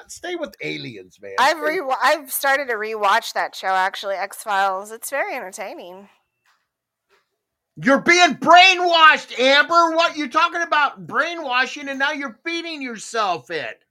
Stay 0.08 0.34
with 0.34 0.54
aliens, 0.60 1.18
man. 1.22 1.36
I've 1.38 1.60
re 1.60 1.80
I've 2.02 2.30
started 2.30 2.68
to 2.68 2.74
rewatch 2.74 3.32
that 3.32 3.54
show 3.54 3.68
actually, 3.68 4.16
X 4.16 4.42
Files. 4.42 4.90
It's 4.90 5.08
very 5.08 5.34
entertaining. 5.34 6.08
You're 7.76 8.00
being 8.00 8.34
brainwashed, 8.36 9.38
Amber. 9.38 9.96
What 9.96 10.16
you're 10.16 10.28
talking 10.28 10.62
about 10.62 11.06
brainwashing, 11.06 11.88
and 11.88 11.98
now 11.98 12.12
you're 12.12 12.38
feeding 12.44 12.82
yourself 12.82 13.50
it. 13.50 13.82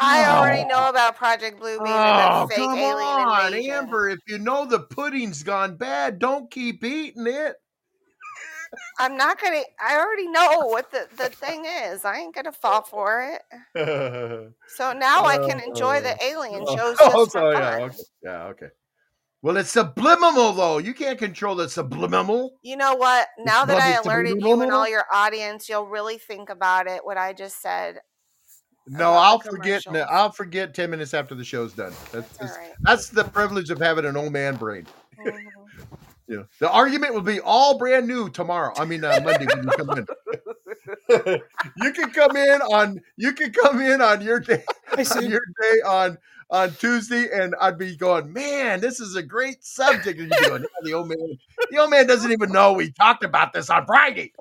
I 0.00 0.24
oh, 0.24 0.38
already 0.38 0.64
know 0.64 0.88
about 0.88 1.16
Project 1.16 1.60
Blue 1.60 1.78
Beam 1.78 1.86
and 1.86 2.32
Oh, 2.32 2.48
come 2.54 2.78
alien 2.78 2.98
on, 2.98 3.46
invasion. 3.46 3.70
Amber. 3.72 4.08
If 4.08 4.20
you 4.26 4.38
know 4.38 4.64
the 4.64 4.80
pudding's 4.80 5.42
gone 5.42 5.76
bad, 5.76 6.18
don't 6.18 6.50
keep 6.50 6.82
eating 6.82 7.26
it. 7.26 7.56
I'm 8.98 9.16
not 9.16 9.40
gonna. 9.40 9.62
I 9.80 9.96
already 9.98 10.28
know 10.28 10.66
what 10.66 10.90
the, 10.90 11.06
the 11.16 11.28
thing 11.28 11.64
is. 11.64 12.04
I 12.04 12.18
ain't 12.18 12.34
gonna 12.34 12.52
fall 12.52 12.82
for 12.82 13.38
it. 13.74 14.52
So 14.76 14.92
now 14.92 15.24
I 15.24 15.36
can 15.38 15.60
oh, 15.60 15.68
enjoy 15.68 16.00
the 16.00 16.16
alien 16.22 16.62
oh, 16.64 16.76
shows 16.76 16.98
just 16.98 17.16
oh, 17.16 17.26
for 17.26 17.52
yeah, 17.52 17.76
okay. 17.76 17.96
yeah, 18.22 18.44
okay. 18.44 18.68
Well, 19.42 19.56
it's 19.56 19.70
subliminal 19.70 20.52
though. 20.52 20.78
You 20.78 20.94
can't 20.94 21.18
control 21.18 21.56
the 21.56 21.68
subliminal. 21.68 22.52
You 22.62 22.76
know 22.76 22.94
what? 22.94 23.26
Now 23.38 23.64
that 23.64 23.80
I 23.80 23.94
alerted 23.94 24.40
you 24.40 24.62
and 24.62 24.70
all 24.70 24.88
your 24.88 25.04
audience, 25.12 25.68
you'll 25.68 25.86
really 25.86 26.18
think 26.18 26.50
about 26.50 26.86
it. 26.86 27.04
What 27.04 27.16
I 27.16 27.32
just 27.32 27.60
said. 27.60 27.98
No, 28.90 29.12
I'll 29.12 29.38
forget. 29.38 29.84
commercials. 29.84 30.08
I'll 30.10 30.32
forget 30.32 30.74
ten 30.74 30.90
minutes 30.90 31.14
after 31.14 31.34
the 31.34 31.44
show's 31.44 31.72
done. 31.72 31.92
That's 32.12 32.36
That's 32.38 32.56
right. 32.56 32.72
that's 32.80 33.08
the 33.08 33.24
privilege 33.24 33.70
of 33.70 33.78
having 33.78 34.04
an 34.04 34.16
old 34.16 34.32
man 34.32 34.56
brain. 34.56 34.86
Mhm. 35.18 35.38
You 36.26 36.36
know, 36.36 36.46
the 36.60 36.70
argument 36.70 37.14
will 37.14 37.22
be 37.22 37.40
all 37.40 37.78
brand 37.78 38.06
new 38.06 38.28
tomorrow. 38.30 38.72
I 38.76 38.84
mean, 38.84 39.04
uh, 39.04 39.20
Monday 39.24 39.46
when 39.46 39.64
you 39.64 39.70
come 39.70 39.90
in. 39.98 40.06
you 41.76 41.92
can 41.92 42.10
come 42.10 42.36
in 42.36 42.62
on 42.62 43.00
you 43.16 43.32
can 43.32 43.52
come 43.52 43.80
in 43.80 44.00
on 44.00 44.20
your 44.22 44.40
day 44.40 44.62
I 44.96 45.04
on 45.16 45.30
your 45.30 45.42
day 45.60 45.80
on 45.86 46.18
on 46.50 46.72
Tuesday, 46.74 47.28
and 47.32 47.54
I'd 47.60 47.78
be 47.78 47.96
going, 47.96 48.32
man, 48.32 48.80
this 48.80 48.98
is 48.98 49.14
a 49.14 49.22
great 49.22 49.64
subject. 49.64 50.18
And 50.18 50.30
you'd 50.30 50.30
be 50.30 50.48
going, 50.48 50.62
yeah, 50.62 50.68
the 50.82 50.94
old 50.94 51.08
man, 51.08 51.38
the 51.70 51.78
old 51.78 51.90
man 51.90 52.08
doesn't 52.08 52.32
even 52.32 52.50
know 52.50 52.72
we 52.72 52.90
talked 52.90 53.22
about 53.22 53.52
this 53.52 53.70
on 53.70 53.86
Friday. 53.86 54.32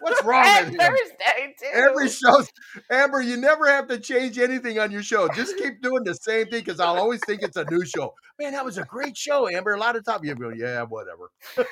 What's 0.00 0.22
wrong 0.24 0.44
with? 0.44 0.76
Thursday 0.78 1.54
too. 1.58 1.66
Every 1.72 2.08
show, 2.08 2.42
Amber, 2.90 3.22
you 3.22 3.36
never 3.36 3.68
have 3.68 3.88
to 3.88 3.98
change 3.98 4.38
anything 4.38 4.78
on 4.78 4.90
your 4.90 5.02
show. 5.02 5.28
Just 5.28 5.56
keep 5.56 5.80
doing 5.80 6.02
the 6.04 6.14
same 6.14 6.46
thing 6.46 6.62
because 6.64 6.80
I'll 6.80 6.98
always 6.98 7.20
think 7.24 7.42
it's 7.42 7.56
a 7.56 7.64
new 7.70 7.84
show. 7.84 8.14
Man, 8.40 8.52
that 8.52 8.64
was 8.64 8.78
a 8.78 8.84
great 8.84 9.16
show, 9.16 9.48
Amber. 9.48 9.72
A 9.72 9.78
lot 9.78 9.96
of 9.96 10.04
time 10.04 10.20
you 10.24 10.34
go, 10.34 10.50
yeah, 10.50 10.82
whatever. 10.82 11.30
I'm 11.56 11.64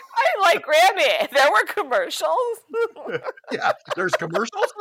like 0.43 0.65
Grammy. 0.65 1.31
There 1.33 1.51
were 1.51 1.65
commercials. 1.67 2.31
Yeah, 3.53 3.73
there's 3.97 4.13
commercials. 4.13 4.73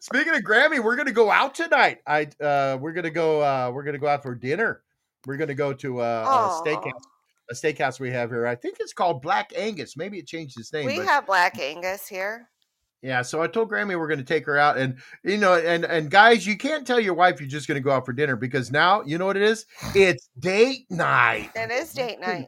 Speaking 0.00 0.34
of 0.34 0.42
Grammy, 0.42 0.82
we're 0.82 0.96
gonna 0.96 1.12
go 1.12 1.30
out 1.30 1.54
tonight. 1.54 1.98
I 2.06 2.28
uh 2.40 2.78
we're 2.80 2.92
gonna 2.92 3.10
go 3.10 3.40
uh 3.42 3.70
we're 3.72 3.82
gonna 3.84 3.98
go 3.98 4.06
out 4.08 4.22
for 4.22 4.34
dinner. 4.34 4.82
We're 5.26 5.36
gonna 5.36 5.54
go 5.54 5.72
to 5.72 6.00
uh, 6.00 6.24
a 6.64 6.68
steakhouse. 6.68 6.92
A 7.50 7.54
steakhouse 7.54 7.98
we 8.00 8.10
have 8.10 8.30
here. 8.30 8.46
I 8.46 8.54
think 8.54 8.78
it's 8.80 8.92
called 8.92 9.20
Black 9.20 9.52
Angus. 9.56 9.96
Maybe 9.96 10.18
it 10.18 10.26
changed 10.26 10.58
its 10.58 10.72
name. 10.72 10.86
we 10.86 10.98
but 10.98 11.06
have 11.06 11.26
Black 11.26 11.58
Angus 11.58 12.06
here. 12.08 12.48
Yeah, 13.02 13.22
so 13.22 13.42
I 13.42 13.48
told 13.48 13.68
Grammy 13.68 13.98
we're 13.98 14.06
going 14.06 14.20
to 14.20 14.24
take 14.24 14.46
her 14.46 14.56
out, 14.56 14.78
and 14.78 14.96
you 15.24 15.36
know, 15.36 15.54
and 15.54 15.84
and 15.84 16.08
guys, 16.08 16.46
you 16.46 16.56
can't 16.56 16.86
tell 16.86 17.00
your 17.00 17.14
wife 17.14 17.40
you're 17.40 17.48
just 17.48 17.66
going 17.66 17.74
to 17.74 17.80
go 17.82 17.90
out 17.90 18.06
for 18.06 18.12
dinner 18.12 18.36
because 18.36 18.70
now 18.70 19.02
you 19.02 19.18
know 19.18 19.26
what 19.26 19.36
it 19.36 19.42
is. 19.42 19.66
It's 19.94 20.28
date 20.38 20.86
night. 20.88 21.50
It 21.56 21.72
is 21.72 21.92
date 21.92 22.20
night. 22.20 22.46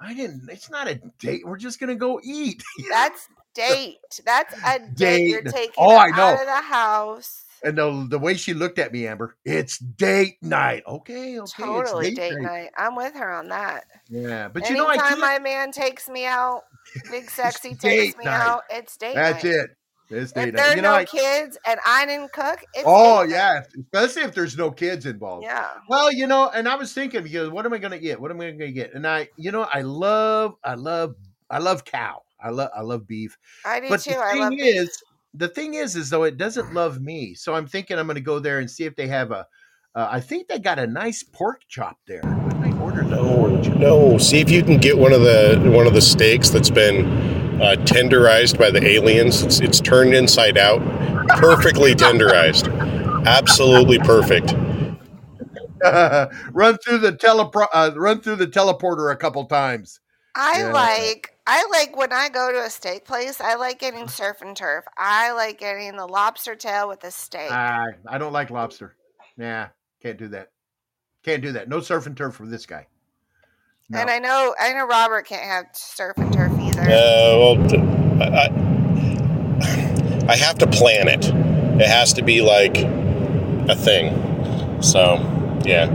I 0.00 0.14
didn't. 0.14 0.48
It's 0.48 0.70
not 0.70 0.86
a 0.86 1.00
date. 1.18 1.42
We're 1.44 1.56
just 1.56 1.80
going 1.80 1.88
to 1.88 1.96
go 1.96 2.20
eat. 2.22 2.62
That's 2.90 3.26
date. 3.54 3.96
That's 4.24 4.54
a 4.64 4.78
date. 4.94 5.28
You're 5.28 5.42
taking 5.42 5.72
Oh, 5.76 5.96
I 5.96 6.08
know. 6.10 6.22
out 6.22 6.40
of 6.40 6.46
the 6.46 6.52
house. 6.62 7.42
And 7.64 7.76
the 7.78 8.06
the 8.10 8.18
way 8.18 8.34
she 8.34 8.54
looked 8.54 8.78
at 8.78 8.92
me, 8.92 9.06
Amber, 9.06 9.36
it's 9.44 9.78
date 9.78 10.36
night. 10.42 10.82
Okay, 10.86 11.38
okay, 11.40 11.52
Totally 11.64 12.08
it's 12.08 12.16
date, 12.16 12.16
date 12.16 12.40
night. 12.40 12.70
I'm 12.76 12.94
with 12.96 13.14
her 13.14 13.30
on 13.32 13.48
that. 13.48 13.84
Yeah, 14.08 14.48
but 14.48 14.68
you 14.68 14.76
know, 14.76 14.86
I 14.88 14.94
Anytime 14.94 15.20
my 15.20 15.38
man 15.38 15.72
takes 15.72 16.08
me 16.08 16.26
out, 16.26 16.62
big 17.10 17.30
sexy 17.30 17.74
takes 17.74 18.16
me 18.16 18.24
night. 18.24 18.34
out, 18.34 18.62
it's 18.70 18.96
date 18.96 19.22
night. 19.22 19.22
That's 19.32 19.44
night. 19.44 19.54
it. 19.54 19.70
It's 20.10 20.32
If 20.34 20.52
date 20.52 20.54
there 20.54 20.66
night. 20.66 20.72
are 20.72 20.76
You 20.76 20.82
know, 20.82 20.92
no 20.92 20.94
I, 20.94 21.04
kids 21.04 21.58
and 21.66 21.80
I 21.86 22.06
didn't 22.06 22.32
cook, 22.32 22.60
it's 22.74 22.84
oh 22.84 23.20
night. 23.20 23.30
yeah, 23.30 23.62
especially 23.80 24.22
if 24.22 24.34
there's 24.34 24.56
no 24.56 24.70
kids 24.70 25.06
involved. 25.06 25.44
Yeah. 25.44 25.68
Well, 25.88 26.12
you 26.12 26.26
know, 26.26 26.50
and 26.50 26.68
I 26.68 26.76
was 26.76 26.92
thinking 26.92 27.22
because 27.22 27.50
what 27.50 27.66
am 27.66 27.72
I 27.72 27.78
going 27.78 27.92
to 27.92 27.98
get? 27.98 28.20
What 28.20 28.30
am 28.30 28.40
I 28.40 28.46
going 28.46 28.58
to 28.58 28.72
get? 28.72 28.94
And 28.94 29.06
I, 29.06 29.28
you 29.36 29.50
know, 29.50 29.66
I 29.72 29.82
love, 29.82 30.56
I 30.64 30.74
love, 30.74 31.16
I 31.50 31.58
love 31.58 31.84
cow. 31.84 32.22
I 32.40 32.50
love, 32.50 32.70
I 32.76 32.82
love 32.82 33.06
beef. 33.06 33.36
I 33.64 33.80
do 33.80 33.88
But 33.88 33.98
too. 33.98 34.10
the 34.10 34.16
I 34.20 34.34
love 34.34 34.54
thing 34.56 34.58
beef. 34.58 34.88
Is, 35.36 35.38
the 35.38 35.48
thing 35.48 35.74
is, 35.74 35.96
is 35.96 36.10
though 36.10 36.24
it 36.24 36.36
doesn't 36.36 36.74
love 36.74 37.00
me. 37.00 37.34
So 37.34 37.54
I'm 37.54 37.66
thinking 37.66 37.98
I'm 37.98 38.06
going 38.06 38.16
to 38.16 38.20
go 38.20 38.38
there 38.38 38.58
and 38.58 38.70
see 38.70 38.84
if 38.84 38.96
they 38.96 39.06
have 39.08 39.30
a. 39.30 39.46
Uh, 39.94 40.08
I 40.10 40.20
think 40.20 40.48
they 40.48 40.58
got 40.58 40.78
a 40.78 40.86
nice 40.86 41.22
pork 41.22 41.62
chop 41.68 41.98
there. 42.06 42.20
I 42.60 42.72
order 42.78 43.02
the 43.02 43.16
No, 43.16 43.56
no. 43.78 44.18
See 44.18 44.40
if 44.40 44.50
you 44.50 44.62
can 44.62 44.78
get 44.78 44.98
one 44.98 45.12
of 45.12 45.22
the 45.22 45.60
one 45.74 45.86
of 45.86 45.94
the 45.94 46.02
steaks 46.02 46.50
that's 46.50 46.70
been 46.70 47.06
uh, 47.62 47.76
tenderized 47.84 48.58
by 48.58 48.70
the 48.70 48.84
aliens. 48.86 49.42
It's, 49.42 49.60
it's 49.60 49.80
turned 49.80 50.14
inside 50.14 50.58
out, 50.58 50.80
perfectly 51.28 51.94
tenderized, 51.94 52.68
absolutely 53.26 53.98
perfect. 54.00 54.54
run 56.52 56.76
through 56.78 56.98
the 56.98 57.12
telepro- 57.12 57.68
uh, 57.72 57.90
run 57.96 58.20
through 58.20 58.36
the 58.36 58.46
teleporter 58.46 59.12
a 59.12 59.16
couple 59.16 59.44
times. 59.46 60.00
I 60.34 60.60
Yeah. 60.60 60.72
like 60.72 61.35
I 61.46 61.66
like 61.70 61.96
when 61.96 62.12
I 62.12 62.28
go 62.28 62.50
to 62.52 62.64
a 62.64 62.70
steak 62.70 63.04
place, 63.04 63.40
I 63.40 63.54
like 63.54 63.78
getting 63.78 64.08
surf 64.08 64.38
and 64.42 64.56
turf. 64.56 64.84
I 64.98 65.32
like 65.32 65.58
getting 65.58 65.94
the 65.96 66.06
lobster 66.06 66.56
tail 66.56 66.88
with 66.88 67.00
the 67.00 67.10
steak. 67.10 67.50
I 67.50 67.86
I 68.08 68.18
don't 68.18 68.32
like 68.32 68.50
lobster. 68.50 68.96
Yeah, 69.38 69.68
can't 70.02 70.18
do 70.18 70.28
that. 70.28 70.50
Can't 71.22 71.42
do 71.42 71.52
that. 71.52 71.68
No 71.68 71.80
surf 71.80 72.06
and 72.06 72.16
turf 72.16 72.34
for 72.34 72.46
this 72.46 72.66
guy. 72.66 72.86
No. 73.88 74.00
And 74.00 74.10
I 74.10 74.18
know 74.18 74.54
I 74.58 74.72
know 74.72 74.86
Robert 74.86 75.26
can't 75.26 75.44
have 75.44 75.66
surf 75.72 76.16
and 76.16 76.32
turf 76.32 76.52
either. 76.60 76.80
Uh, 76.82 77.38
well, 77.38 77.68
t- 77.68 77.78
I, 77.78 78.46
I 78.46 80.26
I 80.28 80.36
have 80.36 80.58
to 80.58 80.66
plan 80.66 81.06
it. 81.06 81.26
It 81.80 81.86
has 81.86 82.12
to 82.14 82.22
be 82.22 82.40
like 82.40 82.78
a 82.78 83.76
thing. 83.76 84.82
So, 84.82 85.16
yeah, 85.64 85.86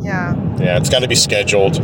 Yeah. 0.00 0.34
yeah, 0.58 0.76
it's 0.76 0.88
got 0.90 1.00
to 1.00 1.08
be 1.08 1.14
scheduled. 1.16 1.80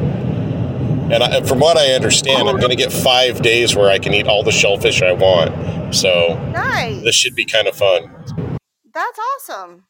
And 1.11 1.23
I, 1.23 1.43
from 1.43 1.59
what 1.59 1.77
I 1.77 1.93
understand, 1.93 2.49
I'm 2.49 2.57
going 2.59 2.71
to 2.71 2.77
get 2.77 2.93
five 2.93 3.41
days 3.43 3.75
where 3.75 3.89
I 3.91 3.99
can 3.99 4.13
eat 4.15 4.27
all 4.27 4.43
the 4.43 4.53
shellfish 4.53 5.01
I 5.03 5.13
want. 5.13 5.95
So 5.95 6.35
Nice. 6.53 7.03
this 7.03 7.15
should 7.15 7.35
be 7.35 7.45
kind 7.47 7.67
of 7.67 7.75
fun. 7.77 8.11
That's 8.93 9.19
awesome. 9.19 9.85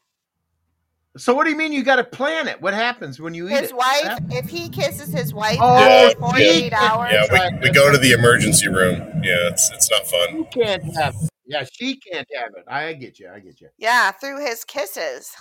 So 1.16 1.34
what 1.34 1.44
do 1.44 1.50
you 1.50 1.56
mean 1.56 1.72
you 1.72 1.82
got 1.82 1.96
to 1.96 2.04
plan 2.04 2.46
it? 2.46 2.62
What 2.62 2.74
happens 2.74 3.18
when 3.18 3.34
you 3.34 3.48
eat 3.48 3.52
His 3.58 3.70
it? 3.70 3.76
wife, 3.76 4.18
if 4.30 4.48
he 4.48 4.68
kisses 4.68 5.12
his 5.12 5.34
wife 5.34 5.58
Oh, 5.60 5.76
yeah. 6.08 6.12
48 6.20 6.72
hours, 6.72 7.10
Yeah, 7.12 7.50
we, 7.50 7.58
we 7.68 7.70
go 7.72 7.90
to 7.90 7.98
the 7.98 8.12
emergency 8.12 8.68
room. 8.68 8.98
Yeah, 9.24 9.48
it's 9.48 9.68
it's 9.72 9.90
not 9.90 10.06
fun. 10.06 10.36
You 10.36 10.46
can't 10.52 10.84
have 10.96 11.14
it. 11.20 11.30
Yeah, 11.46 11.64
she 11.72 11.96
can't 11.96 12.28
have 12.36 12.50
it. 12.56 12.64
I 12.68 12.92
get 12.92 13.18
you. 13.18 13.30
I 13.34 13.40
get 13.40 13.60
you. 13.60 13.68
yeah, 13.78 14.12
through 14.12 14.44
his 14.46 14.64
kisses. 14.64 15.34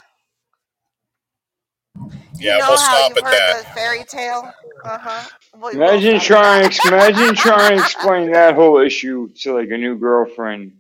Yeah, 2.40 2.54
you 2.54 2.60
know 2.60 2.70
we'll 2.70 2.78
how 2.78 3.10
stop 3.10 3.18
at 3.18 3.24
that. 3.24 3.58
the 3.60 3.66
fairy 3.74 4.04
tale? 4.04 4.52
Uh 4.84 4.98
huh. 5.00 5.70
Imagine 5.74 6.20
trying, 6.20 6.72
imagine 6.86 7.36
trying 7.36 7.78
to 7.78 7.84
explain 7.84 8.32
that 8.32 8.56
whole 8.56 8.80
issue 8.80 9.30
to 9.40 9.54
like 9.56 9.70
a 9.70 9.78
new 9.78 9.98
girlfriend. 9.98 10.74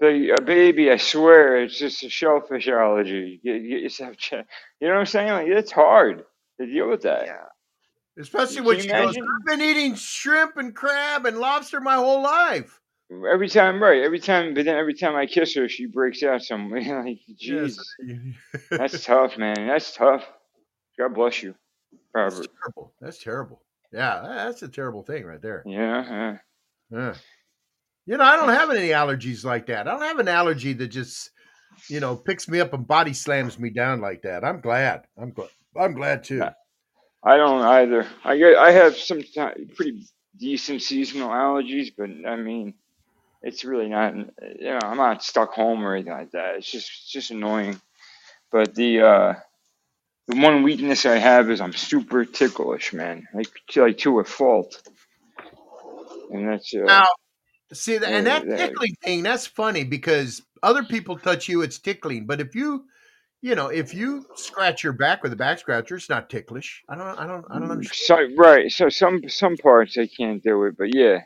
The 0.00 0.36
uh, 0.38 0.44
baby, 0.44 0.90
I 0.90 0.96
swear, 0.96 1.62
it's 1.62 1.78
just 1.78 2.02
a 2.02 2.10
shellfish 2.10 2.68
allergy. 2.68 3.40
Get, 3.42 3.60
get 3.60 3.80
yourself 3.82 4.16
checked. 4.16 4.50
You 4.80 4.88
know 4.88 4.94
what 4.94 5.00
I'm 5.00 5.06
saying? 5.06 5.30
Like, 5.30 5.46
it's 5.46 5.70
hard 5.70 6.24
to 6.60 6.66
deal 6.66 6.88
with 6.88 7.02
that. 7.02 7.26
Yeah. 7.26 7.44
Especially 8.18 8.56
Can 8.56 8.64
when 8.64 8.76
you 8.76 8.82
she 8.82 8.88
goes, 8.88 9.16
I've 9.16 9.46
been 9.46 9.60
eating 9.62 9.94
shrimp 9.94 10.56
and 10.56 10.74
crab 10.74 11.24
and 11.24 11.38
lobster 11.38 11.80
my 11.80 11.94
whole 11.94 12.22
life. 12.22 12.80
Every 13.30 13.48
time, 13.48 13.82
right? 13.82 14.02
Every 14.02 14.18
time, 14.18 14.54
but 14.54 14.64
then 14.64 14.76
every 14.76 14.94
time 14.94 15.14
I 15.14 15.26
kiss 15.26 15.54
her, 15.54 15.68
she 15.68 15.86
breaks 15.86 16.22
out 16.22 16.42
some. 16.42 16.70
like, 16.72 17.20
jeez, 17.40 17.78
that's 18.70 19.04
tough, 19.04 19.38
man. 19.38 19.66
That's 19.66 19.94
tough. 19.94 20.24
God 20.98 21.14
bless 21.14 21.42
you, 21.42 21.54
That's 22.14 22.40
terrible. 22.40 22.92
That's 23.00 23.22
terrible. 23.22 23.62
Yeah, 23.92 24.22
that's 24.24 24.62
a 24.62 24.68
terrible 24.68 25.02
thing 25.02 25.24
right 25.24 25.40
there. 25.40 25.62
Yeah, 25.66 26.36
yeah. 26.90 27.14
You 28.06 28.16
know, 28.16 28.24
I 28.24 28.36
don't 28.36 28.48
have 28.48 28.70
any 28.70 28.88
allergies 28.88 29.44
like 29.44 29.66
that. 29.66 29.86
I 29.86 29.92
don't 29.92 30.02
have 30.02 30.18
an 30.18 30.28
allergy 30.28 30.72
that 30.72 30.88
just, 30.88 31.30
you 31.88 32.00
know, 32.00 32.16
picks 32.16 32.48
me 32.48 32.60
up 32.60 32.72
and 32.72 32.86
body 32.86 33.12
slams 33.12 33.58
me 33.58 33.70
down 33.70 34.00
like 34.00 34.22
that. 34.22 34.44
I'm 34.44 34.60
glad. 34.60 35.06
I'm 35.20 35.30
glad. 35.30 35.50
I'm 35.76 35.94
glad 35.94 36.24
too. 36.24 36.42
I 37.22 37.36
don't 37.36 37.62
either. 37.62 38.06
I 38.24 38.36
get, 38.36 38.56
I 38.56 38.72
have 38.72 38.96
some 38.96 39.22
pretty 39.76 40.06
decent 40.36 40.82
seasonal 40.82 41.28
allergies, 41.28 41.92
but 41.96 42.10
I 42.28 42.36
mean, 42.36 42.74
it's 43.42 43.64
really 43.64 43.88
not. 43.88 44.16
You 44.16 44.26
know, 44.60 44.80
I'm 44.82 44.96
not 44.96 45.22
stuck 45.22 45.52
home 45.52 45.84
or 45.84 45.94
anything 45.94 46.12
like 46.12 46.32
that. 46.32 46.56
It's 46.56 46.70
just, 46.70 46.90
it's 46.90 47.10
just 47.10 47.30
annoying. 47.30 47.80
But 48.50 48.74
the 48.74 49.00
uh, 49.00 49.34
the 50.28 50.36
one 50.36 50.62
weakness 50.62 51.04
I 51.06 51.16
have 51.16 51.50
is 51.50 51.60
I'm 51.60 51.72
super 51.72 52.24
ticklish, 52.24 52.92
man. 52.92 53.26
Like, 53.34 53.48
to, 53.70 53.82
like 53.82 53.98
to 53.98 54.20
a 54.20 54.24
fault. 54.24 54.82
And 56.32 56.48
that's 56.48 56.72
uh, 56.74 56.78
Now, 56.84 57.06
see 57.72 57.98
that, 57.98 58.08
and 58.10 58.26
that 58.26 58.46
that- 58.48 58.58
tickling 58.70 58.94
thing, 59.02 59.22
that's 59.22 59.46
funny 59.46 59.84
because 59.84 60.42
other 60.62 60.82
people 60.84 61.18
touch 61.18 61.48
you, 61.48 61.62
it's 61.62 61.78
tickling. 61.78 62.26
But 62.26 62.40
if 62.40 62.54
you, 62.54 62.84
you 63.42 63.54
know, 63.56 63.66
if 63.68 63.92
you 63.92 64.24
scratch 64.36 64.84
your 64.84 64.92
back 64.92 65.22
with 65.22 65.32
a 65.32 65.36
back 65.36 65.58
scratcher, 65.58 65.96
it's 65.96 66.08
not 66.08 66.30
ticklish. 66.30 66.82
I 66.88 66.94
don't, 66.94 67.18
I 67.18 67.26
don't, 67.26 67.44
I 67.50 67.58
don't 67.58 67.70
understand. 67.70 68.34
So 68.34 68.36
right, 68.42 68.70
so 68.70 68.88
some 68.88 69.28
some 69.28 69.56
parts 69.56 69.98
I 69.98 70.06
can't 70.06 70.40
do 70.42 70.64
it, 70.66 70.76
but 70.78 70.94
yeah, 70.94 71.22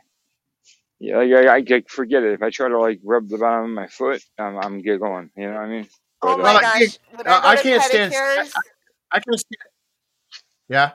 yeah, 0.99 1.19
like 1.19 1.31
I, 1.33 1.55
I 1.57 1.61
get 1.61 1.91
forget 1.91 2.23
it. 2.23 2.33
If 2.33 2.43
I 2.43 2.49
try 2.49 2.69
to 2.71 2.79
like 2.81 3.01
rub 3.05 3.29
the 3.29 3.37
bottom 3.37 3.67
of 3.67 3.71
my 3.71 3.87
foot, 3.87 4.25
I'm 4.39 4.57
I'm 4.57 4.81
giggling. 4.81 5.29
You 5.37 5.49
know 5.49 5.55
what 5.57 5.61
I 5.61 5.69
mean? 5.69 5.89
Oh 6.23 6.37
But, 6.39 6.43
my 6.43 6.55
uh, 6.55 6.61
gosh. 6.61 6.99
When 7.15 7.27
I 7.27 7.31
uh, 7.31 7.41
I 7.45 7.57
can't 7.57 7.83
stand- 7.83 8.13
pedicures, 8.15 8.53
I 9.13 9.21
can 9.21 9.37
see 9.39 9.45
it. 9.51 9.59
Yeah. 10.69 10.93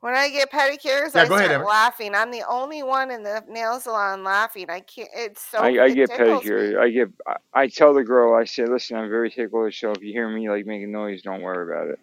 when 0.00 0.14
I 0.14 0.30
get 0.30 0.52
pedicures, 0.52 1.14
Yeah, 1.14 1.22
I 1.22 1.28
go 1.28 1.36
ahead, 1.36 1.50
start 1.50 1.52
Amber. 1.52 1.66
laughing. 1.68 2.14
I'm 2.14 2.30
the 2.32 2.44
only 2.48 2.82
one 2.84 3.10
in 3.10 3.22
the 3.24 3.42
nail 3.48 3.80
salon 3.80 4.24
laughing. 4.24 4.70
I 4.70 4.80
can't. 4.80 5.10
It's 5.14 5.42
so. 5.42 5.60
I, 5.62 5.68
I 5.84 5.90
get 5.90 6.10
tickles 6.10 6.52
me. 6.52 6.62
pedicure. 6.62 6.78
I 6.80 6.90
get. 6.90 7.08
I, 7.26 7.36
I 7.54 7.68
tell 7.68 7.94
the 7.94 8.04
girl. 8.04 8.34
I 8.34 8.44
say, 8.44 8.66
listen, 8.66 8.96
I'm 8.96 9.10
very 9.10 9.30
ticklish. 9.30 9.80
So 9.80 9.92
if 9.92 10.02
you 10.02 10.12
hear 10.12 10.28
me 10.28 10.48
like 10.50 10.66
making 10.66 10.92
noise, 10.92 11.22
don't 11.22 11.42
worry 11.42 11.72
about 11.72 11.90
it. 11.92 12.00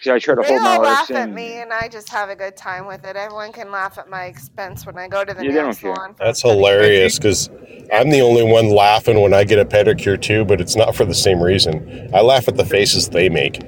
See, 0.00 0.10
I 0.10 0.18
try 0.18 0.34
to 0.34 0.42
They 0.42 0.48
hold 0.48 0.62
my 0.62 0.76
all 0.76 0.82
lips 0.82 1.10
laugh 1.10 1.14
at 1.14 1.30
in. 1.30 1.34
me, 1.34 1.60
and 1.62 1.72
I 1.72 1.88
just 1.88 2.10
have 2.10 2.30
a 2.30 2.36
good 2.36 2.56
time 2.56 2.86
with 2.86 3.04
it. 3.04 3.16
Everyone 3.16 3.52
can 3.52 3.70
laugh 3.70 3.98
at 3.98 4.08
my 4.10 4.24
expense 4.24 4.86
when 4.86 4.98
I 4.98 5.08
go 5.08 5.24
to 5.24 5.34
the 5.34 5.44
Yeah, 5.44 5.50
nail 5.52 5.72
salon. 5.72 6.16
That's 6.18 6.42
hilarious 6.42 7.18
because 7.18 7.48
I'm 7.92 8.10
the 8.10 8.20
only 8.22 8.42
one 8.44 8.70
laughing 8.70 9.20
when 9.20 9.34
I 9.34 9.44
get 9.44 9.58
a 9.58 9.64
pedicure 9.64 10.20
too, 10.20 10.44
but 10.44 10.60
it's 10.60 10.76
not 10.76 10.94
for 10.96 11.04
the 11.04 11.14
same 11.14 11.42
reason. 11.42 12.10
I 12.14 12.20
laugh 12.22 12.48
at 12.48 12.56
the 12.56 12.64
faces 12.64 13.08
they 13.10 13.28
make. 13.28 13.60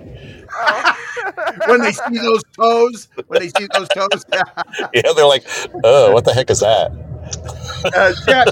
when 1.67 1.81
they 1.81 1.93
see 1.93 2.19
those 2.19 2.43
toes, 2.59 3.09
when 3.27 3.41
they 3.41 3.49
see 3.49 3.69
those 3.75 3.89
toes, 3.89 4.25
Yeah, 4.95 5.13
they're 5.17 5.27
like, 5.27 5.45
"Oh, 5.85 6.13
what 6.13 6.25
the 6.25 6.33
heck 6.35 6.51
is 6.51 6.61
that?" 6.61 6.93
uh, 7.95 8.15
Shep, 8.27 8.49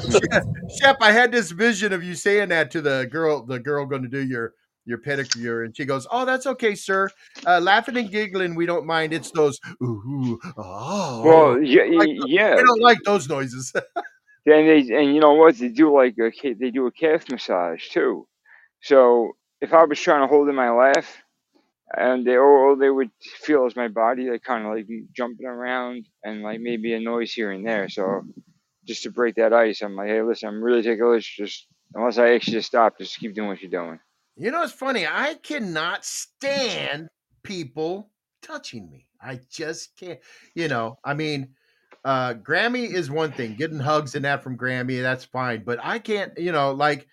Shep, 0.81 0.97
I 1.01 1.13
had 1.13 1.33
this 1.33 1.51
vision 1.51 1.93
of 1.93 2.03
you 2.05 2.15
saying 2.15 2.51
that 2.51 2.71
to 2.73 2.81
the 2.81 3.09
girl, 3.11 3.45
the 3.45 3.59
girl 3.59 3.87
going 3.87 4.03
to 4.03 4.09
do 4.09 4.25
your 4.25 4.55
your 4.87 4.99
pedicure, 4.99 5.65
and 5.65 5.77
she 5.77 5.85
goes, 5.85 6.07
"Oh, 6.11 6.25
that's 6.25 6.47
okay, 6.47 6.75
sir. 6.75 7.09
Uh, 7.47 7.61
laughing 7.61 7.97
and 7.97 8.11
giggling, 8.11 8.55
we 8.55 8.67
don't 8.67 8.87
mind. 8.87 9.13
It's 9.13 9.31
those 9.31 9.59
ooh, 9.83 9.87
ooh 9.87 10.41
oh. 10.59 11.23
Well, 11.25 11.63
yeah, 11.63 11.85
Like, 11.85 12.11
yeah. 12.27 12.57
we 12.57 12.63
don't 12.63 12.83
like 12.83 12.99
those 13.05 13.29
noises." 13.29 13.73
Then 14.47 14.67
they 14.67 14.81
and 14.95 15.15
you 15.15 15.21
know 15.21 15.33
what 15.35 15.57
they 15.59 15.69
do 15.69 15.95
like 15.95 16.17
a 16.19 16.31
they 16.55 16.71
do 16.71 16.87
a 16.87 16.93
calf 16.93 17.31
massage 17.31 17.89
too. 17.89 18.27
So 18.83 19.37
if 19.63 19.73
I 19.73 19.85
was 19.85 20.01
trying 20.01 20.21
to 20.23 20.27
hold 20.27 20.51
in 20.51 20.55
my 20.55 20.71
laugh, 20.71 21.24
and 21.97 22.27
they 22.27 22.37
all 22.39 22.77
they 22.77 22.91
would 22.91 23.11
feel 23.41 23.67
is 23.67 23.77
my 23.77 23.89
body 23.89 24.31
like 24.31 24.43
kind 24.43 24.67
of 24.67 24.75
like 24.75 24.87
jumping 25.15 25.47
around 25.47 26.07
and 26.25 26.43
like 26.43 26.61
maybe 26.61 26.95
a 26.95 27.01
noise 27.01 27.33
here 27.33 27.51
and 27.51 27.67
there. 27.67 27.89
So 27.89 28.23
just 28.87 29.03
to 29.05 29.11
break 29.11 29.37
that 29.37 29.53
ice, 29.53 29.83
I'm 29.83 29.97
like, 29.97 30.09
hey, 30.09 30.23
listen, 30.23 30.49
I'm 30.49 30.63
really 30.63 30.83
ticklish. 30.83 31.37
Just 31.37 31.67
unless 31.95 32.19
I 32.19 32.33
actually 32.33 32.55
just 32.55 32.69
stop, 32.69 32.99
just 32.99 33.19
keep 33.19 33.35
doing 33.35 33.49
what 33.49 33.63
you're 33.63 33.71
doing. 33.71 33.99
You 34.37 34.51
know, 34.51 34.63
it's 34.63 34.73
funny. 34.73 35.07
I 35.07 35.35
cannot 35.43 36.05
stand 36.05 37.09
people 37.43 38.11
touching 38.43 38.91
me. 38.91 39.07
I 39.21 39.41
just 39.51 39.97
can't. 39.97 40.19
You 40.55 40.69
know, 40.69 40.99
I 41.05 41.15
mean, 41.15 41.55
uh, 42.05 42.35
Grammy 42.35 42.93
is 42.93 43.11
one 43.11 43.33
thing. 43.33 43.55
Getting 43.55 43.79
hugs 43.79 44.15
and 44.15 44.25
that 44.25 44.43
from 44.43 44.59
Grammy, 44.59 45.01
that's 45.01 45.25
fine. 45.25 45.63
But 45.65 45.79
I 45.83 45.99
can't. 45.99 46.37
You 46.37 46.53
know, 46.53 46.73
like 46.73 47.07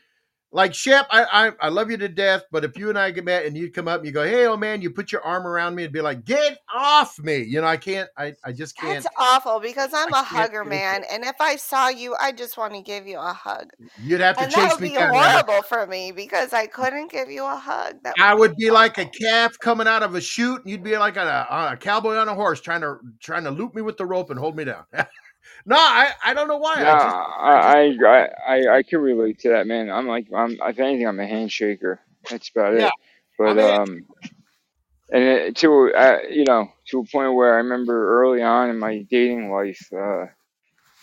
like 0.53 0.73
Shep, 0.73 1.07
I, 1.09 1.23
I 1.47 1.67
I 1.67 1.69
love 1.69 1.89
you 1.89 1.97
to 1.97 2.09
death, 2.09 2.43
but 2.51 2.63
if 2.65 2.77
you 2.77 2.89
and 2.89 2.97
I 2.97 3.11
get 3.11 3.23
met 3.25 3.45
and 3.45 3.55
you'd 3.55 3.73
come 3.73 3.87
up 3.87 3.99
and 3.99 4.05
you 4.05 4.11
go, 4.11 4.23
"Hey, 4.23 4.45
old 4.45 4.59
man," 4.59 4.81
you 4.81 4.89
put 4.91 5.11
your 5.11 5.21
arm 5.23 5.47
around 5.47 5.75
me 5.75 5.85
and 5.85 5.93
be 5.93 6.01
like, 6.01 6.25
"Get 6.25 6.59
off 6.73 7.17
me!" 7.19 7.37
You 7.37 7.61
know, 7.61 7.67
I 7.67 7.77
can't. 7.77 8.09
I 8.17 8.33
I 8.43 8.51
just 8.51 8.77
can't. 8.77 9.03
That's 9.03 9.15
awful 9.17 9.59
because 9.59 9.91
I'm 9.93 10.11
a 10.13 10.23
hugger, 10.23 10.65
man, 10.65 11.03
and 11.09 11.23
if 11.23 11.35
I 11.39 11.55
saw 11.55 11.87
you, 11.87 12.15
I 12.19 12.31
just 12.31 12.57
want 12.57 12.73
to 12.73 12.81
give 12.81 13.07
you 13.07 13.17
a 13.17 13.33
hug, 13.33 13.71
You'd 14.03 14.21
have 14.21 14.37
to 14.37 14.43
and 14.43 14.51
that 14.51 14.73
would 14.73 14.81
me 14.81 14.89
be 14.89 14.95
down. 14.95 15.11
would- 15.11 15.19
horrible 15.19 15.61
for 15.63 15.87
me 15.87 16.11
because 16.11 16.53
I 16.53 16.67
couldn't 16.67 17.11
give 17.11 17.29
you 17.31 17.45
a 17.45 17.55
hug. 17.55 18.03
That 18.03 18.15
I 18.19 18.33
would 18.33 18.51
would 18.51 18.57
be 18.57 18.71
like 18.71 18.97
a 18.97 19.05
calf 19.05 19.57
coming 19.59 19.87
out 19.87 20.03
of 20.03 20.15
a 20.15 20.21
chute, 20.21 20.61
and 20.61 20.69
you'd 20.69 20.83
be 20.83 20.97
like 20.97 21.17
a, 21.17 21.47
a 21.71 21.77
cowboy 21.77 22.15
on 22.15 22.27
a 22.27 22.33
horse 22.33 22.59
trying 22.59 22.81
to 22.81 22.97
trying 23.19 23.43
to 23.45 23.51
loop 23.51 23.73
me 23.75 23.81
with 23.81 23.97
the 23.97 24.05
rope 24.05 24.29
and 24.29 24.39
hold 24.39 24.55
me 24.55 24.65
down. 24.65 24.83
no, 25.65 25.76
I, 25.76 26.09
I 26.26 26.34
don't 26.34 26.47
know 26.47 26.57
why. 26.57 26.81
Yeah, 26.81 26.91
I 26.91 27.89
just 27.91 28.05
I, 28.05 28.26
I, 28.47 28.55
I, 28.55 28.77
I 28.77 28.84
can 28.84 28.99
relate 28.99 29.39
to 29.39 29.49
that, 29.49 29.68
man. 29.68 29.89
I'm 29.89 30.07
like, 30.07 30.27
I'm, 30.34 30.57
if 30.61 30.80
anything, 30.80 31.07
I'm 31.07 31.19
a 31.19 31.26
handshaker. 31.26 31.99
That's 32.30 32.49
about 32.49 32.73
Yeah, 32.73 32.88
it. 32.88 32.93
But, 33.38 33.55
mean- 33.55 33.65
um, 33.65 34.05
and 35.13 35.23
it, 35.23 35.55
to, 35.57 35.91
uh, 35.93 36.19
you 36.30 36.45
know, 36.45 36.72
to 36.88 36.99
a 36.99 37.03
point 37.05 37.34
where 37.34 37.53
I 37.53 37.57
remember 37.57 38.22
early 38.22 38.41
on 38.41 38.69
in 38.69 38.80
my 38.80 38.99
dating 39.09 39.51
life, 39.51 39.85
uh, 39.93 40.27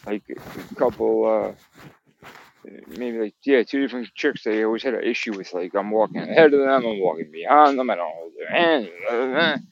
like 0.06 0.23
a 0.28 0.74
couple, 0.77 1.55
uh, 1.55 2.70
maybe 2.89 3.19
like, 3.19 3.35
yeah, 3.44 3.62
two 3.62 3.81
different 3.81 4.09
chicks, 4.15 4.44
they 4.44 4.65
always 4.65 4.82
had 4.82 4.94
an 4.94 5.05
issue 5.05 5.36
with, 5.36 5.52
like, 5.52 5.74
I'm 5.74 5.90
walking 5.90 6.23
ahead 6.23 6.55
of 6.55 6.60
them, 6.60 6.86
I'm 6.86 7.01
walking 7.01 7.31
behind 7.31 7.78
them, 7.78 7.90
I 7.90 7.97
don't 7.97 8.15
hold 8.15 8.32
their 8.39 8.48
hand, 8.51 9.62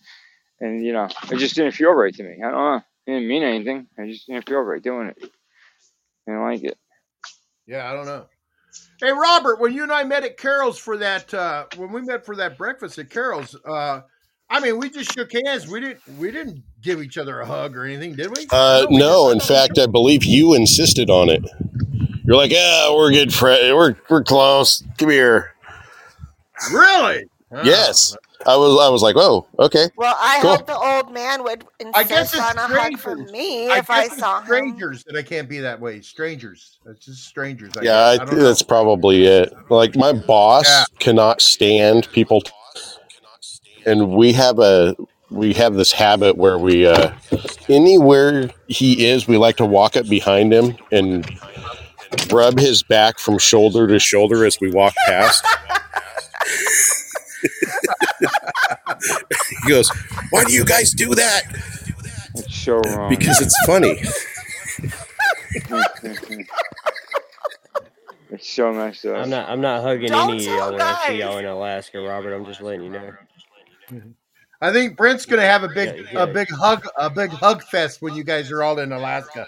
and, 0.60 0.84
you 0.84 0.93
know, 0.93 1.09
it 1.30 1.36
just 1.36 1.55
didn't 1.55 1.72
feel 1.72 1.93
right 1.93 2.14
to 2.14 2.22
me. 2.22 2.36
I 2.44 2.51
don't 2.51 2.52
know. 2.52 2.82
It 3.06 3.12
didn't 3.12 3.28
mean 3.28 3.42
anything. 3.42 3.86
I 3.98 4.08
just 4.08 4.26
didn't 4.26 4.48
feel 4.48 4.60
right 4.60 4.82
doing 4.82 5.08
it. 5.08 5.16
I 5.22 6.30
didn't 6.30 6.42
like 6.42 6.62
it. 6.64 6.78
Yeah, 7.66 7.90
I 7.90 7.94
don't 7.94 8.06
know. 8.06 8.26
Hey, 9.00 9.12
Robert, 9.12 9.60
when 9.60 9.72
you 9.72 9.82
and 9.82 9.92
I 9.92 10.04
met 10.04 10.24
at 10.24 10.36
Carol's 10.36 10.78
for 10.78 10.96
that, 10.98 11.32
uh, 11.32 11.66
when 11.76 11.92
we 11.92 12.02
met 12.02 12.24
for 12.24 12.36
that 12.36 12.58
breakfast 12.58 12.98
at 12.98 13.10
Carol's, 13.10 13.54
uh, 13.64 14.02
I 14.48 14.60
mean, 14.60 14.78
we 14.78 14.90
just 14.90 15.12
shook 15.12 15.32
hands. 15.32 15.66
We 15.66 15.80
didn't, 15.80 16.00
we 16.18 16.30
didn't 16.30 16.62
give 16.82 17.02
each 17.02 17.18
other 17.18 17.40
a 17.40 17.46
hug 17.46 17.76
or 17.76 17.84
anything, 17.84 18.14
did 18.14 18.36
we? 18.36 18.46
Uh, 18.50 18.86
no, 18.90 19.30
in 19.30 19.40
fact, 19.40 19.78
I 19.78 19.86
believe 19.86 20.24
you 20.24 20.54
insisted 20.54 21.10
on 21.10 21.28
it. 21.28 21.44
You're 22.24 22.36
like, 22.36 22.50
yeah, 22.50 22.92
we're 22.92 23.12
good 23.12 23.32
friends. 23.32 23.72
We're 23.72 23.94
we're 24.08 24.24
close. 24.24 24.82
Come 24.98 25.10
here. 25.10 25.54
Really? 26.72 27.26
Yes, 27.62 28.16
I 28.46 28.56
was. 28.56 28.78
I 28.80 28.88
was 28.90 29.02
like, 29.02 29.16
oh, 29.16 29.46
okay. 29.58 29.88
Well, 29.96 30.14
I 30.20 30.38
Cool. 30.42 30.56
hope 30.56 30.66
the 30.66 30.76
old 30.76 31.12
man 31.12 31.42
would 31.44 31.64
I 31.94 32.02
guess 32.04 32.32
insist 32.34 32.34
it's 32.34 32.58
on 32.58 32.58
a 32.58 32.74
hug 32.80 32.98
from 32.98 33.24
me 33.30 33.70
I 33.70 33.78
if 33.78 33.88
I 33.90 34.02
guess 34.02 34.12
it's 34.12 34.20
saw 34.20 34.40
him. 34.40 34.44
strangers 34.46 35.04
that 35.04 35.16
I 35.16 35.22
can't 35.22 35.48
be 35.48 35.58
that 35.60 35.80
way. 35.80 36.00
Strangers. 36.00 36.78
It's 36.86 37.06
just 37.06 37.24
strangers. 37.24 37.72
I 37.76 37.82
Yeah. 37.82 37.96
I, 37.96 38.12
I 38.12 38.16
think 38.18 38.30
don't 38.30 38.38
know. 38.40 38.44
that's 38.46 38.62
probably 38.62 39.26
it. 39.26 39.52
Like 39.70 39.96
my 39.96 40.12
boss 40.12 40.66
Yeah. 40.68 40.84
cannot 40.98 41.40
stand 41.40 42.08
people, 42.12 42.42
t- 42.42 42.52
and 43.86 44.10
we 44.10 44.32
have 44.32 44.58
a 44.58 44.94
we 45.30 45.52
have 45.54 45.74
this 45.74 45.90
habit 45.92 46.36
where 46.36 46.58
we 46.58 46.86
uh, 46.86 47.12
anywhere 47.68 48.50
he 48.68 49.06
is, 49.06 49.26
we 49.26 49.36
like 49.38 49.56
to 49.56 49.66
walk 49.66 49.96
up 49.96 50.08
behind 50.08 50.52
him 50.52 50.76
and 50.92 51.28
rub 52.30 52.58
his 52.60 52.82
back 52.84 53.18
from 53.18 53.38
shoulder 53.38 53.86
to 53.88 53.98
shoulder 53.98 54.44
as 54.44 54.60
we 54.60 54.70
walk 54.70 54.94
past. 55.06 55.44
he 59.64 59.70
goes, 59.70 59.90
"Why 60.31 60.44
do 60.44 60.52
you 60.52 60.64
guys 60.64 60.93
do 60.93 61.14
that?" 61.14 61.43
It's 62.35 62.56
so 62.56 62.78
wrong. 62.81 63.10
Because 63.10 63.40
it's 63.40 63.56
funny. 63.66 64.01
it's 68.31 68.48
so 68.51 68.73
messed 68.73 69.06
up. 69.06 69.16
I'm 69.16 69.31
not. 69.31 69.48
I'm 69.48 69.60
not 69.60 69.82
hugging 69.82 70.09
Don't 70.09 70.31
any 70.31 70.47
of 70.47 70.52
y'all 70.55 70.73
when 70.73 70.81
I 70.81 71.05
see 71.06 71.18
y'all 71.18 71.39
in 71.39 71.44
Alaska, 71.47 72.01
Robert. 72.01 72.35
I'm 72.35 72.44
just 72.44 72.60
letting 72.60 72.85
you 72.85 72.90
know. 72.90 73.12
I 74.60 74.73
think 74.73 74.97
Brent's 74.97 75.27
gonna 75.27 75.43
have 75.43 75.62
a 75.64 75.68
big, 75.68 75.97
Yeah, 75.97 76.02
yeah. 76.12 76.23
a 76.24 76.27
big 76.27 76.48
hug, 76.51 76.86
a 76.98 77.10
big 77.10 77.31
hug 77.31 77.62
fest 77.64 78.01
when 78.02 78.14
you 78.14 78.24
guys 78.24 78.51
are 78.51 78.62
all 78.62 78.78
in 78.78 78.93
Alaska. 78.93 79.47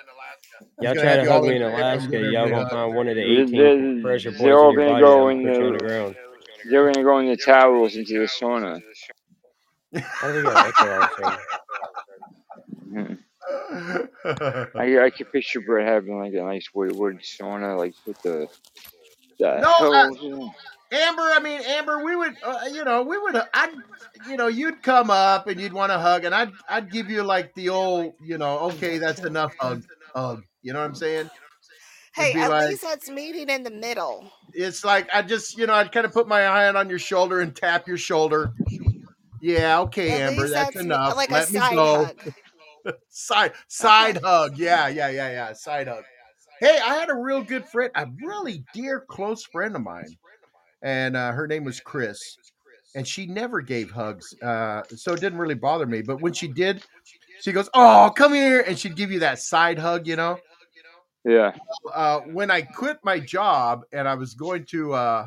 Y'all 0.81 0.95
gonna 0.95 1.01
try 1.03 1.17
to 1.17 1.31
hug 1.31 1.43
me 1.45 1.57
in 1.57 1.63
in- 1.63 1.65
Alaska, 1.75 2.21
y'all 2.21 2.43
hug. 2.49 2.51
gonna 2.51 2.71
find 2.71 2.95
one 2.95 3.09
of 3.09 3.17
the 3.17 3.23
They're, 3.23 3.43
18 3.45 3.57
they're, 3.57 4.03
pressure 4.03 4.31
they're 4.33 4.33
points 4.33 4.57
all 4.57 4.71
in 4.71 4.73
your 4.73 4.89
gonna 4.89 5.01
body 5.01 5.03
go 5.03 5.29
in 5.29 5.43
put 5.43 5.59
you 5.59 5.67
on 5.67 5.73
the 5.73 5.79
the. 5.79 6.15
They're 6.71 6.93
gonna 6.93 7.05
go 7.05 7.19
in 7.21 7.27
the 7.29 7.37
towels 7.37 7.97
into 7.97 8.19
the 8.21 8.27
sauna. 8.27 8.83
I 9.95 10.01
I 14.99 15.11
can 15.11 15.27
picture 15.27 15.61
Brett 15.61 15.87
having 15.87 16.19
like 16.19 16.33
a 16.35 16.43
nice 16.43 16.69
wood 16.75 16.95
wood 16.95 17.21
sauna, 17.21 17.79
like 17.79 17.95
with 18.07 18.21
the 18.23 18.49
the 19.39 19.61
No, 19.61 19.93
uh, 19.93 20.11
in. 20.23 20.51
Amber. 20.91 21.23
I 21.23 21.41
mean, 21.43 21.61
Amber. 21.67 22.03
We 22.03 22.17
would, 22.17 22.37
uh, 22.43 22.61
you 22.73 22.85
know, 22.85 23.03
we 23.03 23.19
would. 23.19 23.41
I'd, 23.55 23.71
you 24.29 24.37
know, 24.37 24.47
you'd 24.47 24.83
come 24.83 25.11
up 25.11 25.47
and 25.47 25.61
you'd 25.61 25.73
want 25.73 25.93
to 25.93 25.99
hug, 25.99 26.25
and 26.25 26.35
I'd, 26.35 26.53
I'd 26.69 26.91
give 26.91 27.11
you 27.11 27.23
like 27.23 27.55
the 27.55 27.69
old, 27.69 28.15
you 28.23 28.39
know, 28.39 28.59
okay, 28.71 28.99
that's 28.99 29.21
enough 29.21 29.55
hug, 29.59 29.85
hug. 30.15 30.45
You 30.63 30.73
know 30.73 30.81
what 30.81 30.87
I'm 30.87 30.95
saying? 30.95 31.31
Hey, 32.15 32.33
at 32.41 32.51
like, 32.51 32.71
least 32.71 32.83
that's 32.83 33.11
meeting 33.11 33.49
in 33.49 33.63
the 33.63 33.71
middle. 33.71 34.33
it's 34.53 34.85
like 34.85 35.09
I 35.15 35.23
just, 35.23 35.59
you 35.59 35.67
know, 35.67 35.75
I'd 35.75 35.93
kind 35.93 36.07
of 36.07 36.13
put 36.13 36.27
my 36.27 36.41
hand 36.41 36.77
on 36.77 36.89
your 36.89 36.99
shoulder 36.99 37.41
and 37.41 37.55
tap 37.55 37.87
your 37.87 37.99
shoulder. 37.99 38.53
Yeah, 39.41 39.81
okay, 39.81 40.23
At 40.23 40.31
Amber, 40.33 40.49
that's 40.49 40.75
that's 40.75 40.85
enough. 40.85 41.17
like 41.17 41.31
a 41.31 41.35
Let 41.35 41.51
me 41.53 41.59
side 41.59 41.75
go. 41.75 42.05
hug. 42.05 42.33
side 43.09 43.53
side 43.69 44.19
hug. 44.23 44.57
Yeah, 44.59 44.89
yeah, 44.89 45.09
yeah, 45.09 45.31
yeah. 45.31 45.53
Side 45.53 45.89
hug. 45.89 46.05
Hey, 46.61 46.79
I 46.85 46.95
had 46.95 47.09
a 47.09 47.15
real 47.15 47.43
good 47.43 47.65
friend, 47.65 47.91
a 47.95 48.07
really 48.25 48.65
dear 48.75 49.01
close 49.09 49.45
friend 49.45 49.77
of 49.77 49.83
mine, 49.83 50.17
and 50.83 51.17
uh, 51.17 51.31
her 51.33 51.47
name 51.47 51.65
was 51.65 51.79
Chris, 51.81 52.37
and 52.97 53.07
she 53.07 53.27
never 53.27 53.61
gave 53.61 53.91
hugs, 53.91 54.35
uh, 54.43 54.83
so 54.97 55.13
it 55.13 55.21
didn't 55.21 55.39
really 55.39 55.55
bother 55.55 55.87
me. 55.87 56.03
But 56.03 56.21
when 56.21 56.33
she 56.33 56.49
did, 56.49 56.83
she 57.41 57.53
goes, 57.53 57.69
"Oh, 57.75 58.13
come 58.17 58.35
here," 58.35 58.63
and 58.67 58.77
she'd 58.79 58.97
give 58.97 59.13
you 59.13 59.21
that 59.21 59.39
side 59.39 59.79
hug, 59.79 60.07
you 60.07 60.17
know. 60.17 60.39
Yeah. 61.25 61.53
Uh, 61.95 62.21
when 62.21 62.51
I 62.51 62.63
quit 62.63 62.99
my 63.03 63.19
job 63.21 63.83
and 63.93 64.09
I 64.09 64.15
was 64.15 64.35
going 64.35 64.65
to 64.67 64.95
uh, 64.95 65.27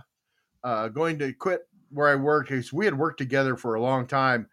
uh, 0.63 0.87
going 0.87 1.19
to 1.19 1.31
quit 1.33 1.61
where 1.91 2.07
I 2.09 2.15
worked, 2.15 2.49
'cause 2.49 2.73
we 2.73 2.85
had 2.85 2.97
worked 2.97 3.17
together 3.19 3.55
for 3.55 3.75
a 3.75 3.81
long 3.81 4.07
time. 4.07 4.47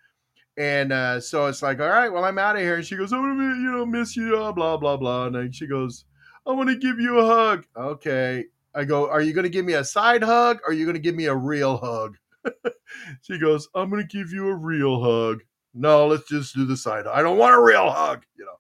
And 0.57 0.93
uh, 0.93 1.21
so 1.21 1.47
it's 1.47 1.63
like, 1.63 1.81
all 1.81 1.89
right, 1.89 2.09
well, 2.09 2.25
I'm 2.25 2.39
out 2.39 2.57
of 2.57 2.63
here. 2.63 2.77
And 2.77 2.85
she 2.87 2.97
goes, 2.97 3.11
gonna, 3.11 3.29
you 3.33 3.71
know, 3.73 3.87
miss 3.87 4.17
you, 4.17 4.37
uh, 4.37 4.53
blah 4.53 4.77
blah 4.77 4.97
blah. 4.97 5.27
And 5.27 5.55
she 5.55 5.67
goes, 5.67 6.05
I 6.47 6.53
want 6.53 6.69
to 6.71 6.77
give 6.77 6.99
you 6.99 7.19
a 7.19 7.25
hug. 7.27 7.65
Okay. 7.77 8.47
I 8.75 8.85
go, 8.85 9.09
are 9.11 9.21
you 9.23 9.33
gonna 9.33 9.49
give 9.49 9.65
me 9.65 9.75
a 9.75 9.85
side 9.85 10.23
hug? 10.23 10.59
Or 10.65 10.71
are 10.71 10.73
you 10.73 10.85
gonna 10.87 10.99
give 10.99 11.15
me 11.15 11.27
a 11.27 11.35
real 11.35 11.77
hug? 11.79 12.17
she 13.23 13.39
goes, 13.39 13.69
I'm 13.75 13.91
gonna 13.91 14.05
give 14.05 14.33
you 14.33 14.49
a 14.49 14.55
real 14.55 15.01
hug. 15.01 15.43
No, 15.75 16.07
let's 16.07 16.29
just 16.29 16.55
do 16.55 16.65
the 16.65 16.77
side. 16.77 17.07
hug. 17.07 17.15
I 17.17 17.23
don't 17.23 17.39
want 17.39 17.55
a 17.55 17.63
real 17.63 17.91
hug. 17.91 18.25
You 18.37 18.45
know, 18.45 18.59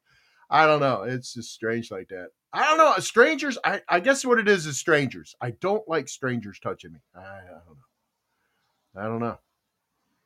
I 0.51 0.67
don't 0.67 0.81
know. 0.81 1.03
It's 1.03 1.35
just 1.35 1.53
strange 1.53 1.91
like 1.91 2.09
that. 2.09 2.29
I 2.53 2.65
don't 2.65 2.79
know. 2.79 2.95
Strangers. 2.99 3.59
I, 3.65 3.83
I 3.89 4.01
guess 4.01 4.25
what 4.25 4.39
it 4.39 4.49
is 4.49 4.67
is 4.67 4.79
strangers. 4.79 5.35
I 5.41 5.51
don't 5.61 5.87
like 5.89 6.09
strangers 6.09 6.59
touching 6.61 6.93
me. 6.93 7.01
I, 7.15 7.21
I 7.21 7.41
don't 7.67 7.77
know. 7.77 7.88
I 8.97 9.05
don't 9.05 9.21
know. 9.21 9.39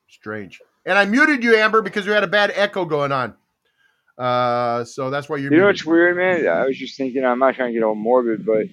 Strange. 0.08 0.60
And 0.86 0.98
I 0.98 1.04
muted 1.04 1.42
you, 1.44 1.56
Amber, 1.56 1.82
because 1.82 2.06
we 2.06 2.12
had 2.12 2.24
a 2.24 2.28
bad 2.28 2.52
echo 2.54 2.84
going 2.84 3.12
on. 3.12 3.34
Uh, 4.18 4.84
so 4.84 5.10
that's 5.10 5.28
why 5.28 5.36
you're 5.36 5.50
You 5.50 5.58
know 5.58 5.64
muted. 5.64 5.66
what's 5.66 5.86
weird, 5.86 6.16
man? 6.16 6.48
I 6.48 6.66
was 6.66 6.76
just 6.76 6.96
thinking. 6.96 7.24
I'm 7.24 7.38
not 7.38 7.54
trying 7.56 7.70
to 7.70 7.74
get 7.74 7.82
all 7.84 7.94
morbid, 7.94 8.44
but 8.46 8.66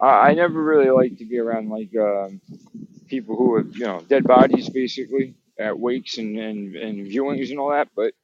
I, 0.00 0.30
I 0.30 0.34
never 0.34 0.62
really 0.62 0.90
like 0.90 1.18
to 1.18 1.24
be 1.26 1.38
around 1.38 1.68
like 1.70 1.90
um, 1.96 2.40
people 3.08 3.36
who 3.36 3.56
have 3.58 3.76
you 3.76 3.86
know 3.86 4.02
dead 4.08 4.24
bodies, 4.24 4.68
basically 4.68 5.34
at 5.58 5.78
wakes 5.78 6.18
and, 6.18 6.38
and, 6.38 6.74
and 6.76 7.06
viewings 7.06 7.50
and 7.50 7.58
all 7.60 7.70
that. 7.70 7.88
But 7.96 8.14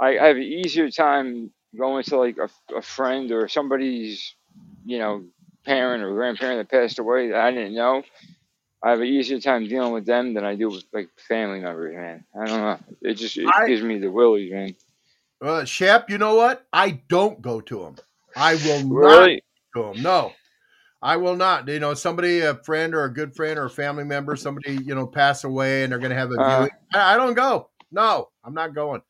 I, 0.00 0.18
I 0.18 0.26
have 0.28 0.36
an 0.36 0.42
easier 0.42 0.90
time 0.90 1.50
going 1.76 2.04
to 2.04 2.18
like 2.18 2.38
a, 2.38 2.48
a 2.76 2.82
friend 2.82 3.32
or 3.32 3.48
somebody's 3.48 4.34
you 4.84 4.98
know 4.98 5.24
parent 5.64 6.04
or 6.04 6.14
grandparent 6.14 6.68
that 6.68 6.76
passed 6.76 6.98
away 6.98 7.28
that 7.30 7.40
I 7.40 7.50
didn't 7.52 7.74
know. 7.74 8.02
I 8.84 8.90
have 8.90 9.00
an 9.00 9.06
easier 9.06 9.40
time 9.40 9.66
dealing 9.66 9.92
with 9.92 10.04
them 10.04 10.34
than 10.34 10.44
I 10.44 10.54
do 10.54 10.68
with 10.68 10.84
like 10.92 11.08
family 11.16 11.60
members, 11.60 11.94
man. 11.96 12.24
I 12.38 12.44
don't 12.46 12.60
know. 12.60 12.78
It 13.00 13.14
just 13.14 13.36
it 13.38 13.46
I- 13.48 13.66
gives 13.66 13.82
me 13.82 13.98
the 13.98 14.10
willies, 14.10 14.52
man. 14.52 14.74
Uh, 15.40 15.64
Shep, 15.64 16.08
you 16.10 16.18
know 16.18 16.36
what? 16.36 16.66
I 16.72 17.00
don't 17.08 17.40
go 17.42 17.60
to 17.62 17.78
them. 17.80 17.96
I 18.36 18.54
will 18.56 18.82
not 18.84 18.94
Really? 18.94 19.42
go 19.74 19.88
to 19.88 19.94
them. 19.94 20.02
No, 20.02 20.32
I 21.02 21.16
will 21.16 21.36
not. 21.36 21.66
You 21.68 21.80
know, 21.80 21.94
somebody, 21.94 22.40
a 22.40 22.54
friend 22.56 22.94
or 22.94 23.04
a 23.04 23.12
good 23.12 23.34
friend 23.34 23.58
or 23.58 23.64
a 23.66 23.70
family 23.70 24.04
member, 24.04 24.36
somebody, 24.36 24.78
you 24.84 24.94
know, 24.94 25.06
pass 25.06 25.44
away 25.44 25.82
and 25.82 25.92
they're 25.92 25.98
going 25.98 26.10
to 26.10 26.16
have 26.16 26.30
a 26.30 26.40
Uh. 26.40 26.56
viewing. 26.58 26.70
I, 26.94 27.14
I 27.14 27.16
don't 27.16 27.34
go. 27.34 27.70
No, 27.90 28.28
I'm 28.44 28.54
not 28.54 28.74
going. 28.74 29.00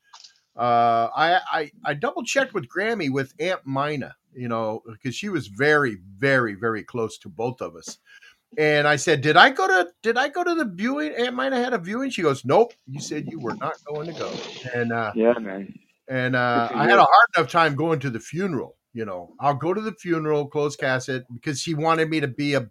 Uh, 0.56 1.08
I, 1.16 1.40
I, 1.52 1.70
I 1.84 1.94
double 1.94 2.22
checked 2.24 2.54
with 2.54 2.68
Grammy 2.68 3.10
with 3.10 3.32
Aunt 3.40 3.60
Mina, 3.66 4.14
you 4.34 4.48
know, 4.48 4.82
because 4.86 5.14
she 5.14 5.28
was 5.28 5.48
very, 5.48 5.98
very, 6.16 6.54
very 6.54 6.84
close 6.84 7.18
to 7.18 7.28
both 7.28 7.60
of 7.60 7.74
us. 7.76 7.98
And 8.58 8.86
I 8.86 8.96
said, 8.96 9.20
"Did 9.20 9.36
I 9.36 9.50
go 9.50 9.66
to? 9.66 9.88
Did 10.02 10.16
I 10.16 10.28
go 10.28 10.44
to 10.44 10.54
the 10.54 10.64
viewing? 10.64 11.14
Aunt 11.16 11.36
Mina 11.36 11.56
had 11.56 11.72
a 11.72 11.78
viewing." 11.78 12.10
She 12.10 12.22
goes, 12.22 12.44
"Nope. 12.44 12.72
You 12.86 13.00
said 13.00 13.26
you 13.28 13.40
were 13.40 13.56
not 13.60 13.74
going 13.86 14.06
to 14.06 14.12
go." 14.12 14.30
And 14.74 14.92
uh, 14.92 15.12
Yeah, 15.14 15.34
man. 15.38 15.72
and 16.08 16.36
uh, 16.36 16.68
I 16.74 16.84
had 16.88 16.98
a 16.98 17.02
hard 17.02 17.28
enough 17.36 17.50
time 17.50 17.74
going 17.74 18.00
to 18.00 18.10
the 18.10 18.20
funeral. 18.20 18.76
You 18.92 19.04
know, 19.04 19.34
I'll 19.40 19.54
go 19.54 19.74
to 19.74 19.80
the 19.80 19.92
funeral, 19.92 20.46
close 20.46 20.76
casket, 20.76 21.24
because 21.32 21.60
she 21.60 21.74
wanted 21.74 22.08
me 22.10 22.20
to 22.20 22.28
be 22.28 22.54
a 22.54 22.68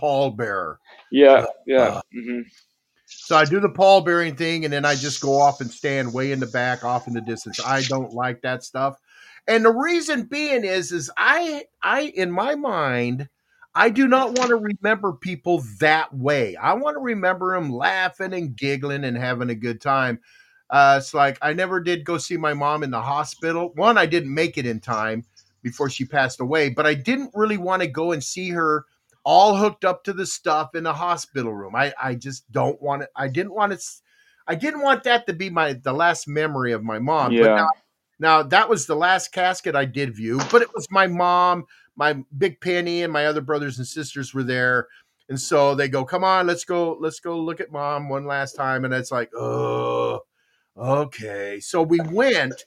pallbearer. 0.00 0.76
Yeah, 1.10 1.46
yeah. 1.66 1.82
Uh, 1.82 2.00
hmm 2.12 2.40
so 3.08 3.36
I 3.36 3.44
do 3.44 3.60
the 3.60 3.68
pallbearing 3.68 4.36
thing, 4.36 4.64
and 4.64 4.72
then 4.72 4.84
I 4.84 4.96
just 4.96 5.20
go 5.20 5.40
off 5.40 5.60
and 5.60 5.70
stand 5.70 6.12
way 6.12 6.32
in 6.32 6.40
the 6.40 6.46
back, 6.46 6.84
off 6.84 7.06
in 7.06 7.14
the 7.14 7.20
distance. 7.20 7.60
I 7.64 7.82
don't 7.82 8.12
like 8.12 8.42
that 8.42 8.64
stuff, 8.64 8.98
and 9.46 9.64
the 9.64 9.72
reason 9.72 10.24
being 10.24 10.64
is, 10.64 10.90
is 10.90 11.10
I, 11.16 11.64
I 11.82 12.12
in 12.16 12.32
my 12.32 12.56
mind, 12.56 13.28
I 13.76 13.90
do 13.90 14.08
not 14.08 14.38
want 14.38 14.48
to 14.48 14.56
remember 14.56 15.12
people 15.12 15.62
that 15.80 16.12
way. 16.12 16.56
I 16.56 16.72
want 16.72 16.96
to 16.96 17.00
remember 17.00 17.54
them 17.54 17.70
laughing 17.70 18.32
and 18.32 18.56
giggling 18.56 19.04
and 19.04 19.16
having 19.16 19.50
a 19.50 19.54
good 19.54 19.82
time. 19.82 20.18
Uh, 20.70 20.96
it's 20.98 21.12
like 21.12 21.38
I 21.42 21.52
never 21.52 21.78
did 21.80 22.04
go 22.04 22.16
see 22.16 22.38
my 22.38 22.54
mom 22.54 22.82
in 22.82 22.90
the 22.90 23.02
hospital. 23.02 23.72
One, 23.74 23.98
I 23.98 24.06
didn't 24.06 24.32
make 24.32 24.56
it 24.56 24.64
in 24.66 24.80
time 24.80 25.26
before 25.62 25.90
she 25.90 26.06
passed 26.06 26.40
away, 26.40 26.70
but 26.70 26.86
I 26.86 26.94
didn't 26.94 27.32
really 27.34 27.58
want 27.58 27.82
to 27.82 27.88
go 27.88 28.12
and 28.12 28.24
see 28.24 28.48
her 28.50 28.86
all 29.24 29.56
hooked 29.56 29.84
up 29.84 30.04
to 30.04 30.14
the 30.14 30.24
stuff 30.24 30.74
in 30.74 30.84
the 30.84 30.94
hospital 30.94 31.52
room. 31.52 31.76
I, 31.76 31.92
I 32.02 32.14
just 32.14 32.50
don't 32.52 32.80
want 32.80 33.02
it. 33.02 33.10
I 33.14 33.28
didn't 33.28 33.52
want 33.54 33.74
it. 33.74 33.84
I 34.48 34.54
didn't 34.54 34.80
want 34.82 35.04
that 35.04 35.26
to 35.26 35.34
be 35.34 35.50
my 35.50 35.74
the 35.74 35.92
last 35.92 36.26
memory 36.26 36.72
of 36.72 36.82
my 36.82 36.98
mom. 36.98 37.34
But 37.38 37.50
Yeah. 37.50 37.56
now, 37.56 37.68
now 38.18 38.42
that 38.44 38.70
was 38.70 38.86
the 38.86 38.96
last 38.96 39.32
casket 39.32 39.76
I 39.76 39.84
did 39.84 40.16
view, 40.16 40.40
but 40.50 40.62
it 40.62 40.68
was 40.74 40.86
my 40.90 41.06
mom, 41.06 41.66
my 41.96 42.22
big 42.36 42.60
penny, 42.60 43.02
and 43.02 43.12
my 43.12 43.26
other 43.26 43.40
brothers 43.40 43.78
and 43.78 43.86
sisters 43.86 44.34
were 44.34 44.42
there. 44.42 44.88
And 45.28 45.40
so 45.40 45.74
they 45.74 45.88
go, 45.88 46.04
come 46.04 46.22
on, 46.22 46.46
let's 46.46 46.64
go, 46.64 46.96
let's 47.00 47.18
go 47.18 47.38
look 47.38 47.60
at 47.60 47.72
mom 47.72 48.08
one 48.08 48.26
last 48.26 48.54
time. 48.54 48.84
And 48.84 48.94
it's 48.94 49.10
like, 49.10 49.30
oh, 49.34 50.20
okay. 50.76 51.58
So 51.60 51.82
we 51.82 51.98
went, 52.00 52.64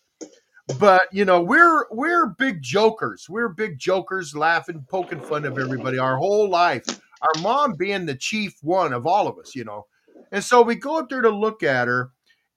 but 0.77 1.03
you 1.11 1.25
know, 1.25 1.41
we're 1.41 1.85
we're 1.89 2.27
big 2.27 2.61
jokers. 2.61 3.27
We're 3.29 3.49
big 3.49 3.79
jokers, 3.79 4.35
laughing, 4.35 4.85
poking 4.89 5.21
fun 5.21 5.45
of 5.45 5.57
everybody 5.57 5.97
our 5.97 6.17
whole 6.17 6.49
life. 6.49 6.83
Our 7.21 7.41
mom 7.41 7.73
being 7.73 8.05
the 8.05 8.15
chief 8.15 8.55
one 8.61 8.93
of 8.93 9.07
all 9.07 9.27
of 9.27 9.37
us, 9.39 9.55
you 9.55 9.63
know. 9.63 9.85
And 10.31 10.43
so 10.43 10.61
we 10.61 10.75
go 10.75 10.99
up 10.99 11.09
there 11.09 11.21
to 11.21 11.29
look 11.29 11.63
at 11.63 11.87
her, 11.87 12.11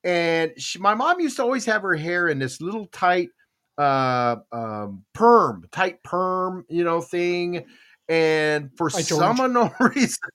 and 0.05 0.53
she, 0.59 0.79
my 0.79 0.95
mom 0.95 1.21
used 1.21 1.37
to 1.37 1.43
always 1.43 1.65
have 1.67 1.83
her 1.83 1.95
hair 1.95 2.29
in 2.29 2.39
this 2.39 2.61
little 2.61 2.87
tight 2.89 3.31
uh 3.83 4.37
um 4.53 5.05
perm 5.13 5.65
tight 5.73 6.03
perm 6.03 6.65
you 6.69 6.85
know 6.85 7.01
thing. 7.01 7.65
And 8.09 8.71
for 8.77 8.91
Hi, 8.91 9.03
George. 9.03 9.21
some 9.21 9.41
unknown 9.41 9.73
reason 9.81 10.29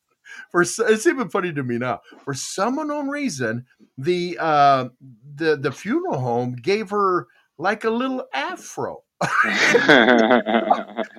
for 0.52 0.62
it's 0.62 1.08
even 1.08 1.30
funny 1.30 1.54
to 1.54 1.64
me 1.64 1.78
now. 1.78 2.02
For 2.24 2.34
some 2.34 2.80
unknown 2.80 3.08
reason 3.10 3.66
the 3.98 4.38
uh 4.40 4.90
the 5.36 5.58
the 5.58 5.72
funeral 5.72 6.20
home 6.20 6.56
gave 6.56 6.90
her 6.90 7.28
like 7.58 7.84
a 7.84 7.90
little 7.90 8.26
afro. 8.34 9.04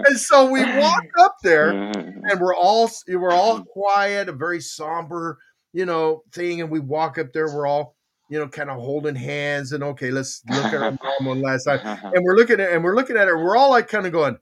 And 0.05 0.17
so 0.17 0.49
we 0.51 0.65
walk 0.79 1.05
up 1.19 1.37
there 1.43 1.71
and 1.97 2.41
we're 2.41 2.55
all 2.55 2.91
we're 3.09 3.33
all 3.33 3.63
quiet 3.65 4.29
a 4.29 4.33
very 4.33 4.61
somber 4.61 5.39
you 5.73 5.85
know 5.85 6.23
thing 6.33 6.61
and 6.61 6.71
we 6.71 6.81
walk 6.81 7.19
up 7.19 7.33
there 7.33 7.53
we're 7.53 7.67
all 7.67 7.97
you 8.29 8.39
know 8.39 8.49
kind 8.49 8.71
of 8.71 8.77
holding 8.77 9.15
hands 9.15 9.73
and 9.73 9.83
okay 9.83 10.11
let's 10.11 10.43
look 10.51 10.67
at 10.67 10.75
our 10.75 10.91
mom 10.91 11.27
one 11.27 11.43
last 11.43 11.65
time. 11.65 11.81
And 12.13 12.25
we're 12.25 12.37
looking 12.37 12.61
at 12.61 12.73
and 12.73 12.85
we're 12.85 12.97
looking 12.97 13.17
at 13.17 13.29
her 13.29 13.43
we're 13.43 13.57
all 13.57 13.71
like 13.71 13.89
kind 13.89 14.07
of 14.07 14.13
going 14.13 14.39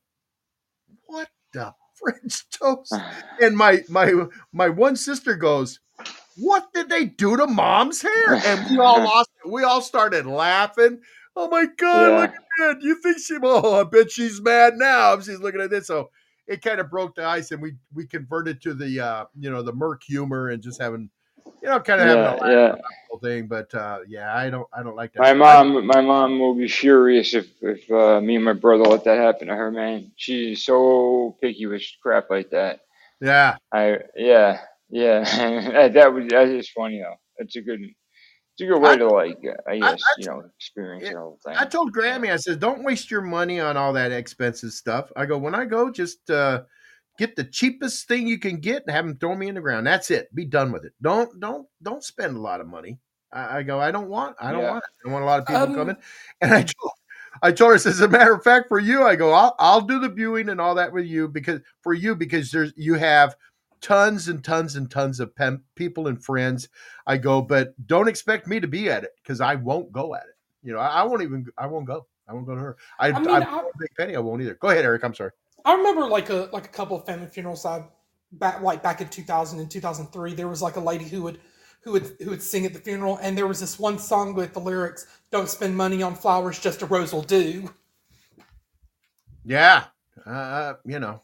what 1.06 1.28
the 1.52 1.74
french 2.02 2.48
toast? 2.50 2.92
And 3.40 3.56
my 3.56 3.82
my 3.88 4.12
my 4.52 4.68
one 4.68 4.96
sister 4.96 5.34
goes 5.36 5.80
what 6.38 6.72
did 6.74 6.90
they 6.90 7.06
do 7.06 7.36
to 7.36 7.46
mom's 7.46 8.02
hair? 8.02 8.34
And 8.44 8.68
we 8.70 8.78
all 8.78 9.02
lost 9.04 9.30
we 9.46 9.62
all 9.62 9.80
started 9.80 10.26
laughing. 10.26 11.00
Oh 11.34 11.48
my 11.48 11.66
god 11.78 12.12
Yeah. 12.12 12.18
look 12.20 12.30
at 12.30 12.42
that. 12.58 12.82
You 12.82 13.00
think 13.02 13.18
she 13.18 13.36
oh 13.42 13.80
i 13.80 13.84
bet 13.84 14.10
she's 14.10 14.40
mad 14.40 14.74
now 14.76 15.18
she's 15.20 15.40
looking 15.40 15.60
at 15.60 15.70
this. 15.70 15.86
So 15.86 16.10
it 16.46 16.62
kind 16.62 16.80
of 16.80 16.90
broke 16.90 17.14
the 17.14 17.24
ice 17.24 17.50
and 17.50 17.60
we 17.60 17.74
we 17.94 18.06
converted 18.06 18.62
to 18.62 18.74
the 18.74 19.00
uh 19.00 19.24
you 19.38 19.50
know 19.50 19.62
the 19.62 19.72
murk 19.72 20.02
humor 20.06 20.48
and 20.48 20.62
just 20.62 20.80
having 20.80 21.10
you 21.62 21.68
know 21.68 21.80
kind 21.80 22.00
of 22.00 22.06
having 22.06 22.24
a 22.24 22.28
Yeah, 22.28 22.30
laugh 22.32 22.50
yeah. 22.50 22.66
about 22.66 22.78
the 22.78 22.82
whole 23.10 23.18
thing 23.18 23.46
but 23.46 23.74
uh 23.74 23.98
yeah 24.06 24.34
i 24.36 24.50
don't 24.50 24.66
i 24.72 24.82
don't 24.82 24.96
like 24.96 25.12
that 25.14 25.20
My. 25.22 25.32
Mom, 25.32 25.86
my 25.86 26.00
mom 26.00 26.38
will 26.38 26.54
be 26.54 26.68
furious 26.68 27.34
if 27.34 27.46
if 27.62 27.90
uh, 27.90 28.20
me 28.20 28.36
and 28.36 28.44
my 28.44 28.52
brother 28.52 28.84
let 28.84 29.04
that 29.04 29.18
happen 29.18 29.48
to 29.48 29.54
her. 29.54 29.70
Man, 29.70 30.12
she's 30.16 30.64
so 30.64 31.36
picky 31.40 31.66
with 31.66 31.82
crap 32.02 32.28
like 32.30 32.50
that. 32.50 32.80
yeah 33.20 33.56
I 33.72 33.98
yeah 34.16 34.60
yeah. 34.90 35.20
that, 35.72 35.94
that 35.94 36.12
was 36.12 36.26
that 36.28 36.48
is 36.48 36.68
funny 36.70 37.00
though. 37.00 37.16
It's 37.38 37.56
a 37.56 37.62
good 37.62 37.80
it's 37.80 38.60
a 38.62 38.66
good 38.66 38.78
way 38.80 38.92
I- 38.92 38.96
to 38.98 39.08
like 39.08 39.38
uh, 39.44 39.70
I 39.70 39.72
I- 39.74 39.78
guess 39.80 40.02
I- 40.02 40.20
you 40.20 40.26
know 40.26 40.42
experience 40.58 41.04
Yeah, 41.04 41.12
the 41.12 41.18
whole 41.18 41.38
thing. 41.44 41.56
I 41.56 41.64
told 41.64 41.94
Grammy, 41.94 42.30
I 42.32 42.36
said, 42.36 42.60
don't 42.60 42.84
waste 42.84 43.10
your 43.10 43.22
money 43.22 43.60
on 43.60 43.76
all 43.76 43.92
that 43.94 44.12
expensive 44.12 44.72
stuff. 44.72 45.10
I 45.16 45.26
go, 45.26 45.38
when 45.38 45.54
I 45.54 45.64
go, 45.64 45.90
just 45.90 46.28
uh, 46.30 46.62
get 47.18 47.36
the 47.36 47.44
cheapest 47.44 48.08
thing 48.08 48.26
you 48.26 48.38
can 48.38 48.58
get 48.58 48.82
and 48.86 48.94
have 48.94 49.06
them 49.06 49.16
throw 49.18 49.34
me 49.34 49.48
in 49.48 49.54
the 49.54 49.60
ground. 49.60 49.86
That's 49.86 50.10
it. 50.10 50.34
Be 50.34 50.44
done 50.44 50.72
with 50.72 50.84
it. 50.84 50.92
Don't 51.02 51.38
don't 51.40 51.66
don't 51.82 52.04
spend 52.04 52.36
a 52.36 52.40
lot 52.40 52.60
of 52.60 52.66
money. 52.66 52.98
I, 53.32 53.58
I 53.58 53.62
go, 53.62 53.80
I 53.80 53.90
don't 53.90 54.08
want, 54.08 54.36
I 54.40 54.52
don't 54.52 54.62
Yeah. 54.62 54.70
want 54.70 54.84
it. 54.84 54.90
I 54.90 55.02
don't 55.04 55.12
want 55.12 55.22
a 55.24 55.26
lot 55.26 55.40
of 55.40 55.46
people 55.46 55.62
Um, 55.62 55.74
coming. 55.74 55.96
And 56.40 56.52
I 56.54 56.62
told, 56.62 56.92
I 57.42 57.52
told 57.52 57.70
her, 57.70 57.74
as 57.74 58.00
a 58.00 58.08
matter 58.08 58.32
of 58.34 58.42
fact, 58.44 58.68
for 58.68 58.78
you, 58.78 59.02
I 59.04 59.16
go, 59.16 59.32
I'll 59.32 59.54
I'll 59.58 59.80
do 59.80 59.98
the 59.98 60.08
viewing 60.08 60.48
and 60.48 60.60
all 60.60 60.74
that 60.76 60.92
with 60.92 61.06
you 61.06 61.28
because 61.28 61.60
for 61.82 61.92
you 61.94 62.14
because 62.14 62.50
there's 62.50 62.72
you 62.76 62.94
have 62.94 63.36
tons 63.80 64.28
and 64.28 64.42
tons 64.42 64.76
and 64.76 64.90
tons 64.90 65.20
of 65.20 65.32
people 65.74 66.08
and 66.08 66.22
friends. 66.24 66.68
I 67.06 67.18
go, 67.18 67.42
but 67.42 67.74
don't 67.86 68.08
expect 68.08 68.46
me 68.46 68.58
to 68.60 68.66
be 68.68 68.88
at 68.90 69.04
it 69.04 69.10
because 69.22 69.40
I 69.40 69.56
won't 69.56 69.92
go 69.92 70.14
at 70.14 70.22
it. 70.24 70.36
You 70.62 70.72
know, 70.72 70.78
I, 70.78 71.00
I 71.00 71.02
won't 71.02 71.22
even. 71.22 71.46
I 71.58 71.66
won't 71.66 71.86
go. 71.86 72.06
I 72.28 72.32
won't 72.32 72.46
go 72.46 72.54
to 72.54 72.60
her. 72.60 72.76
I, 72.98 73.08
I 73.08 73.18
mean, 73.20 73.28
I, 73.30 73.38
I- 73.40 73.70
Big 73.78 73.90
Penny. 73.98 74.16
I 74.16 74.20
won't 74.20 74.40
either. 74.42 74.54
Go 74.54 74.68
ahead, 74.70 74.84
Eric. 74.84 75.04
I'm 75.04 75.14
sorry. 75.14 75.30
I 75.66 75.74
remember 75.74 76.06
like 76.06 76.30
a 76.30 76.48
like 76.52 76.64
a 76.64 76.68
couple 76.68 76.96
of 76.96 77.04
family 77.04 77.26
funerals 77.26 77.66
I 77.66 77.84
back 78.32 78.62
like 78.62 78.82
back 78.82 79.02
in 79.02 79.08
2000 79.08 79.60
and 79.60 79.70
2003 79.70 80.34
there 80.34 80.48
was 80.48 80.62
like 80.62 80.76
a 80.76 80.80
lady 80.80 81.04
who 81.04 81.22
would 81.22 81.38
who 81.82 81.92
would 81.92 82.16
who 82.20 82.30
would 82.30 82.42
sing 82.42 82.64
at 82.64 82.72
the 82.72 82.78
funeral 82.78 83.18
and 83.20 83.36
there 83.36 83.46
was 83.46 83.60
this 83.60 83.78
one 83.78 83.98
song 83.98 84.34
with 84.34 84.54
the 84.54 84.60
lyrics 84.60 85.06
don't 85.30 85.48
spend 85.48 85.76
money 85.76 86.02
on 86.02 86.14
flowers 86.14 86.58
just 86.58 86.82
a 86.82 86.86
rose 86.86 87.12
will 87.12 87.22
do 87.22 87.68
Yeah. 89.46 89.84
Uh, 90.24 90.74
you 90.84 90.98
know. 90.98 91.22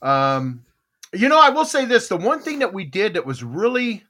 Um, 0.00 0.64
you 1.12 1.28
know, 1.28 1.40
I 1.40 1.50
will 1.50 1.64
say 1.64 1.84
this: 1.84 2.08
the 2.08 2.16
one 2.16 2.40
thing 2.40 2.58
that 2.60 2.72
we 2.72 2.84
did 2.84 3.14
that 3.14 3.26
was 3.26 3.44
really 3.44 4.04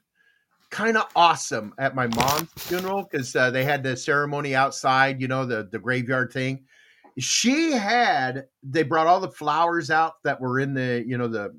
kind 0.69 0.97
of 0.97 1.05
awesome 1.15 1.73
at 1.77 1.95
my 1.95 2.07
mom's 2.07 2.51
funeral 2.55 3.07
because 3.09 3.35
uh, 3.35 3.49
they 3.51 3.63
had 3.63 3.83
the 3.83 3.97
ceremony 3.97 4.55
outside. 4.55 5.19
You 5.19 5.27
know, 5.27 5.45
the 5.45 5.67
the 5.69 5.79
graveyard 5.79 6.31
thing. 6.31 6.65
She 7.19 7.71
had 7.71 8.47
they 8.63 8.83
brought 8.83 9.07
all 9.07 9.19
the 9.19 9.31
flowers 9.31 9.89
out 9.91 10.15
that 10.23 10.39
were 10.41 10.59
in 10.59 10.73
the 10.73 11.03
you 11.07 11.17
know 11.17 11.27
the 11.27 11.55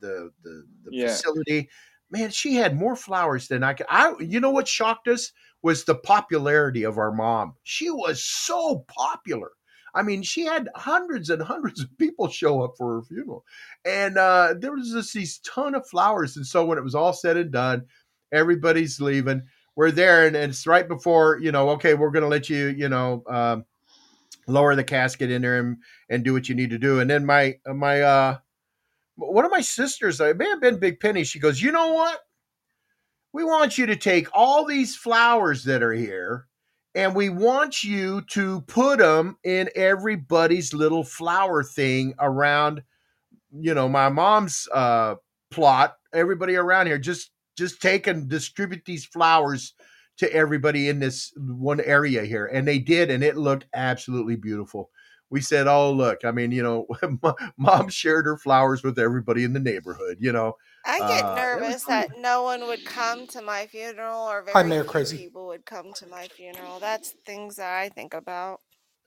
the 0.00 0.30
the, 0.42 0.66
the 0.84 0.90
Yeah. 0.90 1.06
facility. 1.08 1.70
Man, 2.10 2.30
she 2.30 2.54
had 2.54 2.76
more 2.76 2.96
flowers 2.96 3.48
than 3.48 3.62
I 3.62 3.74
could. 3.74 3.86
I 3.88 4.14
you 4.20 4.40
know 4.40 4.50
what 4.50 4.68
shocked 4.68 5.08
us 5.08 5.32
was 5.62 5.84
the 5.84 5.94
popularity 5.94 6.84
of 6.84 6.98
our 6.98 7.12
mom. 7.12 7.54
She 7.62 7.90
was 7.90 8.22
so 8.24 8.84
popular. 8.88 9.50
I 9.94 10.02
mean, 10.02 10.22
she 10.22 10.44
had 10.44 10.68
hundreds 10.74 11.30
and 11.30 11.42
hundreds 11.42 11.80
of 11.80 11.96
people 11.98 12.28
show 12.28 12.62
up 12.62 12.74
for 12.76 12.96
her 12.96 13.02
funeral, 13.02 13.44
and 13.84 14.18
uh, 14.18 14.54
there 14.58 14.72
was 14.72 14.92
just 14.92 15.14
these 15.14 15.38
ton 15.38 15.74
of 15.74 15.86
flowers. 15.88 16.36
And 16.36 16.46
so 16.46 16.64
when 16.64 16.78
it 16.78 16.84
was 16.84 16.94
all 16.94 17.12
said 17.12 17.36
and 17.36 17.50
done, 17.52 17.86
everybody's 18.32 19.00
leaving. 19.00 19.42
We're 19.76 19.90
there, 19.90 20.26
and, 20.26 20.36
and 20.36 20.50
it's 20.50 20.66
right 20.66 20.86
before 20.86 21.38
you 21.40 21.50
know. 21.52 21.70
Okay, 21.70 21.94
we're 21.94 22.10
going 22.10 22.22
to 22.22 22.28
let 22.28 22.48
you, 22.50 22.68
you 22.68 22.88
know, 22.88 23.22
um, 23.28 23.64
lower 24.46 24.74
the 24.74 24.84
casket 24.84 25.30
in 25.30 25.42
there 25.42 25.58
and, 25.58 25.76
and 26.08 26.24
do 26.24 26.32
what 26.32 26.48
you 26.48 26.54
need 26.54 26.70
to 26.70 26.78
do. 26.78 27.00
And 27.00 27.10
then 27.10 27.24
my 27.26 27.56
my 27.66 28.02
uh, 28.02 28.38
one 29.16 29.44
of 29.44 29.50
my 29.50 29.60
sisters, 29.60 30.20
it 30.20 30.36
may 30.36 30.48
have 30.48 30.60
been 30.60 30.78
Big 30.78 31.00
Penny. 31.00 31.24
She 31.24 31.38
goes, 31.38 31.62
you 31.62 31.72
know 31.72 31.92
what? 31.92 32.20
We 33.32 33.44
want 33.44 33.78
you 33.78 33.86
to 33.86 33.96
take 33.96 34.28
all 34.32 34.64
these 34.64 34.96
flowers 34.96 35.64
that 35.64 35.82
are 35.82 35.92
here 35.92 36.46
and 36.94 37.14
we 37.14 37.28
want 37.28 37.82
you 37.82 38.22
to 38.22 38.60
put 38.62 38.98
them 38.98 39.36
in 39.42 39.68
everybody's 39.74 40.72
little 40.72 41.04
flower 41.04 41.62
thing 41.62 42.14
around 42.18 42.82
you 43.52 43.74
know 43.74 43.88
my 43.88 44.08
mom's 44.08 44.68
uh 44.72 45.14
plot 45.50 45.96
everybody 46.12 46.56
around 46.56 46.86
here 46.86 46.98
just 46.98 47.30
just 47.56 47.80
take 47.80 48.06
and 48.06 48.28
distribute 48.28 48.84
these 48.84 49.04
flowers 49.04 49.74
to 50.18 50.32
everybody 50.32 50.88
in 50.88 50.98
this 50.98 51.32
one 51.36 51.80
area 51.80 52.24
here 52.24 52.46
and 52.46 52.66
they 52.66 52.78
did 52.78 53.10
and 53.10 53.22
it 53.24 53.36
looked 53.36 53.66
absolutely 53.74 54.36
beautiful 54.36 54.90
we 55.30 55.40
said 55.40 55.66
oh 55.66 55.90
look 55.92 56.24
i 56.24 56.30
mean 56.30 56.52
you 56.52 56.62
know 56.62 56.86
mom 57.58 57.88
shared 57.88 58.24
her 58.26 58.36
flowers 58.36 58.82
with 58.82 58.98
everybody 58.98 59.44
in 59.44 59.52
the 59.52 59.60
neighborhood 59.60 60.16
you 60.20 60.32
know 60.32 60.54
I 60.86 60.98
get 60.98 61.24
Uh, 61.24 61.34
nervous 61.34 61.84
fun. 61.84 62.00
that 62.02 62.20
no 62.20 62.42
one 62.42 62.66
would 62.66 62.84
come 62.84 63.26
to 63.28 63.40
my 63.40 63.66
funeral 63.66 64.20
or 64.28 64.44
Hi, 64.48 64.52
very 64.52 64.68
Mayor 64.68 64.82
few 64.82 64.90
Crazy. 64.90 65.16
people 65.16 65.46
would 65.46 65.64
come 65.64 65.94
to 65.94 66.06
my 66.08 66.28
funeral. 66.28 66.78
That's 66.78 67.14
things 67.24 67.56
that 67.56 67.72
I 67.72 67.88
think 67.88 68.12
about. 68.12 68.60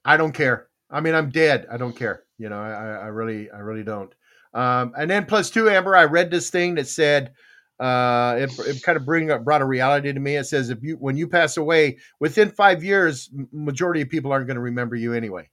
I 0.04 0.18
don't 0.18 0.32
care. 0.34 0.70
I 0.90 1.02
mean, 1.02 1.14
I'm 1.14 1.30
dead. 1.30 1.68
I 1.70 1.78
don't 1.78 1.96
care. 1.96 2.24
You 2.40 2.50
know, 2.50 2.60
I, 2.60 2.72
I 2.72 2.88
I 2.94 3.08
really, 3.08 3.52
I 3.52 3.60
really 3.60 3.84
don't. 3.84 4.12
Um, 4.56 4.94
and 4.98 5.08
then 5.08 5.26
plus 5.26 5.52
two, 5.52 5.70
Amber, 5.70 5.96
I 5.96 6.06
read 6.06 6.32
this 6.32 6.50
thing 6.50 6.74
that 6.76 6.88
said, 6.88 7.34
uh, 7.80 8.36
it, 8.40 8.60
it 8.60 8.84
kind 8.84 8.98
of 8.98 9.06
bring 9.06 9.32
up, 9.32 9.44
brought 9.44 9.62
a 9.62 9.66
reality 9.66 10.12
to 10.14 10.20
me. 10.20 10.36
It 10.38 10.46
says 10.46 10.70
if 10.70 10.80
you, 10.82 10.96
when 10.96 11.18
you 11.18 11.28
pass 11.28 11.58
away 11.58 11.98
within 12.20 12.50
five 12.50 12.84
years, 12.84 13.30
majority 13.52 14.02
of 14.02 14.10
people 14.10 14.32
aren't 14.32 14.48
going 14.48 14.56
to 14.56 14.62
remember 14.62 14.96
you 14.96 15.14
anyway. 15.14 15.50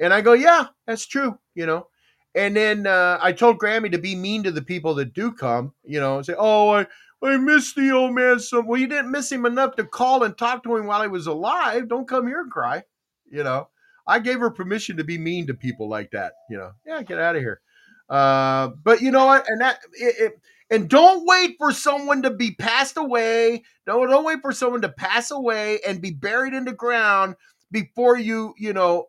And 0.00 0.12
I 0.12 0.20
go, 0.20 0.32
yeah, 0.32 0.66
that's 0.86 1.06
true. 1.06 1.38
You 1.54 1.66
know, 1.66 1.88
And 2.34 2.56
then 2.56 2.86
uh, 2.86 3.18
I 3.20 3.32
told 3.32 3.58
Grammy 3.58 3.92
to 3.92 3.98
be 3.98 4.16
mean 4.16 4.42
to 4.44 4.50
the 4.50 4.62
people 4.62 4.94
that 4.96 5.14
do 5.14 5.32
come, 5.32 5.74
you 5.84 6.00
know, 6.00 6.22
say, 6.22 6.34
"Oh, 6.38 6.70
I 6.70 6.86
I 7.22 7.36
miss 7.36 7.74
the 7.74 7.90
old 7.92 8.14
man 8.14 8.40
so 8.40 8.62
Well, 8.62 8.80
you 8.80 8.86
didn't 8.88 9.10
miss 9.10 9.30
him 9.30 9.46
enough 9.46 9.76
to 9.76 9.84
call 9.84 10.24
and 10.24 10.36
talk 10.36 10.64
to 10.64 10.76
him 10.76 10.86
while 10.86 11.02
he 11.02 11.08
was 11.08 11.26
alive. 11.26 11.88
Don't 11.88 12.08
come 12.08 12.26
here 12.26 12.40
and 12.40 12.50
cry, 12.50 12.82
you 13.30 13.44
know. 13.44 13.68
I 14.06 14.18
gave 14.18 14.40
her 14.40 14.50
permission 14.50 14.96
to 14.96 15.04
be 15.04 15.18
mean 15.18 15.46
to 15.46 15.54
people 15.54 15.88
like 15.88 16.10
that, 16.12 16.32
you 16.50 16.56
know. 16.58 16.72
Yeah, 16.86 17.02
get 17.02 17.18
out 17.18 17.36
of 17.36 17.42
here. 17.42 17.60
Uh, 18.08 18.70
but 18.82 19.00
you 19.00 19.10
know 19.10 19.26
what? 19.26 19.48
And 19.48 19.60
that 19.60 19.78
it, 19.92 20.14
it, 20.18 20.32
and 20.72 20.88
don't 20.88 21.26
wait 21.26 21.56
for 21.58 21.70
someone 21.70 22.22
to 22.22 22.30
be 22.30 22.54
passed 22.54 22.96
away. 22.96 23.62
Don't 23.86 24.08
don't 24.08 24.24
wait 24.24 24.40
for 24.40 24.52
someone 24.52 24.80
to 24.80 24.88
pass 24.88 25.30
away 25.30 25.78
and 25.86 26.00
be 26.00 26.12
buried 26.12 26.54
in 26.54 26.64
the 26.64 26.72
ground 26.72 27.36
before 27.70 28.16
you, 28.16 28.54
you 28.56 28.72
know, 28.72 29.06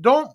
don't 0.00 0.30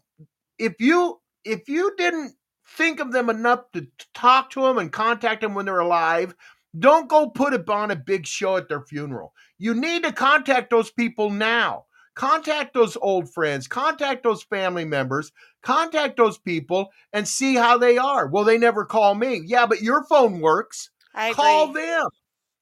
if 0.60 0.74
you 0.80 1.22
if 1.46 1.70
you 1.70 1.94
didn't 1.98 2.36
think 2.68 3.00
of 3.00 3.14
them 3.14 3.30
enough 3.30 3.72
to 3.72 3.88
talk 4.14 4.50
to 4.50 4.62
them 4.64 4.78
and 4.78 4.92
contact 4.92 5.42
them 5.42 5.54
when 5.56 5.66
they're 5.66 5.80
alive, 5.80 6.36
don't 6.78 7.08
go 7.08 7.30
put 7.30 7.54
it 7.54 7.70
on 7.70 7.92
a 7.92 7.96
big 7.96 8.28
show 8.28 8.58
at 8.58 8.68
their 8.68 8.82
funeral. 8.82 9.34
You 9.58 9.76
need 9.76 10.04
to 10.04 10.12
contact 10.12 10.72
those 10.72 10.92
people 10.92 11.30
now. 11.30 11.86
Contact 12.16 12.74
those 12.74 12.98
old 13.02 13.34
friends, 13.34 13.68
contact 13.68 14.24
those 14.24 14.42
family 14.44 14.86
members, 14.86 15.34
contact 15.66 16.16
those 16.16 16.38
people 16.38 16.92
and 17.12 17.28
see 17.28 17.56
how 17.56 17.78
they 17.78 17.98
are. 17.98 18.28
Well, 18.28 18.44
they 18.44 18.58
never 18.58 18.86
call 18.86 19.16
me. 19.16 19.42
Yeah, 19.46 19.66
but 19.66 19.82
your 19.82 20.06
phone 20.06 20.40
works. 20.40 20.92
I 21.14 21.34
Call 21.34 21.70
agree. 21.70 21.82
them. 21.82 22.08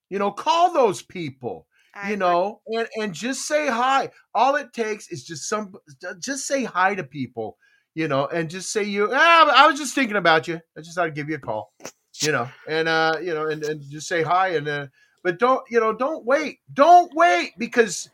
You 0.10 0.20
know, 0.20 0.32
call 0.32 0.74
those 0.74 1.02
people. 1.02 1.68
I 1.96 2.10
you 2.10 2.14
agree. 2.16 2.26
know, 2.26 2.62
and 2.68 2.88
and 3.00 3.14
just 3.14 3.48
say 3.48 3.68
hi. 3.68 4.10
All 4.34 4.56
it 4.56 4.74
takes 4.74 5.12
is 5.12 5.24
just 5.24 5.48
some 5.48 5.74
just 6.20 6.48
say 6.48 6.64
hi 6.64 6.96
to 6.96 7.04
people, 7.04 7.58
you 7.94 8.08
know, 8.08 8.28
and 8.28 8.50
just 8.50 8.72
say 8.72 8.84
you 8.84 9.10
ah, 9.12 9.52
I 9.54 9.68
was 9.68 9.80
just 9.80 9.94
thinking 9.94 10.18
about 10.18 10.48
you. 10.48 10.60
I 10.78 10.82
just 10.82 10.96
thought 10.96 11.08
I'd 11.08 11.16
give 11.16 11.30
you 11.30 11.36
a 11.36 11.40
call. 11.40 11.74
You 12.22 12.32
know, 12.32 12.48
and 12.68 12.88
uh, 12.88 13.18
you 13.22 13.34
know, 13.34 13.48
and, 13.48 13.64
and 13.64 13.82
just 13.90 14.08
say 14.08 14.22
hi 14.22 14.50
and 14.50 14.68
uh 14.68 14.88
but 15.24 15.40
don't 15.40 15.64
you 15.70 15.80
know, 15.80 15.94
don't 15.94 16.26
wait. 16.26 16.60
Don't 16.74 17.12
wait 17.16 17.54
because 17.58 18.10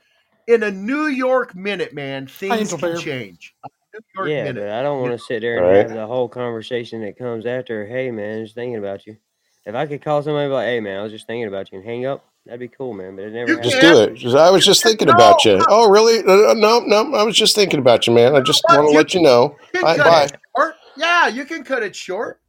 in 0.48 0.64
a 0.64 0.72
New 0.72 1.08
York 1.08 1.56
minute, 1.56 1.94
man, 1.94 2.28
things 2.28 2.74
Angel 2.74 2.78
can 2.78 2.98
change. 3.00 3.56
A 3.94 3.98
New 3.98 4.04
York 4.16 4.30
Yeah, 4.30 4.44
minute. 4.46 4.62
but 4.62 4.70
I 4.72 4.84
don't 4.84 5.02
want 5.02 5.18
to 5.20 5.26
sit 5.26 5.42
there 5.42 5.58
and 5.58 5.66
Right. 5.66 5.88
have 5.88 5.94
the 5.94 6.08
whole 6.08 6.30
conversation 6.30 7.02
that 7.02 7.18
comes 7.18 7.46
after. 7.46 7.86
Hey, 7.86 8.12
man, 8.12 8.44
just 8.44 8.56
thinking 8.56 8.78
about 8.78 9.06
you. 9.08 9.18
If 9.66 9.76
I 9.76 9.86
could 9.86 10.02
call 10.02 10.24
somebody 10.24 10.48
like, 10.50 10.66
"Hey, 10.66 10.80
man, 10.80 11.00
I 11.00 11.04
was 11.04 11.12
just 11.12 11.28
thinking 11.28 11.48
about 11.48 11.72
you," 11.72 11.80
and 11.80 11.88
hang 11.88 12.06
up, 12.06 12.26
that'd 12.46 12.60
be 12.60 12.68
cool, 12.68 12.94
man. 12.94 13.16
But 13.16 13.26
it 13.26 13.34
never 13.34 13.52
You. 13.54 13.62
Just 13.62 13.82
do 13.82 14.00
it. 14.02 14.14
Just, 14.16 14.36
I 14.36 14.50
was 14.50 14.66
just 14.66 14.84
thinking 14.84 15.08
No, 15.08 15.14
about 15.14 15.44
you. 15.46 15.58
no, 15.58 15.66
Oh, 15.70 15.90
really? 15.90 16.20
Uh, 16.20 16.54
no, 16.54 16.80
no. 16.80 17.14
I 17.16 17.24
was 17.24 17.36
just 17.36 17.56
thinking 17.56 17.80
about 17.80 18.08
you, 18.08 18.14
man. 18.14 18.36
I 18.36 18.42
just 18.42 18.64
but 18.68 18.78
want 18.78 18.90
to 18.90 18.98
let 18.98 19.14
you 19.14 19.22
know. 19.22 19.56
can 19.74 19.84
Bye, 19.84 19.98
cut 19.98 20.08
bye. 20.08 20.24
it. 20.58 20.74
Yeah, 20.98 21.28
you 21.28 21.46
can 21.46 21.64
cut 21.64 21.84
it 21.84 21.96
short. 21.96 22.40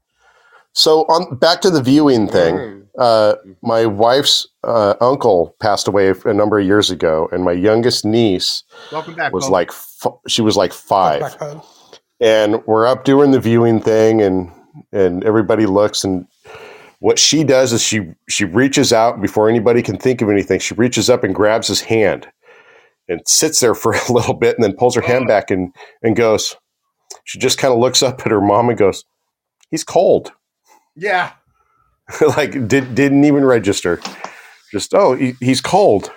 So 0.72 1.00
on 1.02 1.36
back 1.36 1.60
to 1.62 1.70
the 1.70 1.82
viewing 1.82 2.28
thing. 2.28 2.86
Uh, 2.98 3.34
my 3.62 3.86
wife's 3.86 4.46
uh, 4.64 4.94
uncle 5.00 5.54
passed 5.60 5.88
away 5.88 6.12
a 6.24 6.34
number 6.34 6.58
of 6.58 6.66
years 6.66 6.90
ago, 6.90 7.28
and 7.32 7.42
my 7.44 7.52
youngest 7.52 8.04
niece 8.04 8.64
Welcome 8.92 9.14
back, 9.14 9.32
was 9.32 9.46
Bo. 9.46 9.52
like 9.52 9.72
f- 10.04 10.18
she 10.28 10.42
was 10.42 10.56
like 10.56 10.72
five, 10.72 11.22
and 12.20 12.64
we're 12.66 12.86
up 12.86 13.04
doing 13.04 13.30
the 13.30 13.40
viewing 13.40 13.80
thing, 13.80 14.20
and 14.22 14.50
and 14.92 15.24
everybody 15.24 15.66
looks, 15.66 16.04
and 16.04 16.26
what 17.00 17.18
she 17.18 17.44
does 17.44 17.72
is 17.72 17.82
she 17.82 18.12
she 18.28 18.44
reaches 18.44 18.92
out 18.92 19.20
before 19.20 19.48
anybody 19.48 19.82
can 19.82 19.96
think 19.98 20.20
of 20.22 20.28
anything. 20.30 20.60
She 20.60 20.74
reaches 20.74 21.08
up 21.10 21.24
and 21.24 21.34
grabs 21.34 21.68
his 21.68 21.80
hand, 21.80 22.28
and 23.08 23.20
sits 23.26 23.60
there 23.60 23.74
for 23.74 23.92
a 24.08 24.12
little 24.12 24.34
bit, 24.34 24.56
and 24.56 24.64
then 24.64 24.74
pulls 24.76 24.94
her 24.94 25.00
hand 25.02 25.26
back 25.26 25.50
and 25.50 25.74
and 26.02 26.16
goes. 26.16 26.56
She 27.24 27.38
just 27.38 27.58
kind 27.58 27.72
of 27.74 27.80
looks 27.80 28.02
up 28.02 28.20
at 28.24 28.30
her 28.30 28.40
mom 28.40 28.68
and 28.68 28.78
goes, 28.78 29.04
"He's 29.70 29.84
cold." 29.84 30.32
Yeah. 30.96 31.32
like 32.36 32.66
did 32.68 32.94
didn't 32.94 33.24
even 33.24 33.44
register. 33.44 34.00
Just 34.72 34.92
oh, 34.92 35.14
he, 35.14 35.34
he's 35.40 35.60
cold. 35.60 36.12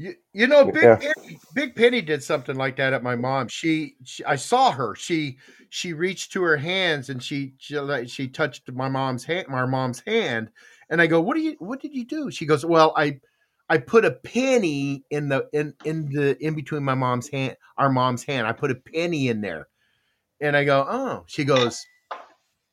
You, 0.00 0.14
you 0.32 0.46
know, 0.46 0.64
Big 0.64 0.82
Yeah. 0.82 0.96
Penny, 0.96 1.38
Big 1.54 1.76
Penny 1.76 2.00
did 2.00 2.22
something 2.22 2.56
like 2.56 2.76
that 2.76 2.94
at 2.94 3.02
my 3.02 3.16
mom. 3.16 3.48
She, 3.48 3.96
she, 4.02 4.24
I 4.24 4.36
saw 4.36 4.70
her. 4.70 4.94
She, 4.94 5.36
she 5.68 5.92
reached 5.92 6.32
to 6.32 6.42
her 6.42 6.56
hands 6.56 7.10
and 7.10 7.22
she, 7.22 7.52
she, 7.58 7.76
she 8.06 8.26
touched 8.26 8.72
my 8.72 8.88
mom's 8.88 9.24
hand, 9.24 9.48
my 9.48 9.66
mom's 9.66 10.00
hand, 10.00 10.50
and 10.88 11.02
I 11.02 11.06
go, 11.06 11.20
"What 11.20 11.36
do 11.36 11.42
you? 11.42 11.54
What 11.58 11.80
did 11.80 11.94
you 11.94 12.06
do?" 12.06 12.30
She 12.30 12.46
goes, 12.46 12.64
"Well, 12.64 12.94
I, 12.96 13.20
I 13.68 13.76
put 13.76 14.06
a 14.06 14.12
penny 14.12 15.04
in 15.10 15.28
the 15.28 15.46
in 15.52 15.74
in 15.84 16.10
the 16.10 16.42
in 16.42 16.54
between 16.54 16.82
my 16.82 16.94
mom's 16.94 17.28
hand, 17.28 17.56
our 17.76 17.90
mom's 17.90 18.24
hand. 18.24 18.46
I 18.46 18.52
put 18.52 18.70
a 18.70 18.76
penny 18.76 19.28
in 19.28 19.42
there, 19.42 19.68
and 20.40 20.56
I 20.56 20.64
go, 20.64 20.86
oh. 20.88 21.24
She 21.26 21.44
goes, 21.44 21.84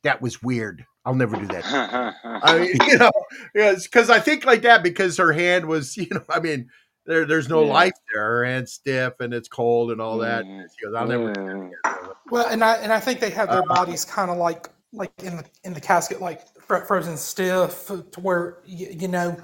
that 0.03 0.21
was 0.21 0.41
weird. 0.41 0.85
I'll 1.05 1.15
never 1.15 1.35
do 1.35 1.47
that. 1.47 2.15
I 2.23 2.59
mean, 2.59 2.75
you 2.87 2.97
know, 2.97 3.11
because 3.53 4.09
I 4.09 4.19
think 4.19 4.45
like 4.45 4.61
that 4.61 4.83
because 4.83 5.17
her 5.17 5.33
hand 5.33 5.65
was, 5.65 5.97
you 5.97 6.07
know, 6.11 6.23
I 6.29 6.39
mean, 6.39 6.69
there, 7.07 7.25
there's 7.25 7.49
no 7.49 7.63
Yeah. 7.65 7.73
life 7.73 7.93
there. 8.13 8.43
and 8.43 8.53
hand's 8.53 8.73
stiff 8.73 9.13
and 9.19 9.33
it's 9.33 9.47
cold 9.47 9.91
and 9.91 9.99
all 10.01 10.17
that. 10.19 10.45
Mm. 10.45 10.67
She 10.77 10.85
goes, 10.85 10.93
I'll 10.95 11.07
never. 11.07 11.33
Mm. 11.33 11.71
Well, 12.29 12.47
and 12.47 12.63
I 12.63 12.75
and 12.75 12.91
I 12.93 12.99
think 12.99 13.19
they 13.19 13.29
have 13.31 13.49
their 13.49 13.63
bodies 13.63 14.05
kind 14.05 14.29
of 14.29 14.37
like 14.37 14.69
like 14.93 15.11
in 15.23 15.37
the 15.37 15.45
in 15.63 15.73
the 15.73 15.81
casket, 15.81 16.21
like 16.21 16.41
frozen 16.67 17.17
stiff, 17.17 17.87
to 17.87 18.19
where 18.19 18.57
you, 18.65 18.87
you 18.91 19.07
know, 19.07 19.37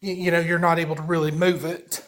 you, 0.00 0.14
you 0.14 0.30
know, 0.30 0.40
you're 0.40 0.58
not 0.58 0.78
able 0.78 0.96
to 0.96 1.02
really 1.02 1.30
move 1.30 1.64
it. 1.64 2.04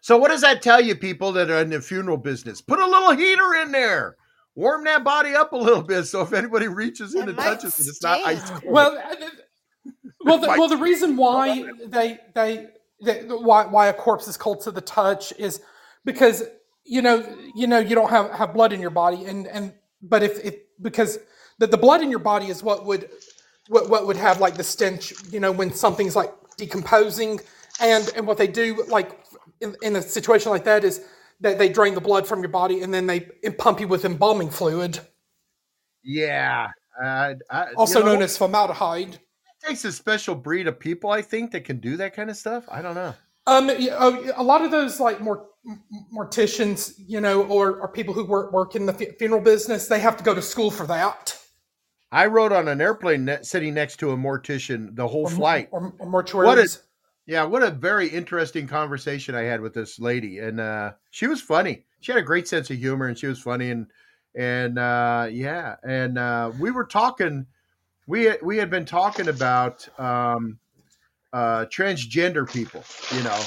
So 0.00 0.18
what 0.18 0.28
does 0.30 0.42
that 0.42 0.60
tell 0.60 0.80
you, 0.82 0.94
people 0.96 1.32
that 1.32 1.50
are 1.50 1.60
in 1.60 1.70
the 1.70 1.80
funeral 1.80 2.18
business? 2.18 2.60
Put 2.60 2.78
a 2.78 2.86
little 2.86 3.12
heater 3.12 3.54
in 3.62 3.72
there. 3.72 4.16
Warm 4.54 4.84
that 4.84 5.02
body 5.02 5.34
up 5.34 5.52
a 5.52 5.56
little 5.56 5.82
bit, 5.82 6.04
so 6.04 6.20
if 6.22 6.32
anybody 6.32 6.68
reaches 6.68 7.14
in 7.14 7.22
It 7.22 7.28
and 7.28 7.36
might 7.36 7.44
touches 7.60 7.80
it, 7.80 7.88
it's 7.88 8.02
not 8.02 8.20
ice 8.24 8.48
cold. 8.50 8.62
Well, 8.66 8.96
uh, 8.98 9.14
well, 10.20 10.38
the, 10.38 10.46
well, 10.48 10.68
the 10.68 10.76
reason 10.76 11.16
why 11.16 11.68
they 11.86 12.18
they, 12.34 12.68
they 13.02 13.22
why 13.22 13.66
why 13.66 13.88
a 13.88 13.92
corpse 13.92 14.28
is 14.28 14.36
cold 14.36 14.60
to 14.62 14.70
the 14.70 14.80
touch 14.80 15.32
is 15.38 15.60
because 16.04 16.42
you 16.84 17.02
know 17.02 17.24
you 17.54 17.66
know 17.66 17.78
you 17.78 17.94
don't 17.94 18.10
have, 18.10 18.30
have 18.30 18.54
blood 18.54 18.72
in 18.72 18.80
your 18.80 18.90
body. 18.90 19.24
And 19.24 19.46
and 19.46 19.72
but 20.02 20.22
if 20.22 20.44
if 20.44 20.56
because 20.80 21.18
the, 21.58 21.66
the 21.66 21.76
blood 21.76 22.02
in 22.02 22.10
your 22.10 22.18
body 22.18 22.46
is 22.46 22.62
what 22.62 22.84
would 22.86 23.10
what, 23.68 23.88
what 23.88 24.06
would 24.06 24.16
have 24.16 24.40
like 24.40 24.56
the 24.56 24.64
stench 24.64 25.12
you 25.30 25.40
know 25.40 25.52
when 25.52 25.72
something's 25.72 26.16
like 26.16 26.32
decomposing. 26.56 27.40
And 27.80 28.08
and 28.16 28.26
what 28.26 28.38
they 28.38 28.46
do 28.46 28.84
like 28.88 29.18
in, 29.60 29.74
in 29.82 29.96
a 29.96 30.02
situation 30.02 30.50
like 30.50 30.64
that 30.64 30.84
is 30.84 31.04
that 31.40 31.58
they 31.58 31.68
drain 31.68 31.94
the 31.94 32.00
blood 32.00 32.26
from 32.26 32.40
your 32.40 32.48
body 32.48 32.82
and 32.82 32.94
then 32.94 33.06
they 33.06 33.20
pump 33.58 33.80
you 33.80 33.88
with 33.88 34.04
embalming 34.04 34.50
fluid. 34.50 35.00
Yeah. 36.04 36.68
Uh, 37.02 37.34
I, 37.50 37.70
you 37.70 37.76
also 37.76 38.00
know, 38.00 38.12
known 38.12 38.22
as 38.22 38.38
formaldehyde. 38.38 39.14
it 39.14 39.20
takes 39.66 39.84
a 39.84 39.92
special 39.92 40.34
breed 40.34 40.66
of 40.66 40.78
people, 40.78 41.10
I 41.10 41.22
think, 41.22 41.52
that 41.52 41.64
can 41.64 41.78
do 41.78 41.96
that 41.96 42.14
kind 42.14 42.30
of 42.30 42.36
stuff. 42.36 42.64
I 42.70 42.82
don't 42.82 42.94
know. 42.94 43.14
Um, 43.46 43.70
oh, 43.70 44.32
a 44.36 44.42
lot 44.42 44.62
of 44.62 44.70
those 44.70 45.00
like 45.00 45.20
more 45.20 45.46
morticians, 46.16 46.94
you 46.98 47.20
know, 47.20 47.42
or, 47.44 47.80
or 47.80 47.88
people 47.88 48.14
who 48.14 48.24
work 48.24 48.52
work 48.52 48.74
in 48.74 48.86
the 48.86 48.92
funeral 49.18 49.42
business, 49.42 49.86
they 49.86 50.00
have 50.00 50.16
to 50.16 50.24
go 50.24 50.34
to 50.34 50.42
school 50.42 50.70
for 50.70 50.86
that. 50.86 51.38
I 52.10 52.26
rode 52.26 52.52
on 52.52 52.68
an 52.68 52.80
airplane 52.80 53.24
ne- 53.24 53.42
sitting 53.42 53.74
next 53.74 53.96
to 53.96 54.12
a 54.12 54.16
mortician 54.16 54.94
the 54.94 55.06
whole 55.08 55.24
Or, 55.24 55.30
flight. 55.30 55.68
or, 55.72 55.92
or 55.98 56.06
mortuaries. 56.06 56.44
What 56.44 56.58
a 56.58 56.68
yeah, 57.26 57.44
what 57.44 57.62
a 57.62 57.70
very 57.70 58.06
interesting 58.08 58.66
conversation 58.66 59.34
I 59.34 59.42
had 59.42 59.60
with 59.62 59.72
this 59.72 59.98
lady, 59.98 60.38
and 60.40 60.60
uh, 60.60 60.92
she 61.10 61.26
was 61.26 61.40
funny. 61.40 61.86
She 62.00 62.12
had 62.12 62.18
a 62.18 62.24
great 62.24 62.46
sense 62.46 62.70
of 62.70 62.76
humor, 62.76 63.06
and 63.06 63.18
she 63.18 63.26
was 63.26 63.40
funny, 63.40 63.70
and 63.70 63.86
and 64.36 64.78
uh, 64.78 65.28
yeah, 65.30 65.76
and 65.82 66.18
uh, 66.18 66.52
we 66.58 66.70
were 66.70 66.84
talking. 66.84 67.46
We 68.06 68.32
we 68.42 68.58
had 68.58 68.70
been 68.70 68.84
talking 68.84 69.28
about 69.28 69.86
um, 69.98 70.58
uh, 71.32 71.66
transgender 71.66 72.50
people, 72.50 72.84
you 73.16 73.22
know, 73.22 73.40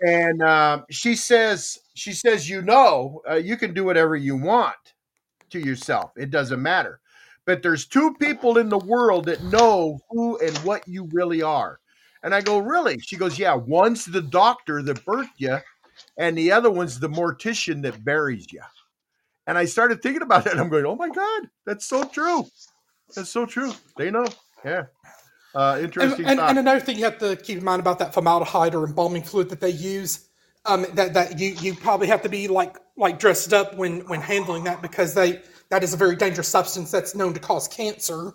and 0.00 0.42
uh, 0.42 0.82
she 0.90 1.14
says 1.14 1.78
she 1.94 2.12
says 2.12 2.48
you 2.48 2.62
know 2.62 3.22
uh, 3.30 3.34
you 3.34 3.56
can 3.56 3.74
do 3.74 3.84
whatever 3.84 4.16
you 4.16 4.36
want 4.36 4.94
to 5.50 5.60
yourself. 5.60 6.12
It 6.16 6.30
doesn't 6.30 6.60
matter. 6.60 7.00
But 7.44 7.62
there's 7.62 7.86
two 7.86 8.14
people 8.14 8.58
in 8.58 8.68
the 8.68 8.78
world 8.78 9.26
that 9.26 9.42
know 9.44 9.98
who 10.10 10.38
and 10.38 10.56
what 10.58 10.86
you 10.86 11.08
really 11.12 11.42
are. 11.42 11.80
And 12.22 12.34
I 12.34 12.40
go, 12.40 12.58
really? 12.58 13.00
She 13.00 13.16
goes, 13.16 13.38
yeah. 13.38 13.54
One's 13.54 14.04
the 14.04 14.22
doctor 14.22 14.80
that 14.82 15.04
birthed 15.04 15.30
you, 15.38 15.58
and 16.16 16.38
the 16.38 16.52
other 16.52 16.70
one's 16.70 17.00
the 17.00 17.08
mortician 17.08 17.82
that 17.82 18.04
buries 18.04 18.52
you. 18.52 18.62
And 19.46 19.58
I 19.58 19.64
started 19.64 20.02
thinking 20.02 20.22
about 20.22 20.44
that. 20.44 20.58
I'm 20.58 20.68
going, 20.68 20.86
oh 20.86 20.94
my 20.94 21.08
God, 21.08 21.50
that's 21.66 21.86
so 21.86 22.04
true. 22.04 22.46
That's 23.14 23.30
so 23.30 23.46
true. 23.46 23.72
They 23.96 24.10
know. 24.10 24.26
Yeah. 24.64 24.84
Uh, 25.54 25.78
interesting 25.82 26.24
and, 26.24 26.38
thought. 26.38 26.50
and 26.50 26.58
another 26.58 26.80
thing 26.80 26.96
you 26.96 27.04
have 27.04 27.18
to 27.18 27.36
keep 27.36 27.58
in 27.58 27.64
mind 27.64 27.80
about 27.80 27.98
that 27.98 28.14
formaldehyde 28.14 28.74
or 28.74 28.86
embalming 28.86 29.22
fluid 29.22 29.50
that 29.50 29.60
they 29.60 29.70
use, 29.70 30.28
um, 30.64 30.86
that 30.94 31.12
that 31.12 31.38
you 31.38 31.50
you 31.60 31.74
probably 31.74 32.06
have 32.06 32.22
to 32.22 32.28
be 32.28 32.48
like 32.48 32.76
like 32.96 33.18
dressed 33.18 33.52
up 33.52 33.76
when 33.76 34.00
when 34.08 34.20
handling 34.20 34.64
that 34.64 34.80
because 34.80 35.12
they 35.12 35.42
that 35.68 35.82
is 35.82 35.92
a 35.92 35.96
very 35.96 36.16
dangerous 36.16 36.48
substance 36.48 36.90
that's 36.90 37.14
known 37.14 37.34
to 37.34 37.40
cause 37.40 37.68
cancer. 37.68 38.32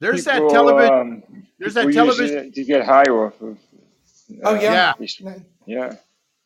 there's 0.00 0.24
that 0.24 0.38
television. 0.48 0.94
um, 0.94 1.46
there's 1.58 1.74
that 1.74 1.92
television. 1.92 2.50
to 2.52 2.64
get 2.64 2.84
high 2.84 3.04
off 3.04 3.40
of. 3.42 3.58
Oh 4.42 4.56
uh, 4.56 4.60
yeah, 4.60 4.94
Yeah. 4.98 5.38
Yeah. 5.66 5.96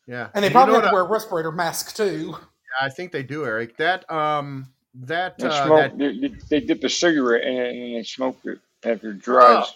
Yeah. 0.05 0.29
and 0.33 0.43
they 0.43 0.49
you 0.49 0.51
probably 0.51 0.73
know 0.73 0.81
have 0.81 0.89
to 0.89 0.93
what 0.93 1.03
wear 1.03 1.03
a 1.03 1.09
respirator 1.09 1.51
mask 1.51 1.95
too. 1.95 2.29
Yeah, 2.31 2.85
I 2.85 2.89
think 2.89 3.11
they 3.13 3.23
do, 3.23 3.45
Eric. 3.45 3.77
That 3.77 4.09
um 4.11 4.67
that 4.93 5.37
They 5.39 5.47
uh, 5.47 5.65
smoke. 5.65 5.79
that 5.79 5.97
They, 5.97 6.17
they, 6.19 6.35
they 6.49 6.59
dip 6.61 6.83
a 6.83 6.89
cigarette 6.89 7.43
in 7.45 7.55
it 7.55 7.75
and 7.75 7.95
they 7.95 8.03
smoke 8.03 8.37
it 8.45 8.59
after 8.83 9.11
it 9.11 9.15
oh, 9.15 9.19
dries. 9.21 9.75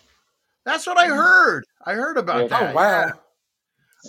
that's 0.65 0.85
what 0.85 0.97
I 0.97 1.07
heard. 1.07 1.63
I 1.85 1.93
heard 1.93 2.17
about 2.17 2.49
Yeah. 2.49 2.57
Oh 2.59 2.73
that. 2.73 2.75
wow. 2.75 3.13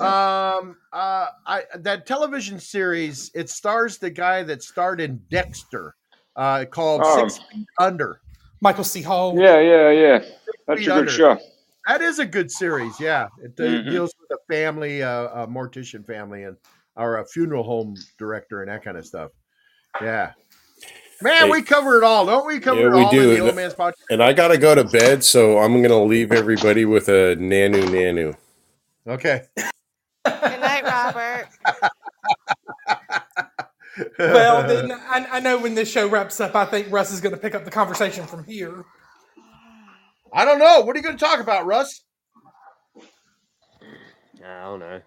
Um, 0.01 0.77
uh, 0.93 1.27
I 1.47 1.63
that 1.77 2.07
television 2.07 2.61
series 2.61 3.31
it 3.35 3.51
stars 3.51 3.99
the 3.99 4.11
guy 4.11 4.43
that 4.45 4.63
starred 4.63 5.01
in 5.01 5.21
Dexter, 5.31 5.95
uh, 6.37 6.67
called 6.71 7.03
Oh, 7.05 7.29
Six 7.29 7.41
Feet 7.51 7.67
Under. 7.81 8.21
Michael 8.61 8.85
C. 8.85 9.03
Hall. 9.03 9.39
yeah, 9.39 9.61
yeah, 9.61 9.91
yeah. 9.91 10.19
That's 10.67 10.81
Feet 10.81 10.89
a 10.89 10.91
good 10.91 10.99
Under. 10.99 11.11
show. 11.11 11.39
That 11.87 12.03
is 12.03 12.19
a 12.19 12.27
good 12.27 12.51
series. 12.51 13.01
Yeah, 13.01 13.29
it, 13.43 13.59
uh, 13.59 13.83
hmm 13.83 13.91
deals 13.91 14.13
with 14.21 14.39
a 14.39 14.53
family, 14.53 15.03
uh, 15.03 15.29
a 15.29 15.47
mortician 15.47 16.07
family, 16.07 16.43
and 16.45 16.57
or 16.97 17.19
a 17.19 17.27
funeral 17.27 17.63
home 17.65 17.95
director 18.19 18.61
and 18.63 18.71
that 18.71 18.85
kind 18.85 18.97
of 18.97 19.07
stuff. 19.07 19.31
Yeah, 20.01 20.33
man, 21.23 21.45
Hey, 21.47 21.51
we 21.51 21.63
cover 21.63 21.99
it 21.99 22.05
all, 22.05 22.27
don't 22.27 22.47
we? 22.47 22.59
Cover 22.61 22.81
yeah, 22.81 22.87
it 22.87 22.91
we 22.95 23.03
all 23.03 23.11
in 23.11 23.17
do. 23.17 23.27
the 23.29 23.35
And, 23.37 23.43
old 23.43 23.57
man's 23.57 23.75
podcast. 23.75 23.95
and 24.11 24.23
I 24.23 24.33
got 24.33 24.49
to 24.49 24.59
go 24.59 24.75
to 24.75 24.85
bed, 24.85 25.25
so 25.25 25.59
I'm 25.59 25.73
going 25.79 25.89
to 25.91 25.97
leave 25.97 26.33
everybody 26.33 26.85
with 26.85 27.09
a 27.09 27.37
nanu 27.37 27.85
nanu. 27.85 28.37
Okay. 29.07 29.43
Good 29.57 30.61
night, 30.61 30.85
Robert. 30.85 31.49
Well, 34.17 34.65
then 34.69 34.93
I, 34.93 35.27
I 35.33 35.41
know 35.41 35.59
when 35.59 35.75
this 35.75 35.91
show 35.91 36.09
wraps 36.09 36.39
up, 36.39 36.55
I 36.55 36.65
think 36.67 36.87
Russ 36.93 37.11
is 37.13 37.21
going 37.21 37.35
to 37.35 37.41
pick 37.41 37.57
up 37.57 37.65
the 37.65 37.71
conversation 37.73 38.27
from 38.29 38.45
here. 38.45 38.85
I 40.33 40.45
don't 40.45 40.61
know. 40.61 40.83
What 40.83 40.95
are 40.95 40.99
you 41.01 41.03
going 41.03 41.17
to 41.17 41.25
talk 41.25 41.41
about, 41.41 41.67
Russ? 41.67 42.05
I 44.45 44.63
don't 44.63 44.79
know. 44.79 45.01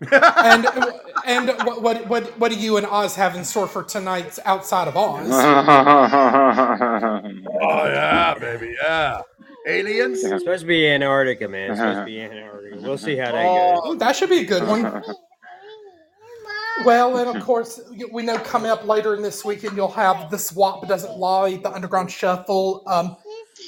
And 0.00 0.66
and 1.26 1.48
what 1.64 1.82
what 1.82 2.06
what 2.08 2.38
what 2.38 2.52
do 2.52 2.58
you 2.58 2.76
and 2.76 2.86
Oz 2.86 3.14
have 3.16 3.34
in 3.34 3.44
store 3.44 3.66
for 3.66 3.82
tonight's 3.82 4.38
outside 4.44 4.88
of 4.88 4.96
Oz? 4.96 5.30
Oh 7.58 7.86
yeah, 7.86 8.34
baby, 8.38 8.74
yeah. 8.82 9.20
Aliens. 9.66 10.22
It's 10.22 10.42
supposed 10.42 10.60
to 10.62 10.66
be 10.66 10.86
Antarctica, 10.88 11.48
man. 11.48 11.70
It's 11.70 11.80
supposed 11.80 12.00
to 12.00 12.04
be 12.04 12.20
Antarctica. 12.22 12.76
We'll 12.80 12.98
see 12.98 13.16
how 13.16 13.32
that 13.32 13.44
Oh, 13.44 13.80
goes. 13.82 13.94
Ooh, 13.94 13.98
that 13.98 14.14
should 14.14 14.30
be 14.30 14.40
a 14.40 14.44
good 14.44 14.66
one. 14.66 15.02
Well, 16.84 17.16
and 17.16 17.34
of 17.34 17.42
course, 17.42 17.80
we 18.12 18.22
know 18.22 18.38
coming 18.38 18.70
up 18.70 18.86
later 18.86 19.14
in 19.14 19.22
this 19.22 19.44
weekend, 19.44 19.76
you'll 19.76 19.88
have 19.92 20.30
the 20.30 20.38
Swap 20.38 20.86
Doesn't 20.86 21.16
Lie, 21.16 21.56
the 21.56 21.72
Underground 21.72 22.10
Shuffle, 22.10 22.82
um, 22.86 23.16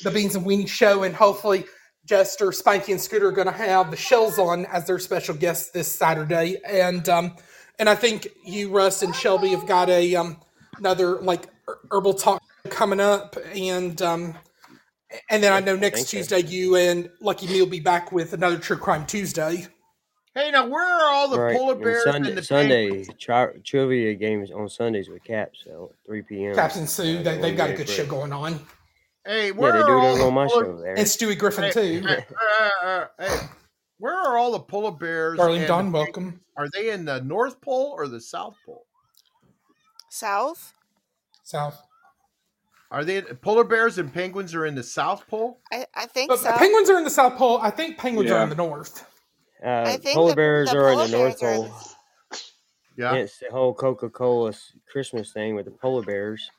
the 0.05 0.11
Beans 0.11 0.37
and 0.37 0.45
Weenie 0.45 0.69
Show, 0.69 1.05
and 1.05 1.15
hopefully 1.15 1.65
Jester, 2.09 2.47
Spanky, 2.47 2.89
and 2.93 3.01
Scooter 3.01 3.29
are 3.29 3.33
going 3.33 3.47
to 3.47 3.53
have 3.53 3.91
the 3.91 3.97
Shells 3.97 4.39
on 4.39 4.65
as 4.67 4.87
their 4.87 4.99
special 4.99 5.35
guests 5.35 5.71
this 5.71 5.89
Saturday. 5.95 6.57
And 6.67 7.07
um, 7.11 7.37
and 7.79 7.87
I 7.87 7.95
think 7.95 8.27
you, 8.43 8.71
Russ, 8.71 9.03
and 9.03 9.15
Shelby 9.15 9.51
have 9.51 9.67
got 9.67 9.91
a 9.91 10.17
um, 10.17 10.39
another 10.79 11.21
like 11.21 11.47
herbal 11.93 12.15
talk 12.15 12.43
coming 12.71 12.99
up, 12.99 13.37
and 13.55 14.01
um, 14.01 14.35
and 15.29 15.43
then 15.43 15.53
I 15.53 15.61
know 15.61 15.75
I 15.75 15.79
next 15.79 15.97
think 15.99 16.09
so. 16.09 16.17
Tuesday 16.37 16.49
you 16.49 16.77
and 16.77 17.11
Lucky 17.21 17.47
Me 17.47 17.61
will 17.61 17.69
be 17.69 17.81
back 17.81 18.11
with 18.11 18.33
another 18.33 18.59
True 18.59 18.79
Crime 18.79 19.05
Tuesday. 19.05 19.67
Hey, 20.35 20.51
now 20.51 20.67
where 20.67 20.83
are 20.83 21.13
all 21.13 21.29
the 21.29 21.39
Right. 21.39 21.57
polar 21.57 21.75
And 21.75 21.83
bears 21.83 22.05
Sunday, 22.05 22.29
and 22.31 22.39
the 22.39 22.43
Sunday 22.43 23.05
tri- 23.19 23.53
trivia 23.65 24.15
games 24.15 24.51
on 24.51 24.69
Sundays 24.69 25.09
with 25.11 25.25
Caps 25.25 25.61
so 25.65 25.91
at 25.93 26.07
3 26.07 26.23
p.m. 26.23 26.55
Captain 26.55 26.87
Sue, 26.87 27.19
Uh, 27.19 27.23
they, 27.23 27.39
they've 27.39 27.57
got 27.57 27.71
a 27.71 27.75
Great 27.75 27.87
good 27.87 27.93
show 27.93 28.07
going 28.07 28.33
on. 28.33 28.61
Hey, 29.29 29.49
Yeah, 29.49 29.53
where 29.53 29.73
they 29.73 29.79
are 29.81 29.85
do 29.85 29.93
all 29.93 30.17
it 30.17 30.23
on 30.23 30.33
my 30.35 30.47
polar? 30.47 30.65
show 30.65 30.81
there. 30.81 30.95
And 30.97 31.07
Stewie 31.07 31.39
Griffin, 31.39 31.65
Hey, 31.65 31.71
too. 31.71 32.07
hey, 32.07 32.25
uh, 32.63 32.87
uh, 32.87 33.07
hey, 33.19 33.39
where 33.99 34.15
are 34.15 34.39
all 34.39 34.53
the 34.53 34.61
polar 34.61 34.91
bears 34.93 35.37
Darling 35.37 35.57
and 35.61 35.65
the 35.65 35.69
Don, 35.69 35.93
welcome. 35.93 36.41
Are 36.57 36.67
they 36.73 36.91
in 36.91 37.05
the 37.05 37.21
North 37.21 37.61
Pole 37.61 37.93
or 37.95 38.09
the 38.09 38.23
South 38.23 38.57
Pole? 38.65 38.87
South? 40.09 40.73
South. 41.45 41.83
Are 42.91 43.05
they 43.05 43.21
polar 43.21 43.65
bears 43.65 43.99
and 43.99 44.11
penguins 44.13 44.55
are 44.55 44.65
in 44.65 44.75
the 44.75 44.83
South 44.83 45.27
Pole? 45.29 45.61
I, 45.71 45.85
I 45.95 46.07
think 46.07 46.31
But 46.31 46.39
so. 46.39 46.51
penguins 46.53 46.89
are 46.89 46.97
in 46.97 47.05
the 47.05 47.11
South 47.11 47.37
Pole. 47.37 47.59
I 47.61 47.69
think 47.69 47.99
penguins 47.99 48.31
are 48.31 48.43
in 48.43 48.49
the 48.49 48.55
North. 48.55 49.05
I 49.63 49.67
Uh, 49.69 49.99
think 49.99 50.15
polar 50.15 50.31
the, 50.31 50.37
bears 50.37 50.71
the 50.71 50.79
are 50.79 50.93
in 50.93 50.99
the 50.99 51.09
North 51.09 51.41
bears 51.41 51.43
are 51.43 51.55
in 51.55 51.71
Pole. 51.71 51.79
Yeah. 52.97 53.15
It's 53.15 53.39
the 53.39 53.51
whole 53.51 53.75
Coca-Cola 53.75 54.55
Christmas 54.91 55.33
thing 55.33 55.55
with 55.55 55.67
the 55.67 55.71
polar 55.71 56.03
bears 56.03 56.51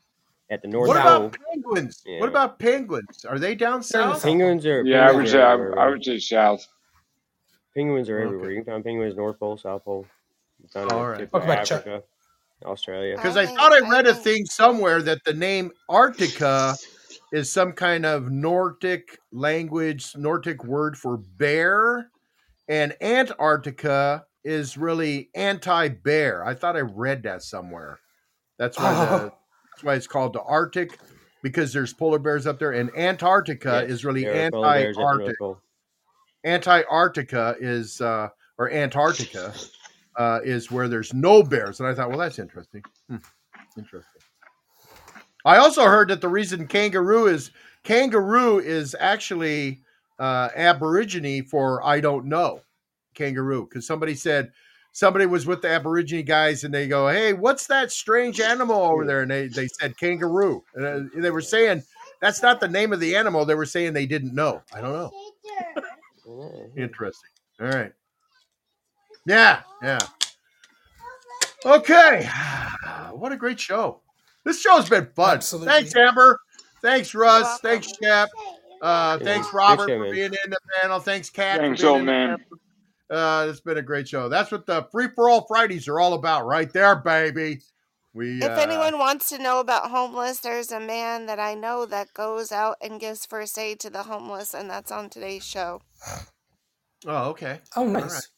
at 0.50 0.62
the 0.62 0.68
North 0.68 0.88
What 0.88 0.98
Pole. 1.02 1.26
about 1.28 1.38
penguins? 1.52 2.02
Yeah. 2.06 2.20
What 2.20 2.30
about 2.30 2.60
penguins? 2.60 3.26
Are 3.26 3.40
they 3.40 3.56
down 3.56 3.70
They're 3.70 3.76
in 3.76 3.80
the 3.80 4.14
south? 4.14 4.16
South 4.16 4.24
Penguins 4.24 4.66
are 4.66 4.84
Yeah, 4.84 5.02
I 5.02 5.06
would 5.08 5.12
penguins 5.12 5.32
say 5.32 5.42
I, 5.42 5.54
everywhere. 5.54 5.80
I 5.80 5.90
would 5.90 6.04
say 6.04 6.20
south. 6.20 6.66
Penguins 7.76 8.10
are 8.10 8.20
everywhere. 8.20 8.46
Okay. 8.48 8.56
You 8.56 8.64
can 8.64 8.74
find 8.74 8.84
penguins 8.84 9.16
North 9.16 9.40
Pole, 9.40 9.58
South 9.58 9.86
Pole. 9.86 10.06
You 10.60 10.68
can 10.68 10.82
find 10.82 10.92
All 10.92 11.00
them 11.00 11.08
right. 11.12 11.20
tip 11.20 11.34
of 11.34 11.44
Chuck. 11.44 11.72
Africa, 11.88 12.04
Australia. 12.66 13.16
Because 13.16 13.38
I 13.38 13.44
I 13.44 13.46
thought 13.46 13.72
I 13.74 13.86
I 13.86 13.90
read 13.90 14.08
a 14.08 14.14
thing 14.16 14.46
somewhere 14.46 15.02
that 15.04 15.24
the 15.24 15.34
name 15.34 15.72
Arctica 15.90 16.76
is 17.32 17.52
some 17.52 17.72
kind 17.74 18.06
of 18.06 18.32
Nordic 18.32 19.20
language, 19.32 20.14
Nordic 20.16 20.64
word 20.66 20.98
for 20.98 21.18
bear, 21.18 22.10
and 22.68 22.96
Antarctica 23.02 24.26
is 24.44 24.78
really 24.78 25.30
anti-bear. 25.36 26.44
I 26.44 26.56
thought 26.56 26.76
I 26.76 26.82
read 26.82 27.24
that 27.24 27.44
somewhere. 27.44 28.00
That's 28.58 28.78
why 28.80 28.94
the 28.94 29.12
Oh, 29.26 29.34
that's 29.80 29.86
why 29.86 29.96
it's 29.96 30.08
called 30.08 30.34
the 30.34 30.42
Arctic 30.42 31.00
because 31.42 31.72
there's 31.72 31.94
polar 31.94 32.20
bears 32.20 32.46
up 32.46 32.60
there, 32.60 32.74
and 32.74 32.90
Antarctica 32.98 33.86
is 33.86 34.04
really 34.04 34.24
there 34.24 34.48
are 34.48 34.52
polar 34.52 34.78
bears 34.78 34.98
at 34.98 35.36
the 35.40 35.56
anti-Arctic. 36.44 37.26
Antarctica 37.26 37.56
is 37.60 38.02
uh, 38.02 38.28
or 38.58 38.70
Antarctica 38.72 39.54
uh, 40.18 40.40
is 40.44 40.70
where 40.70 40.90
there's 40.90 41.14
no 41.14 41.42
bears, 41.42 41.80
and 41.80 41.88
I 41.88 41.94
thought, 41.94 42.10
well, 42.10 42.18
that's 42.18 42.40
interesting. 42.40 42.84
Hmm, 43.08 43.18
interesting. 43.78 44.22
I 45.46 45.58
also 45.58 45.86
heard 45.86 46.10
that 46.10 46.20
the 46.20 46.28
reason 46.28 46.68
kangaroo 46.68 47.28
is 47.28 47.52
kangaroo 47.84 48.60
is 48.60 48.96
actually 49.00 49.80
uh, 50.20 50.50
Aborigine 50.58 51.46
for 51.46 51.86
I 51.86 52.02
don't 52.02 52.26
know 52.26 52.62
kangaroo 53.14 53.66
because 53.66 53.88
somebody 53.88 54.14
said 54.14 54.52
somebody 54.92 55.26
was 55.26 55.46
with 55.46 55.62
the 55.62 55.70
Aborigine 55.70 56.26
guys 56.26 56.64
and 56.64 56.74
they 56.74 56.88
go, 56.88 57.08
hey, 57.08 57.34
what's 57.34 57.68
that 57.68 57.92
strange 57.92 58.40
animal 58.40 58.82
over 58.82 59.06
there? 59.06 59.22
And 59.22 59.32
they 59.32 59.48
they 59.48 59.68
said 59.68 59.98
kangaroo, 59.98 60.64
and 60.76 60.86
uh, 60.86 61.22
they 61.22 61.32
were 61.32 61.42
saying 61.42 61.84
that's 62.22 62.42
not 62.42 62.60
the 62.60 62.68
name 62.68 62.92
of 62.94 63.00
the 63.00 63.16
animal. 63.16 63.46
They 63.46 63.56
were 63.56 63.66
saying 63.66 63.94
they 63.94 64.06
didn't 64.06 64.34
know. 64.36 64.62
I 64.74 64.82
don't 64.82 64.94
know. 64.94 65.12
Interesting. 66.78 67.30
All 67.62 67.68
right. 67.68 67.92
Yeah, 69.26 69.62
yeah. 69.84 70.00
Okay. 71.66 72.30
What 73.12 73.32
a 73.34 73.38
great 73.38 73.60
show. 73.60 74.00
This 74.46 74.62
show's 74.62 74.88
been 74.88 75.10
fun. 75.16 75.38
absolutely. 75.38 75.68
Thanks, 75.74 75.96
Amber. 75.96 76.40
Thanks, 76.82 77.14
Russ. 77.14 77.60
Thanks, 77.60 77.92
Shep. 78.02 78.30
Uh, 78.82 79.18
Yeah. 79.20 79.26
thanks, 79.26 79.54
Robert, 79.54 79.90
show, 79.90 79.98
for 79.98 80.12
being 80.12 80.32
in 80.46 80.50
the 80.50 80.58
panel. 80.80 81.00
Thanks, 81.02 81.30
Kat, 81.30 81.60
Thanks, 81.60 81.82
being 81.82 81.92
old 81.92 82.00
in 82.02 82.06
the 82.06 82.12
man. 82.12 82.38
Panel. 83.10 83.24
Uh, 83.24 83.48
it's 83.48 83.62
been 83.62 83.78
a 83.78 83.82
great 83.82 84.08
show. 84.08 84.30
That's 84.30 84.52
what 84.52 84.66
the 84.66 84.88
free 84.92 85.08
for 85.16 85.30
all 85.30 85.46
Fridays 85.48 85.88
are 85.88 86.00
all 86.00 86.14
about, 86.14 86.46
right 86.46 86.72
there, 86.72 86.96
baby. 86.96 87.62
We 88.14 88.40
If 88.42 88.52
uh, 88.52 88.62
anyone 88.62 88.98
wants 88.98 89.30
to 89.30 89.38
know 89.38 89.60
about 89.60 89.92
homeless, 89.92 90.40
there's 90.40 90.72
a 90.72 90.80
man 90.80 91.28
that 91.28 91.40
I 91.40 91.54
know 91.54 91.86
that 91.86 92.14
goes 92.14 92.52
out 92.52 92.78
and 92.82 93.00
gives 93.00 93.26
first 93.26 93.58
aid 93.58 93.80
to 93.82 93.90
the 93.90 94.04
homeless, 94.04 94.54
and 94.54 94.70
that's 94.70 94.92
on 94.92 95.10
today's 95.10 95.46
show. 95.46 95.82
Oh, 97.06 97.30
okay. 97.30 97.60
Oh, 97.76 97.82
All 97.82 97.88
right. 97.94 98.02
nice. 98.02 98.30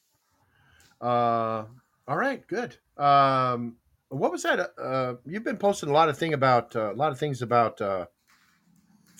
Uh, 0.99 1.65
all 2.07 2.17
right, 2.17 2.45
good. 2.47 2.77
Um, 2.97 3.77
what 4.09 4.31
was 4.31 4.43
that? 4.43 4.59
Uh, 4.59 4.81
uh, 4.81 5.15
you've 5.25 5.43
been 5.43 5.57
posting 5.57 5.89
a 5.89 5.93
lot 5.93 6.09
of 6.09 6.17
thing 6.17 6.33
about 6.33 6.75
uh, 6.75 6.91
a 6.91 6.95
lot 6.95 7.11
of 7.11 7.17
things 7.17 7.41
about 7.41 7.81
uh, 7.81 8.05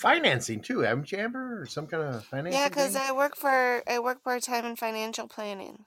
financing 0.02 0.62
too, 0.62 0.80
haven't 0.82 1.12
you, 1.12 1.18
Amber? 1.20 1.62
Or 1.62 1.66
some 1.66 1.88
kind 1.88 2.04
of 2.04 2.26
financing 2.26 2.60
Yeah, 2.62 2.70
because? 2.70 2.96
I 2.96 3.12
work 3.12 3.36
for 3.36 3.82
I 3.88 3.98
work 3.98 4.24
part 4.24 4.44
time 4.44 4.64
in 4.66 4.76
financial 4.76 5.28
planning. 5.28 5.86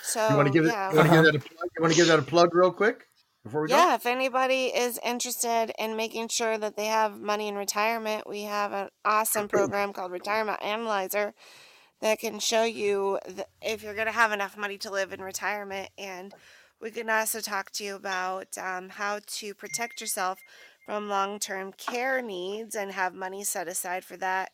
So 0.00 0.20
You 0.28 0.36
want 0.36 0.46
to 0.46 0.52
give 0.52 0.64
it? 0.64 0.74
yeah, 0.74 0.90
You 0.90 0.96
want 0.96 1.06
to 1.06 1.10
Uh-huh. 1.10 1.16
give 1.16 1.24
that 1.24 1.34
a 1.34 1.40
plug? 1.40 1.68
You 1.76 1.82
want 1.82 1.92
to 1.92 1.96
give 1.96 2.06
that 2.08 2.18
a 2.18 2.22
plug 2.22 2.54
real 2.54 2.72
quick 2.72 3.08
before 3.44 3.62
we 3.62 3.68
go? 3.68 3.86
yeah. 3.86 3.94
If 3.94 4.06
anybody 4.06 4.66
is 4.66 4.98
interested 5.04 5.72
in 5.78 5.96
making 5.96 6.28
sure 6.28 6.56
that 6.58 6.76
they 6.76 6.86
have 6.86 7.20
money 7.20 7.48
in 7.48 7.56
retirement, 7.56 8.26
we 8.28 8.42
have 8.42 8.72
an 8.72 8.88
awesome 9.04 9.48
program 9.48 9.92
called 9.92 10.12
Retirement 10.12 10.62
Analyzer 10.62 11.34
that 12.00 12.20
can 12.20 12.40
show 12.40 12.64
you 12.64 13.18
the, 13.26 13.46
if 13.62 13.82
you're 13.82 13.94
going 13.94 14.06
to 14.06 14.12
have 14.12 14.32
enough 14.32 14.56
money 14.56 14.78
to 14.78 14.90
live 14.90 15.12
in 15.12 15.22
retirement. 15.22 15.90
And 15.98 16.34
we 16.80 16.90
can 16.92 17.10
also 17.10 17.40
talk 17.40 17.70
to 17.72 17.84
you 17.84 17.96
about 17.96 18.58
um, 18.58 18.90
how 18.90 19.20
to 19.26 19.54
protect 19.54 20.00
yourself 20.00 20.40
from 20.88 21.06
long 21.06 21.38
term 21.38 21.70
care 21.72 22.22
needs 22.22 22.74
and 22.74 22.90
have 22.90 23.12
money 23.12 23.44
set 23.44 23.68
aside 23.68 24.02
for 24.02 24.16
that. 24.16 24.50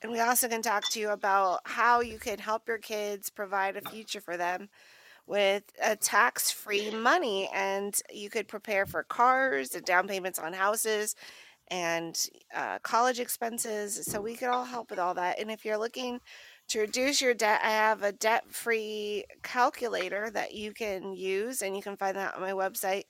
And 0.00 0.10
we 0.10 0.20
also 0.20 0.48
can 0.48 0.62
talk 0.62 0.84
to 0.92 0.98
you 0.98 1.10
about 1.10 1.60
how 1.64 2.00
you 2.00 2.18
can 2.18 2.38
help 2.38 2.66
your 2.66 2.78
kids 2.78 3.28
provide 3.28 3.76
a 3.76 3.90
future 3.90 4.22
for 4.22 4.38
them 4.38 4.70
with 5.26 5.64
a 5.84 5.94
tax 5.94 6.50
free 6.50 6.90
money. 6.90 7.50
And 7.52 7.94
you 8.10 8.30
could 8.30 8.48
prepare 8.48 8.86
for 8.86 9.02
cars 9.02 9.74
and 9.74 9.84
down 9.84 10.08
payments 10.08 10.38
on 10.38 10.54
houses 10.54 11.14
and 11.68 12.18
uh, 12.54 12.78
college 12.78 13.20
expenses. 13.20 14.02
So 14.06 14.18
we 14.18 14.34
could 14.34 14.48
all 14.48 14.64
help 14.64 14.88
with 14.88 14.98
all 14.98 15.12
that. 15.12 15.38
And 15.38 15.50
if 15.50 15.66
you're 15.66 15.76
looking 15.76 16.20
to 16.68 16.80
reduce 16.80 17.20
your 17.20 17.34
debt, 17.34 17.60
I 17.62 17.68
have 17.68 18.02
a 18.02 18.12
debt 18.12 18.44
free 18.48 19.26
calculator 19.42 20.30
that 20.30 20.54
you 20.54 20.72
can 20.72 21.14
use, 21.14 21.60
and 21.60 21.76
you 21.76 21.82
can 21.82 21.98
find 21.98 22.16
that 22.16 22.34
on 22.34 22.40
my 22.40 22.52
website 22.52 23.04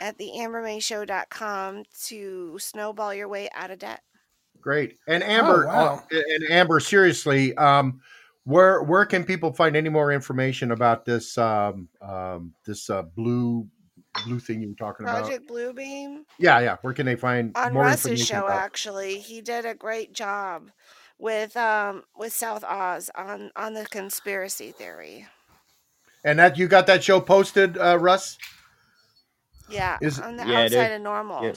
at 0.00 0.18
the 0.18 0.30
ambermayshow.com 0.36 1.84
to 2.06 2.58
snowball 2.58 3.14
your 3.14 3.28
way 3.28 3.48
out 3.54 3.70
of 3.70 3.78
debt. 3.78 4.00
Great. 4.60 4.98
And 5.06 5.22
Amber, 5.22 5.64
Oh, 5.64 5.68
wow. 5.68 6.04
uh, 6.12 6.16
and 6.16 6.50
Amber, 6.50 6.80
seriously, 6.80 7.54
um, 7.56 8.00
where 8.44 8.82
where 8.82 9.06
can 9.06 9.24
people 9.24 9.52
find 9.52 9.76
any 9.76 9.88
more 9.88 10.12
information 10.12 10.70
about 10.72 11.04
this 11.04 11.36
um, 11.38 11.88
um, 12.02 12.52
this 12.66 12.90
uh, 12.90 13.02
blue 13.02 13.66
blue 14.24 14.38
thing 14.40 14.60
you 14.60 14.68
were 14.68 14.74
talking 14.74 15.06
about? 15.06 15.22
Project 15.24 15.48
Bluebeam 15.48 16.24
Yeah, 16.38 16.58
yeah. 16.60 16.76
Where 16.82 16.92
can 16.92 17.06
they 17.06 17.16
find 17.16 17.56
on 17.56 17.72
more 17.74 17.84
Russ's 17.84 18.06
information 18.06 18.26
show 18.26 18.46
about? 18.46 18.58
actually. 18.58 19.18
He 19.18 19.40
did 19.40 19.64
a 19.64 19.74
great 19.74 20.12
job 20.12 20.70
with 21.18 21.56
um 21.56 22.02
with 22.16 22.32
South 22.32 22.64
Oz 22.64 23.10
on 23.14 23.50
on 23.56 23.74
the 23.74 23.86
conspiracy 23.86 24.72
theory. 24.72 25.26
And 26.24 26.38
that 26.38 26.58
you 26.58 26.68
got 26.68 26.86
that 26.88 27.02
show 27.04 27.20
posted, 27.20 27.78
uh, 27.78 27.98
Russ? 27.98 28.36
Yeah, 29.70 29.98
Is 30.00 30.18
on 30.20 30.36
the 30.36 30.46
Yeah, 30.46 30.68
dude. 30.68 30.78
outside 30.78 30.92
of 30.92 31.02
normal. 31.02 31.44
Yeah. 31.44 31.52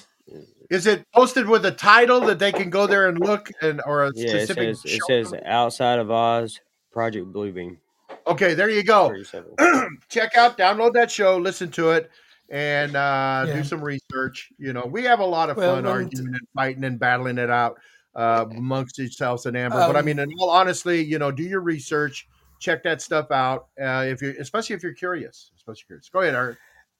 is 0.69 0.87
it 0.87 1.05
posted 1.13 1.47
with 1.47 1.65
a 1.65 1.71
title 1.71 2.21
that 2.21 2.39
they 2.39 2.51
can 2.51 2.69
go 2.69 2.87
there 2.87 3.07
and 3.09 3.19
look 3.19 3.51
and 3.61 3.81
or 3.85 4.05
a 4.05 4.11
Yeah, 4.15 4.35
it 4.35 4.47
specific 4.47 4.75
says 4.77 4.85
it 4.85 5.01
says 5.03 5.33
outside 5.45 5.99
of 5.99 6.09
Oz, 6.11 6.59
Project 6.91 7.31
Bluebeam. 7.33 7.77
Okay, 8.25 8.53
there 8.53 8.69
you 8.69 8.83
go. 8.83 9.13
Check 10.09 10.37
out, 10.37 10.57
download 10.57 10.93
that 10.93 11.11
show, 11.11 11.37
listen 11.37 11.69
to 11.71 11.91
it, 11.91 12.09
and 12.49 12.95
uh, 12.95 13.45
Yeah. 13.47 13.53
do 13.55 13.63
some 13.63 13.83
research. 13.83 14.49
You 14.57 14.73
know, 14.73 14.85
we 14.85 15.03
have 15.03 15.19
a 15.19 15.25
lot 15.25 15.49
of 15.49 15.57
Well, 15.57 15.75
fun 15.75 15.85
arguing 15.85 16.27
and 16.27 16.39
fighting 16.55 16.83
and 16.85 16.97
battling 16.99 17.37
it 17.37 17.49
out 17.49 17.79
uh, 18.15 18.45
amongst 18.51 18.99
ourselves 18.99 19.45
and 19.45 19.57
Amber. 19.57 19.85
but 19.87 19.95
I 19.95 19.99
Um, 19.99 20.05
mean, 20.05 20.19
in 20.19 20.31
all 20.39 20.49
honestly, 20.49 21.01
you 21.03 21.19
know, 21.19 21.31
do 21.31 21.43
your 21.43 21.61
research, 21.61 22.27
check 22.59 22.83
that 22.83 23.01
stuff 23.01 23.31
out. 23.31 23.67
Uh, 23.81 24.05
if 24.07 24.21
you, 24.21 24.33
especially 24.39 24.75
if 24.75 24.83
you're 24.83 24.93
curious, 24.93 25.51
especially 25.57 25.83
curious. 25.87 26.09
Go 26.09 26.21
ahead, 26.21 26.35
Art. 26.35 26.57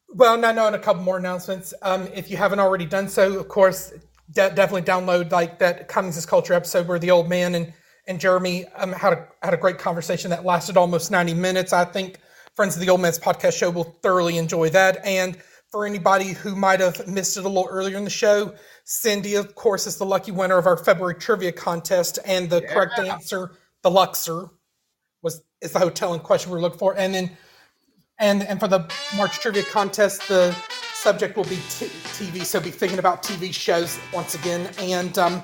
Well, 0.09 0.37
no, 0.37 0.51
no, 0.51 0.67
and 0.67 0.75
a 0.75 0.79
couple 0.79 1.01
more 1.01 1.17
announcements. 1.17 1.73
Um, 1.81 2.07
if 2.13 2.29
you 2.29 2.37
haven't 2.37 2.59
already 2.59 2.85
done 2.85 3.07
so, 3.07 3.39
of 3.39 3.47
course, 3.47 3.91
de- 4.31 4.53
definitely 4.53 4.83
download 4.83 5.31
like 5.31 5.59
that 5.59 5.87
Cummings 5.87 6.17
is 6.17 6.25
Culture 6.25 6.53
episode 6.53 6.87
where 6.87 6.99
the 6.99 7.11
old 7.11 7.29
man 7.29 7.55
and 7.55 7.73
and 8.05 8.19
Jeremy 8.19 8.65
um, 8.75 8.91
had 8.91 9.13
a 9.13 9.27
had 9.41 9.53
a 9.53 9.57
great 9.57 9.77
conversation 9.77 10.29
that 10.29 10.45
lasted 10.45 10.77
almost 10.77 11.09
ninety 11.09 11.33
minutes. 11.33 11.73
I 11.73 11.85
think 11.85 12.19
friends 12.55 12.75
of 12.75 12.81
the 12.81 12.89
Old 12.89 13.01
Man's 13.01 13.17
Podcast 13.17 13.57
Show 13.57 13.69
will 13.69 13.95
thoroughly 14.03 14.37
enjoy 14.37 14.69
that. 14.69 15.03
And 15.05 15.37
for 15.71 15.85
anybody 15.87 16.33
who 16.33 16.55
might 16.55 16.79
have 16.79 17.07
missed 17.07 17.37
it 17.37 17.45
a 17.45 17.47
little 17.47 17.67
earlier 17.69 17.97
in 17.97 18.03
the 18.03 18.09
show, 18.09 18.53
Cindy, 18.83 19.35
of 19.35 19.55
course, 19.55 19.87
is 19.87 19.97
the 19.97 20.05
lucky 20.05 20.31
winner 20.31 20.57
of 20.57 20.67
our 20.67 20.77
February 20.77 21.15
trivia 21.15 21.51
contest, 21.51 22.19
and 22.25 22.49
the 22.49 22.61
correct 22.61 22.99
answer, 22.99 23.51
the 23.81 23.89
Luxor, 23.89 24.49
was 25.23 25.41
is 25.61 25.71
the 25.71 25.79
hotel 25.79 26.13
in 26.13 26.19
question 26.19 26.51
we're 26.51 26.61
looking 26.61 26.77
for. 26.77 26.95
And 26.95 27.15
then 27.15 27.31
and 28.19 28.43
and 28.43 28.59
for 28.59 28.67
the 28.67 28.89
March 29.15 29.39
trivia 29.39 29.63
contest, 29.63 30.27
the 30.27 30.55
subject 30.93 31.35
will 31.35 31.43
be 31.45 31.57
t- 31.69 31.87
TV. 32.15 32.43
So 32.43 32.59
be 32.59 32.71
thinking 32.71 32.99
about 32.99 33.23
TV 33.23 33.53
shows 33.53 33.99
once 34.13 34.35
again, 34.35 34.69
and 34.79 35.17
um, 35.17 35.43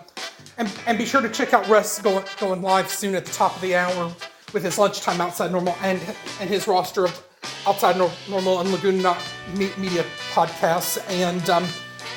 and 0.58 0.72
and 0.88 0.98
be 0.98 1.06
sure 1.06 1.22
to 1.22 1.30
check 1.30 1.54
out 1.54 1.68
Russ 1.68 2.00
going 2.02 2.24
going 2.40 2.62
live 2.62 2.90
soon 2.90 3.16
at 3.16 3.26
the 3.26 3.32
top 3.32 3.56
of 3.56 3.62
the 3.62 3.76
hour 3.76 4.14
with 4.54 4.64
his 4.64 4.78
lunchtime 4.78 5.22
outside 5.22 5.52
normal 5.52 5.76
and 5.82 6.00
and 6.40 6.50
his 6.50 6.68
roster 6.68 7.06
of 7.06 7.26
outside 7.68 7.98
Nor- 7.98 8.12
normal 8.30 8.60
and 8.60 8.72
Laguna 8.72 9.18
Me- 9.56 9.72
media 9.78 10.04
podcasts, 10.34 11.00
and 11.10 11.50
um, 11.50 11.66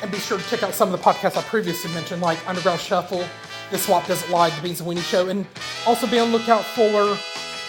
and 0.02 0.10
be 0.10 0.18
sure 0.18 0.38
to 0.38 0.44
check 0.48 0.62
out 0.62 0.74
some 0.74 0.92
of 0.92 0.98
the 0.98 1.04
podcasts 1.04 1.36
I 1.36 1.42
previously 1.42 1.92
mentioned, 1.92 2.22
like 2.22 2.38
Underground 2.48 2.80
Shuffle, 2.80 3.24
The 3.70 3.78
Swap 3.78 4.06
Doesn't 4.06 4.30
Lie, 4.30 4.50
The 4.50 4.62
Beans 4.62 4.80
and 4.80 4.88
Weenie 4.88 5.02
Show, 5.02 5.28
and 5.28 5.46
also 5.86 6.06
be 6.06 6.18
on 6.18 6.32
lookout 6.32 6.64
for 6.64 7.16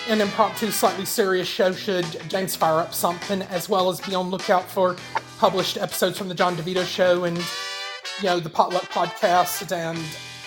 an 0.09 0.21
impromptu, 0.21 0.69
slightly 0.71 1.05
serious 1.05 1.47
show 1.47 1.71
should 1.71 2.05
James 2.30 2.55
fire 2.55 2.80
up 2.80 2.93
something, 2.93 3.41
as 3.43 3.69
well 3.69 3.89
as 3.89 4.01
be 4.01 4.15
on 4.15 4.30
lookout 4.30 4.63
for 4.69 4.95
published 5.39 5.77
episodes 5.77 6.17
from 6.17 6.27
the 6.30 6.35
John 6.35 6.55
DeVito 6.55 6.85
Show 6.85 7.23
and 7.23 7.38
you 7.38 8.25
know 8.25 8.39
the 8.39 8.49
Potluck 8.49 8.84
Podcast 8.84 9.71
and 9.71 9.97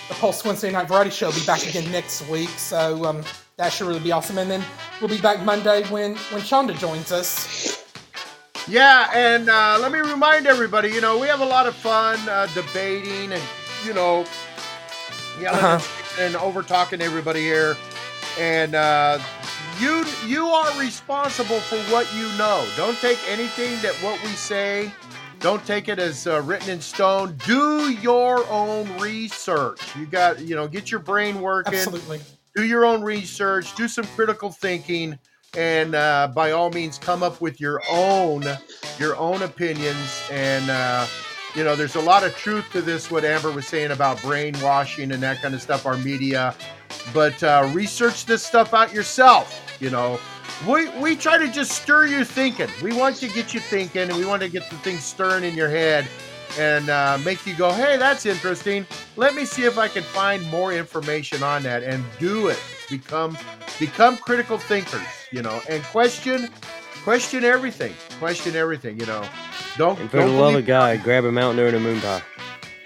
the 0.09 0.13
Pulse 0.15 0.43
Wednesday 0.45 0.71
Night 0.71 0.87
Variety 0.87 1.09
Show. 1.11 1.27
will 1.27 1.33
be 1.35 1.45
back 1.45 1.65
again 1.67 1.91
next 1.91 2.27
week, 2.29 2.49
so 2.49 3.03
um, 3.05 3.23
that 3.57 3.73
should 3.73 3.87
really 3.87 3.99
be 3.99 4.11
awesome. 4.11 4.37
And 4.37 4.49
then 4.49 4.63
we'll 5.01 5.09
be 5.09 5.19
back 5.21 5.41
Monday 5.43 5.83
when 5.89 6.15
when 6.15 6.41
Shonda 6.41 6.77
joins 6.77 7.11
us. 7.11 7.83
Yeah, 8.69 9.09
and 9.13 9.49
uh, 9.49 9.79
let 9.81 9.91
me 9.93 9.99
remind 9.99 10.45
everybody, 10.45 10.89
you 10.89 10.99
know, 10.99 11.17
we 11.17 11.27
have 11.27 11.39
a 11.39 11.45
lot 11.45 11.67
of 11.67 11.75
fun 11.75 12.19
uh, 12.27 12.47
debating 12.53 13.31
and, 13.31 13.41
you 13.85 13.93
know, 13.93 14.25
yelling 15.39 15.63
Uh-huh. 15.63 16.21
and 16.21 16.35
over 16.35 16.61
talking 16.61 17.01
everybody 17.01 17.39
here. 17.39 17.77
And 18.37 18.75
uh, 18.75 19.19
you 19.79 20.05
you 20.25 20.45
are 20.47 20.79
responsible 20.79 21.59
for 21.59 21.77
what 21.91 22.13
you 22.15 22.27
know. 22.37 22.67
Don't 22.75 22.97
take 22.97 23.19
anything 23.27 23.81
that 23.81 23.93
what 24.03 24.21
we 24.23 24.29
say. 24.29 24.91
Don't 25.39 25.63
take 25.65 25.87
it 25.87 25.99
as 25.99 26.25
uh, 26.25 26.41
written 26.41 26.69
in 26.69 26.81
stone. 26.81 27.37
Do 27.45 27.91
your 27.91 28.47
own 28.49 28.99
research. 28.99 29.95
You 29.95 30.07
got, 30.07 30.39
you 30.39 30.55
know, 30.55 30.67
get 30.67 30.89
your 30.89 30.99
brain 30.99 31.41
working 31.41 31.75
Absolutely. 31.75 32.19
do 32.55 32.65
your 32.65 32.85
own 32.85 33.03
research, 33.03 33.75
do 33.75 33.87
some 33.87 34.05
critical 34.07 34.49
thinking, 34.51 35.19
and 35.55 35.93
uh, 35.93 36.31
by 36.33 36.51
all 36.51 36.71
means, 36.71 36.97
come 36.97 37.21
up 37.21 37.39
with 37.39 37.61
your 37.61 37.81
own 37.89 38.43
your 38.97 39.15
own 39.17 39.43
opinions. 39.43 40.23
And 40.31 40.69
uh, 40.69 41.05
you 41.55 41.63
know, 41.63 41.75
there's 41.75 41.95
a 41.95 42.01
lot 42.01 42.23
of 42.23 42.35
truth 42.35 42.71
to 42.71 42.81
this. 42.81 43.11
What 43.11 43.23
Amber 43.23 43.51
was 43.51 43.67
saying 43.67 43.91
about 43.91 44.21
brainwashing 44.21 45.11
and 45.11 45.21
that 45.23 45.41
kind 45.41 45.53
of 45.53 45.61
stuff, 45.61 45.85
our 45.85 45.97
media. 45.97 46.55
But 47.13 47.41
uh, 47.43 47.69
research 47.73 48.25
this 48.25 48.43
stuff 48.43 48.73
out 48.73 48.93
yourself. 48.93 49.66
You 49.79 49.89
know, 49.89 50.19
we 50.67 50.89
we 50.99 51.15
try 51.15 51.37
to 51.37 51.47
just 51.47 51.71
stir 51.71 52.07
your 52.07 52.23
thinking. 52.23 52.69
We 52.81 52.93
want 52.93 53.17
to 53.17 53.27
get 53.27 53.53
you 53.53 53.59
thinking, 53.59 54.09
and 54.09 54.17
we 54.17 54.25
want 54.25 54.41
to 54.41 54.49
get 54.49 54.69
the 54.69 54.77
things 54.77 55.03
stirring 55.03 55.43
in 55.43 55.55
your 55.55 55.69
head 55.69 56.07
and 56.57 56.89
uh, 56.89 57.19
make 57.23 57.45
you 57.45 57.55
go, 57.55 57.71
hey, 57.71 57.97
that's 57.97 58.25
interesting. 58.25 58.85
Let 59.15 59.35
me 59.35 59.45
see 59.45 59.63
if 59.63 59.77
I 59.77 59.87
can 59.87 60.03
find 60.03 60.43
more 60.49 60.73
information 60.73 61.43
on 61.43 61.63
that 61.63 61.83
and 61.83 62.03
do 62.19 62.47
it. 62.47 62.59
Become 62.89 63.37
become 63.79 64.17
critical 64.17 64.57
thinkers, 64.57 65.01
you 65.31 65.41
know, 65.41 65.61
and 65.69 65.83
question 65.83 66.49
question 67.03 67.43
everything. 67.43 67.93
Question 68.19 68.55
everything, 68.55 68.99
you 68.99 69.05
know. 69.05 69.23
Don't 69.77 69.99
And 69.99 70.09
for 70.09 70.17
the 70.17 70.23
don't 70.23 70.37
love 70.37 70.55
of 70.55 70.65
God, 70.65 71.03
grab 71.03 71.25
a 71.25 71.31
Mountain 71.31 71.57
Dew 71.57 71.67
and 71.67 71.75
a 71.75 71.79
moon 71.79 72.01
pie. 72.01 72.21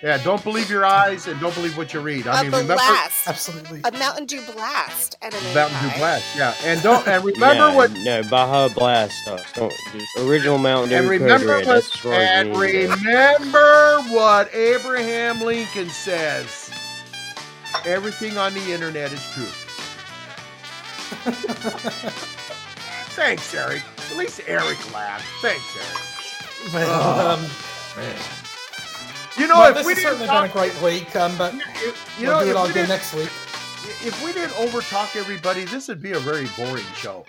Yeah, 0.03 0.17
don't 0.23 0.43
believe 0.43 0.69
your 0.69 0.85
eyes 0.85 1.27
and 1.27 1.39
don't 1.39 1.53
believe 1.55 1.77
what 1.77 1.93
you 1.93 1.99
read. 2.01 2.27
I 2.27 2.41
a 2.41 2.43
mean, 2.43 2.51
remember 2.51 2.73
blast. 2.75 3.27
Absolutely. 3.27 3.81
A 3.83 3.91
Mountain 3.91 4.25
Dew 4.25 4.41
blast 4.53 5.17
and 5.21 5.33
a 5.33 5.41
moon 5.41 5.53
Mountain 5.53 5.89
Dew. 5.89 5.95
Blast, 5.97 6.35
yeah, 6.37 6.53
and 6.65 6.81
don't 6.81 7.07
and 7.07 7.23
remember 7.23 7.71
no, 7.71 7.75
what 7.75 7.91
No, 7.93 8.23
Baja 8.23 8.69
Blast 8.73 9.13
stuff. 9.23 9.53
Don't, 9.53 9.73
just 9.93 10.17
original 10.19 10.57
Mountain 10.57 10.89
Dew. 10.89 10.95
and 10.97 11.09
remember 11.09 11.57
what 11.57 11.65
That's 11.65 11.87
as 11.87 11.91
far 12.01 12.13
as 12.13 12.47
and 12.47 12.57
remember 12.57 14.01
what 14.09 14.53
Abraham 14.55 15.41
Lincoln 15.41 15.89
says. 15.89 16.71
Everything 17.85 18.37
on 18.37 18.53
the 18.53 18.73
internet 18.73 19.11
is 19.13 19.23
true. 19.33 19.45
Thanks, 23.15 23.53
Eric. 23.53 23.81
At 24.11 24.17
least 24.17 24.41
Eric 24.47 24.77
laughed. 24.93 25.25
Thanks, 25.41 25.77
Eric. 25.77 26.73
Well, 26.73 27.01
Oh, 27.01 27.33
um, 27.33 27.41
man. 27.97 28.15
You 29.37 29.47
know, 29.47 29.59
well, 29.59 29.69
if 29.69 29.75
this 29.77 29.85
we 29.87 29.93
has 29.93 30.01
certainly 30.03 30.27
talk, 30.27 30.43
been 30.43 30.51
a 30.51 30.53
great 30.53 30.81
week, 30.81 31.15
um, 31.15 31.37
but 31.37 31.53
you 31.53 31.61
we'll 32.21 32.31
know, 32.39 32.43
do 32.43 32.47
it 32.47 32.51
if 32.51 32.57
all 32.57 32.65
we 32.65 32.71
again 32.71 32.89
next 32.89 33.13
week. 33.13 33.29
if 34.05 34.23
we 34.25 34.33
didn't 34.33 34.51
overtalk 34.53 35.15
everybody, 35.15 35.63
this 35.65 35.87
would 35.87 36.01
be 36.01 36.11
a 36.11 36.19
very 36.19 36.47
boring 36.57 36.83
show. 36.95 37.25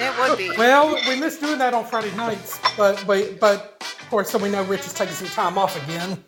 It 0.00 0.12
would 0.18 0.36
be. 0.38 0.50
Well, 0.56 0.94
we 1.08 1.18
missed 1.20 1.40
doing 1.40 1.58
that 1.58 1.72
on 1.74 1.84
Friday 1.84 2.14
nights, 2.16 2.58
but 2.76 3.02
but, 3.06 3.38
but 3.38 3.76
of 3.80 4.06
course, 4.10 4.30
so 4.30 4.38
we 4.38 4.50
know 4.50 4.64
Rich 4.64 4.80
is 4.80 4.92
taking 4.92 5.14
some 5.14 5.28
time 5.28 5.56
off 5.58 5.80
again. 5.84 6.22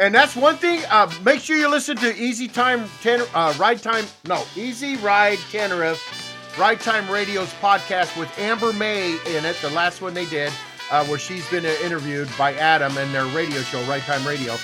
And 0.00 0.14
that's 0.14 0.36
one 0.36 0.56
thing. 0.56 0.80
Uh, 0.90 1.12
make 1.24 1.40
sure 1.40 1.56
you 1.56 1.68
listen 1.68 1.96
to 1.96 2.14
Easy 2.16 2.46
Time 2.46 2.88
Ten, 3.02 3.20
uh, 3.34 3.52
Ride 3.58 3.82
Time. 3.82 4.04
No, 4.28 4.44
Easy 4.54 4.96
Ride 4.98 5.38
Tenerife, 5.50 6.56
Ride 6.56 6.80
Time 6.80 7.10
Radio's 7.10 7.52
podcast 7.54 8.16
with 8.18 8.30
Amber 8.38 8.72
May 8.72 9.14
in 9.36 9.44
it. 9.44 9.56
The 9.60 9.70
last 9.70 10.00
one 10.00 10.14
they 10.14 10.26
did, 10.26 10.52
uh, 10.90 11.04
where 11.06 11.18
she's 11.18 11.48
been 11.50 11.66
uh, 11.66 11.74
interviewed 11.82 12.28
by 12.36 12.54
Adam 12.54 12.96
and 12.98 13.12
their 13.14 13.26
radio 13.26 13.60
show, 13.62 13.82
Right 13.84 14.02
Time 14.02 14.26
Radio. 14.26 14.56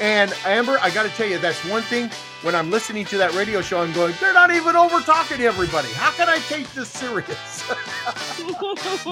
And 0.00 0.32
Amber, 0.44 0.78
I 0.80 0.90
got 0.90 1.04
to 1.04 1.10
tell 1.10 1.28
you, 1.28 1.38
that's 1.38 1.64
one 1.66 1.82
thing. 1.82 2.10
When 2.42 2.56
I'm 2.56 2.70
listening 2.70 3.04
to 3.06 3.18
that 3.18 3.32
radio 3.34 3.60
show, 3.60 3.80
I'm 3.82 3.92
going, 3.92 4.14
they're 4.20 4.32
not 4.32 4.50
even 4.50 4.74
over 4.74 5.00
talking 5.00 5.38
to 5.38 5.44
everybody. 5.44 5.88
How 5.92 6.10
can 6.10 6.28
I 6.28 6.38
take 6.48 6.72
this 6.74 6.88
serious? 6.88 7.62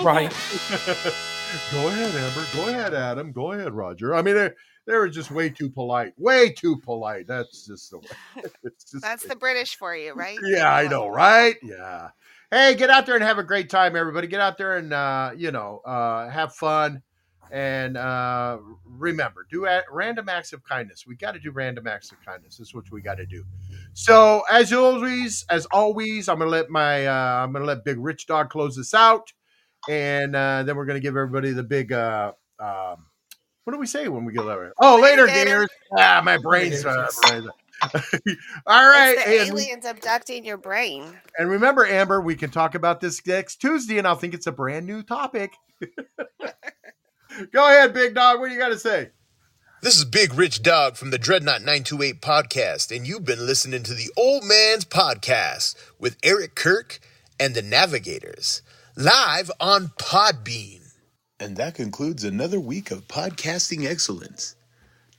Right. 0.03 0.33
Go 1.73 1.89
ahead, 1.89 2.15
Amber. 2.15 2.47
Go 2.55 2.69
ahead, 2.69 2.95
Adam. 2.95 3.33
Go 3.33 3.53
ahead, 3.53 3.73
Roger. 3.73 4.15
I 4.15 4.23
mean, 4.23 4.35
they're, 4.35 4.55
they 4.87 4.95
were 4.95 5.09
just 5.09 5.31
way 5.31 5.49
too 5.51 5.69
polite. 5.69 6.13
Way 6.17 6.51
too 6.51 6.77
polite. 6.79 7.27
That's 7.27 7.67
just 7.67 7.91
the 7.91 7.99
way. 7.99 8.07
It's 8.65 8.91
just, 8.91 9.03
That's 9.03 9.25
the 9.25 9.37
British 9.37 9.77
for 9.77 9.95
you, 9.95 10.13
right? 10.15 10.39
yeah, 10.45 10.73
I 10.73 10.87
know, 10.89 11.09
right? 11.09 11.57
Yeah. 11.63 12.11
Hey, 12.51 12.75
get 12.75 12.91
out 12.91 13.07
there 13.07 13.15
and 13.15 13.23
have 13.23 13.39
a 13.39 13.45
great 13.45 13.71
time, 13.71 13.95
everybody. 13.95 14.27
Get 14.27 14.41
out 14.41 14.59
there 14.59 14.77
and 14.77 14.93
uh, 14.93 15.31
you 15.37 15.53
know, 15.53 15.81
uh, 15.85 16.29
have 16.29 16.55
fun. 16.55 17.03
And 17.53 17.97
uh, 17.97 18.59
remember, 18.85 19.47
do 19.51 19.67
a- 19.67 19.83
random 19.91 20.29
acts 20.29 20.53
of 20.53 20.63
kindness. 20.65 21.05
We 21.07 21.17
got 21.17 21.33
to 21.33 21.41
do 21.41 21.51
random 21.51 21.87
acts 21.89 22.13
of 22.13 22.19
kindness. 22.25 22.57
This 22.57 22.69
is 22.69 22.75
what 22.75 22.91
we 22.93 23.03
got 23.03 23.17
to 23.17 23.27
do. 23.27 23.45
So, 23.93 24.43
as 24.51 24.73
always, 24.73 25.45
as 25.51 25.67
always, 25.67 26.29
I'm 26.29 26.39
gonna 26.39 26.51
let 26.51 26.71
my 26.71 27.07
uh, 27.07 27.43
I'm 27.45 27.53
gonna 27.53 27.65
let 27.65 27.85
Big 27.85 27.99
Rich 27.99 28.27
Dog 28.27 28.51
close 28.51 28.77
this 28.77 28.95
out, 28.95 29.33
and 29.89 30.35
uh, 30.37 30.63
then 30.63 30.77
we're 30.77 30.87
gonna 30.87 31.01
give 31.01 31.17
everybody 31.17 31.51
the 31.53 31.65
big 31.65 31.93
uh, 31.93 32.33
um, 32.61 33.07
What 33.65 33.73
do 33.73 33.79
we 33.81 33.87
say 33.87 34.07
when 34.09 34.25
we 34.25 34.33
get 34.33 34.43
over? 34.43 34.73
Oh, 34.81 35.01
later, 35.01 35.27
Later. 35.27 35.67
Ah, 35.99 36.21
my 36.25 36.39
brain's. 36.39 36.85
Uh, 36.85 37.09
brain's- 37.27 37.49
All 38.67 38.89
right, 38.89 39.15
It's 39.17 39.25
the 39.25 39.41
and, 39.41 39.49
aliens 39.51 39.87
abducting 39.87 40.45
your 40.45 40.59
brain. 40.59 41.05
and 41.39 41.49
remember, 41.49 41.87
Amber, 41.87 42.21
we 42.21 42.37
can 42.37 42.51
talk 42.51 42.75
about 42.75 43.01
this 43.01 43.25
next 43.27 43.57
Tuesday, 43.57 43.99
and 43.99 44.07
I'll 44.07 44.17
think 44.17 44.35
it's 44.35 44.47
a 44.47 44.53
brand 44.53 44.87
new 44.87 45.03
topic. 45.03 45.53
Go 47.53 47.67
ahead, 47.67 47.95
big 47.95 48.15
dog. 48.15 48.41
What 48.41 48.49
do 48.49 48.55
you 48.55 48.61
got 48.61 48.69
to 48.69 48.79
say? 48.79 49.11
This 49.83 49.97
is 49.97 50.05
Big 50.05 50.35
Rich 50.35 50.63
Dog 50.63 50.97
from 50.97 51.11
the 51.11 51.17
Dreadnought 51.17 51.61
928 51.63 52.21
podcast, 52.21 52.95
and 52.95 53.07
you've 53.07 53.25
been 53.25 53.47
listening 53.47 53.83
to 53.85 53.95
the 53.95 54.11
Old 54.15 54.45
Man's 54.45 54.85
Podcast 54.85 55.75
with 55.99 56.19
Eric 56.23 56.55
Kirk 56.55 57.01
and 57.39 57.55
the 57.55 57.63
Navigators, 57.63 58.61
live 58.95 59.51
on 59.59 59.93
Podbean. 59.99 60.93
And 61.39 61.57
that 61.57 61.75
concludes 61.77 62.25
another 62.25 62.61
week 62.61 62.91
of 62.91 63.09
podcasting 63.09 63.87
excellence. 63.89 64.55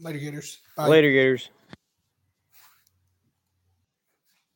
Later, 0.00 0.18
Gators. 0.18 0.58
Bye. 0.76 0.88
Later, 0.88 1.10
Gators. 1.12 1.50